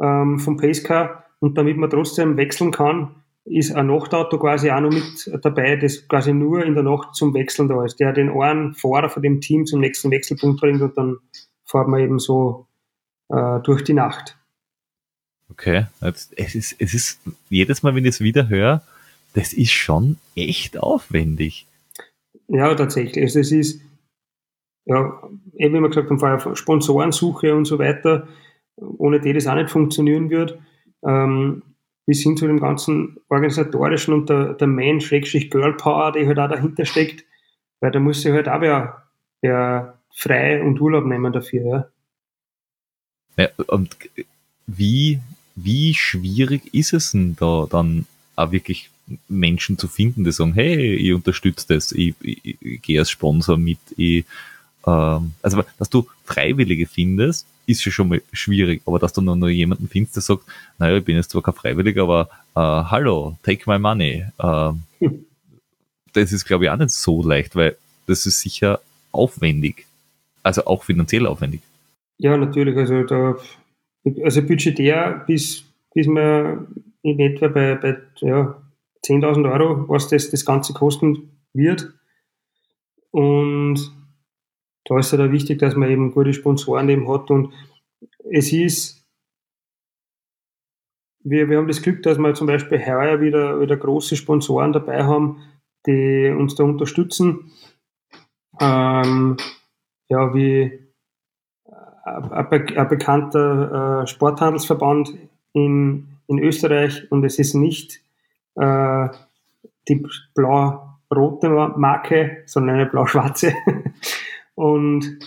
ähm, 0.00 0.38
vom 0.38 0.58
Pacecar 0.58 1.24
und 1.40 1.58
damit 1.58 1.76
man 1.76 1.90
trotzdem 1.90 2.36
wechseln 2.36 2.70
kann, 2.70 3.16
ist 3.46 3.72
ein 3.72 3.86
Nachtauto 3.86 4.38
quasi 4.38 4.70
auch 4.70 4.80
noch 4.80 4.90
mit 4.90 5.30
dabei, 5.42 5.76
das 5.76 6.06
quasi 6.08 6.32
nur 6.32 6.64
in 6.64 6.74
der 6.74 6.82
Nacht 6.82 7.14
zum 7.14 7.32
Wechseln 7.32 7.68
da 7.68 7.84
ist, 7.84 8.00
der 8.00 8.12
den 8.12 8.30
einen 8.30 8.74
Fahrer 8.74 9.08
von 9.08 9.22
dem 9.22 9.40
Team 9.40 9.66
zum 9.66 9.80
nächsten 9.80 10.10
Wechselpunkt 10.10 10.60
bringt 10.60 10.82
und 10.82 10.96
dann 10.98 11.18
fährt 11.64 11.88
man 11.88 12.00
eben 12.00 12.18
so 12.18 12.66
äh, 13.28 13.60
durch 13.60 13.84
die 13.84 13.94
Nacht. 13.94 14.36
Okay, 15.48 15.86
es 16.00 16.54
ist, 16.54 16.76
es 16.78 16.92
ist 16.92 17.20
jedes 17.48 17.82
Mal, 17.82 17.94
wenn 17.94 18.04
ich 18.04 18.10
es 18.10 18.20
wieder 18.20 18.48
höre, 18.48 18.82
das 19.34 19.52
ist 19.52 19.70
schon 19.70 20.16
echt 20.34 20.78
aufwendig. 20.78 21.66
Ja, 22.48 22.74
tatsächlich. 22.74 23.22
Also 23.22 23.40
es 23.40 23.52
ist, 23.52 23.80
ja, 24.86 25.22
eben 25.56 25.74
wie 25.74 25.80
wir 25.80 25.88
gesagt 25.88 26.10
haben, 26.10 26.18
vorher 26.18 26.56
Sponsorensuche 26.56 27.54
und 27.54 27.64
so 27.64 27.78
weiter, 27.78 28.26
ohne 28.76 29.20
die 29.20 29.32
das 29.32 29.46
auch 29.46 29.54
nicht 29.54 29.70
funktionieren 29.70 30.30
wird. 30.30 30.58
Ähm, 31.06 31.62
bis 32.06 32.22
hin 32.22 32.36
zu 32.36 32.46
dem 32.46 32.60
ganzen 32.60 33.18
organisatorischen 33.28 34.14
und 34.14 34.30
der, 34.30 34.54
der 34.54 34.68
Man-Girl-Power, 34.68 36.12
die 36.12 36.26
halt 36.26 36.38
auch 36.38 36.48
dahinter 36.48 36.84
steckt, 36.84 37.24
weil 37.80 37.90
da 37.90 37.98
muss 37.98 38.22
sich 38.22 38.32
halt 38.32 38.48
auch 38.48 38.60
wer, 38.60 39.02
wer 39.42 39.98
frei 40.14 40.62
und 40.62 40.80
Urlaub 40.80 41.04
nehmen 41.04 41.32
dafür. 41.32 41.90
Ja. 43.36 43.44
ja 43.44 43.48
und 43.66 43.96
wie, 44.66 45.20
wie 45.56 45.94
schwierig 45.94 46.72
ist 46.72 46.92
es 46.92 47.10
denn 47.10 47.36
da 47.36 47.66
dann 47.68 48.06
auch 48.36 48.52
wirklich 48.52 48.90
Menschen 49.28 49.78
zu 49.78 49.88
finden, 49.88 50.24
die 50.24 50.32
sagen, 50.32 50.54
hey, 50.54 50.94
ich 50.94 51.12
unterstütze 51.12 51.66
das, 51.68 51.92
ich, 51.92 52.14
ich, 52.20 52.56
ich 52.60 52.82
gehe 52.82 53.00
als 53.00 53.10
Sponsor 53.10 53.56
mit, 53.56 53.78
ich, 53.96 54.24
ähm, 54.86 55.32
also 55.42 55.62
dass 55.78 55.90
du 55.90 56.06
Freiwillige 56.24 56.86
findest, 56.86 57.46
ist 57.66 57.84
ja 57.84 57.92
schon 57.92 58.08
mal 58.08 58.22
schwierig, 58.32 58.82
aber 58.86 58.98
dass 58.98 59.12
du 59.12 59.20
noch, 59.20 59.36
noch 59.36 59.48
jemanden 59.48 59.88
findest, 59.88 60.16
der 60.16 60.22
sagt, 60.22 60.44
naja, 60.78 60.96
ich 60.96 61.04
bin 61.04 61.16
jetzt 61.16 61.30
zwar 61.30 61.42
kein 61.42 61.54
Freiwilliger, 61.54 62.02
aber 62.02 62.28
äh, 62.54 62.90
hallo, 62.90 63.36
take 63.42 63.68
my 63.68 63.78
money. 63.78 64.24
Äh, 64.38 64.72
das 66.12 66.32
ist, 66.32 66.44
glaube 66.44 66.64
ich, 66.64 66.70
auch 66.70 66.76
nicht 66.76 66.90
so 66.90 67.22
leicht, 67.22 67.56
weil 67.56 67.76
das 68.06 68.24
ist 68.26 68.40
sicher 68.40 68.80
aufwendig. 69.12 69.86
Also 70.42 70.64
auch 70.64 70.84
finanziell 70.84 71.26
aufwendig. 71.26 71.60
Ja, 72.18 72.36
natürlich. 72.36 72.76
Also, 72.76 73.02
da, 73.02 73.36
also 74.22 74.42
budgetär 74.42 75.24
bis, 75.26 75.64
bis 75.92 76.06
man 76.06 76.68
in 77.02 77.20
etwa 77.20 77.48
bei, 77.48 77.74
bei 77.74 77.98
ja, 78.20 78.62
10.000 79.04 79.52
Euro, 79.52 79.88
was 79.88 80.08
das, 80.08 80.30
das 80.30 80.44
Ganze 80.44 80.72
kosten 80.72 81.30
wird. 81.52 81.92
Und 83.10 83.92
da 84.86 84.98
ist 84.98 85.12
es 85.12 85.18
halt 85.18 85.32
wichtig, 85.32 85.58
dass 85.58 85.76
man 85.76 85.90
eben 85.90 86.12
gute 86.12 86.32
Sponsoren 86.32 86.88
eben 86.88 87.08
hat 87.08 87.30
und 87.30 87.52
es 88.30 88.52
ist, 88.52 89.04
wir, 91.22 91.48
wir 91.48 91.58
haben 91.58 91.68
das 91.68 91.82
Glück, 91.82 92.02
dass 92.02 92.18
wir 92.18 92.34
zum 92.34 92.46
Beispiel 92.46 92.84
heuer 92.84 93.20
wieder, 93.20 93.60
wieder 93.60 93.76
große 93.76 94.16
Sponsoren 94.16 94.72
dabei 94.72 95.04
haben, 95.04 95.42
die 95.86 96.32
uns 96.36 96.54
da 96.54 96.64
unterstützen. 96.64 97.52
Ähm, 98.60 99.36
ja, 100.08 100.34
wie 100.34 100.86
ein, 102.04 102.88
bekannter 102.88 104.02
äh, 104.02 104.06
Sporthandelsverband 104.06 105.14
in, 105.52 106.08
in 106.28 106.38
Österreich 106.38 107.10
und 107.10 107.24
es 107.24 107.38
ist 107.38 107.54
nicht 107.54 108.00
äh, 108.54 109.08
die 109.88 110.06
blau-rote 110.34 111.48
Marke, 111.48 112.42
sondern 112.46 112.76
eine 112.76 112.86
blau-schwarze. 112.86 113.52
und 114.56 115.18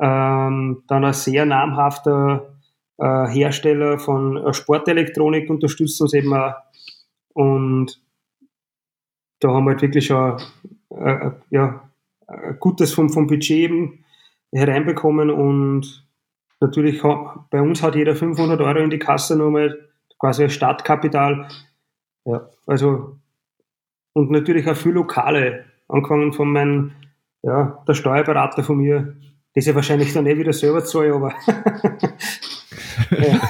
ähm, 0.00 0.82
dann 0.88 1.04
ein 1.04 1.12
sehr 1.12 1.46
namhafter 1.46 2.56
äh, 2.98 3.26
Hersteller 3.28 3.98
von 3.98 4.36
äh, 4.36 4.52
Sportelektronik 4.52 5.48
unterstützt 5.48 6.00
uns 6.00 6.14
eben 6.14 6.34
auch. 6.34 6.54
Und 7.34 8.02
da 9.40 9.50
haben 9.50 9.64
wir 9.64 9.70
halt 9.70 9.82
wirklich 9.82 10.06
schon 10.06 10.40
äh, 10.90 11.12
äh 11.12 11.30
ja, 11.50 11.88
Gutes 12.60 12.92
vom, 12.92 13.08
vom 13.08 13.26
Budget 13.26 13.50
eben 13.50 14.04
hereinbekommen 14.52 15.30
und 15.30 16.06
natürlich 16.60 17.00
bei 17.02 17.62
uns 17.62 17.82
hat 17.82 17.94
jeder 17.94 18.14
500 18.14 18.60
Euro 18.60 18.80
in 18.80 18.90
die 18.90 18.98
Kasse 18.98 19.36
nochmal 19.36 19.88
quasi 20.18 20.42
als 20.42 20.52
Startkapital. 20.52 21.48
Ja, 22.24 22.50
also 22.66 23.16
und 24.12 24.30
natürlich 24.30 24.68
auch 24.68 24.76
viel 24.76 24.92
Lokale, 24.92 25.64
angefangen 25.88 26.32
von 26.32 26.52
meinem 26.52 26.92
ja, 27.42 27.82
der 27.86 27.94
Steuerberater 27.94 28.62
von 28.64 28.78
mir, 28.78 29.16
das 29.54 29.66
ja 29.66 29.74
wahrscheinlich 29.74 30.12
dann 30.12 30.26
eh 30.26 30.36
wieder 30.36 30.52
selber 30.52 30.84
zahle, 30.84 31.14
aber. 31.14 31.34
ja. 33.10 33.40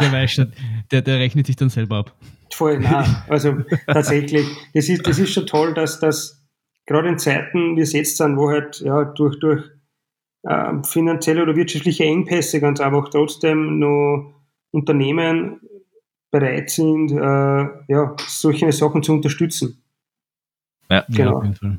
der, 0.00 0.12
weiß 0.12 0.32
schon, 0.32 0.52
der, 0.90 1.02
der 1.02 1.18
rechnet 1.18 1.46
sich 1.46 1.56
dann 1.56 1.70
selber 1.70 1.98
ab. 1.98 2.14
Voll, 2.52 2.78
nein. 2.80 3.04
Also 3.28 3.56
tatsächlich, 3.86 4.46
das 4.74 4.88
ist, 4.88 5.06
das 5.06 5.18
ist 5.18 5.32
schon 5.32 5.46
toll, 5.46 5.74
dass 5.74 6.00
das 6.00 6.44
gerade 6.86 7.08
in 7.08 7.18
Zeiten 7.18 7.76
wie 7.76 7.82
es 7.82 7.92
jetzt 7.92 8.16
sind, 8.16 8.36
wo 8.36 8.50
halt 8.50 8.80
ja, 8.80 9.04
durch, 9.04 9.38
durch 9.38 9.64
äh, 10.42 10.82
finanzielle 10.82 11.42
oder 11.42 11.56
wirtschaftliche 11.56 12.04
Engpässe 12.04 12.60
ganz 12.60 12.80
einfach 12.80 13.08
trotzdem 13.10 13.78
noch 13.78 14.34
Unternehmen 14.72 15.60
bereit 16.30 16.70
sind, 16.70 17.12
äh, 17.12 17.92
ja, 17.92 18.16
solche 18.26 18.70
Sachen 18.72 19.02
zu 19.02 19.12
unterstützen. 19.12 19.82
Ja, 20.88 21.04
genau. 21.08 21.30
Ja, 21.30 21.36
auf 21.36 21.42
jeden 21.44 21.56
Fall. 21.56 21.78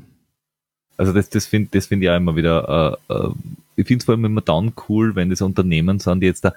Also 0.96 1.12
das, 1.12 1.30
das 1.30 1.46
finde 1.46 1.70
das 1.72 1.86
find 1.86 2.02
ich 2.02 2.10
auch 2.10 2.16
immer 2.16 2.36
wieder, 2.36 2.98
äh, 3.08 3.14
äh, 3.14 3.30
ich 3.76 3.86
finde 3.86 4.02
es 4.02 4.04
vor 4.04 4.14
allem 4.14 4.24
immer 4.24 4.40
dann 4.40 4.72
cool, 4.88 5.14
wenn 5.14 5.30
das 5.30 5.40
Unternehmen 5.40 5.98
sind, 5.98 6.20
die 6.20 6.26
jetzt 6.26 6.44
da 6.44 6.54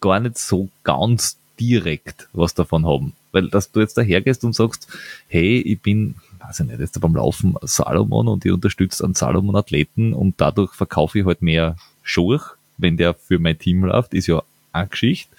gar 0.00 0.20
nicht 0.20 0.38
so 0.38 0.68
ganz 0.84 1.36
direkt 1.58 2.28
was 2.32 2.54
davon 2.54 2.86
haben. 2.86 3.12
Weil 3.32 3.48
dass 3.48 3.72
du 3.72 3.80
jetzt 3.80 3.96
dahergehst 3.96 4.44
und 4.44 4.54
sagst, 4.54 4.88
hey, 5.28 5.60
ich 5.60 5.80
bin, 5.80 6.16
weiß 6.40 6.60
ich 6.60 6.66
nicht, 6.66 6.80
jetzt 6.80 7.00
beim 7.00 7.14
Laufen 7.14 7.56
Salomon 7.62 8.28
und 8.28 8.44
ich 8.44 8.52
unterstütze 8.52 9.04
einen 9.04 9.14
Salomon-Athleten 9.14 10.12
und 10.12 10.40
dadurch 10.40 10.72
verkaufe 10.72 11.18
ich 11.18 11.26
halt 11.26 11.42
mehr 11.42 11.76
Schuhe, 12.02 12.40
wenn 12.78 12.96
der 12.96 13.14
für 13.14 13.38
mein 13.38 13.58
Team 13.58 13.84
läuft, 13.84 14.14
ist 14.14 14.26
ja 14.26 14.42
eine 14.72 14.88
Geschichte. 14.88 15.34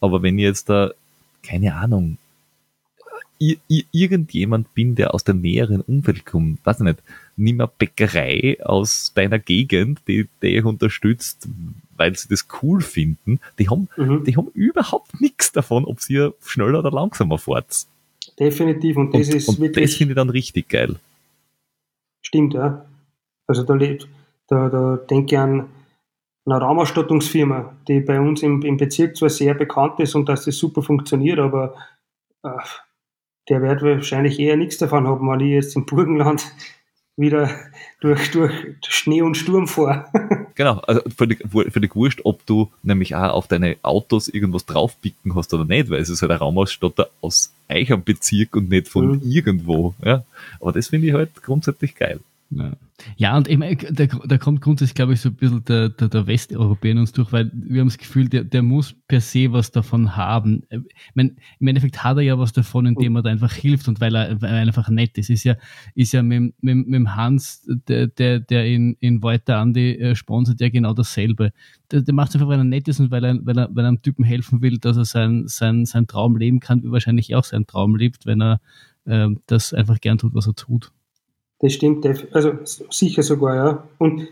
Aber 0.00 0.22
wenn 0.22 0.38
ich 0.38 0.44
jetzt 0.44 0.68
da, 0.68 0.90
keine 1.42 1.74
Ahnung, 1.74 2.18
irgendjemand 3.38 4.72
bin, 4.74 4.94
der 4.94 5.14
aus 5.14 5.24
dem 5.24 5.40
näheren 5.40 5.80
Umfeld 5.80 6.24
kommt, 6.24 6.64
weiß 6.64 6.80
ich 6.80 6.84
nicht, 6.84 7.02
nimm 7.36 7.60
eine 7.60 7.70
Bäckerei 7.78 8.58
aus 8.64 9.12
deiner 9.14 9.38
Gegend, 9.38 10.00
die 10.08 10.28
dich 10.42 10.64
unterstützt, 10.64 11.48
weil 11.96 12.16
sie 12.16 12.28
das 12.28 12.46
cool 12.62 12.80
finden, 12.80 13.40
die 13.58 13.68
haben, 13.68 13.88
mhm. 13.96 14.24
die 14.24 14.36
haben 14.36 14.48
überhaupt 14.54 15.20
nichts 15.20 15.52
davon, 15.52 15.84
ob 15.84 16.00
sie 16.00 16.30
schneller 16.44 16.78
oder 16.78 16.90
langsamer 16.90 17.38
fahrt. 17.38 17.86
Definitiv, 18.38 18.96
und 18.96 19.14
das 19.14 19.28
und, 19.28 19.34
ist 19.34 19.48
und 19.48 19.60
wirklich. 19.60 19.84
Das 19.86 19.94
finde 19.94 20.12
ich 20.12 20.16
dann 20.16 20.30
richtig 20.30 20.68
geil. 20.68 20.96
Stimmt, 22.22 22.54
ja. 22.54 22.84
Also 23.46 23.62
da, 23.62 23.76
da, 23.76 24.68
da 24.68 24.96
denke 24.96 25.34
ich 25.34 25.38
an 25.38 25.68
eine 26.46 26.58
Raumausstattungsfirma, 26.60 27.76
die 27.88 28.00
bei 28.00 28.20
uns 28.20 28.42
im, 28.42 28.62
im 28.62 28.76
Bezirk 28.76 29.16
zwar 29.16 29.30
sehr 29.30 29.54
bekannt 29.54 29.98
ist 30.00 30.14
und 30.14 30.28
dass 30.28 30.44
das 30.44 30.56
super 30.56 30.82
funktioniert, 30.82 31.38
aber 31.38 31.74
äh, 32.42 32.50
der 33.48 33.62
wird 33.62 33.82
wahrscheinlich 33.82 34.38
eher 34.38 34.56
nichts 34.56 34.78
davon 34.78 35.06
haben, 35.06 35.28
weil 35.28 35.42
ich 35.42 35.50
jetzt 35.50 35.76
im 35.76 35.86
Burgenland 35.86 36.46
wieder 37.16 37.50
durch, 38.00 38.30
durch 38.30 38.52
Schnee 38.86 39.22
und 39.22 39.36
Sturm 39.36 39.66
fahre. 39.66 40.06
genau, 40.54 40.78
also 40.80 41.00
völlig, 41.16 41.42
völlig 41.50 41.96
wurscht, 41.96 42.20
ob 42.24 42.44
du 42.44 42.70
nämlich 42.82 43.14
auch 43.14 43.32
auf 43.32 43.48
deine 43.48 43.76
Autos 43.82 44.28
irgendwas 44.28 44.66
draufpicken 44.66 45.34
hast 45.34 45.54
oder 45.54 45.64
nicht, 45.64 45.88
weil 45.88 46.00
es 46.00 46.10
ist 46.10 46.20
halt 46.22 46.32
ein 46.32 46.38
Raumausstatter 46.38 47.08
aus 47.22 47.54
eurem 47.68 48.04
Bezirk 48.04 48.54
und 48.56 48.68
nicht 48.68 48.88
von 48.88 49.12
mhm. 49.12 49.22
irgendwo. 49.24 49.94
Ja. 50.04 50.24
Aber 50.60 50.72
das 50.72 50.88
finde 50.88 51.08
ich 51.08 51.14
halt 51.14 51.42
grundsätzlich 51.42 51.94
geil. 51.94 52.20
Ja. 52.50 52.76
Ja, 53.16 53.36
und 53.36 53.48
ich 53.48 53.58
meine, 53.58 53.76
da, 53.76 54.06
da 54.06 54.38
kommt 54.38 54.62
grundsätzlich, 54.62 54.94
glaube 54.94 55.12
ich, 55.12 55.20
so 55.20 55.28
ein 55.28 55.34
bisschen 55.34 55.64
der, 55.64 55.90
der, 55.90 56.08
der 56.08 56.26
Westeuropäer 56.26 56.92
in 56.92 56.98
uns 56.98 57.12
durch, 57.12 57.30
weil 57.30 57.50
wir 57.52 57.80
haben 57.80 57.88
das 57.88 57.98
Gefühl, 57.98 58.28
der, 58.28 58.44
der 58.44 58.62
muss 58.62 58.94
per 59.08 59.20
se 59.20 59.52
was 59.52 59.70
davon 59.70 60.16
haben. 60.16 60.62
Ich 60.70 60.80
mein, 61.14 61.36
Im 61.58 61.66
Endeffekt 61.66 62.02
hat 62.02 62.16
er 62.16 62.22
ja 62.22 62.38
was 62.38 62.52
davon, 62.52 62.86
indem 62.86 63.16
er 63.16 63.22
da 63.22 63.30
einfach 63.30 63.52
hilft 63.52 63.88
und 63.88 64.00
weil 64.00 64.14
er, 64.14 64.40
weil 64.40 64.50
er 64.50 64.60
einfach 64.60 64.88
nett 64.88 65.18
ist. 65.18 65.28
Ist 65.28 65.44
ja, 65.44 65.56
ist 65.94 66.12
ja 66.12 66.22
mit, 66.22 66.54
mit, 66.62 66.86
mit 66.86 67.08
Hans, 67.08 67.68
der, 67.88 68.06
der, 68.06 68.40
der 68.40 68.66
in, 68.66 68.96
in 69.00 69.22
Walter 69.22 69.58
Andi 69.58 69.92
äh, 69.96 70.14
sponsert, 70.14 70.60
ja 70.60 70.68
genau 70.68 70.94
dasselbe. 70.94 71.52
Der, 71.90 72.02
der 72.02 72.14
macht 72.14 72.30
es 72.30 72.36
einfach, 72.36 72.48
weil 72.48 72.60
er 72.60 72.64
nett 72.64 72.88
ist 72.88 73.00
und 73.00 73.10
weil 73.10 73.24
er, 73.24 73.38
weil 73.44 73.58
er, 73.58 73.68
weil 73.74 73.84
er 73.84 73.88
einem 73.88 74.02
Typen 74.02 74.24
helfen 74.24 74.62
will, 74.62 74.78
dass 74.78 74.96
er 74.96 75.04
sein, 75.04 75.48
sein, 75.48 75.84
sein 75.84 76.06
Traum 76.06 76.36
leben 76.36 76.60
kann, 76.60 76.82
wie 76.82 76.92
wahrscheinlich 76.92 77.34
auch 77.34 77.44
seinen 77.44 77.66
Traum 77.66 77.96
lebt, 77.96 78.24
wenn 78.24 78.40
er 78.40 78.60
äh, 79.04 79.28
das 79.46 79.74
einfach 79.74 80.00
gern 80.00 80.16
tut, 80.16 80.34
was 80.34 80.46
er 80.46 80.54
tut. 80.54 80.92
Das 81.58 81.72
stimmt, 81.72 82.06
also 82.32 82.52
sicher 82.64 83.22
sogar, 83.22 83.56
ja. 83.56 83.88
Und 83.98 84.28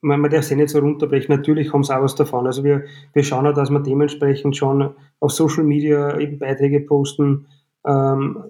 man, 0.00 0.20
man 0.20 0.30
darf 0.30 0.44
es 0.44 0.50
nicht 0.50 0.70
so 0.70 0.78
runterbrechen. 0.78 1.34
Natürlich 1.34 1.72
haben 1.72 1.84
sie 1.84 1.96
auch 1.96 2.02
was 2.02 2.14
davon. 2.14 2.46
Also 2.46 2.64
wir, 2.64 2.84
wir 3.12 3.22
schauen 3.22 3.46
auch, 3.46 3.54
dass 3.54 3.70
wir 3.70 3.80
dementsprechend 3.80 4.56
schon 4.56 4.94
auf 5.20 5.32
Social 5.32 5.64
Media 5.64 6.18
eben 6.18 6.38
Beiträge 6.38 6.80
posten, 6.80 7.46
ähm, 7.86 8.44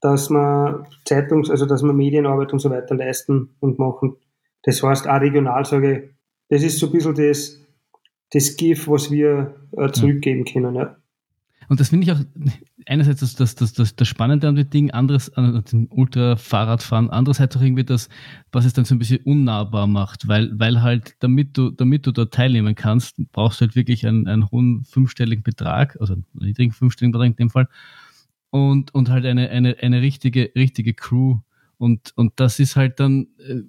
dass 0.00 0.30
man 0.30 0.86
Zeitungs-, 1.04 1.50
also 1.50 1.66
dass 1.66 1.82
man 1.82 1.96
Medienarbeit 1.96 2.52
und 2.52 2.58
so 2.58 2.70
weiter 2.70 2.94
leisten 2.94 3.50
und 3.60 3.78
machen. 3.78 4.16
Das 4.62 4.82
heißt, 4.82 5.08
auch 5.08 5.20
regional 5.20 5.64
sage 5.64 5.92
ich, 5.92 6.10
das 6.48 6.62
ist 6.62 6.78
so 6.78 6.86
ein 6.86 6.92
bisschen 6.92 7.14
das, 7.14 7.60
das 8.32 8.56
GIF, 8.56 8.88
was 8.88 9.10
wir 9.10 9.54
äh, 9.76 9.90
zurückgeben 9.90 10.44
können. 10.44 10.74
Ja. 10.74 10.96
Und 11.68 11.80
das 11.80 11.88
finde 11.88 12.04
ich 12.04 12.12
auch 12.12 12.20
einerseits 12.86 13.20
das, 13.20 13.34
das, 13.34 13.54
das, 13.54 13.72
das, 13.72 13.96
das 13.96 14.08
Spannende 14.08 14.48
an 14.48 14.56
dem 14.56 14.70
Ding, 14.70 14.90
anderes 14.90 15.32
an 15.34 15.64
dem 15.70 15.86
Ultra-Fahrradfahren, 15.90 17.10
andererseits 17.10 17.56
auch 17.56 17.62
irgendwie 17.62 17.84
das, 17.84 18.08
was 18.52 18.64
es 18.64 18.72
dann 18.72 18.84
so 18.84 18.94
ein 18.94 18.98
bisschen 18.98 19.20
unnahbar 19.24 19.86
macht, 19.86 20.28
weil, 20.28 20.50
weil 20.58 20.82
halt, 20.82 21.16
damit 21.20 21.56
du, 21.56 21.70
damit 21.70 22.06
du 22.06 22.12
dort 22.12 22.34
teilnehmen 22.34 22.74
kannst, 22.74 23.16
brauchst 23.32 23.60
du 23.60 23.66
halt 23.66 23.76
wirklich 23.76 24.06
einen, 24.06 24.26
einen 24.26 24.50
hohen 24.50 24.84
fünfstelligen 24.84 25.42
Betrag, 25.42 25.96
also 26.00 26.14
einen 26.14 26.26
niedrigen 26.34 26.72
fünfstelligen 26.72 27.12
Betrag 27.12 27.28
in 27.28 27.36
dem 27.36 27.50
Fall, 27.50 27.68
und, 28.50 28.94
und 28.94 29.10
halt 29.10 29.26
eine, 29.26 29.50
eine, 29.50 29.76
eine 29.80 30.00
richtige, 30.00 30.52
richtige 30.54 30.94
Crew. 30.94 31.38
Und, 31.76 32.12
und 32.16 32.34
das 32.36 32.60
ist 32.60 32.76
halt 32.76 33.00
dann 33.00 33.26
äh, 33.38 33.62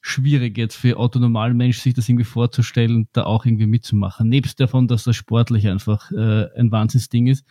schwierig 0.00 0.56
jetzt 0.56 0.76
für 0.76 0.96
autonomalen 0.96 1.56
Mensch, 1.56 1.78
sich 1.80 1.94
das 1.94 2.08
irgendwie 2.08 2.24
vorzustellen, 2.24 3.08
da 3.12 3.24
auch 3.24 3.44
irgendwie 3.44 3.66
mitzumachen. 3.66 4.28
Nebst 4.28 4.60
davon, 4.60 4.86
dass 4.86 5.04
das 5.04 5.16
sportlich 5.16 5.68
einfach 5.68 6.10
äh, 6.12 6.46
ein 6.56 6.70
Wahnsinnsding 6.70 7.26
ist. 7.26 7.44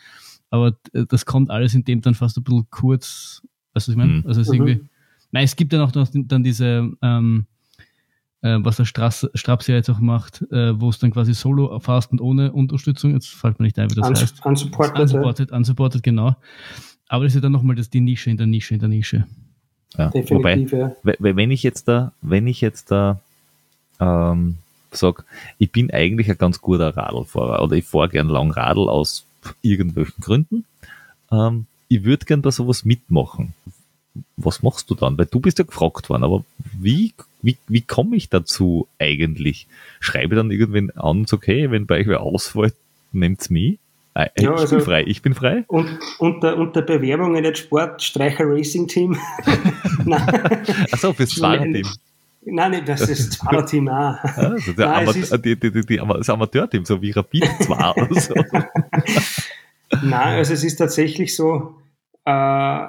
Aber 0.49 0.77
äh, 0.93 1.05
das 1.07 1.25
kommt 1.25 1.49
alles 1.49 1.73
in 1.73 1.83
dem 1.83 2.01
dann 2.01 2.15
fast 2.15 2.37
ein 2.37 2.43
bisschen 2.43 2.67
kurz. 2.69 3.41
Weißt 3.73 3.87
du, 3.87 3.91
was 3.91 3.93
ich 3.93 3.95
meine? 3.95 4.13
Mhm. 4.13 4.23
Also 4.27 4.41
es 4.41 4.47
ist 4.47 4.53
irgendwie. 4.53 4.75
Mhm. 4.75 4.89
Nein, 5.31 5.43
es 5.43 5.55
gibt 5.55 5.73
ja 5.73 5.79
noch 5.79 5.91
dann 5.91 6.43
diese, 6.43 6.89
ähm, 7.01 7.45
äh, 8.41 8.57
was 8.61 8.77
der 8.77 8.85
Straß, 8.85 9.29
Straps 9.33 9.67
ja 9.67 9.75
jetzt 9.75 9.89
auch 9.89 9.99
macht, 9.99 10.41
äh, 10.51 10.79
wo 10.79 10.89
es 10.89 10.99
dann 10.99 11.11
quasi 11.11 11.33
solo 11.33 11.77
fast 11.79 12.11
und 12.11 12.21
ohne 12.21 12.53
Unterstützung, 12.53 13.13
jetzt 13.13 13.27
fällt 13.27 13.59
mir 13.59 13.65
nicht 13.65 13.77
ein, 13.77 13.91
wie 13.91 13.95
das 13.95 14.07
Uns 14.07 14.21
heißt. 14.21 14.45
Unsupported. 14.45 14.99
Unsupported, 14.99 15.51
unsupported, 15.51 16.03
genau. 16.03 16.35
Aber 17.09 17.25
das 17.25 17.31
ist 17.31 17.35
ja 17.35 17.41
dann 17.41 17.51
nochmal 17.51 17.75
das, 17.75 17.89
die 17.89 17.99
Nische 17.99 18.29
in 18.29 18.37
der 18.37 18.47
Nische 18.47 18.73
in 18.73 18.79
der 18.79 18.89
Nische. 18.89 19.27
Ja, 19.97 20.09
Definitiv, 20.09 20.71
wobei, 20.71 21.13
ja. 21.13 21.35
wenn 21.35 21.51
ich 21.51 21.63
jetzt 21.63 21.87
da, 21.87 22.13
wenn 22.21 22.47
ich 22.47 22.61
jetzt 22.61 22.91
da 22.91 23.19
ähm, 23.99 24.57
sag, 24.91 25.23
ich 25.57 25.71
bin 25.71 25.91
eigentlich 25.91 26.29
ein 26.29 26.37
ganz 26.37 26.61
guter 26.61 26.95
Radlfahrer 26.95 27.61
oder 27.61 27.75
ich 27.75 27.85
fahre 27.85 28.09
gern 28.09 28.29
lang 28.29 28.51
Radl 28.51 28.89
aus 28.89 29.25
irgendwelchen 29.61 30.21
Gründen. 30.21 30.65
Ähm, 31.31 31.65
ich 31.87 32.03
würde 32.03 32.25
gern 32.25 32.41
da 32.41 32.51
sowas 32.51 32.85
mitmachen 32.85 33.53
was 34.35 34.63
machst 34.63 34.89
du 34.89 34.95
dann? 34.95 35.17
Weil 35.17 35.25
du 35.25 35.39
bist 35.39 35.59
ja 35.59 35.65
gefragt 35.65 36.09
worden, 36.09 36.23
aber 36.23 36.43
wie, 36.79 37.13
wie, 37.41 37.57
wie 37.67 37.81
komme 37.81 38.15
ich 38.15 38.29
dazu 38.29 38.87
eigentlich? 38.99 39.67
Schreibe 39.99 40.35
dann 40.35 40.51
irgendwen 40.51 40.91
an 40.91 41.19
und 41.19 41.29
sage, 41.29 41.41
okay, 41.41 41.71
wenn 41.71 41.85
bei 41.85 41.99
euch 41.99 42.07
wer 42.07 42.21
ausfällt, 42.21 42.75
nehmt's 43.11 43.49
mich. 43.49 43.79
Äh, 44.13 44.27
ich 44.35 44.43
ja, 44.43 44.53
also 44.53 44.77
bin 44.77 44.85
frei, 44.85 45.03
ich 45.05 45.21
bin 45.21 45.33
frei. 45.33 45.63
Und 45.67 45.99
unter, 46.19 46.57
unter 46.57 46.81
Bewerbungen 46.81 47.43
jetzt 47.43 47.59
Sport, 47.59 48.01
Streicher 48.01 48.45
Racing 48.45 48.87
Team. 48.87 49.17
Achso, 50.91 51.13
fürs 51.13 51.33
Fahrerteam. 51.33 51.87
Nein, 52.49 52.71
nicht, 52.71 52.87
das 52.87 53.01
ist 53.09 53.37
Fahrerteam 53.37 53.89
auch. 53.89 54.23
Also 54.23 54.73
der 54.73 54.87
Nein, 54.87 55.07
Ama 55.07 55.37
die, 55.37 55.59
die, 55.59 55.71
die, 55.71 55.97
das 55.97 56.29
Amateurteam, 56.29 56.85
so 56.85 57.01
wie 57.01 57.11
Rapid 57.11 57.45
2 57.61 57.91
oder 57.91 58.21
so. 58.21 58.33
Nein, 60.01 60.37
also 60.37 60.53
es 60.53 60.63
ist 60.63 60.77
tatsächlich 60.77 61.35
so, 61.35 61.75
äh, 62.25 62.87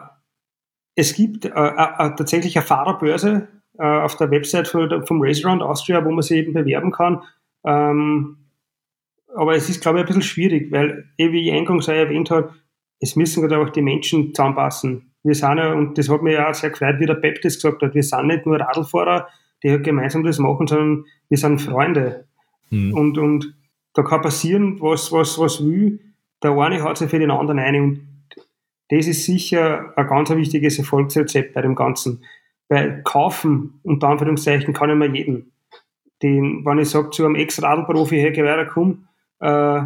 es 0.95 1.15
gibt 1.15 1.45
äh, 1.45 1.49
äh, 1.49 1.55
äh, 1.55 2.15
tatsächlich 2.17 2.57
eine 2.57 2.67
Fahrerbörse 2.67 3.49
äh, 3.79 3.85
auf 3.85 4.17
der 4.17 4.31
Website 4.31 4.69
von, 4.69 5.07
vom 5.07 5.23
Race 5.23 5.45
Around 5.45 5.63
Austria, 5.63 6.05
wo 6.05 6.11
man 6.11 6.23
sich 6.23 6.39
eben 6.39 6.53
bewerben 6.53 6.91
kann. 6.93 7.23
Ähm, 7.65 8.37
aber 9.35 9.55
es 9.55 9.69
ist, 9.69 9.81
glaube 9.81 9.99
ich, 9.99 10.05
ein 10.05 10.07
bisschen 10.07 10.23
schwierig, 10.23 10.73
weil, 10.73 11.09
eh, 11.19 11.33
wie 11.33 11.49
ich 11.49 11.55
eingangs 11.55 11.89
erwähnt 11.89 12.31
habe, 12.31 12.55
es 13.01 13.15
müssen 13.15 13.47
gerade 13.47 13.63
auch 13.63 13.71
die 13.71 13.83
Menschen 13.83 14.35
zusammenpassen. 14.35 15.15
Wir 15.23 15.35
sind 15.35 15.59
ja, 15.59 15.73
und 15.73 15.99
das 15.99 16.09
hat 16.09 16.23
mir 16.23 16.33
ja 16.33 16.51
auch 16.51 16.55
sehr 16.55 16.71
gefreut, 16.71 16.99
wie 16.99 17.07
der 17.07 17.15
Pep 17.15 17.43
das 17.43 17.55
gesagt 17.57 17.83
hat, 17.83 17.95
wir 17.95 18.03
sind 18.03 18.27
nicht 18.27 18.47
nur 18.47 18.59
Radlfahrer, 18.59 19.29
die 19.63 19.71
halt 19.71 19.85
gemeinsam 19.85 20.25
das 20.25 20.39
machen, 20.39 20.67
sondern 20.67 21.05
wir 21.29 21.39
sind 21.39 21.61
Freunde. 21.61 22.27
Mhm. 22.71 22.95
Und, 22.95 23.19
und 23.19 23.55
da 23.95 24.03
kann 24.03 24.23
passieren, 24.23 24.81
was, 24.81 25.13
was, 25.13 25.39
was 25.39 25.65
will. 25.65 26.01
Der 26.43 26.53
eine 26.53 26.83
hat 26.83 26.99
sich 26.99 27.11
für 27.11 27.19
den 27.19 27.31
anderen 27.31 27.59
ein 27.59 27.81
und 27.81 28.09
das 28.91 29.07
ist 29.07 29.25
sicher 29.25 29.93
ein 29.97 30.07
ganz 30.07 30.31
wichtiges 30.31 30.79
Erfolgsrezept 30.79 31.53
bei 31.53 31.63
dem 31.63 31.75
Ganzen. 31.75 32.25
Weil 32.69 33.03
kaufen, 33.03 33.81
unter 33.83 34.09
Anführungszeichen, 34.09 34.73
kann 34.73 34.91
ich 34.91 34.97
mir 34.97 35.15
jeden. 35.15 35.53
Den, 36.23 36.65
wenn 36.65 36.79
ich 36.79 36.91
sage 36.91 37.11
zu 37.11 37.25
einem 37.25 37.37
Ex-Radlprofi, 37.37 38.17
hey, 38.19 38.33
geh 38.33 38.45
weiter, 38.45 38.67
komm, 38.67 39.09
äh, 39.41 39.81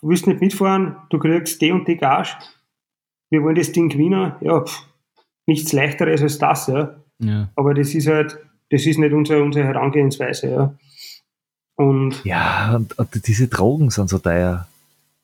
du 0.00 0.08
willst 0.08 0.26
nicht 0.26 0.40
mitfahren, 0.40 0.96
du 1.10 1.18
kriegst 1.18 1.60
die 1.62 1.72
und 1.72 1.86
die 1.88 1.96
Gage, 1.96 2.30
wir 3.30 3.42
wollen 3.42 3.54
das 3.54 3.72
Ding 3.72 3.88
gewinnen, 3.88 4.34
ja, 4.40 4.60
pff, 4.60 4.86
nichts 5.46 5.72
leichteres 5.72 6.22
als 6.22 6.38
das, 6.38 6.66
ja. 6.66 7.01
Ja. 7.22 7.48
Aber 7.56 7.74
das 7.74 7.94
ist 7.94 8.06
halt, 8.06 8.38
das 8.70 8.86
ist 8.86 8.98
nicht 8.98 9.12
unsere, 9.12 9.42
unsere 9.42 9.66
Herangehensweise, 9.66 10.50
ja. 10.50 10.74
Und 11.76 12.24
ja, 12.24 12.74
und, 12.76 12.98
und 12.98 13.26
diese 13.26 13.48
Drogen 13.48 13.90
sind 13.90 14.10
so 14.10 14.18
teuer. 14.18 14.66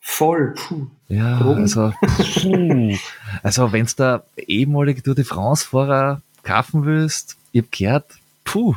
Voll. 0.01 0.55
Puh. 0.57 0.87
Ja, 1.09 1.39
Drogen? 1.39 1.63
also, 1.63 1.93
puh. 2.43 2.97
also 3.43 3.73
wenn 3.73 3.87
du 3.87 3.93
da 3.97 4.23
ehemalige 4.37 5.03
Tour 5.03 5.15
de 5.15 5.25
France-Fahrer 5.25 6.23
kaufen 6.43 6.85
willst, 6.85 7.37
ich 7.53 7.63
hab 7.63 7.73
gehört, 7.73 8.07
puh, 8.45 8.77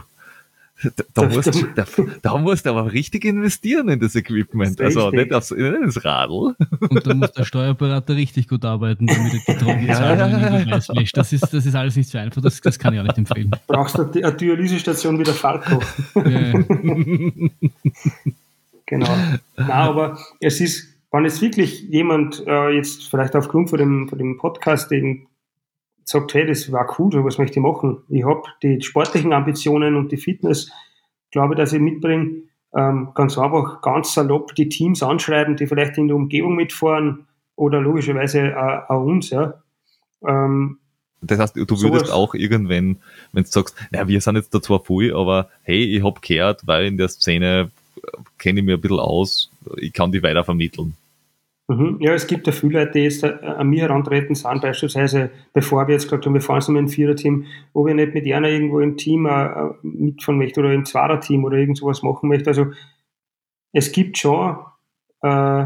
da, 0.84 1.04
da, 1.14 1.30
musst, 1.30 1.66
da, 1.76 1.86
da 2.22 2.38
musst 2.38 2.66
du 2.66 2.70
aber 2.72 2.92
richtig 2.92 3.26
investieren 3.26 3.90
in 3.90 4.00
das 4.00 4.16
Equipment. 4.16 4.80
Das 4.80 4.98
also 4.98 5.12
nicht, 5.12 5.34
aufs, 5.34 5.52
nicht 5.52 5.82
ins 5.82 6.04
Radl. 6.04 6.56
Und 6.90 7.08
da 7.08 7.14
muss 7.14 7.32
der 7.34 7.46
Steuerberater 7.46 8.16
richtig 8.16 8.48
gut 8.48 8.66
arbeiten, 8.66 9.08
damit 9.08 9.34
er 9.34 9.54
die 9.54 9.64
Drogen 9.64 9.86
ja, 9.86 10.16
ja, 10.16 10.60
ja. 10.60 10.80
Das 11.14 11.34
ist, 11.34 11.44
das 11.54 11.66
ist 11.66 11.76
alles 11.76 11.96
nicht 11.96 12.10
so 12.10 12.18
einfach. 12.18 12.42
Das, 12.42 12.60
das 12.62 12.80
kann 12.80 12.94
ich 12.94 13.00
auch 13.00 13.04
nicht 13.04 13.18
empfehlen. 13.18 13.52
Brauchst 13.68 13.98
du 13.98 14.04
eine 14.04 14.34
Dialysestation 14.34 15.20
wie 15.20 15.24
der 15.24 15.34
Falco. 15.34 15.80
Ja. 16.16 16.22
genau. 18.86 19.18
Na, 19.58 19.74
aber 19.74 20.18
es 20.40 20.62
ist 20.62 20.92
wenn 21.12 21.26
jetzt 21.26 21.42
wirklich 21.42 21.82
jemand 21.90 22.42
äh, 22.48 22.70
jetzt 22.70 23.10
vielleicht 23.10 23.36
aufgrund 23.36 23.70
von 23.70 23.80
dem, 23.80 24.08
von 24.08 24.18
dem 24.18 24.38
Podcast 24.38 24.92
eben 24.94 25.28
sagt, 26.04 26.34
hey, 26.34 26.46
das 26.46 26.72
war 26.72 26.96
cool, 27.00 27.24
was 27.24 27.38
möchte 27.38 27.60
ich 27.60 27.64
machen? 27.64 28.04
Ich 28.10 28.24
habe 28.24 28.44
die 28.64 28.82
sportlichen 28.82 29.34
Ambitionen 29.34 29.96
und 29.96 30.12
die 30.12 30.18
Fitness, 30.18 30.72
glaube 31.32 31.54
ich, 31.54 31.58
dass 31.58 31.74
ich 31.74 31.80
mitbringe. 31.80 32.44
Ähm, 32.74 33.10
ganz 33.16 33.38
einfach, 33.38 33.82
ganz 33.82 34.14
salopp 34.14 34.56
die 34.56 34.70
Teams 34.70 35.04
anschreiben, 35.04 35.58
die 35.58 35.68
vielleicht 35.68 35.98
in 35.98 36.08
der 36.08 36.16
Umgebung 36.16 36.56
mitfahren 36.56 37.28
oder 37.56 37.82
logischerweise 37.82 38.40
äh, 38.40 38.80
auch 38.88 39.04
uns, 39.04 39.30
ja. 39.30 39.56
Ähm, 40.26 40.78
das 41.22 41.38
heißt, 41.38 41.56
du 41.56 41.82
würdest 41.82 42.08
so 42.08 42.14
auch 42.14 42.34
irgendwann, 42.34 42.98
wenn 43.32 43.44
du 43.44 43.50
sagst, 43.50 43.76
na, 43.92 44.08
wir 44.08 44.22
sind 44.22 44.38
jetzt 44.38 44.54
da 44.56 44.62
zwar 44.62 44.84
voll, 44.84 45.14
aber 45.16 45.50
hey, 45.62 45.84
ich 45.84 46.04
hab 46.04 46.22
gehört, 46.22 46.66
weil 46.66 46.86
in 46.86 46.98
der 46.98 47.10
Szene 47.10 47.70
kenne 48.40 48.62
ich 48.62 48.66
mir 48.66 48.76
ein 48.76 48.82
bisschen 48.82 49.00
aus, 49.00 49.52
ich 49.78 49.94
kann 49.94 50.12
die 50.12 50.24
weiter 50.24 50.44
vermitteln. 50.44 50.96
Mhm. 51.72 52.00
Ja, 52.02 52.14
es 52.14 52.28
gibt 52.28 52.48
ja 52.48 52.52
viele 52.52 52.80
Leute, 52.80 52.92
die 52.92 53.04
jetzt 53.04 53.24
äh, 53.24 53.30
an 53.30 53.70
mir 53.70 53.84
herantreten 53.84 54.36
sind, 54.36 54.62
beispielsweise, 54.62 55.32
bevor 55.54 55.88
wir 55.88 55.94
jetzt 55.94 56.04
gesagt 56.04 56.26
haben, 56.26 56.34
wir 56.34 56.42
fahren 56.42 56.60
so 56.60 56.74
mit 56.74 56.80
einem 56.80 56.90
Viererteam, 56.90 57.46
ob 57.72 57.88
ich 57.88 57.96
nicht 57.96 58.14
mit 58.14 58.30
einer 58.30 58.50
irgendwo 58.50 58.82
im 58.82 58.98
Team 58.98 59.26
äh, 59.26 59.70
mitfahren 59.82 60.38
möchte 60.38 60.60
oder 60.60 60.74
im 60.74 60.84
Zweierteam 60.84 61.46
oder 61.46 61.58
irgend 61.58 61.78
sowas 61.78 62.04
machen 62.04 62.28
möchte. 62.28 62.50
Also 62.50 62.68
es 63.72 63.94
gibt 63.94 64.18
schon 64.18 64.58
äh, 65.22 65.66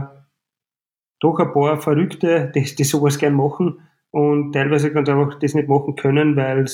doch 1.20 1.40
ein 1.40 1.54
paar 1.54 1.82
Verrückte, 1.82 2.52
die, 2.54 2.76
die 2.76 2.84
sowas 2.84 3.18
gern 3.18 3.34
machen 3.34 3.80
und 4.12 4.52
teilweise 4.52 4.92
ganz 4.92 5.10
einfach 5.10 5.40
das 5.40 5.56
nicht 5.56 5.68
machen 5.68 5.96
können, 5.96 6.36
weil 6.36 6.66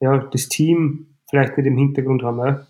ja, 0.00 0.18
das 0.18 0.50
Team 0.50 1.16
vielleicht 1.30 1.56
nicht 1.56 1.66
im 1.66 1.78
Hintergrund 1.78 2.22
haben. 2.22 2.38
Ja. 2.40 2.66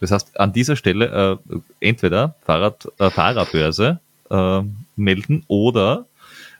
Das 0.00 0.10
heißt, 0.10 0.40
an 0.40 0.52
dieser 0.52 0.74
Stelle 0.74 1.38
äh, 1.48 1.58
entweder 1.78 2.34
Fahrrad, 2.40 2.88
äh, 2.98 3.08
Fahrerbörse 3.10 4.00
äh, 4.30 4.62
melden 4.96 5.44
oder 5.48 6.06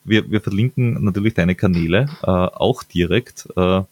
wir, 0.04 0.30
wir 0.30 0.40
verlinken 0.40 1.04
natürlich 1.04 1.34
deine 1.34 1.54
Kanäle 1.54 2.08
äh, 2.22 2.26
auch 2.26 2.82
direkt. 2.82 3.48
Äh, 3.56 3.82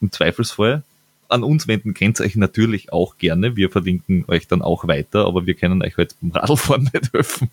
Im 0.00 0.10
Zweifelsfall 0.10 0.82
an 1.28 1.42
uns 1.42 1.66
wenden 1.66 1.94
könnt 1.94 2.20
ihr 2.20 2.26
euch 2.26 2.36
natürlich 2.36 2.92
auch 2.92 3.18
gerne. 3.18 3.56
Wir 3.56 3.70
verlinken 3.70 4.24
euch 4.28 4.46
dann 4.46 4.62
auch 4.62 4.86
weiter, 4.86 5.26
aber 5.26 5.46
wir 5.46 5.54
können 5.54 5.82
euch 5.82 5.96
heute 5.96 6.14
beim 6.20 6.30
Radlfahren 6.32 6.84
nicht 6.92 7.12
helfen. 7.12 7.50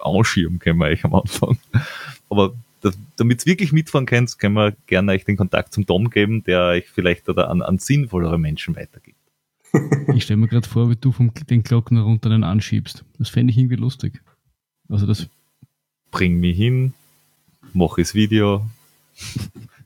Anschieben 0.00 0.58
können 0.58 0.78
wir 0.78 0.86
euch 0.86 1.04
am 1.04 1.14
Anfang. 1.14 1.58
Aber 2.30 2.54
damit 3.16 3.42
ihr 3.42 3.46
wirklich 3.46 3.72
mitfahren 3.72 4.06
könnt, 4.06 4.38
können 4.38 4.54
wir 4.54 4.74
gerne 4.86 5.12
euch 5.12 5.24
den 5.24 5.36
Kontakt 5.36 5.72
zum 5.72 5.86
Dom 5.86 6.10
geben, 6.10 6.42
der 6.44 6.62
euch 6.62 6.88
vielleicht 6.88 7.28
oder 7.28 7.50
an, 7.50 7.62
an 7.62 7.78
sinnvollere 7.78 8.38
Menschen 8.38 8.76
weitergibt. 8.76 9.16
Ich 10.14 10.24
stelle 10.24 10.38
mir 10.38 10.48
gerade 10.48 10.68
vor, 10.68 10.90
wie 10.90 10.96
du 10.96 11.12
vom, 11.12 11.32
den 11.48 11.62
Glockner 11.62 12.02
runter 12.02 12.28
dann 12.28 12.44
anschiebst. 12.44 13.04
Das 13.18 13.30
fände 13.30 13.52
ich 13.52 13.58
irgendwie 13.58 13.76
lustig. 13.76 14.20
Also 14.92 15.06
das 15.06 15.26
bring 16.10 16.38
mich 16.38 16.54
hin, 16.54 16.92
mache 17.72 18.02
das 18.02 18.14
Video, 18.14 18.66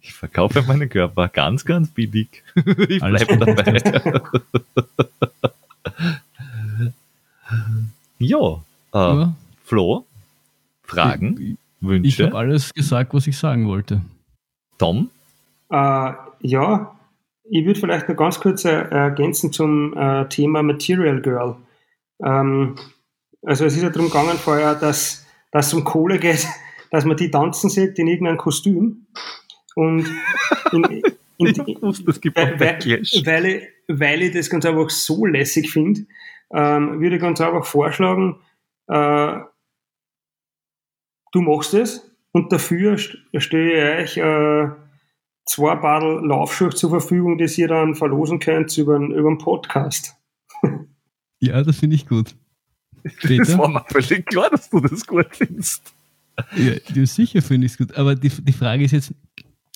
ich 0.03 0.13
verkaufe 0.13 0.63
meinen 0.63 0.89
Körper 0.89 1.29
ganz, 1.29 1.65
ganz 1.65 1.89
billig. 1.91 2.43
ich 2.57 3.01
bleibe 3.01 3.39
dabei. 3.39 3.81
ja, 8.19 8.63
äh, 8.93 8.99
ja, 8.99 9.33
Flo, 9.63 10.05
Fragen, 10.83 11.41
ich, 11.41 11.57
Wünsche. 11.87 12.09
Ich 12.09 12.21
habe 12.21 12.37
alles 12.37 12.75
gesagt, 12.75 13.15
was 13.15 13.29
ich 13.29 13.39
sagen 13.39 13.69
wollte. 13.69 14.01
Tom? 14.77 15.11
Äh, 15.71 16.13
ja, 16.41 16.99
ich 17.49 17.65
würde 17.65 17.79
vielleicht 17.79 18.09
noch 18.09 18.17
ganz 18.17 18.41
kurz 18.41 18.65
äh, 18.65 18.73
ergänzen 18.73 19.53
zum 19.53 19.97
äh, 19.97 20.29
Thema 20.29 20.65
Material 20.65 21.21
Girl. 21.21 21.57
Ähm, 22.25 22.75
also 23.43 23.65
es 23.65 23.77
ist 23.77 23.83
ja 23.83 23.91
darum 23.91 24.09
gegangen 24.09 24.37
vorher, 24.37 24.75
dass 24.75 25.27
es 25.53 25.75
um 25.75 25.85
Kohle 25.85 26.19
geht, 26.19 26.47
dass 26.91 27.05
man 27.05 27.17
die 27.17 27.31
tanzen 27.31 27.71
sieht 27.71 27.99
in 27.99 28.09
irgendeinem 28.09 28.39
Kostüm. 28.39 29.07
Und 29.75 30.07
in, 30.73 30.85
in, 31.39 31.47
in, 31.47 31.83
wusste, 31.83 32.35
weil, 32.35 32.59
weil, 32.59 33.47
ich, 33.47 33.73
weil 33.89 34.23
ich 34.23 34.33
das 34.33 34.49
ganz 34.49 34.65
einfach 34.65 34.91
so 34.91 35.27
lässig 35.27 35.71
finde, 35.71 36.07
ähm, 36.53 37.01
würde 37.01 37.17
ich 37.17 37.23
ganz 37.23 37.41
einfach 37.41 37.65
vorschlagen, 37.65 38.41
äh, 38.89 39.39
du 41.33 41.41
machst 41.43 41.75
es 41.75 42.11
und 42.33 42.53
dafür 42.53 42.97
stelle 42.99 44.03
ich 44.03 44.17
euch 44.17 44.17
äh, 44.19 44.71
zwei 45.47 45.75
Badel 45.77 46.27
Laufschuhe 46.27 46.71
zur 46.71 46.91
Verfügung, 46.91 47.39
die 47.39 47.49
ihr 47.57 47.69
dann 47.69 47.95
verlosen 47.95 48.39
könnt 48.39 48.77
über, 48.79 48.97
über 48.97 49.29
einen 49.29 49.39
Podcast. 49.39 50.15
Ja, 51.39 51.63
das 51.63 51.81
finde 51.81 51.97
ich 51.97 52.09
gut. 52.09 52.35
Peter? 53.21 53.45
Das 53.45 53.59
war 53.59 53.69
mir 53.69 53.85
völlig 53.89 54.27
klar, 54.27 54.51
dass 54.51 54.71
du 54.71 54.81
das 54.81 55.07
gut 55.07 55.27
findest. 55.31 55.95
Ja, 56.57 57.07
sicher 57.07 57.43
finde 57.43 57.67
ich 57.67 57.73
es 57.73 57.79
gut. 57.79 57.97
Aber 57.97 58.15
die, 58.15 58.29
die 58.29 58.53
Frage 58.53 58.85
ist 58.85 58.93
jetzt, 58.93 59.15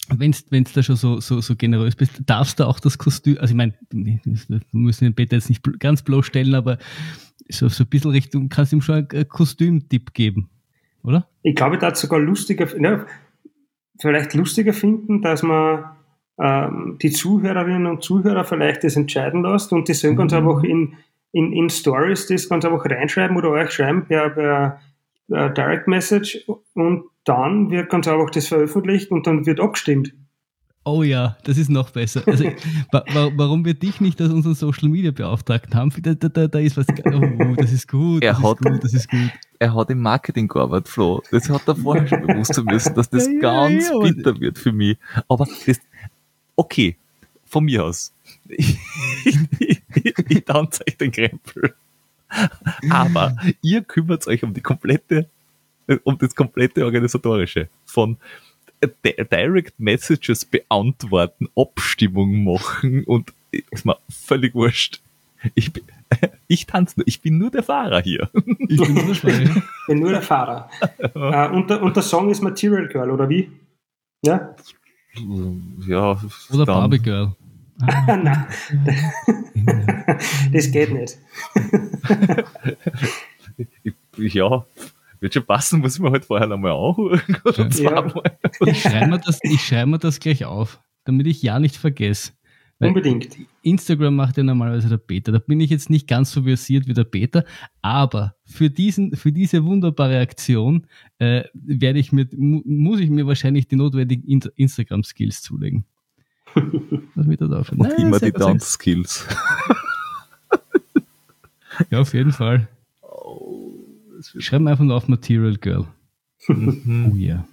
wenn 0.09 0.33
du 0.33 0.71
da 0.75 0.83
schon 0.83 0.97
so, 0.97 1.21
so, 1.21 1.41
so 1.41 1.57
generös 1.57 1.97
bist, 1.97 2.21
darfst 2.27 2.61
du 2.61 2.65
auch 2.65 2.81
das 2.81 2.99
Kostüm, 2.99 3.39
also 3.39 3.53
ich 3.53 3.57
meine, 3.57 3.75
wir 3.91 4.21
müssen 4.73 5.05
den 5.05 5.15
Peter 5.15 5.37
jetzt 5.37 5.49
nicht 5.49 5.63
ganz 5.79 6.03
bloßstellen, 6.03 6.55
aber 6.55 6.79
so, 7.49 7.69
so 7.69 7.85
ein 7.85 7.89
bisschen 7.89 8.11
Richtung, 8.11 8.49
kannst 8.49 8.73
du 8.73 8.77
ihm 8.77 8.83
schon 8.83 9.07
einen 9.11 9.29
Kostümtipp 9.29 10.13
geben, 10.13 10.51
oder? 11.03 11.29
Ich 11.43 11.55
glaube, 11.55 11.77
ich 11.77 11.81
darf 11.81 11.97
sogar 11.97 12.19
lustiger, 12.19 12.67
ne, 12.79 13.07
vielleicht 14.01 14.35
lustiger 14.35 14.73
finden, 14.73 15.23
dass 15.23 15.43
man 15.43 15.85
ähm, 16.39 16.97
die 17.01 17.11
Zuhörerinnen 17.11 17.87
und 17.87 18.03
Zuhörer 18.03 18.45
vielleicht 18.45 18.85
das 18.85 18.97
entscheiden 18.97 19.43
lässt 19.43 19.73
und 19.73 19.89
die 19.89 19.95
sollen 19.95 20.17
ganz 20.17 20.33
mhm. 20.33 20.39
einfach 20.39 20.63
in, 20.65 20.95
in, 21.33 21.53
in 21.53 21.71
Stories 21.71 22.27
das 22.27 22.49
ganz 22.49 22.65
einfach 22.65 22.85
reinschreiben 22.85 23.37
oder 23.37 23.51
euch 23.51 23.71
schreiben 23.71 24.07
per, 24.07 24.31
per, 24.31 24.81
per 25.29 25.47
äh, 25.47 25.55
Direct 25.55 25.89
Message 25.89 26.45
und 26.75 27.05
dann 27.25 27.71
wird 27.71 27.91
ganz 27.91 28.09
einfach 28.09 28.31
das 28.31 28.49
veröffentlicht 28.49 29.11
und 29.11 29.27
dann 29.27 29.47
wird 29.47 29.61
abgestimmt. 29.61 30.13
Oh 30.83 31.03
ja, 31.03 31.37
das 31.45 31.59
ist 31.59 31.69
noch 31.69 31.91
besser. 31.91 32.23
Also, 32.27 32.45
wa 32.93 33.05
warum 33.37 33.67
wir 33.67 33.75
dich 33.75 34.01
nicht 34.01 34.19
als 34.21 34.33
unseren 34.33 34.55
Social 34.55 34.89
Media 34.89 35.11
Beauftragten 35.11 35.75
haben, 35.75 35.93
da, 36.03 36.15
da, 36.15 36.49
da 36.49 36.59
ist 36.59 36.79
was. 36.79 36.87
Oh, 37.05 37.55
das 37.55 37.71
ist 37.71 37.87
gut. 37.87 38.25
Er 38.25 38.33
das 38.33 38.43
hat, 38.43 38.61
ist 38.61 38.67
gut, 38.67 38.85
das 38.85 38.95
ist 38.95 39.11
gut. 39.11 39.31
Er 39.59 39.75
hat 39.75 39.91
im 39.91 40.01
Marketing 40.01 40.49
gearbeitet, 40.49 40.89
Flo. 40.89 41.23
Das 41.31 41.51
hat 41.51 41.69
er 41.69 41.77
vorher 41.77 42.07
schon 42.09 42.23
bewusst 42.23 42.65
müssen, 42.65 42.95
dass 42.95 43.11
das 43.11 43.27
ja, 43.27 43.39
ganz 43.41 43.91
ja, 43.91 43.99
bitter 43.99 44.41
wird 44.41 44.59
für 44.59 44.73
mich. 44.73 44.97
Aber 45.29 45.47
das, 45.67 45.79
okay, 46.57 46.97
von 47.45 47.65
mir 47.65 47.85
aus. 47.85 48.15
Ich, 48.49 48.79
ich, 49.59 49.70
ich, 49.95 50.15
ich 50.29 50.45
tanze 50.45 50.85
euch 50.87 50.97
den 50.97 51.13
Krempel. 51.13 51.75
Aber 52.91 53.37
ihr 53.61 53.83
kümmert 53.83 54.27
euch 54.27 54.43
um 54.45 54.55
die 54.55 54.61
komplette, 54.61 55.29
um 56.05 56.17
das 56.19 56.35
komplette 56.35 56.85
Organisatorische. 56.85 57.69
Von 57.85 58.19
Direct 59.05 59.79
Messages 59.79 60.45
beantworten, 60.45 61.49
Abstimmung 61.57 62.45
machen 62.45 63.05
und 63.05 63.33
ist 63.51 63.85
mir 63.85 63.99
völlig 64.09 64.55
wurscht. 64.55 65.01
Ich, 65.55 65.73
bin, 65.73 65.85
ich 66.49 66.67
tanze 66.67 67.01
nur, 67.01 67.09
ich 67.09 67.21
bin 67.21 67.39
nur 67.39 67.51
der 67.51 67.63
Fahrer 67.63 68.01
hier. 68.03 68.31
Ich 68.69 68.81
bin 68.81 68.95
nur 68.95 69.05
der 69.05 69.15
Fahrer. 69.15 69.43
ich 69.43 69.87
bin 69.87 69.99
nur 70.01 70.11
der 70.11 70.23
Fahrer. 70.23 70.71
uh, 71.15 71.55
und, 71.57 71.71
der, 71.71 71.83
und 71.83 71.97
der 71.97 72.03
Song 72.03 72.31
ist 72.31 72.43
Material 72.43 72.89
Girl, 72.89 73.11
oder 73.11 73.29
wie? 73.29 73.51
Ja? 74.25 74.55
Ja. 75.87 76.21
Oder 76.51 76.67
dann. 76.67 76.67
Barbie 76.67 76.99
Girl. 76.99 77.35
Ah, 77.87 78.17
Nein. 78.17 78.47
das 80.53 80.71
geht 80.71 80.93
nicht. 80.93 81.19
ja, 84.35 84.65
wird 85.21 85.35
schon 85.35 85.45
passen, 85.45 85.81
muss 85.81 85.97
ich 85.97 86.01
mir 86.01 86.11
halt 86.11 86.25
vorher 86.25 86.47
nochmal 86.47 86.73
anhören. 86.73 87.21
Ja. 87.79 88.13
Ich 88.67 88.83
schreibe 88.83 89.07
mir, 89.07 89.19
das, 89.19 89.41
schreib 89.59 89.89
mir 89.89 89.99
das 89.99 90.21
gleich 90.21 90.45
auf, 90.45 90.81
damit 91.05 91.27
ich 91.27 91.43
ja 91.43 91.59
nicht 91.59 91.77
vergesse. 91.77 92.33
Unbedingt. 92.79 93.37
Instagram 93.63 94.17
macht 94.17 94.39
ja 94.39 94.43
normalerweise 94.43 94.89
der 94.89 94.97
Peter. 94.97 95.33
Da 95.33 95.39
bin 95.39 95.61
ich 95.61 95.69
jetzt 95.69 95.91
nicht 95.91 96.09
ganz 96.09 96.33
so 96.33 96.45
versiert 96.45 96.87
wie 96.87 96.95
der 96.95 97.05
Peter, 97.05 97.45
aber 97.83 98.35
für, 98.47 98.71
diesen, 98.71 99.15
für 99.17 99.33
diese 99.33 99.65
wunderbare 99.65 100.19
Aktion 100.19 100.87
äh, 101.19 101.45
werde 101.53 101.99
ich 101.99 102.11
mit, 102.11 102.33
muss 102.39 103.01
ich 103.01 103.11
mir 103.11 103.27
wahrscheinlich 103.27 103.69
die 103.69 103.77
notwendigen 103.77 104.51
Instagram-Skills 104.57 105.43
zulegen. 105.43 105.85
Was 107.15 107.27
mir 107.27 107.37
da 107.37 107.47
Und 107.47 107.79
Nein, 107.79 107.93
immer 107.99 108.19
die 108.19 108.33
Dance-Skills. 108.33 109.27
ja, 111.91 112.01
auf 112.01 112.15
jeden 112.15 112.33
Fall. 112.33 112.69
Schreiben 114.39 114.69
einfach 114.69 114.85
nur 114.85 114.97
auf 114.97 115.09
Material 115.09 115.57
Girl. 115.57 115.87
Mhm. 116.49 117.11
oh 117.13 117.17
ja. 117.17 117.45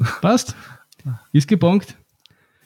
Yeah. 0.00 0.10
Passt? 0.20 0.56
Ist 1.32 1.46
gebongt? 1.46 1.96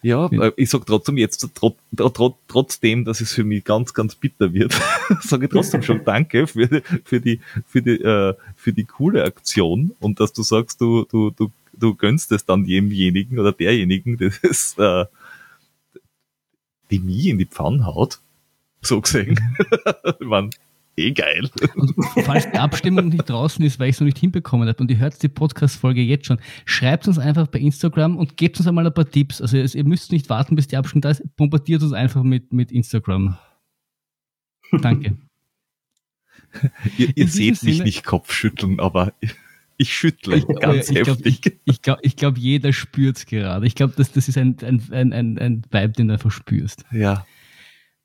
Ja, 0.02 0.30
äh, 0.32 0.52
ich 0.56 0.70
sage 0.70 0.84
trotzdem 0.86 1.18
jetzt, 1.18 1.46
trot, 1.54 1.76
trot, 1.94 2.36
trotzdem, 2.48 3.04
dass 3.04 3.20
es 3.20 3.32
für 3.32 3.44
mich 3.44 3.64
ganz, 3.64 3.92
ganz 3.92 4.14
bitter 4.14 4.52
wird, 4.52 4.74
sage 5.20 5.44
ich 5.44 5.52
trotzdem 5.52 5.82
schon 5.82 6.04
Danke 6.04 6.46
für, 6.46 6.82
für, 7.04 7.20
die, 7.20 7.40
für, 7.66 7.82
die, 7.82 8.00
äh, 8.00 8.34
für 8.56 8.72
die 8.72 8.84
coole 8.84 9.24
Aktion 9.24 9.92
und 10.00 10.18
dass 10.18 10.32
du 10.32 10.42
sagst, 10.42 10.80
du, 10.80 11.04
du, 11.04 11.30
du, 11.30 11.52
du 11.74 11.94
gönnst 11.94 12.32
es 12.32 12.46
dann 12.46 12.64
jemjenigen 12.64 13.38
oder 13.38 13.52
derjenigen, 13.52 14.16
das 14.42 14.74
äh, 14.78 15.04
die 16.90 16.98
mich 16.98 17.26
in 17.26 17.38
die 17.38 17.46
Pfanne 17.46 17.84
haut. 17.86 18.20
So 18.82 19.00
gesehen. 19.00 19.38
ich 20.20 20.26
mein, 20.26 20.50
eh 20.96 21.12
geil. 21.12 21.50
Und 21.74 21.94
falls 22.24 22.50
die 22.50 22.58
Abstimmung 22.58 23.08
nicht 23.08 23.28
draußen 23.28 23.64
ist, 23.64 23.78
weil 23.78 23.88
ich 23.88 23.96
es 23.96 24.00
noch 24.00 24.06
nicht 24.06 24.18
hinbekommen 24.18 24.68
habe 24.68 24.80
und 24.80 24.90
ihr 24.90 24.98
hört 24.98 25.22
die 25.22 25.28
Podcast-Folge 25.28 26.02
jetzt 26.02 26.26
schon, 26.26 26.40
schreibt 26.64 27.08
uns 27.08 27.18
einfach 27.18 27.46
bei 27.46 27.58
Instagram 27.58 28.16
und 28.16 28.36
gebt 28.36 28.58
uns 28.58 28.66
einmal 28.66 28.86
ein 28.86 28.94
paar 28.94 29.08
Tipps. 29.08 29.40
Also 29.40 29.56
ihr 29.56 29.84
müsst 29.84 30.12
nicht 30.12 30.30
warten, 30.30 30.56
bis 30.56 30.68
die 30.68 30.76
Abstimmung 30.76 31.02
da 31.02 31.10
ist. 31.10 31.22
Bombardiert 31.36 31.82
uns 31.82 31.92
einfach 31.92 32.22
mit, 32.22 32.52
mit 32.52 32.72
Instagram. 32.72 33.36
Danke. 34.80 35.16
ihr, 36.98 37.16
ihr 37.16 37.28
seht 37.28 37.62
mich 37.62 37.76
Sinne, 37.76 37.84
nicht 37.84 38.04
Kopfschütteln, 38.04 38.80
aber 38.80 39.12
ich 39.80 39.94
schüttle 39.94 40.36
ich, 40.36 40.46
ganz 40.60 40.90
ich 40.90 40.98
heftig. 40.98 41.40
Glaub, 41.40 41.58
ich, 41.64 41.74
ich 41.74 41.82
glaube, 41.82 42.02
glaub, 42.16 42.38
jeder 42.38 42.72
spürt 42.72 43.16
es 43.16 43.24
gerade. 43.24 43.66
Ich 43.66 43.74
glaube, 43.74 43.94
das, 43.96 44.12
das 44.12 44.28
ist 44.28 44.36
ein, 44.36 44.56
ein, 44.62 44.82
ein, 44.90 45.12
ein, 45.14 45.38
ein 45.38 45.62
Vibe, 45.70 45.92
den 45.92 46.08
du 46.08 46.12
einfach 46.12 46.30
spürst. 46.30 46.84
Ja. 46.92 47.26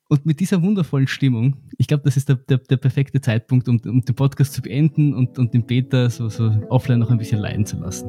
Und 0.08 0.24
mit 0.24 0.40
dieser 0.40 0.62
wundervollen 0.62 1.06
Stimmung, 1.06 1.56
ich 1.76 1.86
glaube, 1.86 2.04
das 2.04 2.16
ist 2.16 2.30
der, 2.30 2.36
der, 2.36 2.58
der 2.58 2.78
perfekte 2.78 3.20
Zeitpunkt, 3.20 3.68
um, 3.68 3.78
um 3.84 4.00
den 4.00 4.14
Podcast 4.14 4.54
zu 4.54 4.62
beenden 4.62 5.12
und, 5.12 5.38
und 5.38 5.52
den 5.52 5.66
Peter 5.66 6.08
so, 6.08 6.30
so 6.30 6.50
offline 6.70 6.98
noch 6.98 7.10
ein 7.10 7.18
bisschen 7.18 7.40
leiden 7.40 7.66
zu 7.66 7.76
lassen. 7.78 8.08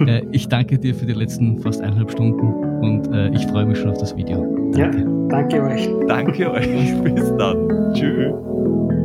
äh, 0.06 0.24
ich 0.30 0.46
danke 0.46 0.78
dir 0.78 0.94
für 0.94 1.06
die 1.06 1.14
letzten 1.14 1.58
fast 1.60 1.80
eineinhalb 1.80 2.12
Stunden 2.12 2.46
und 2.80 3.08
äh, 3.12 3.30
ich 3.34 3.44
freue 3.46 3.66
mich 3.66 3.78
schon 3.78 3.90
auf 3.90 3.98
das 3.98 4.16
Video. 4.16 4.70
Danke. 4.72 4.98
Ja, 4.98 5.28
danke 5.28 5.62
euch. 5.62 5.88
Danke 6.06 6.50
euch. 6.52 7.02
Bis 7.02 7.32
dann. 7.36 7.92
Tschüss. 7.94 9.03